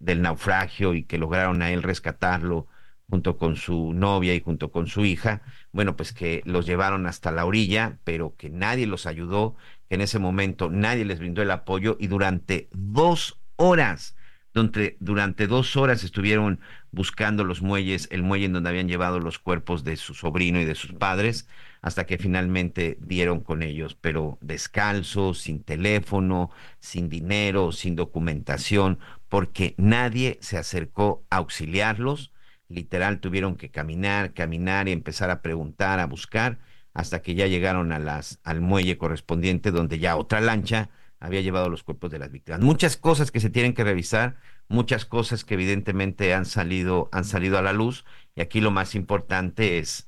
del 0.00 0.22
naufragio 0.22 0.94
y 0.94 1.04
que 1.04 1.18
lograron 1.18 1.62
a 1.62 1.70
él 1.70 1.82
rescatarlo 1.82 2.68
junto 3.08 3.38
con 3.38 3.56
su 3.56 3.92
novia 3.94 4.34
y 4.34 4.40
junto 4.40 4.70
con 4.70 4.86
su 4.86 5.04
hija, 5.04 5.42
bueno, 5.72 5.96
pues 5.96 6.12
que 6.12 6.42
los 6.44 6.66
llevaron 6.66 7.06
hasta 7.06 7.30
la 7.30 7.44
orilla, 7.46 7.98
pero 8.04 8.34
que 8.36 8.50
nadie 8.50 8.86
los 8.86 9.06
ayudó, 9.06 9.56
que 9.88 9.94
en 9.94 10.00
ese 10.00 10.18
momento 10.18 10.70
nadie 10.70 11.04
les 11.04 11.18
brindó 11.18 11.42
el 11.42 11.50
apoyo 11.50 11.96
y 11.98 12.06
durante 12.06 12.68
dos 12.72 13.40
horas, 13.56 14.16
durante 14.52 15.46
dos 15.46 15.76
horas 15.76 16.04
estuvieron 16.04 16.60
buscando 16.92 17.42
los 17.44 17.60
muelles, 17.60 18.08
el 18.12 18.22
muelle 18.22 18.46
en 18.46 18.52
donde 18.52 18.70
habían 18.70 18.88
llevado 18.88 19.18
los 19.18 19.38
cuerpos 19.38 19.82
de 19.82 19.96
su 19.96 20.14
sobrino 20.14 20.60
y 20.60 20.64
de 20.64 20.76
sus 20.76 20.92
padres, 20.92 21.48
hasta 21.82 22.06
que 22.06 22.18
finalmente 22.18 22.96
dieron 23.00 23.40
con 23.40 23.62
ellos, 23.62 23.94
pero 24.00 24.38
descalzos, 24.40 25.40
sin 25.40 25.62
teléfono, 25.62 26.50
sin 26.78 27.08
dinero, 27.08 27.72
sin 27.72 27.96
documentación, 27.96 28.98
porque 29.28 29.74
nadie 29.76 30.38
se 30.40 30.56
acercó 30.56 31.26
a 31.30 31.36
auxiliarlos. 31.38 32.32
Literal 32.68 33.20
tuvieron 33.20 33.56
que 33.56 33.70
caminar, 33.70 34.32
caminar 34.32 34.88
y 34.88 34.92
empezar 34.92 35.30
a 35.30 35.42
preguntar, 35.42 35.98
a 35.98 36.06
buscar, 36.06 36.58
hasta 36.94 37.22
que 37.22 37.34
ya 37.34 37.46
llegaron 37.48 37.92
a 37.92 37.98
las, 37.98 38.38
al 38.44 38.60
muelle 38.60 38.96
correspondiente, 38.96 39.72
donde 39.72 39.98
ya 39.98 40.16
otra 40.16 40.40
lancha 40.40 40.90
había 41.18 41.40
llevado 41.40 41.68
los 41.68 41.82
cuerpos 41.82 42.10
de 42.10 42.18
las 42.18 42.30
víctimas. 42.30 42.60
Muchas 42.60 42.96
cosas 42.96 43.30
que 43.30 43.40
se 43.40 43.50
tienen 43.50 43.74
que 43.74 43.82
revisar, 43.82 44.36
muchas 44.68 45.04
cosas 45.04 45.44
que 45.44 45.54
evidentemente 45.54 46.32
han 46.34 46.44
salido, 46.44 47.08
han 47.12 47.24
salido 47.24 47.58
a 47.58 47.62
la 47.62 47.72
luz, 47.72 48.04
y 48.36 48.40
aquí 48.40 48.60
lo 48.60 48.70
más 48.70 48.94
importante 48.94 49.78
es 49.78 50.06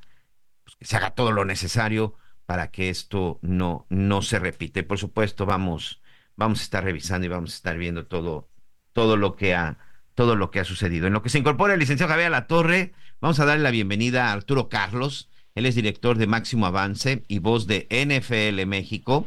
pues, 0.64 0.76
que 0.76 0.84
se 0.84 0.96
haga 0.96 1.10
todo 1.10 1.32
lo 1.32 1.44
necesario 1.44 2.14
para 2.46 2.70
que 2.70 2.88
esto 2.88 3.40
no, 3.42 3.86
no 3.90 4.22
se 4.22 4.38
repite. 4.38 4.84
Por 4.84 4.98
supuesto, 4.98 5.44
vamos, 5.44 6.00
vamos 6.36 6.60
a 6.60 6.62
estar 6.62 6.84
revisando 6.84 7.26
y 7.26 7.30
vamos 7.30 7.52
a 7.52 7.56
estar 7.56 7.76
viendo 7.76 8.06
todo, 8.06 8.48
todo 8.92 9.16
lo 9.16 9.34
que 9.34 9.54
ha, 9.54 9.78
todo 10.14 10.36
lo 10.36 10.52
que 10.52 10.60
ha 10.60 10.64
sucedido. 10.64 11.08
En 11.08 11.12
lo 11.12 11.22
que 11.22 11.30
se 11.30 11.38
incorpora 11.38 11.74
el 11.74 11.80
licenciado 11.80 12.12
Javier 12.12 12.30
La 12.30 12.46
Torre, 12.46 12.94
vamos 13.20 13.40
a 13.40 13.44
darle 13.44 13.64
la 13.64 13.72
bienvenida 13.72 14.28
a 14.28 14.32
Arturo 14.32 14.68
Carlos. 14.68 15.28
Él 15.56 15.66
es 15.66 15.74
director 15.74 16.18
de 16.18 16.26
Máximo 16.26 16.66
Avance 16.66 17.22
y 17.28 17.40
voz 17.40 17.66
de 17.66 17.88
NFL 17.90 18.64
México. 18.66 19.26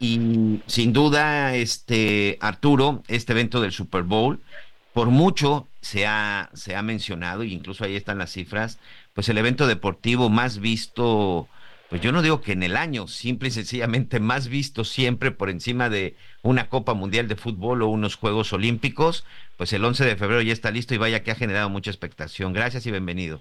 Y 0.00 0.60
sin 0.66 0.92
duda, 0.92 1.54
este 1.54 2.38
Arturo, 2.40 3.02
este 3.08 3.32
evento 3.32 3.60
del 3.60 3.72
Super 3.72 4.02
Bowl, 4.02 4.40
por 4.94 5.08
mucho 5.08 5.68
se 5.82 6.06
ha, 6.06 6.48
se 6.54 6.74
ha 6.76 6.82
mencionado, 6.82 7.44
y 7.44 7.52
incluso 7.52 7.84
ahí 7.84 7.94
están 7.94 8.16
las 8.16 8.32
cifras, 8.32 8.78
pues 9.12 9.28
el 9.28 9.36
evento 9.36 9.66
deportivo 9.66 10.30
más 10.30 10.58
visto, 10.58 11.46
pues 11.90 12.00
yo 12.00 12.10
no 12.10 12.22
digo 12.22 12.40
que 12.40 12.52
en 12.52 12.62
el 12.62 12.76
año, 12.76 13.06
simple 13.06 13.48
y 13.48 13.52
sencillamente 13.52 14.18
más 14.18 14.48
visto 14.48 14.82
siempre 14.82 15.30
por 15.30 15.50
encima 15.50 15.90
de 15.90 16.16
una 16.42 16.70
Copa 16.70 16.94
Mundial 16.94 17.28
de 17.28 17.36
Fútbol 17.36 17.82
o 17.82 17.88
unos 17.88 18.16
Juegos 18.16 18.54
Olímpicos, 18.54 19.26
pues 19.58 19.74
el 19.74 19.84
11 19.84 20.06
de 20.06 20.16
febrero 20.16 20.40
ya 20.40 20.54
está 20.54 20.70
listo 20.70 20.94
y 20.94 20.98
vaya 20.98 21.22
que 21.22 21.32
ha 21.32 21.36
generado 21.36 21.68
mucha 21.68 21.90
expectación. 21.90 22.54
Gracias 22.54 22.86
y 22.86 22.90
bienvenido. 22.90 23.40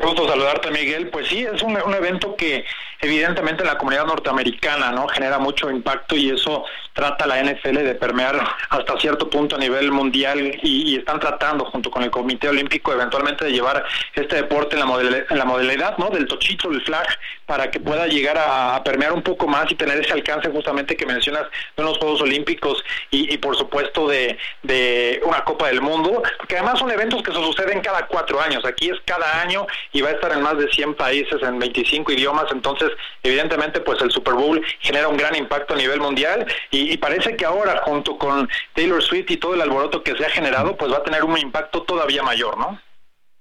Qué 0.00 0.06
gusto 0.06 0.26
saludarte, 0.26 0.70
Miguel. 0.70 1.08
Pues 1.10 1.28
sí, 1.28 1.44
es 1.44 1.60
un, 1.60 1.76
evento 1.76 2.34
que 2.34 2.64
evidentemente 3.02 3.62
la 3.62 3.76
comunidad 3.76 4.06
norteamericana 4.06 4.92
no 4.92 5.06
genera 5.08 5.38
mucho 5.38 5.70
impacto 5.70 6.16
y 6.16 6.30
eso 6.30 6.64
trata 6.94 7.26
la 7.26 7.42
NFL 7.42 7.76
de 7.76 7.94
permear 7.94 8.42
hasta 8.70 8.98
cierto 8.98 9.28
punto 9.28 9.56
a 9.56 9.58
nivel 9.58 9.92
mundial 9.92 10.58
y, 10.62 10.96
están 10.96 11.20
tratando 11.20 11.66
junto 11.66 11.90
con 11.90 12.02
el 12.02 12.10
Comité 12.10 12.48
Olímpico 12.48 12.92
eventualmente 12.92 13.44
de 13.44 13.52
llevar 13.52 13.84
este 14.14 14.36
deporte 14.36 14.76
en 14.76 14.80
la, 14.80 15.24
en 15.28 15.38
la 15.38 15.44
modalidad 15.44 15.98
¿no? 15.98 16.08
del 16.08 16.26
tochito, 16.26 16.70
del 16.70 16.82
flag, 16.82 17.06
para 17.44 17.70
que 17.70 17.78
pueda 17.78 18.06
llegar 18.06 18.38
a, 18.38 18.82
permear 18.82 19.12
un 19.12 19.22
poco 19.22 19.46
más 19.46 19.70
y 19.70 19.74
tener 19.74 20.00
ese 20.00 20.12
alcance 20.12 20.50
justamente 20.50 20.96
que 20.96 21.04
mencionas 21.04 21.44
de 21.76 21.82
los 21.82 21.98
Juegos 21.98 22.22
Olímpicos 22.22 22.82
y, 23.10 23.36
por 23.38 23.56
supuesto 23.56 24.08
de, 24.08 24.38
de 24.62 25.20
una 25.24 25.44
Copa 25.44 25.68
del 25.68 25.82
Mundo, 25.82 26.22
porque 26.38 26.56
además 26.56 26.78
son 26.78 26.90
eventos 26.90 27.22
que 27.22 27.32
se 27.32 27.38
suceden 27.38 27.80
cada 27.80 28.06
cuatro 28.06 28.40
años. 28.40 28.64
Aquí 28.64 28.88
es 28.88 28.98
cada 29.04 29.42
año 29.42 29.66
y 29.92 30.00
va 30.00 30.10
a 30.10 30.12
estar 30.12 30.32
en 30.32 30.42
más 30.42 30.56
de 30.58 30.68
100 30.68 30.94
países, 30.94 31.42
en 31.42 31.58
25 31.58 32.12
idiomas, 32.12 32.46
entonces 32.52 32.90
evidentemente 33.22 33.80
pues 33.80 34.00
el 34.02 34.10
Super 34.10 34.34
Bowl 34.34 34.64
genera 34.80 35.08
un 35.08 35.16
gran 35.16 35.34
impacto 35.34 35.74
a 35.74 35.76
nivel 35.76 36.00
mundial. 36.00 36.46
Y, 36.70 36.96
parece 36.98 37.34
que 37.36 37.44
ahora 37.44 37.80
junto 37.84 38.18
con 38.18 38.48
Taylor 38.74 39.02
Swift 39.02 39.30
y 39.30 39.36
todo 39.36 39.54
el 39.54 39.60
alboroto 39.60 40.02
que 40.02 40.16
se 40.16 40.24
ha 40.24 40.30
generado 40.30 40.76
pues 40.76 40.92
va 40.92 40.98
a 40.98 41.02
tener 41.02 41.24
un 41.24 41.36
impacto 41.38 41.82
todavía 41.82 42.22
mayor, 42.22 42.58
¿no? 42.58 42.80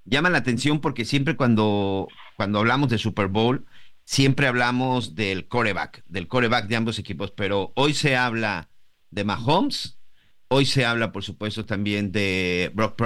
Llama 0.05 0.29
la 0.29 0.39
atención 0.39 0.79
porque 0.79 1.05
siempre 1.05 1.35
cuando, 1.35 2.07
cuando 2.35 2.59
hablamos 2.59 2.89
de 2.89 2.97
Super 2.97 3.27
Bowl, 3.27 3.65
siempre 4.05 4.47
hablamos 4.47 5.13
del 5.13 5.47
coreback, 5.47 6.03
del 6.07 6.27
coreback 6.27 6.67
de 6.67 6.75
ambos 6.75 6.97
equipos, 6.97 7.31
pero 7.31 7.73
hoy 7.75 7.93
se 7.93 8.15
habla 8.15 8.69
de 9.11 9.23
Mahomes, 9.23 9.99
hoy 10.47 10.65
se 10.65 10.85
habla 10.85 11.11
por 11.11 11.23
supuesto 11.23 11.65
también 11.65 12.11
de 12.11 12.71
Brock 12.73 12.99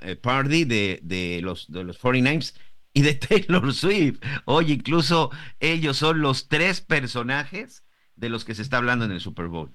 eh, 0.00 0.16
Party, 0.16 0.64
de, 0.64 0.98
de, 1.02 1.40
los, 1.42 1.70
de 1.70 1.84
los 1.84 2.00
49ers, 2.00 2.54
y 2.98 3.02
de 3.02 3.14
Taylor 3.28 3.72
Swift. 3.72 4.20
Oye, 4.44 4.74
incluso 4.74 5.30
ellos 5.60 5.96
son 5.96 6.20
los 6.20 6.48
tres 6.48 6.80
personajes 6.80 7.84
de 8.16 8.28
los 8.28 8.44
que 8.44 8.54
se 8.54 8.62
está 8.62 8.78
hablando 8.78 9.04
en 9.04 9.12
el 9.12 9.20
Super 9.20 9.46
Bowl. 9.46 9.70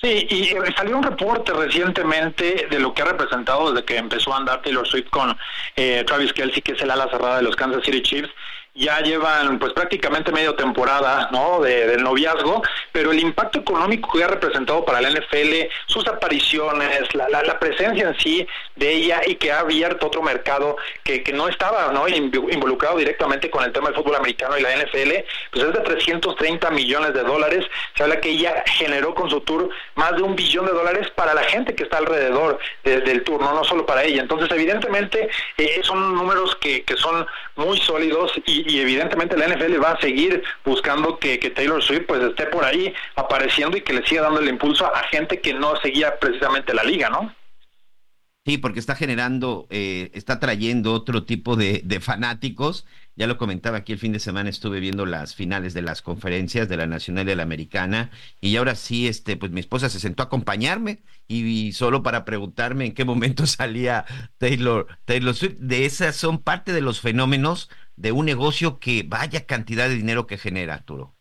Sí, 0.00 0.26
y 0.28 0.42
eh, 0.48 0.74
salió 0.76 0.96
un 0.96 1.02
reporte 1.02 1.52
recientemente 1.52 2.66
de 2.70 2.78
lo 2.78 2.92
que 2.92 3.02
ha 3.02 3.06
representado 3.06 3.72
desde 3.72 3.86
que 3.86 3.96
empezó 3.96 4.32
a 4.32 4.38
andar 4.38 4.62
Taylor 4.62 4.86
Swift 4.86 5.08
con 5.10 5.36
eh, 5.74 6.04
Travis 6.06 6.32
Kelsey, 6.32 6.62
que 6.62 6.72
es 6.72 6.82
el 6.82 6.90
ala 6.90 7.08
cerrada 7.10 7.38
de 7.38 7.42
los 7.42 7.56
Kansas 7.56 7.82
City 7.84 8.02
Chiefs, 8.02 8.30
ya 8.76 9.00
llevan 9.00 9.58
pues 9.58 9.72
prácticamente 9.72 10.30
medio 10.32 10.54
temporada 10.54 11.28
¿no? 11.32 11.60
De, 11.60 11.86
del 11.86 12.02
noviazgo, 12.02 12.62
pero 12.92 13.10
el 13.10 13.20
impacto 13.20 13.60
económico 13.60 14.10
que 14.12 14.22
ha 14.22 14.28
representado 14.28 14.84
para 14.84 15.00
la 15.00 15.10
NFL, 15.10 15.68
sus 15.86 16.06
apariciones, 16.06 17.14
la, 17.14 17.28
la, 17.28 17.58
presencia 17.58 18.08
en 18.08 18.18
sí 18.18 18.46
de 18.76 18.92
ella 18.92 19.22
y 19.26 19.36
que 19.36 19.50
ha 19.50 19.60
abierto 19.60 20.06
otro 20.06 20.22
mercado 20.22 20.76
que, 21.02 21.22
que 21.22 21.32
no 21.32 21.48
estaba 21.48 21.90
¿no? 21.92 22.06
involucrado 22.06 22.98
directamente 22.98 23.50
con 23.50 23.64
el 23.64 23.72
tema 23.72 23.88
del 23.88 23.96
fútbol 23.96 24.16
americano 24.16 24.58
y 24.58 24.62
la 24.62 24.76
NFL, 24.76 25.10
pues 25.50 25.64
es 25.64 25.72
de 25.72 25.80
330 25.80 26.70
millones 26.70 27.14
de 27.14 27.22
dólares. 27.22 27.64
Se 27.94 28.02
habla 28.02 28.20
que 28.20 28.28
ella 28.28 28.62
generó 28.66 29.14
con 29.14 29.30
su 29.30 29.40
tour 29.40 29.70
más 29.94 30.14
de 30.16 30.22
un 30.22 30.36
billón 30.36 30.66
de 30.66 30.72
dólares 30.72 31.08
para 31.14 31.32
la 31.32 31.44
gente 31.44 31.74
que 31.74 31.84
está 31.84 31.96
alrededor 31.96 32.58
del 32.84 33.24
tour, 33.24 33.40
no, 33.40 33.54
no 33.54 33.64
solo 33.64 33.86
para 33.86 34.04
ella. 34.04 34.20
Entonces, 34.20 34.50
evidentemente, 34.50 35.30
eh, 35.56 35.80
son 35.82 36.14
números 36.14 36.56
que, 36.56 36.84
que 36.84 36.96
son 36.96 37.26
muy 37.56 37.78
sólidos 37.78 38.32
y, 38.46 38.70
y, 38.72 38.80
evidentemente 38.80 39.36
la 39.36 39.48
NFL 39.48 39.82
va 39.82 39.92
a 39.92 40.00
seguir 40.00 40.42
buscando 40.64 41.18
que, 41.18 41.38
Taylor 41.50 41.82
Swift 41.82 42.06
pues 42.06 42.22
esté 42.22 42.46
por 42.46 42.64
ahí 42.64 42.92
apareciendo 43.14 43.76
y 43.76 43.80
que 43.80 43.92
le 43.92 44.06
siga 44.06 44.22
dando 44.22 44.40
el 44.40 44.48
impulso 44.48 44.86
a 44.86 45.02
gente 45.04 45.40
que 45.40 45.54
no 45.54 45.76
seguía 45.80 46.18
precisamente 46.18 46.74
la 46.74 46.84
liga, 46.84 47.08
¿no? 47.08 47.34
Sí, 48.44 48.58
porque 48.58 48.78
está 48.78 48.94
generando, 48.94 49.66
eh, 49.70 50.10
está 50.14 50.38
trayendo 50.38 50.92
otro 50.92 51.24
tipo 51.24 51.56
de, 51.56 51.82
fanáticos. 52.00 52.86
Ya 53.16 53.26
lo 53.26 53.38
comentaba 53.38 53.78
aquí 53.78 53.92
el 53.94 53.98
fin 53.98 54.12
de 54.12 54.20
semana, 54.20 54.50
estuve 54.50 54.78
viendo 54.78 55.06
las 55.06 55.34
finales 55.34 55.72
de 55.72 55.80
las 55.82 56.02
conferencias 56.02 56.68
de 56.68 56.76
la 56.76 56.86
Nacional 56.86 57.24
y 57.24 57.30
de 57.30 57.36
la 57.36 57.44
Americana, 57.44 58.10
y 58.42 58.56
ahora 58.56 58.74
sí, 58.74 59.08
este, 59.08 59.38
pues 59.38 59.52
mi 59.52 59.60
esposa 59.60 59.88
se 59.88 60.00
sentó 60.00 60.22
a 60.22 60.26
acompañarme 60.26 61.02
y, 61.26 61.72
solo 61.72 62.02
para 62.02 62.24
preguntarme 62.26 62.86
en 62.86 62.94
qué 62.94 63.04
momento 63.06 63.46
salía 63.46 64.04
Taylor, 64.38 64.86
Taylor 65.06 65.34
Swift. 65.34 65.56
De 65.58 65.86
esas 65.86 66.16
son 66.16 66.38
parte 66.42 66.72
de 66.72 66.82
los 66.82 67.00
fenómenos 67.00 67.70
de 67.96 68.12
un 68.12 68.26
negocio 68.26 68.78
que 68.78 69.02
vaya 69.02 69.46
cantidad 69.46 69.88
de 69.88 69.96
dinero 69.96 70.26
que 70.26 70.38
genera, 70.38 70.74
Arturo. 70.74 71.15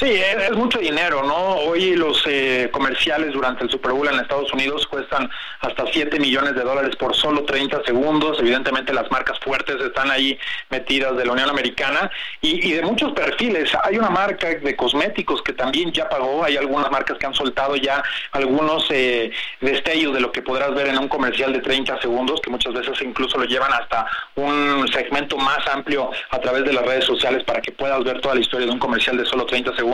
Sí, 0.00 0.14
es, 0.14 0.56
mucho 0.56 0.78
dinero, 0.78 1.22
¿no? 1.24 1.56
Hoy 1.56 1.94
los 1.94 2.22
eh, 2.26 2.70
comerciales 2.72 3.34
durante 3.34 3.64
el 3.64 3.70
Super 3.70 3.92
Bowl 3.92 4.08
en 4.08 4.18
Estados 4.18 4.50
Unidos 4.50 4.86
cuestan 4.86 5.28
hasta 5.60 5.84
7 5.92 6.18
millones 6.18 6.54
de 6.54 6.62
dólares 6.62 6.96
por 6.96 7.14
solo 7.14 7.44
30 7.44 7.84
segundos. 7.84 8.38
Evidentemente 8.40 8.94
las 8.94 9.10
marcas 9.10 9.38
fuertes 9.40 9.76
están 9.78 10.10
ahí 10.10 10.38
metidas 10.70 11.14
de 11.18 11.26
la 11.26 11.32
Unión 11.32 11.50
Americana 11.50 12.10
y, 12.40 12.72
de 12.72 12.80
muchos 12.80 13.12
perfiles. 13.12 13.72
Hay 13.84 13.98
una 13.98 14.08
marca 14.08 14.48
de 14.48 14.74
cosméticos 14.74 15.42
que 15.42 15.52
también 15.52 15.92
ya 15.92 16.08
pagó, 16.08 16.44
hay 16.44 16.56
algunas 16.56 16.90
marcas 16.90 17.18
que 17.18 17.26
han 17.26 17.34
soltado 17.34 17.76
ya 17.76 18.02
algunos 18.32 18.86
eh, 18.88 19.30
destellos 19.60 20.14
de 20.14 20.20
lo 20.20 20.32
que 20.32 20.40
podrás 20.40 20.74
ver 20.74 20.88
en 20.88 20.96
un 20.96 21.08
comercial 21.08 21.52
de 21.52 21.60
30 21.60 22.00
segundos, 22.00 22.40
que 22.40 22.48
muchas 22.48 22.72
veces 22.72 22.98
incluso 23.02 23.36
lo 23.36 23.44
llevan 23.44 23.74
hasta 23.74 24.06
un 24.36 24.88
segmento 24.94 25.36
más 25.36 25.58
amplio 25.70 26.10
a 26.30 26.38
través 26.38 26.64
de 26.64 26.72
las 26.72 26.86
redes 26.86 27.04
sociales 27.04 27.44
para 27.44 27.60
que 27.60 27.72
puedas 27.72 28.02
ver 28.02 28.22
toda 28.22 28.34
la 28.34 28.40
historia 28.40 28.66
de 28.66 28.72
un 28.72 28.78
comercial 28.78 29.18
de 29.18 29.26
solo 29.26 29.44
30 29.44 29.76
segundos 29.76 29.89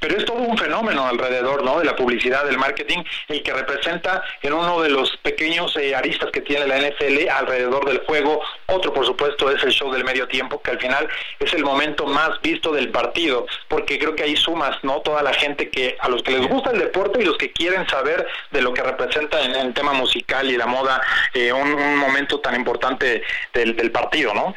pero 0.00 0.16
es 0.16 0.24
todo 0.24 0.38
un 0.38 0.56
fenómeno 0.56 1.06
alrededor 1.06 1.62
¿no? 1.62 1.78
de 1.78 1.84
la 1.84 1.96
publicidad, 1.96 2.44
del 2.44 2.58
marketing, 2.58 3.02
el 3.28 3.42
que 3.42 3.52
representa 3.52 4.22
en 4.42 4.52
uno 4.52 4.80
de 4.80 4.90
los 4.90 5.16
pequeños 5.18 5.76
eh, 5.76 5.94
aristas 5.94 6.30
que 6.30 6.40
tiene 6.40 6.66
la 6.66 6.78
NFL 6.78 7.28
alrededor 7.28 7.86
del 7.86 7.98
juego. 8.00 8.40
Otro, 8.66 8.92
por 8.92 9.06
supuesto, 9.06 9.50
es 9.50 9.62
el 9.62 9.72
show 9.72 9.92
del 9.92 10.04
medio 10.04 10.28
tiempo, 10.28 10.60
que 10.60 10.72
al 10.72 10.80
final 10.80 11.08
es 11.38 11.52
el 11.54 11.64
momento 11.64 12.06
más 12.06 12.40
visto 12.42 12.72
del 12.72 12.90
partido, 12.90 13.46
porque 13.68 13.98
creo 13.98 14.14
que 14.14 14.24
ahí 14.24 14.36
sumas 14.36 14.76
¿no? 14.82 15.00
toda 15.00 15.22
la 15.22 15.32
gente 15.32 15.70
que 15.70 15.96
a 16.00 16.08
los 16.08 16.22
que 16.22 16.32
les 16.32 16.48
gusta 16.48 16.70
el 16.70 16.78
deporte 16.78 17.20
y 17.20 17.24
los 17.24 17.36
que 17.36 17.52
quieren 17.52 17.88
saber 17.88 18.26
de 18.50 18.62
lo 18.62 18.72
que 18.72 18.82
representa 18.82 19.42
en 19.42 19.54
el 19.54 19.74
tema 19.74 19.92
musical 19.92 20.50
y 20.50 20.56
la 20.56 20.66
moda 20.66 21.00
eh, 21.34 21.52
un, 21.52 21.68
momento 21.98 22.40
tan 22.40 22.54
importante 22.54 23.22
del 23.52 23.90
partido, 23.90 24.32
¿no? 24.34 24.54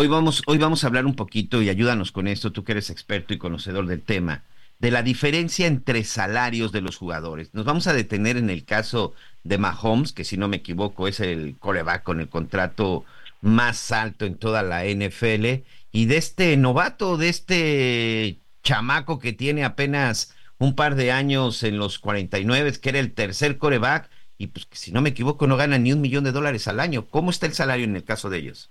Hoy 0.00 0.06
vamos, 0.06 0.44
hoy 0.46 0.58
vamos 0.58 0.84
a 0.84 0.86
hablar 0.86 1.06
un 1.06 1.16
poquito 1.16 1.60
y 1.60 1.68
ayúdanos 1.68 2.12
con 2.12 2.28
esto, 2.28 2.52
tú 2.52 2.62
que 2.62 2.70
eres 2.70 2.88
experto 2.88 3.34
y 3.34 3.38
conocedor 3.38 3.88
del 3.88 4.00
tema, 4.00 4.44
de 4.78 4.92
la 4.92 5.02
diferencia 5.02 5.66
entre 5.66 6.04
salarios 6.04 6.70
de 6.70 6.82
los 6.82 6.96
jugadores. 6.96 7.52
Nos 7.52 7.64
vamos 7.64 7.88
a 7.88 7.92
detener 7.92 8.36
en 8.36 8.48
el 8.48 8.64
caso 8.64 9.12
de 9.42 9.58
Mahomes, 9.58 10.12
que 10.12 10.22
si 10.22 10.36
no 10.36 10.46
me 10.46 10.58
equivoco 10.58 11.08
es 11.08 11.18
el 11.18 11.56
coreback 11.58 12.04
con 12.04 12.20
el 12.20 12.28
contrato 12.28 13.04
más 13.40 13.90
alto 13.90 14.24
en 14.24 14.36
toda 14.36 14.62
la 14.62 14.84
NFL, 14.84 15.64
y 15.90 16.06
de 16.06 16.16
este 16.16 16.56
novato, 16.56 17.16
de 17.16 17.28
este 17.30 18.38
chamaco 18.62 19.18
que 19.18 19.32
tiene 19.32 19.64
apenas 19.64 20.32
un 20.58 20.76
par 20.76 20.94
de 20.94 21.10
años 21.10 21.64
en 21.64 21.76
los 21.76 21.98
49, 21.98 22.72
que 22.80 22.90
era 22.90 23.00
el 23.00 23.14
tercer 23.14 23.58
coreback, 23.58 24.08
y 24.38 24.46
pues 24.46 24.68
si 24.70 24.92
no 24.92 25.02
me 25.02 25.08
equivoco 25.08 25.48
no 25.48 25.56
gana 25.56 25.76
ni 25.76 25.92
un 25.92 26.00
millón 26.00 26.22
de 26.22 26.30
dólares 26.30 26.68
al 26.68 26.78
año. 26.78 27.08
¿Cómo 27.08 27.30
está 27.30 27.46
el 27.46 27.54
salario 27.54 27.84
en 27.84 27.96
el 27.96 28.04
caso 28.04 28.30
de 28.30 28.38
ellos? 28.38 28.70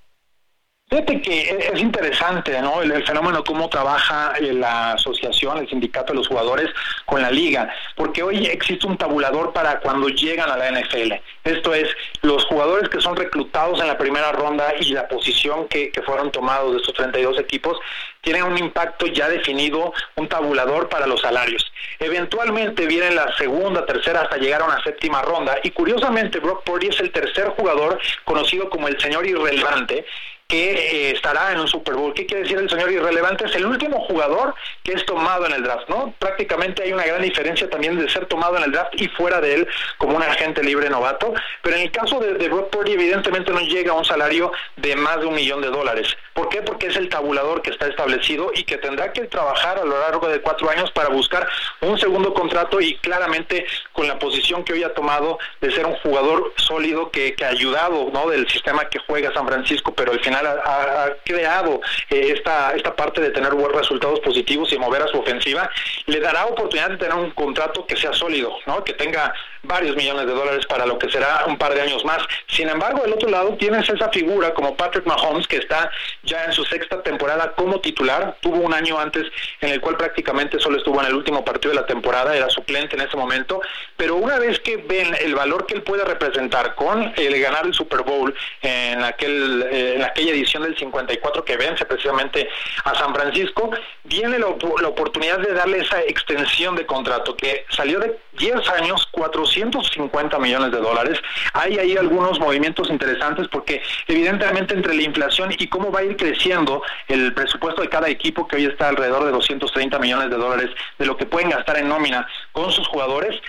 Fíjate 0.89 1.21
que 1.21 1.69
es 1.73 1.81
interesante, 1.81 2.61
¿no? 2.61 2.81
El, 2.81 3.05
fenómeno 3.05 3.43
cómo 3.43 3.67
trabaja 3.67 4.35
eh, 4.39 4.53
la 4.53 4.93
asociación, 4.93 5.57
el 5.57 5.67
sindicato 5.67 6.13
de 6.13 6.19
los 6.19 6.29
jugadores 6.29 6.69
con 7.05 7.21
la 7.21 7.29
liga, 7.29 7.69
porque 7.97 8.23
hoy 8.23 8.45
existe 8.45 8.87
un 8.87 8.97
tabulador 8.97 9.51
para 9.51 9.81
cuando 9.81 10.07
llegan 10.07 10.49
a 10.49 10.55
la 10.55 10.71
NFL. 10.71 11.15
Esto 11.43 11.73
es, 11.73 11.89
los 12.21 12.45
jugadores 12.45 12.87
que 12.87 13.01
son 13.01 13.17
reclutados 13.17 13.81
en 13.81 13.87
la 13.87 13.97
primera 13.97 14.31
ronda 14.31 14.75
y 14.79 14.93
la 14.93 15.09
posición 15.09 15.67
que, 15.67 15.91
que 15.91 16.01
fueron 16.03 16.31
tomados 16.31 16.71
de 16.71 16.77
estos 16.77 16.93
32 16.93 17.37
equipos 17.37 17.77
tienen 18.21 18.43
un 18.43 18.57
impacto 18.57 19.07
ya 19.07 19.27
definido, 19.27 19.93
un 20.15 20.29
tabulador 20.29 20.87
para 20.87 21.05
los 21.05 21.19
salarios. 21.19 21.69
Eventualmente 21.99 22.85
viene 22.85 23.11
la 23.11 23.35
segunda, 23.37 23.85
tercera, 23.85 24.21
hasta 24.21 24.37
llegar 24.37 24.61
a 24.61 24.65
una 24.65 24.81
séptima 24.83 25.21
ronda. 25.21 25.57
Y 25.63 25.71
curiosamente, 25.71 26.39
Brock 26.39 26.63
Purdy 26.63 26.87
es 26.87 26.99
el 27.01 27.11
tercer 27.11 27.49
jugador 27.49 27.99
conocido 28.23 28.69
como 28.69 28.87
el 28.87 28.97
señor 29.01 29.25
irrelevante 29.25 30.05
que 30.47 30.71
eh, 30.71 31.11
estará 31.11 31.51
en 31.51 31.59
un 31.59 31.67
Super 31.67 31.95
Bowl. 31.95 32.13
¿Qué 32.13 32.25
quiere 32.25 32.43
decir 32.43 32.57
el 32.57 32.69
señor 32.69 32.91
irrelevante? 32.91 33.45
Es 33.45 33.55
el 33.55 33.65
último 33.65 33.99
jugador 34.05 34.55
que 34.81 34.93
es 34.93 35.05
tomado 35.05 35.45
en 35.45 35.53
el 35.53 35.63
draft, 35.63 35.89
¿no? 35.89 36.13
Prácticamente 36.19 36.83
hay 36.83 36.93
una 36.93 37.05
gran 37.05 37.21
diferencia 37.21 37.69
también 37.69 37.99
de 37.99 38.09
ser 38.09 38.25
tomado 38.27 38.57
en 38.57 38.63
el 38.63 38.71
draft 38.71 38.93
y 38.95 39.09
fuera 39.09 39.41
de 39.41 39.55
él 39.55 39.67
como 39.97 40.15
un 40.15 40.23
agente 40.23 40.63
libre 40.63 40.89
novato. 40.89 41.33
Pero 41.61 41.75
en 41.75 41.81
el 41.83 41.91
caso 41.91 42.19
de, 42.19 42.35
de 42.35 42.47
Brock 42.47 42.69
Purdy, 42.69 42.93
evidentemente 42.93 43.51
no 43.51 43.59
llega 43.59 43.91
a 43.91 43.95
un 43.95 44.05
salario 44.05 44.51
de 44.77 44.95
más 44.95 45.19
de 45.19 45.25
un 45.25 45.35
millón 45.35 45.61
de 45.61 45.67
dólares. 45.67 46.15
¿Por 46.33 46.47
qué? 46.47 46.61
Porque 46.61 46.87
es 46.87 46.95
el 46.95 47.09
tabulador 47.09 47.61
que 47.61 47.71
está 47.71 47.87
establecido 47.87 48.51
y 48.55 48.63
que 48.63 48.77
tendrá 48.77 49.11
que 49.11 49.21
trabajar 49.23 49.79
a 49.79 49.83
lo 49.83 49.99
largo 49.99 50.29
de 50.29 50.39
cuatro 50.39 50.69
años 50.69 50.91
para 50.91 51.09
buscar 51.09 51.47
un 51.81 51.97
segundo 51.99 52.33
contrato 52.33 52.79
y 52.79 52.95
claramente 52.97 53.65
con 53.91 54.07
la 54.07 54.17
posición 54.17 54.63
que 54.63 54.73
hoy 54.73 54.83
ha 54.83 54.93
tomado 54.93 55.39
de 55.59 55.71
ser 55.71 55.85
un 55.85 55.95
jugador 55.95 56.53
sólido 56.55 57.11
que, 57.11 57.33
que 57.33 57.43
ha 57.43 57.49
ayudado 57.49 58.09
¿no? 58.13 58.29
del 58.29 58.47
sistema 58.47 58.87
que 58.87 58.99
juega 58.99 59.33
San 59.33 59.47
Francisco, 59.47 59.93
pero 59.93 60.13
al 60.13 60.19
final 60.19 60.36
ha, 60.45 61.09
creado 61.23 61.81
eh, 62.09 62.33
esta, 62.35 62.73
esta 62.75 62.95
parte 62.95 63.21
de 63.21 63.31
tener 63.31 63.53
buenos 63.53 63.75
resultados 63.75 64.19
positivos 64.19 64.71
y 64.71 64.77
mover 64.77 65.01
a 65.01 65.07
su 65.07 65.19
ofensiva, 65.19 65.69
le 66.05 66.19
dará 66.19 66.45
oportunidad 66.45 66.89
de 66.89 66.97
tener 66.97 67.15
un 67.15 67.31
contrato 67.31 67.85
que 67.85 67.97
sea 67.97 68.13
sólido, 68.13 68.57
¿no? 68.65 68.83
que 68.83 68.93
tenga 68.93 69.33
varios 69.67 69.95
millones 69.95 70.25
de 70.25 70.33
dólares 70.33 70.65
para 70.65 70.85
lo 70.85 70.97
que 70.97 71.09
será 71.09 71.45
un 71.47 71.57
par 71.57 71.73
de 71.73 71.81
años 71.81 72.03
más. 72.05 72.19
Sin 72.47 72.69
embargo, 72.69 73.01
del 73.03 73.13
otro 73.13 73.29
lado 73.29 73.55
tienes 73.57 73.87
esa 73.89 74.09
figura 74.09 74.53
como 74.53 74.75
Patrick 74.75 75.05
Mahomes, 75.05 75.47
que 75.47 75.57
está 75.57 75.91
ya 76.23 76.45
en 76.45 76.53
su 76.53 76.63
sexta 76.65 77.03
temporada 77.03 77.53
como 77.55 77.79
titular. 77.79 78.37
Tuvo 78.41 78.57
un 78.57 78.73
año 78.73 78.99
antes 78.99 79.25
en 79.61 79.69
el 79.69 79.81
cual 79.81 79.97
prácticamente 79.97 80.59
solo 80.59 80.77
estuvo 80.77 80.99
en 81.01 81.07
el 81.07 81.15
último 81.15 81.43
partido 81.43 81.73
de 81.73 81.81
la 81.81 81.85
temporada, 81.85 82.35
era 82.35 82.49
suplente 82.49 82.95
en 82.95 83.01
ese 83.01 83.17
momento. 83.17 83.61
Pero 83.95 84.15
una 84.15 84.39
vez 84.39 84.59
que 84.59 84.77
ven 84.77 85.15
el 85.21 85.35
valor 85.35 85.65
que 85.65 85.75
él 85.75 85.83
puede 85.83 86.03
representar 86.03 86.75
con 86.75 87.13
el 87.15 87.39
ganar 87.39 87.65
el 87.65 87.73
Super 87.73 88.01
Bowl 88.01 88.33
en, 88.61 89.03
aquel, 89.03 89.67
eh, 89.71 89.93
en 89.95 90.03
aquella 90.03 90.31
edición 90.31 90.63
del 90.63 90.77
54 90.77 91.43
que 91.43 91.57
vence 91.57 91.85
precisamente 91.85 92.49
a 92.83 92.95
San 92.95 93.13
Francisco, 93.13 93.71
viene 94.03 94.39
la, 94.39 94.47
la 94.81 94.87
oportunidad 94.87 95.39
de 95.39 95.53
darle 95.53 95.79
esa 95.79 96.01
extensión 96.01 96.75
de 96.75 96.85
contrato 96.85 97.35
que 97.35 97.65
salió 97.69 97.99
de 97.99 98.17
10 98.37 98.69
años, 98.69 99.07
450 99.11 100.39
millones 100.39 100.71
de 100.71 100.77
dólares. 100.77 101.19
Hay 101.53 101.77
ahí 101.77 101.97
algunos 101.97 102.39
movimientos 102.39 102.89
interesantes 102.89 103.47
porque 103.47 103.81
evidentemente 104.07 104.73
entre 104.73 104.93
la 104.93 105.03
inflación 105.03 105.51
y 105.57 105.67
cómo 105.67 105.91
va 105.91 105.99
a 105.99 106.03
ir 106.03 106.15
creciendo 106.15 106.81
el 107.07 107.33
presupuesto 107.33 107.81
de 107.81 107.89
cada 107.89 108.09
equipo 108.09 108.47
que 108.47 108.57
hoy 108.57 108.65
está 108.65 108.89
alrededor 108.89 109.25
de 109.25 109.31
230 109.31 109.99
millones 109.99 110.29
de 110.29 110.37
dólares 110.37 110.69
de 110.97 111.05
lo 111.05 111.17
que 111.17 111.25
pueden 111.25 111.49
gastar 111.49 111.77
en 111.77 111.89
nómina 111.89 112.27
con 112.51 112.71
sus 112.71 112.87
jugadores, 112.87 113.39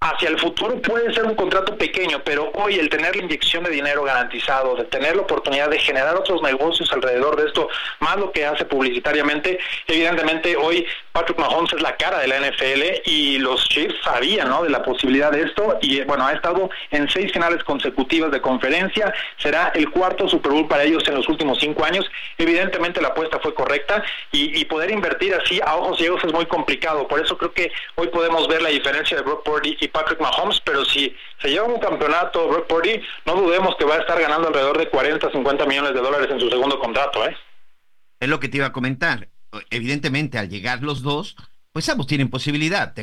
hacia 0.00 0.30
el 0.30 0.38
futuro 0.38 0.80
puede 0.80 1.12
ser 1.12 1.26
un 1.26 1.34
contrato 1.34 1.76
pequeño, 1.76 2.22
pero 2.24 2.50
hoy 2.54 2.78
el 2.78 2.88
tener 2.88 3.14
la 3.14 3.22
inyección 3.22 3.64
de 3.64 3.70
dinero 3.70 4.02
garantizado, 4.02 4.74
de 4.74 4.84
tener 4.84 5.14
la 5.14 5.22
oportunidad 5.22 5.68
de 5.68 5.78
generar 5.78 6.16
otros 6.16 6.40
negocios 6.40 6.90
alrededor 6.90 7.36
de 7.36 7.48
esto, 7.48 7.68
más 7.98 8.16
lo 8.16 8.32
que 8.32 8.46
hace 8.46 8.64
publicitariamente, 8.64 9.58
evidentemente 9.86 10.56
hoy 10.56 10.86
Patrick 11.12 11.38
Mahomes 11.38 11.74
es 11.74 11.82
la 11.82 11.96
cara 11.96 12.18
de 12.18 12.28
la 12.28 12.40
NFL 12.40 12.82
y 13.04 13.38
los 13.38 13.68
Chiefs 13.68 13.96
sabían 14.02 14.48
¿no? 14.48 14.62
de 14.62 14.70
la 14.70 14.82
posibilidad 14.82 15.30
de 15.32 15.42
esto 15.42 15.78
y 15.82 16.00
bueno, 16.04 16.26
ha 16.26 16.32
estado 16.32 16.70
en 16.92 17.06
seis 17.10 17.30
finales 17.30 17.62
consecutivas 17.64 18.30
de 18.30 18.40
conferencia, 18.40 19.12
será 19.36 19.70
el 19.74 19.90
cuarto 19.90 20.26
Super 20.28 20.52
Bowl 20.52 20.66
para 20.66 20.84
ellos 20.84 21.06
en 21.08 21.16
los 21.16 21.28
últimos 21.28 21.58
cinco 21.60 21.84
años, 21.84 22.10
evidentemente 22.38 23.02
la 23.02 23.08
apuesta 23.08 23.38
fue 23.40 23.52
correcta 23.52 24.02
y, 24.32 24.64
poder 24.70 24.92
invertir 24.92 25.34
así 25.34 25.60
a 25.64 25.74
ojos 25.74 25.98
ciegos 25.98 26.22
es 26.22 26.32
muy 26.32 26.46
complicado, 26.46 27.08
por 27.08 27.20
eso 27.20 27.36
creo 27.36 27.52
que 27.52 27.72
hoy 27.96 28.06
podemos 28.08 28.46
ver 28.46 28.62
la 28.62 28.68
diferencia 28.68 29.16
de 29.16 29.24
Brock 29.24 29.42
Purdy 29.42 29.76
y 29.80 29.88
Patrick 29.90 30.20
Mahomes, 30.20 30.60
pero 30.64 30.84
si 30.84 31.14
se 31.40 31.48
lleva 31.48 31.66
un 31.66 31.80
campeonato 31.80 32.48
Brock 32.48 32.66
Purdy, 32.66 33.00
no 33.26 33.34
dudemos 33.34 33.76
que 33.76 33.84
va 33.84 33.96
a 33.96 34.00
estar 34.00 34.20
ganando 34.20 34.48
alrededor 34.48 34.78
de 34.78 34.88
40, 34.88 35.30
50 35.30 35.66
millones 35.66 35.94
de 35.94 36.00
dólares 36.00 36.28
en 36.30 36.40
su 36.40 36.48
segundo 36.48 36.78
contrato, 36.78 37.26
¿eh? 37.26 37.36
Es 38.18 38.28
lo 38.28 38.40
que 38.40 38.48
te 38.48 38.58
iba 38.58 38.66
a 38.66 38.72
comentar. 38.72 39.28
Evidentemente, 39.70 40.38
al 40.38 40.48
llegar 40.48 40.82
los 40.82 41.02
dos, 41.02 41.36
pues 41.72 41.88
ambos 41.88 42.06
tienen 42.06 42.28
posibilidad. 42.28 42.94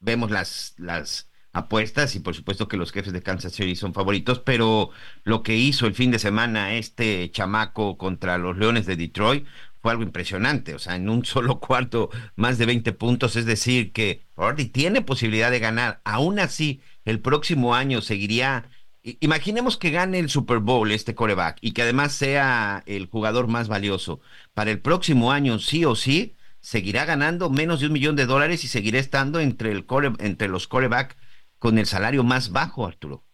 vemos 0.00 0.30
las, 0.30 0.74
las 0.78 1.30
apuestas 1.56 2.14
y 2.14 2.20
por 2.20 2.34
supuesto 2.34 2.68
que 2.68 2.76
los 2.76 2.92
jefes 2.92 3.12
de 3.12 3.22
Kansas 3.22 3.52
City 3.52 3.76
son 3.76 3.94
favoritos, 3.94 4.40
pero 4.40 4.90
lo 5.24 5.42
que 5.42 5.56
hizo 5.56 5.86
el 5.86 5.94
fin 5.94 6.10
de 6.10 6.18
semana 6.18 6.74
este 6.74 7.30
chamaco 7.30 7.96
contra 7.96 8.36
los 8.38 8.58
Leones 8.58 8.86
de 8.86 8.96
Detroit 8.96 9.46
algo 9.90 10.02
impresionante, 10.02 10.74
o 10.74 10.78
sea, 10.78 10.96
en 10.96 11.08
un 11.08 11.24
solo 11.24 11.60
cuarto 11.60 12.10
más 12.36 12.58
de 12.58 12.66
20 12.66 12.92
puntos, 12.92 13.36
es 13.36 13.46
decir, 13.46 13.92
que 13.92 14.22
Ordi 14.34 14.66
tiene 14.66 15.02
posibilidad 15.02 15.50
de 15.50 15.58
ganar, 15.58 16.00
aún 16.04 16.38
así 16.38 16.80
el 17.04 17.20
próximo 17.20 17.74
año 17.74 18.00
seguiría, 18.02 18.68
imaginemos 19.02 19.76
que 19.76 19.90
gane 19.90 20.18
el 20.18 20.30
Super 20.30 20.58
Bowl 20.58 20.90
este 20.90 21.14
coreback 21.14 21.58
y 21.60 21.72
que 21.72 21.82
además 21.82 22.12
sea 22.12 22.82
el 22.86 23.06
jugador 23.06 23.48
más 23.48 23.68
valioso, 23.68 24.20
para 24.54 24.70
el 24.70 24.80
próximo 24.80 25.32
año 25.32 25.58
sí 25.58 25.84
o 25.84 25.94
sí 25.94 26.34
seguirá 26.60 27.04
ganando 27.04 27.50
menos 27.50 27.80
de 27.80 27.86
un 27.86 27.92
millón 27.92 28.16
de 28.16 28.26
dólares 28.26 28.64
y 28.64 28.68
seguirá 28.68 28.98
estando 28.98 29.38
entre, 29.40 29.70
el 29.70 29.86
core, 29.86 30.12
entre 30.18 30.48
los 30.48 30.66
coreback 30.66 31.16
con 31.58 31.78
el 31.78 31.86
salario 31.86 32.24
más 32.24 32.50
bajo, 32.50 32.86
Arturo. 32.86 33.25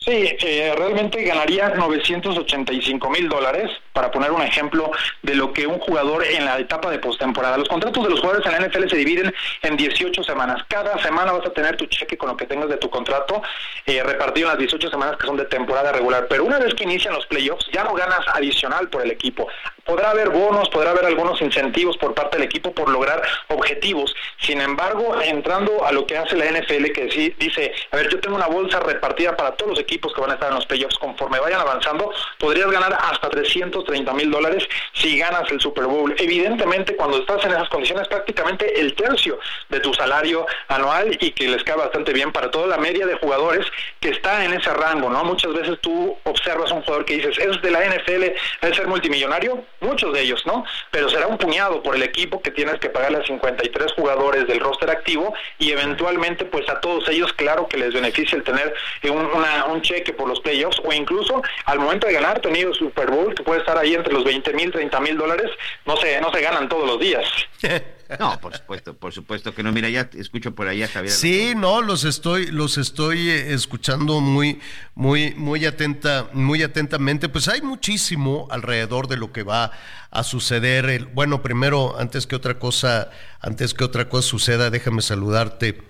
Sí, 0.00 0.36
eh, 0.40 0.74
realmente 0.76 1.24
ganaría 1.24 1.70
985 1.70 3.10
mil 3.10 3.28
dólares, 3.28 3.68
para 3.92 4.12
poner 4.12 4.30
un 4.30 4.42
ejemplo 4.42 4.92
de 5.22 5.34
lo 5.34 5.52
que 5.52 5.66
un 5.66 5.80
jugador 5.80 6.24
en 6.24 6.44
la 6.44 6.56
etapa 6.56 6.88
de 6.88 7.00
postemporada. 7.00 7.58
Los 7.58 7.68
contratos 7.68 8.04
de 8.04 8.10
los 8.10 8.20
jugadores 8.20 8.46
en 8.46 8.52
la 8.52 8.68
NFL 8.68 8.88
se 8.88 8.96
dividen 8.96 9.34
en 9.62 9.76
18 9.76 10.22
semanas. 10.22 10.62
Cada 10.68 11.02
semana 11.02 11.32
vas 11.32 11.44
a 11.46 11.52
tener 11.52 11.76
tu 11.76 11.86
cheque 11.86 12.16
con 12.16 12.28
lo 12.28 12.36
que 12.36 12.46
tengas 12.46 12.68
de 12.68 12.76
tu 12.76 12.88
contrato 12.88 13.42
eh, 13.86 14.00
repartido 14.04 14.46
en 14.46 14.52
las 14.52 14.58
18 14.60 14.88
semanas 14.88 15.16
que 15.16 15.26
son 15.26 15.36
de 15.36 15.46
temporada 15.46 15.90
regular. 15.90 16.28
Pero 16.30 16.44
una 16.44 16.60
vez 16.60 16.74
que 16.74 16.84
inician 16.84 17.12
los 17.12 17.26
playoffs, 17.26 17.66
ya 17.72 17.82
no 17.82 17.92
ganas 17.94 18.20
adicional 18.32 18.88
por 18.88 19.02
el 19.02 19.10
equipo. 19.10 19.48
Podrá 19.88 20.10
haber 20.10 20.28
bonos, 20.28 20.68
podrá 20.68 20.90
haber 20.90 21.06
algunos 21.06 21.40
incentivos 21.40 21.96
por 21.96 22.12
parte 22.12 22.36
del 22.36 22.44
equipo 22.44 22.72
por 22.72 22.90
lograr 22.90 23.22
objetivos. 23.48 24.14
Sin 24.38 24.60
embargo, 24.60 25.18
entrando 25.22 25.82
a 25.82 25.92
lo 25.92 26.06
que 26.06 26.18
hace 26.18 26.36
la 26.36 26.44
NFL, 26.44 26.92
que 26.92 27.34
dice, 27.38 27.72
a 27.90 27.96
ver, 27.96 28.10
yo 28.10 28.20
tengo 28.20 28.36
una 28.36 28.48
bolsa 28.48 28.80
repartida 28.80 29.34
para 29.34 29.52
todos 29.52 29.70
los 29.70 29.80
equipos 29.80 30.12
que 30.12 30.20
van 30.20 30.32
a 30.32 30.34
estar 30.34 30.50
en 30.50 30.56
los 30.56 30.66
playoffs. 30.66 30.98
Conforme 30.98 31.40
vayan 31.40 31.62
avanzando, 31.62 32.12
podrías 32.38 32.70
ganar 32.70 32.98
hasta 33.00 33.30
330 33.30 34.12
mil 34.12 34.30
dólares 34.30 34.68
si 34.92 35.18
ganas 35.18 35.50
el 35.50 35.58
Super 35.58 35.86
Bowl. 35.86 36.14
Evidentemente, 36.18 36.94
cuando 36.94 37.16
estás 37.16 37.42
en 37.46 37.52
esas 37.52 37.70
condiciones, 37.70 38.08
prácticamente 38.08 38.78
el 38.78 38.94
tercio 38.94 39.38
de 39.70 39.80
tu 39.80 39.94
salario 39.94 40.44
anual 40.68 41.16
y 41.18 41.30
que 41.30 41.48
les 41.48 41.64
cae 41.64 41.76
bastante 41.76 42.12
bien 42.12 42.30
para 42.30 42.50
toda 42.50 42.66
la 42.66 42.76
media 42.76 43.06
de 43.06 43.14
jugadores 43.14 43.66
que 44.00 44.10
está 44.10 44.44
en 44.44 44.52
ese 44.52 44.68
rango, 44.74 45.08
¿no? 45.08 45.24
Muchas 45.24 45.54
veces 45.54 45.78
tú 45.80 46.14
observas 46.24 46.70
a 46.70 46.74
un 46.74 46.82
jugador 46.82 47.06
que 47.06 47.14
dices, 47.14 47.38
es 47.38 47.62
de 47.62 47.70
la 47.70 47.86
NFL, 47.86 48.34
debe 48.60 48.74
ser 48.74 48.86
multimillonario, 48.86 49.64
muchos 49.80 50.12
de 50.12 50.22
ellos, 50.22 50.44
¿no? 50.46 50.64
Pero 50.90 51.08
será 51.08 51.26
un 51.26 51.38
puñado 51.38 51.82
por 51.82 51.94
el 51.94 52.02
equipo 52.02 52.40
que 52.42 52.50
tienes 52.50 52.78
que 52.80 52.88
pagarle 52.88 53.18
a 53.18 53.26
53 53.26 53.92
jugadores 53.92 54.46
del 54.46 54.60
roster 54.60 54.90
activo 54.90 55.34
y 55.58 55.70
eventualmente, 55.70 56.44
pues 56.44 56.68
a 56.68 56.80
todos 56.80 57.08
ellos, 57.08 57.32
claro 57.32 57.68
que 57.68 57.76
les 57.76 57.92
beneficia 57.92 58.36
el 58.36 58.44
tener 58.44 58.74
un, 59.04 59.26
una, 59.26 59.66
un 59.66 59.82
cheque 59.82 60.12
por 60.12 60.28
los 60.28 60.40
playoffs 60.40 60.80
o 60.84 60.92
incluso 60.92 61.42
al 61.64 61.78
momento 61.78 62.06
de 62.06 62.14
ganar 62.14 62.40
tenido 62.40 62.74
Super 62.74 63.10
Bowl 63.10 63.34
que 63.34 63.42
puede 63.42 63.60
estar 63.60 63.76
ahí 63.78 63.94
entre 63.94 64.12
los 64.12 64.24
20 64.24 64.52
mil, 64.54 64.70
30 64.70 65.00
mil 65.00 65.16
dólares, 65.16 65.50
no 65.86 65.96
se, 65.96 66.20
no 66.20 66.32
se 66.32 66.40
ganan 66.40 66.68
todos 66.68 66.86
los 66.86 66.98
días. 66.98 67.24
No, 68.18 68.40
por 68.40 68.56
supuesto, 68.56 68.96
por 68.96 69.12
supuesto 69.12 69.54
que 69.54 69.62
no. 69.62 69.72
Mira, 69.72 69.88
ya 69.88 70.08
escucho 70.14 70.54
por 70.54 70.68
ahí 70.68 70.82
a 70.82 70.88
Javier. 70.88 71.12
Sí, 71.12 71.52
no, 71.56 71.82
los 71.82 72.04
estoy, 72.04 72.46
los 72.46 72.78
estoy 72.78 73.28
eh, 73.28 73.52
escuchando 73.52 74.20
muy, 74.20 74.60
muy, 74.94 75.34
muy 75.34 75.66
atenta, 75.66 76.28
muy 76.32 76.62
atentamente. 76.62 77.28
Pues 77.28 77.48
hay 77.48 77.60
muchísimo 77.60 78.48
alrededor 78.50 79.08
de 79.08 79.16
lo 79.16 79.32
que 79.32 79.42
va 79.42 79.72
a 80.10 80.22
suceder. 80.22 81.06
bueno, 81.14 81.42
primero, 81.42 81.98
antes 81.98 82.26
que 82.26 82.36
otra 82.36 82.58
cosa, 82.58 83.10
antes 83.40 83.74
que 83.74 83.84
otra 83.84 84.08
cosa 84.08 84.28
suceda, 84.28 84.70
déjame 84.70 85.02
saludarte, 85.02 85.82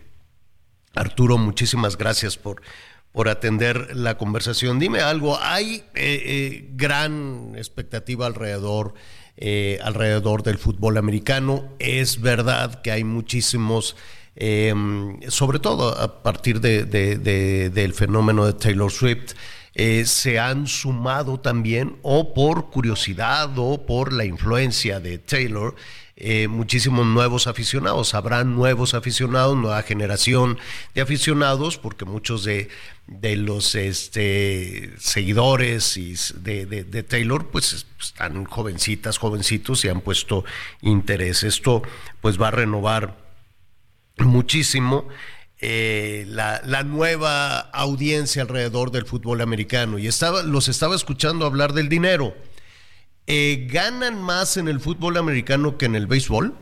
Arturo. 0.95 1.39
Muchísimas 1.39 1.97
gracias 1.97 2.37
por 2.37 2.63
por 3.13 3.29
atender 3.29 3.97
la 3.97 4.17
conversación. 4.17 4.79
Dime 4.79 5.01
algo, 5.01 5.39
hay 5.41 5.83
eh, 5.95 6.23
eh, 6.25 6.69
gran 6.75 7.55
expectativa 7.57 8.27
alrededor, 8.27 8.95
eh, 9.39 9.79
alrededor 9.83 10.43
del 10.43 10.59
fútbol 10.59 10.99
americano. 10.99 11.65
Es 11.79 12.21
verdad 12.21 12.83
que 12.83 12.91
hay 12.91 13.05
muchísimos, 13.05 13.97
em, 14.37 15.21
sobre 15.29 15.59
todo 15.59 15.99
a 15.99 16.23
partir 16.23 16.61
de, 16.61 16.85
del 17.71 17.95
fenómeno 17.95 18.47
de 18.47 18.53
Taylor 18.53 18.91
Swift, 18.91 19.35
se 20.05 20.41
han 20.41 20.67
sumado 20.67 21.39
también, 21.39 21.99
o 22.03 22.35
por 22.35 22.71
curiosidad 22.71 23.51
o 23.59 23.87
por 23.87 24.13
la 24.13 24.25
influencia 24.25 24.99
de 24.99 25.19
Taylor, 25.19 25.77
eh, 26.21 26.49
muchísimos 26.49 27.07
nuevos 27.07 27.47
aficionados. 27.47 28.13
Habrá 28.13 28.43
nuevos 28.43 28.95
aficionados, 28.95 29.57
nueva 29.57 29.81
generación 29.85 30.59
de 30.93 31.01
aficionados, 31.01 31.79
porque 31.79 32.05
muchos 32.05 32.43
de, 32.43 32.69
los 33.37 33.77
este, 33.77 34.91
seguidores 34.99 35.97
y 35.97 36.17
de, 36.35 37.05
Taylor, 37.05 37.47
pues 37.47 37.87
están 38.01 38.47
jovencitas, 38.47 39.17
jovencitos 39.17 39.85
y 39.85 39.91
han 39.91 40.01
puesto 40.01 40.45
interés. 40.83 41.45
Esto 41.45 41.83
pues 42.21 42.41
va 42.41 42.49
a 42.49 42.53
renovar 42.53 43.17
muchísimo. 44.17 45.07
Eh, 45.61 46.25
la, 46.27 46.61
la, 46.65 46.83
nueva 46.83 47.61
audiencia 47.61 48.43
alrededor 48.43 48.91
del 48.91 49.07
fútbol 49.07 49.41
americano 49.41 49.99
y 49.99 50.09
estaba, 50.09 50.43
los 50.43 50.69
estaba 50.69 50.97
escuchando 50.97 51.47
hablar 51.47 51.75
del 51.75 51.89
dinero. 51.89 52.35
Eh, 53.31 53.67
¿ganan 53.71 54.23
más 54.23 54.57
en 54.57 54.69
el 54.69 54.81
fútbol 54.81 55.19
americano 55.19 55.77
que 55.77 55.85
en 55.85 55.95
el 55.95 56.07
béisbol? 56.07 56.55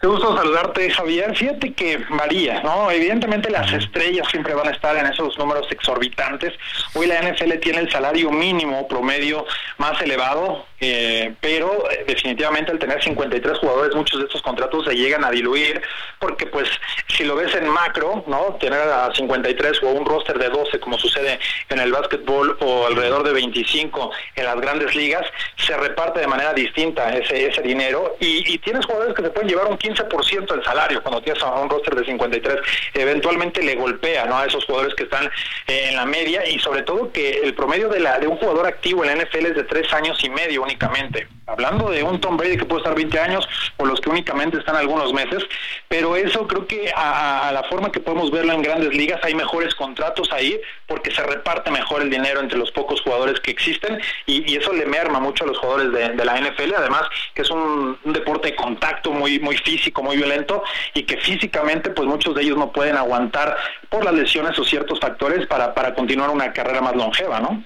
Qué 0.00 0.06
gusto 0.08 0.36
saludarte, 0.36 0.90
Javier. 0.90 1.36
Fíjate 1.36 1.72
que 1.72 1.98
María, 2.10 2.62
¿no? 2.62 2.90
Evidentemente 2.90 3.48
las 3.48 3.72
estrellas 3.72 4.26
siempre 4.28 4.54
van 4.54 4.66
a 4.66 4.70
estar 4.72 4.96
en 4.96 5.06
esos 5.06 5.38
números 5.38 5.66
exorbitantes. 5.70 6.52
Hoy 6.94 7.06
la 7.06 7.20
NFL 7.20 7.58
tiene 7.60 7.78
el 7.78 7.90
salario 7.90 8.32
mínimo 8.32 8.88
promedio 8.88 9.44
más 9.76 10.00
elevado, 10.02 10.66
eh, 10.80 11.34
pero 11.40 11.90
eh, 11.90 12.04
definitivamente 12.06 12.72
al 12.72 12.78
tener 12.78 13.02
53 13.02 13.58
jugadores, 13.58 13.94
muchos 13.94 14.20
de 14.20 14.26
estos 14.26 14.42
contratos 14.42 14.84
se 14.84 14.94
llegan 14.94 15.24
a 15.24 15.30
diluir, 15.30 15.80
porque 16.18 16.46
pues 16.46 16.68
si 17.08 17.24
lo 17.24 17.36
ves 17.36 17.54
en 17.54 17.68
macro, 17.68 18.24
¿no? 18.26 18.56
Tener 18.60 18.80
a 18.80 19.12
53 19.12 19.82
o 19.82 19.88
un 19.88 20.06
roster 20.06 20.38
de 20.38 20.48
12, 20.48 20.78
como 20.80 20.98
sucede 20.98 21.38
en 21.68 21.80
el 21.80 21.92
básquetbol, 21.92 22.56
o 22.60 22.86
alrededor 22.86 23.24
de 23.24 23.32
25 23.32 24.10
en 24.36 24.44
las 24.44 24.60
grandes 24.60 24.94
ligas, 24.94 25.26
se 25.56 25.76
reparte 25.76 26.20
de 26.20 26.26
manera 26.26 26.52
distinta 26.52 27.14
ese, 27.16 27.46
ese 27.46 27.62
dinero 27.62 28.16
y, 28.20 28.58
tienes 28.58 28.84
jugadores 28.84 29.14
que 29.14 29.22
se 29.22 29.30
pueden 29.30 29.48
llevar 29.48 29.66
un 29.66 29.78
15% 29.78 30.46
del 30.46 30.64
salario 30.64 31.02
cuando 31.02 31.22
tienes 31.22 31.42
a 31.42 31.52
un 31.54 31.70
roster 31.70 31.94
de 31.94 32.04
53. 32.04 32.56
Eventualmente 32.94 33.62
le 33.62 33.76
golpea 33.76 34.26
¿no? 34.26 34.36
a 34.36 34.46
esos 34.46 34.64
jugadores 34.64 34.94
que 34.94 35.04
están 35.04 35.26
eh, 35.66 35.86
en 35.88 35.96
la 35.96 36.04
media 36.04 36.46
y 36.46 36.58
sobre 36.58 36.82
todo 36.82 37.10
que 37.12 37.40
el 37.42 37.54
promedio 37.54 37.88
de, 37.88 38.00
la, 38.00 38.18
de 38.18 38.26
un 38.26 38.36
jugador 38.36 38.66
activo 38.66 39.04
en 39.04 39.16
la 39.16 39.24
NFL 39.24 39.46
es 39.46 39.54
de 39.54 39.64
tres 39.64 39.92
años 39.92 40.22
y 40.22 40.28
medio 40.28 40.64
únicamente. 40.68 41.26
Hablando 41.46 41.88
de 41.88 42.02
un 42.02 42.20
Tom 42.20 42.36
Brady 42.36 42.58
que 42.58 42.66
puede 42.66 42.82
estar 42.82 42.94
20 42.94 43.18
años 43.18 43.48
o 43.78 43.86
los 43.86 44.00
que 44.00 44.10
únicamente 44.10 44.58
están 44.58 44.76
algunos 44.76 45.14
meses, 45.14 45.42
pero 45.88 46.14
eso 46.14 46.46
creo 46.46 46.66
que 46.66 46.92
a, 46.94 47.50
la 47.52 47.62
forma 47.64 47.90
que 47.90 48.00
podemos 48.00 48.30
verlo 48.30 48.52
en 48.52 48.60
grandes 48.60 48.94
ligas 48.94 49.18
hay 49.22 49.34
mejores 49.34 49.74
contratos 49.74 50.30
ahí 50.30 50.60
porque 50.86 51.10
se 51.10 51.22
reparte 51.22 51.70
mejor 51.70 52.02
el 52.02 52.10
dinero 52.10 52.40
entre 52.40 52.58
los 52.58 52.70
pocos 52.70 53.00
jugadores 53.00 53.40
que 53.40 53.50
existen 53.50 53.98
y, 54.26 54.58
eso 54.58 54.72
le 54.72 54.86
merma 54.86 55.20
mucho 55.20 55.44
a 55.44 55.46
los 55.46 55.58
jugadores 55.58 55.92
de, 55.92 56.24
la 56.24 56.40
NFL, 56.40 56.74
además 56.76 57.02
que 57.32 57.42
es 57.42 57.50
un, 57.50 57.96
un 58.02 58.12
deporte 58.12 58.48
de 58.48 58.56
contacto 58.56 59.12
muy, 59.12 59.38
muy 59.38 59.56
físico 59.56 60.02
muy 60.02 60.16
violento 60.16 60.64
y 60.94 61.04
que 61.04 61.16
físicamente 61.18 61.90
pues 61.90 62.08
muchos 62.08 62.34
de 62.34 62.42
ellos 62.42 62.58
no 62.58 62.72
pueden 62.72 62.96
aguantar 62.96 63.56
por 63.88 64.04
las 64.04 64.14
lesiones 64.14 64.58
o 64.58 64.64
ciertos 64.64 64.98
factores 64.98 65.46
para, 65.46 65.74
para 65.74 65.94
continuar 65.94 66.30
una 66.30 66.52
carrera 66.52 66.80
más 66.80 66.96
longeva, 66.96 67.38
¿no? 67.38 67.62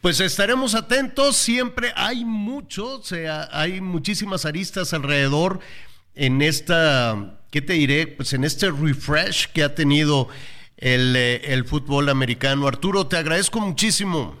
Pues 0.00 0.20
estaremos 0.20 0.74
atentos, 0.74 1.36
siempre 1.36 1.92
hay 1.96 2.24
mucho, 2.24 2.98
o 2.98 3.02
sea, 3.02 3.48
hay 3.52 3.80
muchísimas 3.80 4.46
aristas 4.46 4.94
alrededor 4.94 5.60
en 6.14 6.42
esta, 6.42 7.38
¿qué 7.50 7.60
te 7.60 7.74
diré? 7.74 8.06
Pues 8.06 8.32
en 8.32 8.44
este 8.44 8.70
refresh 8.70 9.48
que 9.48 9.62
ha 9.62 9.74
tenido 9.74 10.28
el, 10.76 11.14
eh, 11.16 11.52
el 11.52 11.64
fútbol 11.64 12.08
americano. 12.08 12.66
Arturo, 12.66 13.06
te 13.06 13.16
agradezco 13.16 13.60
muchísimo. 13.60 14.36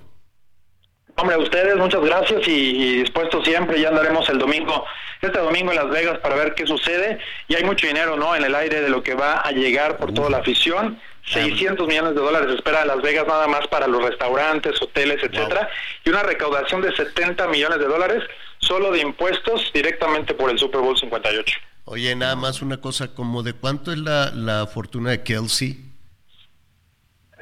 Hombre, 1.16 1.36
a 1.36 1.38
ustedes 1.38 1.76
muchas 1.76 2.00
gracias 2.00 2.48
y, 2.48 3.00
dispuesto 3.00 3.44
siempre, 3.44 3.80
ya 3.80 3.88
andaremos 3.88 4.28
el 4.30 4.38
domingo, 4.38 4.84
este 5.20 5.38
domingo 5.38 5.70
en 5.70 5.76
Las 5.76 5.90
Vegas 5.90 6.18
para 6.18 6.34
ver 6.36 6.54
qué 6.54 6.66
sucede 6.66 7.18
y 7.48 7.54
hay 7.54 7.64
mucho 7.64 7.86
dinero 7.86 8.16
no 8.16 8.34
en 8.34 8.44
el 8.44 8.54
aire 8.54 8.80
de 8.80 8.88
lo 8.88 9.02
que 9.02 9.14
va 9.14 9.40
a 9.40 9.52
llegar 9.52 9.98
por 9.98 10.12
toda 10.14 10.30
la 10.30 10.38
afición. 10.38 10.98
600 11.26 11.86
millones 11.86 12.14
de 12.14 12.20
dólares 12.20 12.54
espera 12.54 12.84
Las 12.84 13.00
Vegas 13.00 13.26
nada 13.26 13.46
más 13.46 13.66
para 13.68 13.86
los 13.86 14.02
restaurantes, 14.02 14.80
hoteles, 14.82 15.22
etcétera, 15.22 15.68
y 16.04 16.10
una 16.10 16.22
recaudación 16.22 16.80
de 16.82 16.94
70 16.94 17.46
millones 17.48 17.78
de 17.78 17.86
dólares 17.86 18.22
solo 18.58 18.90
de 18.90 19.00
impuestos 19.00 19.70
directamente 19.72 20.34
por 20.34 20.50
el 20.50 20.58
Super 20.58 20.80
Bowl 20.80 20.98
58. 20.98 21.58
Oye, 21.84 22.14
nada 22.14 22.36
más 22.36 22.62
una 22.62 22.80
cosa, 22.80 23.14
como 23.14 23.42
de 23.42 23.54
cuánto 23.54 23.92
es 23.92 23.98
la, 23.98 24.30
la 24.30 24.66
fortuna 24.66 25.10
de 25.10 25.22
Kelsey? 25.22 25.92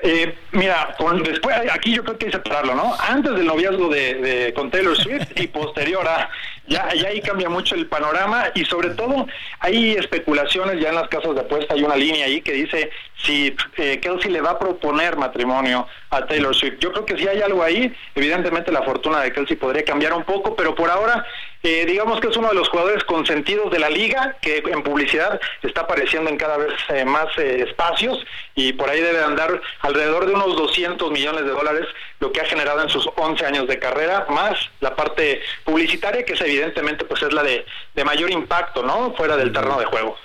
Eh, 0.03 0.35
mira, 0.53 0.95
con, 0.99 1.23
después 1.23 1.55
aquí 1.71 1.95
yo 1.95 2.03
creo 2.03 2.17
que 2.17 2.27
hay 2.27 2.31
que 2.31 2.39
separarlo, 2.39 2.75
¿no? 2.75 2.95
Antes 2.99 3.33
del 3.35 3.47
noviazgo 3.47 3.89
de, 3.89 4.15
de, 4.15 4.55
con 4.55 4.71
Taylor 4.71 4.97
Swift 4.97 5.29
y 5.37 5.47
posterior 5.49 6.07
a, 6.09 6.31
ya, 6.71 6.95
ya 6.95 7.09
ahí 7.09 7.21
cambia 7.21 7.49
mucho 7.49 7.75
el 7.75 7.87
panorama 7.87 8.45
y 8.55 8.65
sobre 8.65 8.91
todo 8.91 9.27
hay 9.59 9.93
especulaciones 9.93 10.81
ya 10.81 10.91
en 10.91 10.95
las 10.95 11.09
casas 11.09 11.35
de 11.35 11.41
apuesta, 11.41 11.75
hay 11.75 11.83
una 11.83 11.97
línea 11.97 12.27
ahí 12.27 12.41
que 12.41 12.53
dice 12.53 12.91
si 13.17 13.55
eh, 13.77 13.99
Kelsey 14.01 14.31
le 14.31 14.41
va 14.41 14.53
a 14.53 14.59
proponer 14.59 15.17
matrimonio 15.17 15.89
a 16.11 16.25
Taylor 16.27 16.55
Swift. 16.55 16.79
Yo 16.79 16.93
creo 16.93 17.05
que 17.05 17.19
si 17.19 17.27
hay 17.27 17.43
algo 17.43 17.63
ahí, 17.63 17.93
evidentemente 18.15 18.71
la 18.71 18.83
fortuna 18.83 19.21
de 19.21 19.33
Kelsey 19.33 19.57
podría 19.57 19.85
cambiar 19.85 20.15
un 20.15 20.23
poco, 20.23 20.55
pero 20.55 20.75
por 20.77 20.89
ahora 20.89 21.27
eh, 21.63 21.85
digamos 21.87 22.21
que 22.21 22.29
es 22.29 22.37
uno 22.37 22.49
de 22.49 22.55
los 22.55 22.69
jugadores 22.71 23.05
consentidos 23.05 23.71
de 23.71 23.79
la 23.79 23.91
liga, 23.91 24.37
que 24.41 24.63
en 24.65 24.83
publicidad 24.83 25.39
está 25.63 25.83
apareciendo 25.83 26.31
en 26.31 26.39
cada 26.39 26.57
vez 26.57 26.73
eh, 26.89 27.05
más 27.05 27.27
eh, 27.37 27.67
espacios 27.69 28.25
y 28.55 28.73
por 28.73 28.89
ahí 28.89 29.01
debe 29.01 29.23
andar 29.23 29.61
alrededor 29.81 30.25
de 30.27 30.33
unos 30.33 30.57
200 30.57 31.11
millones 31.11 31.45
de 31.45 31.51
dólares, 31.51 31.87
lo 32.19 32.33
que 32.33 32.41
ha 32.41 32.47
generado 32.47 32.83
en 32.83 32.89
sus 32.89 33.07
11 33.15 33.45
años 33.45 33.69
de 33.69 33.79
carrera, 33.79 34.27
más 34.31 34.59
la 34.81 34.97
parte 34.97 35.43
publicitaria, 35.65 36.25
que 36.25 36.33
es 36.33 36.41
evidentemente 36.41 37.05
pues 37.05 37.23
es 37.23 37.33
la 37.33 37.43
de, 37.43 37.67
de 37.95 38.05
mayor 38.05 38.31
impacto, 38.31 38.83
¿no? 38.83 39.15
Fuera 39.15 39.37
del 39.37 39.53
terreno 39.53 39.79
de 39.79 39.85
juego. 39.85 40.17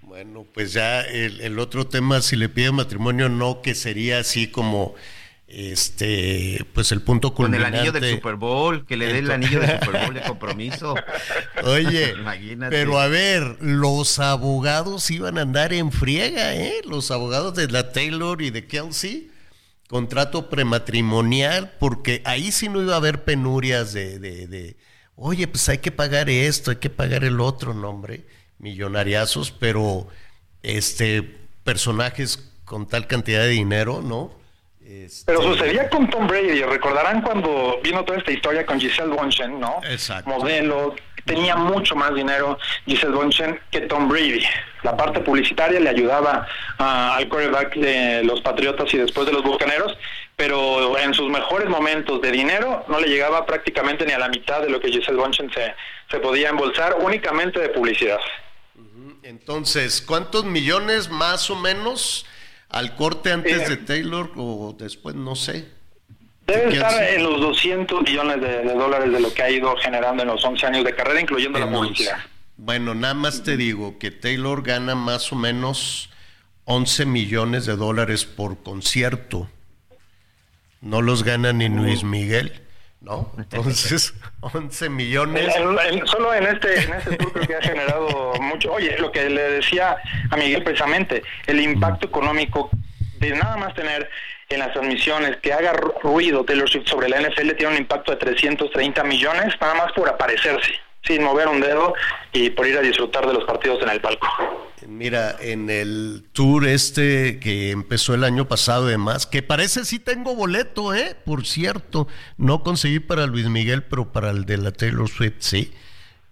Bueno, 0.00 0.46
pues 0.52 0.72
ya 0.72 1.02
el, 1.02 1.40
el 1.42 1.58
otro 1.58 1.86
tema, 1.86 2.20
si 2.22 2.36
le 2.36 2.48
pide 2.48 2.72
matrimonio, 2.72 3.28
no, 3.28 3.60
que 3.62 3.74
sería 3.74 4.18
así 4.18 4.50
como 4.50 4.94
este 5.50 6.64
pues 6.72 6.92
el 6.92 7.02
punto 7.02 7.34
culminante. 7.34 7.64
Con 7.64 7.74
el 7.74 7.80
anillo 7.80 7.92
del 7.92 8.14
Super 8.14 8.36
Bowl, 8.36 8.86
que 8.86 8.96
le 8.96 9.12
dé 9.12 9.18
el 9.18 9.30
anillo 9.30 9.60
del 9.60 9.80
Super 9.80 10.04
Bowl 10.04 10.14
de 10.14 10.20
compromiso. 10.26 10.94
Oye, 11.64 12.14
pero 12.70 13.00
a 13.00 13.08
ver, 13.08 13.56
los 13.60 14.20
abogados 14.20 15.10
iban 15.10 15.38
a 15.38 15.42
andar 15.42 15.72
en 15.72 15.90
friega, 15.90 16.54
¿eh? 16.54 16.80
Los 16.84 17.10
abogados 17.10 17.54
de 17.54 17.68
la 17.68 17.92
Taylor 17.92 18.40
y 18.42 18.50
de 18.50 18.66
Kelsey, 18.66 19.30
contrato 19.88 20.48
prematrimonial, 20.48 21.72
porque 21.80 22.22
ahí 22.24 22.52
sí 22.52 22.68
no 22.68 22.80
iba 22.80 22.94
a 22.94 22.98
haber 22.98 23.24
penurias 23.24 23.92
de, 23.92 24.20
de, 24.20 24.46
de 24.46 24.76
oye, 25.16 25.48
pues 25.48 25.68
hay 25.68 25.78
que 25.78 25.90
pagar 25.90 26.30
esto, 26.30 26.70
hay 26.70 26.76
que 26.76 26.90
pagar 26.90 27.24
el 27.24 27.40
otro, 27.40 27.74
nombre, 27.74 28.24
millonariazos, 28.58 29.50
pero 29.50 30.06
este 30.62 31.22
personajes 31.64 32.50
con 32.64 32.86
tal 32.86 33.08
cantidad 33.08 33.40
de 33.40 33.48
dinero, 33.48 34.00
¿no? 34.00 34.39
Este... 34.90 35.32
Pero 35.32 35.42
sucedía 35.42 35.88
con 35.88 36.10
Tom 36.10 36.26
Brady, 36.26 36.62
recordarán 36.62 37.22
cuando 37.22 37.78
vino 37.82 38.04
toda 38.04 38.18
esta 38.18 38.32
historia 38.32 38.66
con 38.66 38.80
Giselle 38.80 39.14
Bonchen, 39.14 39.60
¿no? 39.60 39.80
Exacto. 39.84 40.28
Modelo, 40.28 40.96
tenía 41.24 41.54
mucho 41.54 41.94
más 41.94 42.12
dinero 42.12 42.58
Giselle 42.86 43.12
Bonchen 43.12 43.60
que 43.70 43.82
Tom 43.82 44.08
Brady. 44.08 44.42
La 44.82 44.96
parte 44.96 45.20
publicitaria 45.20 45.78
le 45.78 45.90
ayudaba 45.90 46.48
uh, 46.78 46.82
al 46.82 47.28
quarterback 47.28 47.76
de 47.76 48.24
los 48.24 48.40
Patriotas 48.40 48.92
y 48.92 48.96
después 48.98 49.26
de 49.26 49.32
los 49.32 49.44
Bucaneros, 49.44 49.96
pero 50.34 50.98
en 50.98 51.14
sus 51.14 51.30
mejores 51.30 51.68
momentos 51.68 52.20
de 52.20 52.32
dinero 52.32 52.84
no 52.88 52.98
le 52.98 53.06
llegaba 53.06 53.46
prácticamente 53.46 54.04
ni 54.04 54.12
a 54.12 54.18
la 54.18 54.28
mitad 54.28 54.60
de 54.60 54.70
lo 54.70 54.80
que 54.80 54.88
Giselle 54.88 55.18
Bonchen 55.18 55.52
se, 55.52 55.72
se 56.10 56.18
podía 56.18 56.48
embolsar 56.48 56.96
únicamente 57.00 57.60
de 57.60 57.68
publicidad. 57.68 58.18
Entonces, 59.22 60.02
¿cuántos 60.02 60.44
millones 60.44 61.10
más 61.10 61.48
o 61.50 61.54
menos? 61.54 62.26
Al 62.70 62.94
corte 62.96 63.32
antes 63.32 63.68
de 63.68 63.76
Taylor 63.76 64.30
o 64.36 64.74
después, 64.78 65.14
no 65.14 65.36
sé. 65.36 65.68
Debe 66.46 66.72
estar 66.72 67.02
en 67.02 67.22
los 67.22 67.40
200 67.40 68.02
millones 68.02 68.40
de, 68.40 68.62
de, 68.62 68.74
dólares 68.74 69.12
de 69.12 69.20
lo 69.20 69.32
que 69.32 69.42
ha 69.42 69.50
ido 69.50 69.76
generando 69.76 70.22
en 70.22 70.28
los 70.28 70.44
11 70.44 70.66
años 70.66 70.84
de 70.84 70.94
carrera, 70.94 71.20
incluyendo 71.20 71.58
en 71.58 71.66
la 71.66 71.72
publicidad. 71.72 72.18
Bueno, 72.56 72.94
nada 72.94 73.14
más 73.14 73.42
te 73.42 73.56
digo 73.56 73.98
que 73.98 74.10
Taylor 74.10 74.62
gana 74.62 74.94
más 74.94 75.32
o 75.32 75.36
menos 75.36 76.10
11 76.64 77.06
millones 77.06 77.66
de 77.66 77.76
dólares 77.76 78.24
por 78.24 78.62
concierto. 78.62 79.48
No 80.80 81.02
los 81.02 81.24
gana 81.24 81.52
ni 81.52 81.68
Luis 81.68 82.04
Miguel. 82.04 82.62
¿No? 83.00 83.32
Entonces, 83.38 84.14
11 84.40 84.88
millones. 84.90 85.54
El, 85.56 85.78
el, 85.78 86.06
solo 86.06 86.34
en 86.34 86.46
este, 86.46 86.82
en 86.82 86.94
este 86.94 87.16
tour 87.16 87.32
creo 87.32 87.46
que 87.46 87.56
ha 87.56 87.62
generado 87.62 88.34
mucho. 88.40 88.72
Oye, 88.72 88.98
lo 88.98 89.10
que 89.10 89.28
le 89.28 89.42
decía 89.42 89.96
a 90.30 90.36
Miguel 90.36 90.62
precisamente, 90.62 91.22
el 91.46 91.60
impacto 91.60 92.06
económico 92.06 92.70
de 93.18 93.30
nada 93.32 93.56
más 93.56 93.74
tener 93.74 94.08
en 94.48 94.58
las 94.58 94.72
transmisiones 94.72 95.36
que 95.36 95.52
haga 95.52 95.72
ruido 96.02 96.44
Taylor 96.44 96.68
Swift 96.68 96.88
sobre 96.88 97.08
la 97.08 97.20
NFL 97.20 97.52
tiene 97.52 97.74
un 97.74 97.78
impacto 97.78 98.10
de 98.12 98.18
330 98.18 99.04
millones, 99.04 99.54
nada 99.60 99.74
más 99.74 99.92
por 99.92 100.08
aparecerse, 100.08 100.72
sin 101.10 101.24
mover 101.24 101.48
un 101.48 101.60
dedo 101.60 101.94
y 102.32 102.50
por 102.50 102.66
ir 102.66 102.78
a 102.78 102.80
disfrutar 102.80 103.26
de 103.26 103.34
los 103.34 103.44
partidos 103.44 103.82
en 103.82 103.88
el 103.88 104.00
palco. 104.00 104.28
Mira, 104.86 105.36
en 105.40 105.68
el 105.68 106.24
tour 106.32 106.66
este 106.66 107.38
que 107.40 107.70
empezó 107.70 108.14
el 108.14 108.24
año 108.24 108.46
pasado 108.46 108.88
y 108.88 108.92
demás, 108.92 109.26
que 109.26 109.42
parece 109.42 109.84
sí 109.84 109.98
tengo 109.98 110.34
boleto, 110.34 110.94
¿eh? 110.94 111.16
Por 111.24 111.46
cierto, 111.46 112.06
no 112.36 112.62
conseguí 112.62 113.00
para 113.00 113.26
Luis 113.26 113.48
Miguel, 113.48 113.82
pero 113.82 114.12
para 114.12 114.30
el 114.30 114.46
de 114.46 114.58
la 114.58 114.72
Taylor 114.72 115.08
Swift, 115.08 115.36
sí. 115.38 115.72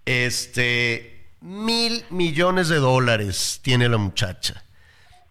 Este, 0.05 1.27
mil 1.41 2.05
millones 2.09 2.69
de 2.69 2.77
dólares 2.77 3.59
tiene 3.61 3.89
la 3.89 3.97
muchacha. 3.97 4.63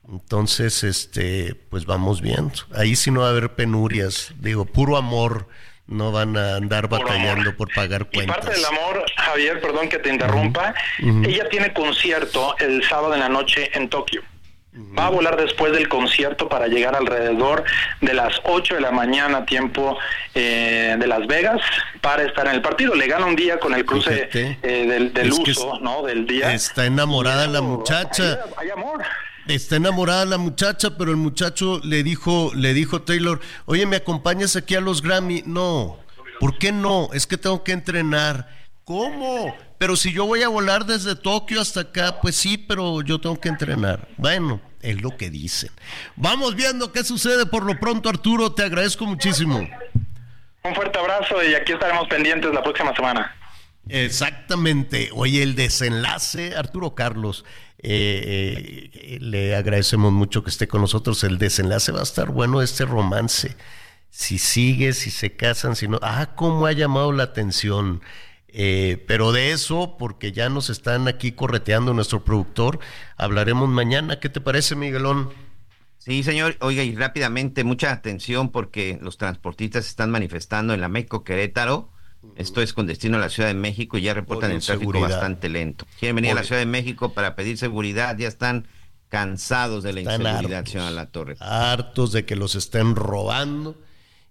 Entonces, 0.09 0.85
este, 0.85 1.55
pues 1.55 1.87
vamos 1.87 2.21
viendo. 2.21 2.55
Ahí 2.75 2.97
sí 2.97 3.11
no 3.11 3.21
va 3.21 3.27
a 3.29 3.31
haber 3.31 3.55
penurias, 3.55 4.33
digo, 4.39 4.65
puro 4.65 4.97
amor 4.97 5.49
no 5.89 6.13
van 6.13 6.37
a 6.37 6.57
andar 6.57 6.89
batallando 6.89 7.57
por, 7.57 7.69
por 7.69 7.75
pagar 7.75 8.07
cuentas. 8.07 8.25
Y 8.25 8.41
parte 8.41 8.51
del 8.55 8.65
amor, 8.67 9.05
Javier, 9.17 9.61
perdón 9.61 9.89
que 9.89 9.99
te 9.99 10.11
interrumpa, 10.11 10.75
uh 11.01 11.07
-huh. 11.07 11.27
ella 11.27 11.49
tiene 11.49 11.73
concierto 11.73 12.57
el 12.59 12.85
sábado 12.85 13.15
en 13.15 13.21
la 13.21 13.29
noche 13.29 13.71
en 13.73 13.89
Tokio. 13.89 14.23
Uh 14.75 14.79
-huh. 14.79 14.99
Va 14.99 15.07
a 15.07 15.11
volar 15.11 15.37
después 15.37 15.73
del 15.73 15.89
concierto 15.89 16.47
para 16.49 16.67
llegar 16.69 16.95
alrededor 16.95 17.65
de 18.03 18.13
las 18.13 18.35
8 18.45 18.75
de 18.75 18.81
la 18.83 18.91
mañana, 18.91 19.47
tiempo 19.47 19.99
eh, 20.35 20.95
de 20.99 21.07
Las 21.07 21.27
Vegas, 21.27 21.61
para 22.03 22.23
estar 22.23 22.47
en 22.47 22.55
el 22.55 22.61
partido. 22.61 22.95
Le 22.95 23.07
gana 23.07 23.25
un 23.25 23.35
día 23.35 23.59
con 23.59 23.73
el 23.73 23.85
cruce 23.87 24.29
eh, 24.35 24.57
del, 24.63 25.15
del 25.15 25.33
uso, 25.33 25.79
¿no? 25.81 26.03
Del 26.03 26.27
día. 26.27 26.53
Está 26.53 26.85
enamorada 26.85 27.47
la 27.47 27.63
muchacha. 27.63 28.41
Hay, 28.59 28.67
hay 28.67 28.71
amor 28.71 29.03
está 29.49 29.77
enamorada 29.77 30.25
la 30.25 30.39
muchacha, 30.39 30.97
pero 30.97 31.11
el 31.11 31.17
muchacho 31.17 31.81
le 31.83 32.03
dijo, 32.03 32.53
le 32.55 32.75
dijo 32.75 33.03
Taylor, 33.03 33.41
oye, 33.67 33.87
¿me 33.87 33.97
acompañas 33.97 34.57
aquí 34.57 34.75
a 34.75 34.81
los 34.81 35.03
Grammy? 35.03 35.43
No, 35.47 35.99
¿por 36.39 36.59
qué 36.59 36.73
no? 36.73 37.09
Es 37.13 37.27
que 37.27 37.39
tengo 37.39 37.65
que 37.65 37.73
entrenar. 37.73 38.49
¿Cómo? 38.85 39.55
Pero 39.79 39.97
si 39.97 40.13
yo 40.13 40.27
voy 40.27 40.43
a 40.43 40.49
volar 40.49 40.87
desde 40.87 41.15
Tokio 41.15 41.61
hasta 41.61 41.81
acá, 41.81 42.21
pues 42.21 42.37
sí, 42.37 42.59
pero 42.59 43.03
yo 43.03 43.21
tengo 43.21 43.39
que 43.41 43.49
entrenar. 43.49 44.09
Bueno, 44.17 44.61
es 44.81 45.01
lo 45.03 45.17
que 45.17 45.31
dicen. 45.31 45.71
Vamos 46.17 46.55
viendo 46.55 46.93
qué 46.93 47.05
sucede 47.05 47.47
por 47.47 47.65
lo 47.65 47.79
pronto, 47.79 48.09
Arturo, 48.09 48.53
te 48.53 48.65
agradezco 48.65 49.07
muchísimo. 49.07 49.69
Un 50.65 50.75
fuerte 50.75 50.99
abrazo 50.99 51.43
y 51.45 51.55
aquí 51.55 51.73
estaremos 51.73 52.09
pendientes 52.09 52.53
la 52.53 52.63
próxima 52.63 52.95
semana. 52.95 53.35
Exactamente. 53.89 55.11
Oye, 55.15 55.43
el 55.43 55.55
desenlace, 55.55 56.55
Arturo 56.57 56.95
Carlos, 56.95 57.45
eh, 57.81 58.91
eh, 58.93 59.19
le 59.21 59.55
agradecemos 59.55 60.13
mucho 60.13 60.43
que 60.43 60.51
esté 60.51 60.69
con 60.69 60.81
nosotros. 60.81 61.23
El 61.25 61.39
desenlace 61.39 61.93
va 61.93 62.01
a 62.01 62.05
estar 62.05 62.31
bueno 62.31 62.63
este 62.63 62.85
romance. 62.85 63.57
Si 64.11 64.39
sigue, 64.39 64.93
si 64.93 65.11
se 65.11 65.37
casan, 65.37 65.77
si 65.77 65.89
no. 65.89 65.99
Ah, 66.03 66.35
cómo 66.35 66.67
ha 66.67 66.73
llamado 66.73 67.13
la 67.13 67.25
atención. 67.25 68.01
Eh, 68.49 69.05
pero 69.07 69.31
de 69.33 69.53
eso, 69.53 69.97
porque 69.99 70.33
ya 70.33 70.49
nos 70.49 70.71
están 70.71 71.07
aquí 71.07 71.33
correteando 71.33 71.93
nuestro 71.93 72.25
productor, 72.25 72.81
hablaremos 73.17 73.69
mañana. 73.69 74.21
¿Qué 74.21 74.29
te 74.31 74.41
parece, 74.41 74.75
Miguelón? 74.75 75.31
Sí, 75.99 76.23
señor. 76.23 76.57
Oiga, 76.61 76.83
y 76.83 76.97
rápidamente, 76.97 77.65
mucha 77.65 77.93
atención 77.93 78.51
porque 78.51 78.99
los 79.03 79.19
transportistas 79.19 79.87
están 79.87 80.11
manifestando 80.11 80.73
en 80.73 80.81
la 80.81 80.89
México 80.89 81.23
Querétaro. 81.23 81.91
Esto 82.37 82.63
es 82.63 82.73
con 82.73 82.87
destino 82.87 83.17
a 83.17 83.21
la 83.21 83.29
Ciudad 83.29 83.49
de 83.49 83.55
México 83.55 83.99
y 83.99 84.03
ya 84.03 84.15
reportan 84.15 84.51
el 84.51 84.63
tráfico 84.63 84.93
seguridad. 84.93 85.09
bastante 85.09 85.49
lento. 85.49 85.87
Quieren 85.99 86.17
venir 86.17 86.31
Oye. 86.33 86.39
a 86.39 86.43
la 86.43 86.47
Ciudad 86.47 86.61
de 86.61 86.67
México 86.67 87.13
para 87.13 87.35
pedir 87.35 87.59
seguridad, 87.59 88.17
ya 88.17 88.29
están 88.29 88.67
cansados 89.09 89.83
de 89.83 89.93
la 89.93 90.01
están 90.01 90.21
inseguridad, 90.21 90.59
hartos, 90.59 90.73
señor 90.73 90.93
La 90.93 91.07
Torre. 91.07 91.37
Hartos 91.41 92.13
de 92.13 92.25
que 92.25 92.37
los 92.37 92.55
estén 92.55 92.95
robando 92.95 93.77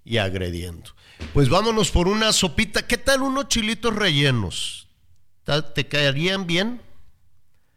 y 0.04 0.18
agrediendo. 0.18 0.92
Pues 1.34 1.50
vámonos 1.50 1.92
por 1.92 2.08
una 2.08 2.32
sopita. 2.32 2.86
¿Qué 2.86 2.98
tal 2.98 3.22
unos 3.22 3.48
chilitos 3.48 3.96
rellenos? 3.96 4.88
¿Te 5.74 5.88
caerían 5.88 6.46
bien? 6.46 6.82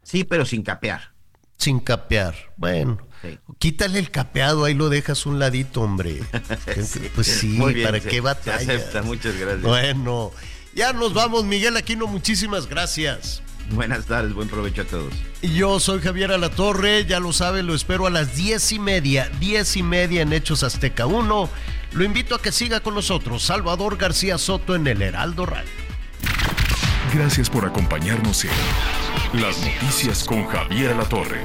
Sí, 0.03 0.25
pero 0.25 0.45
sin 0.45 0.63
capear. 0.63 1.13
Sin 1.57 1.81
capear. 1.81 2.35
Bueno. 2.57 2.99
Sí. 3.23 3.39
Quítale 3.59 3.99
el 3.99 4.11
capeado, 4.11 4.65
ahí 4.65 4.75
lo 4.75 4.89
dejas 4.89 5.27
un 5.27 5.39
ladito, 5.39 5.83
hombre. 5.83 6.21
sí. 6.85 7.11
Pues 7.15 7.27
sí, 7.27 7.59
bien, 7.59 7.83
¿para 7.83 8.01
qué 8.01 8.21
batalla? 8.21 8.57
acepta, 8.57 9.03
muchas 9.03 9.37
gracias. 9.37 9.63
Bueno, 9.63 10.33
ya 10.75 10.93
nos 10.93 11.13
vamos, 11.13 11.45
Miguel 11.45 11.77
Aquino, 11.77 12.07
muchísimas 12.07 12.67
gracias. 12.67 13.43
Buenas 13.71 14.07
tardes, 14.07 14.33
buen 14.33 14.49
provecho 14.49 14.83
a 14.83 14.85
todos. 14.85 15.13
Yo 15.43 15.79
soy 15.79 16.01
Javier 16.01 16.33
Alatorre, 16.33 17.07
ya 17.07 17.21
lo 17.21 17.33
sabe, 17.33 17.63
lo 17.63 17.75
espero 17.75 18.07
a 18.07 18.11
las 18.11 18.35
diez 18.35 18.73
y 18.73 18.79
media, 18.79 19.31
diez 19.39 19.77
y 19.77 19.83
media 19.83 20.23
en 20.23 20.33
Hechos 20.33 20.63
Azteca 20.63 21.07
1. 21.07 21.49
Lo 21.93 22.05
invito 22.05 22.35
a 22.35 22.43
que 22.43 22.53
siga 22.53 22.81
con 22.81 22.95
nosotros, 22.95 23.43
Salvador 23.43 23.97
García 23.97 24.39
Soto 24.39 24.75
en 24.75 24.87
el 24.87 25.03
Heraldo 25.03 25.47
Radio. 25.47 25.71
Gracias 27.15 27.51
por 27.51 27.65
acompañarnos 27.65 28.45
en 28.45 29.41
Las 29.41 29.59
Noticias 29.59 30.25
con 30.25 30.47
Javier 30.47 30.95
La 30.97 31.05
Torre. 31.05 31.45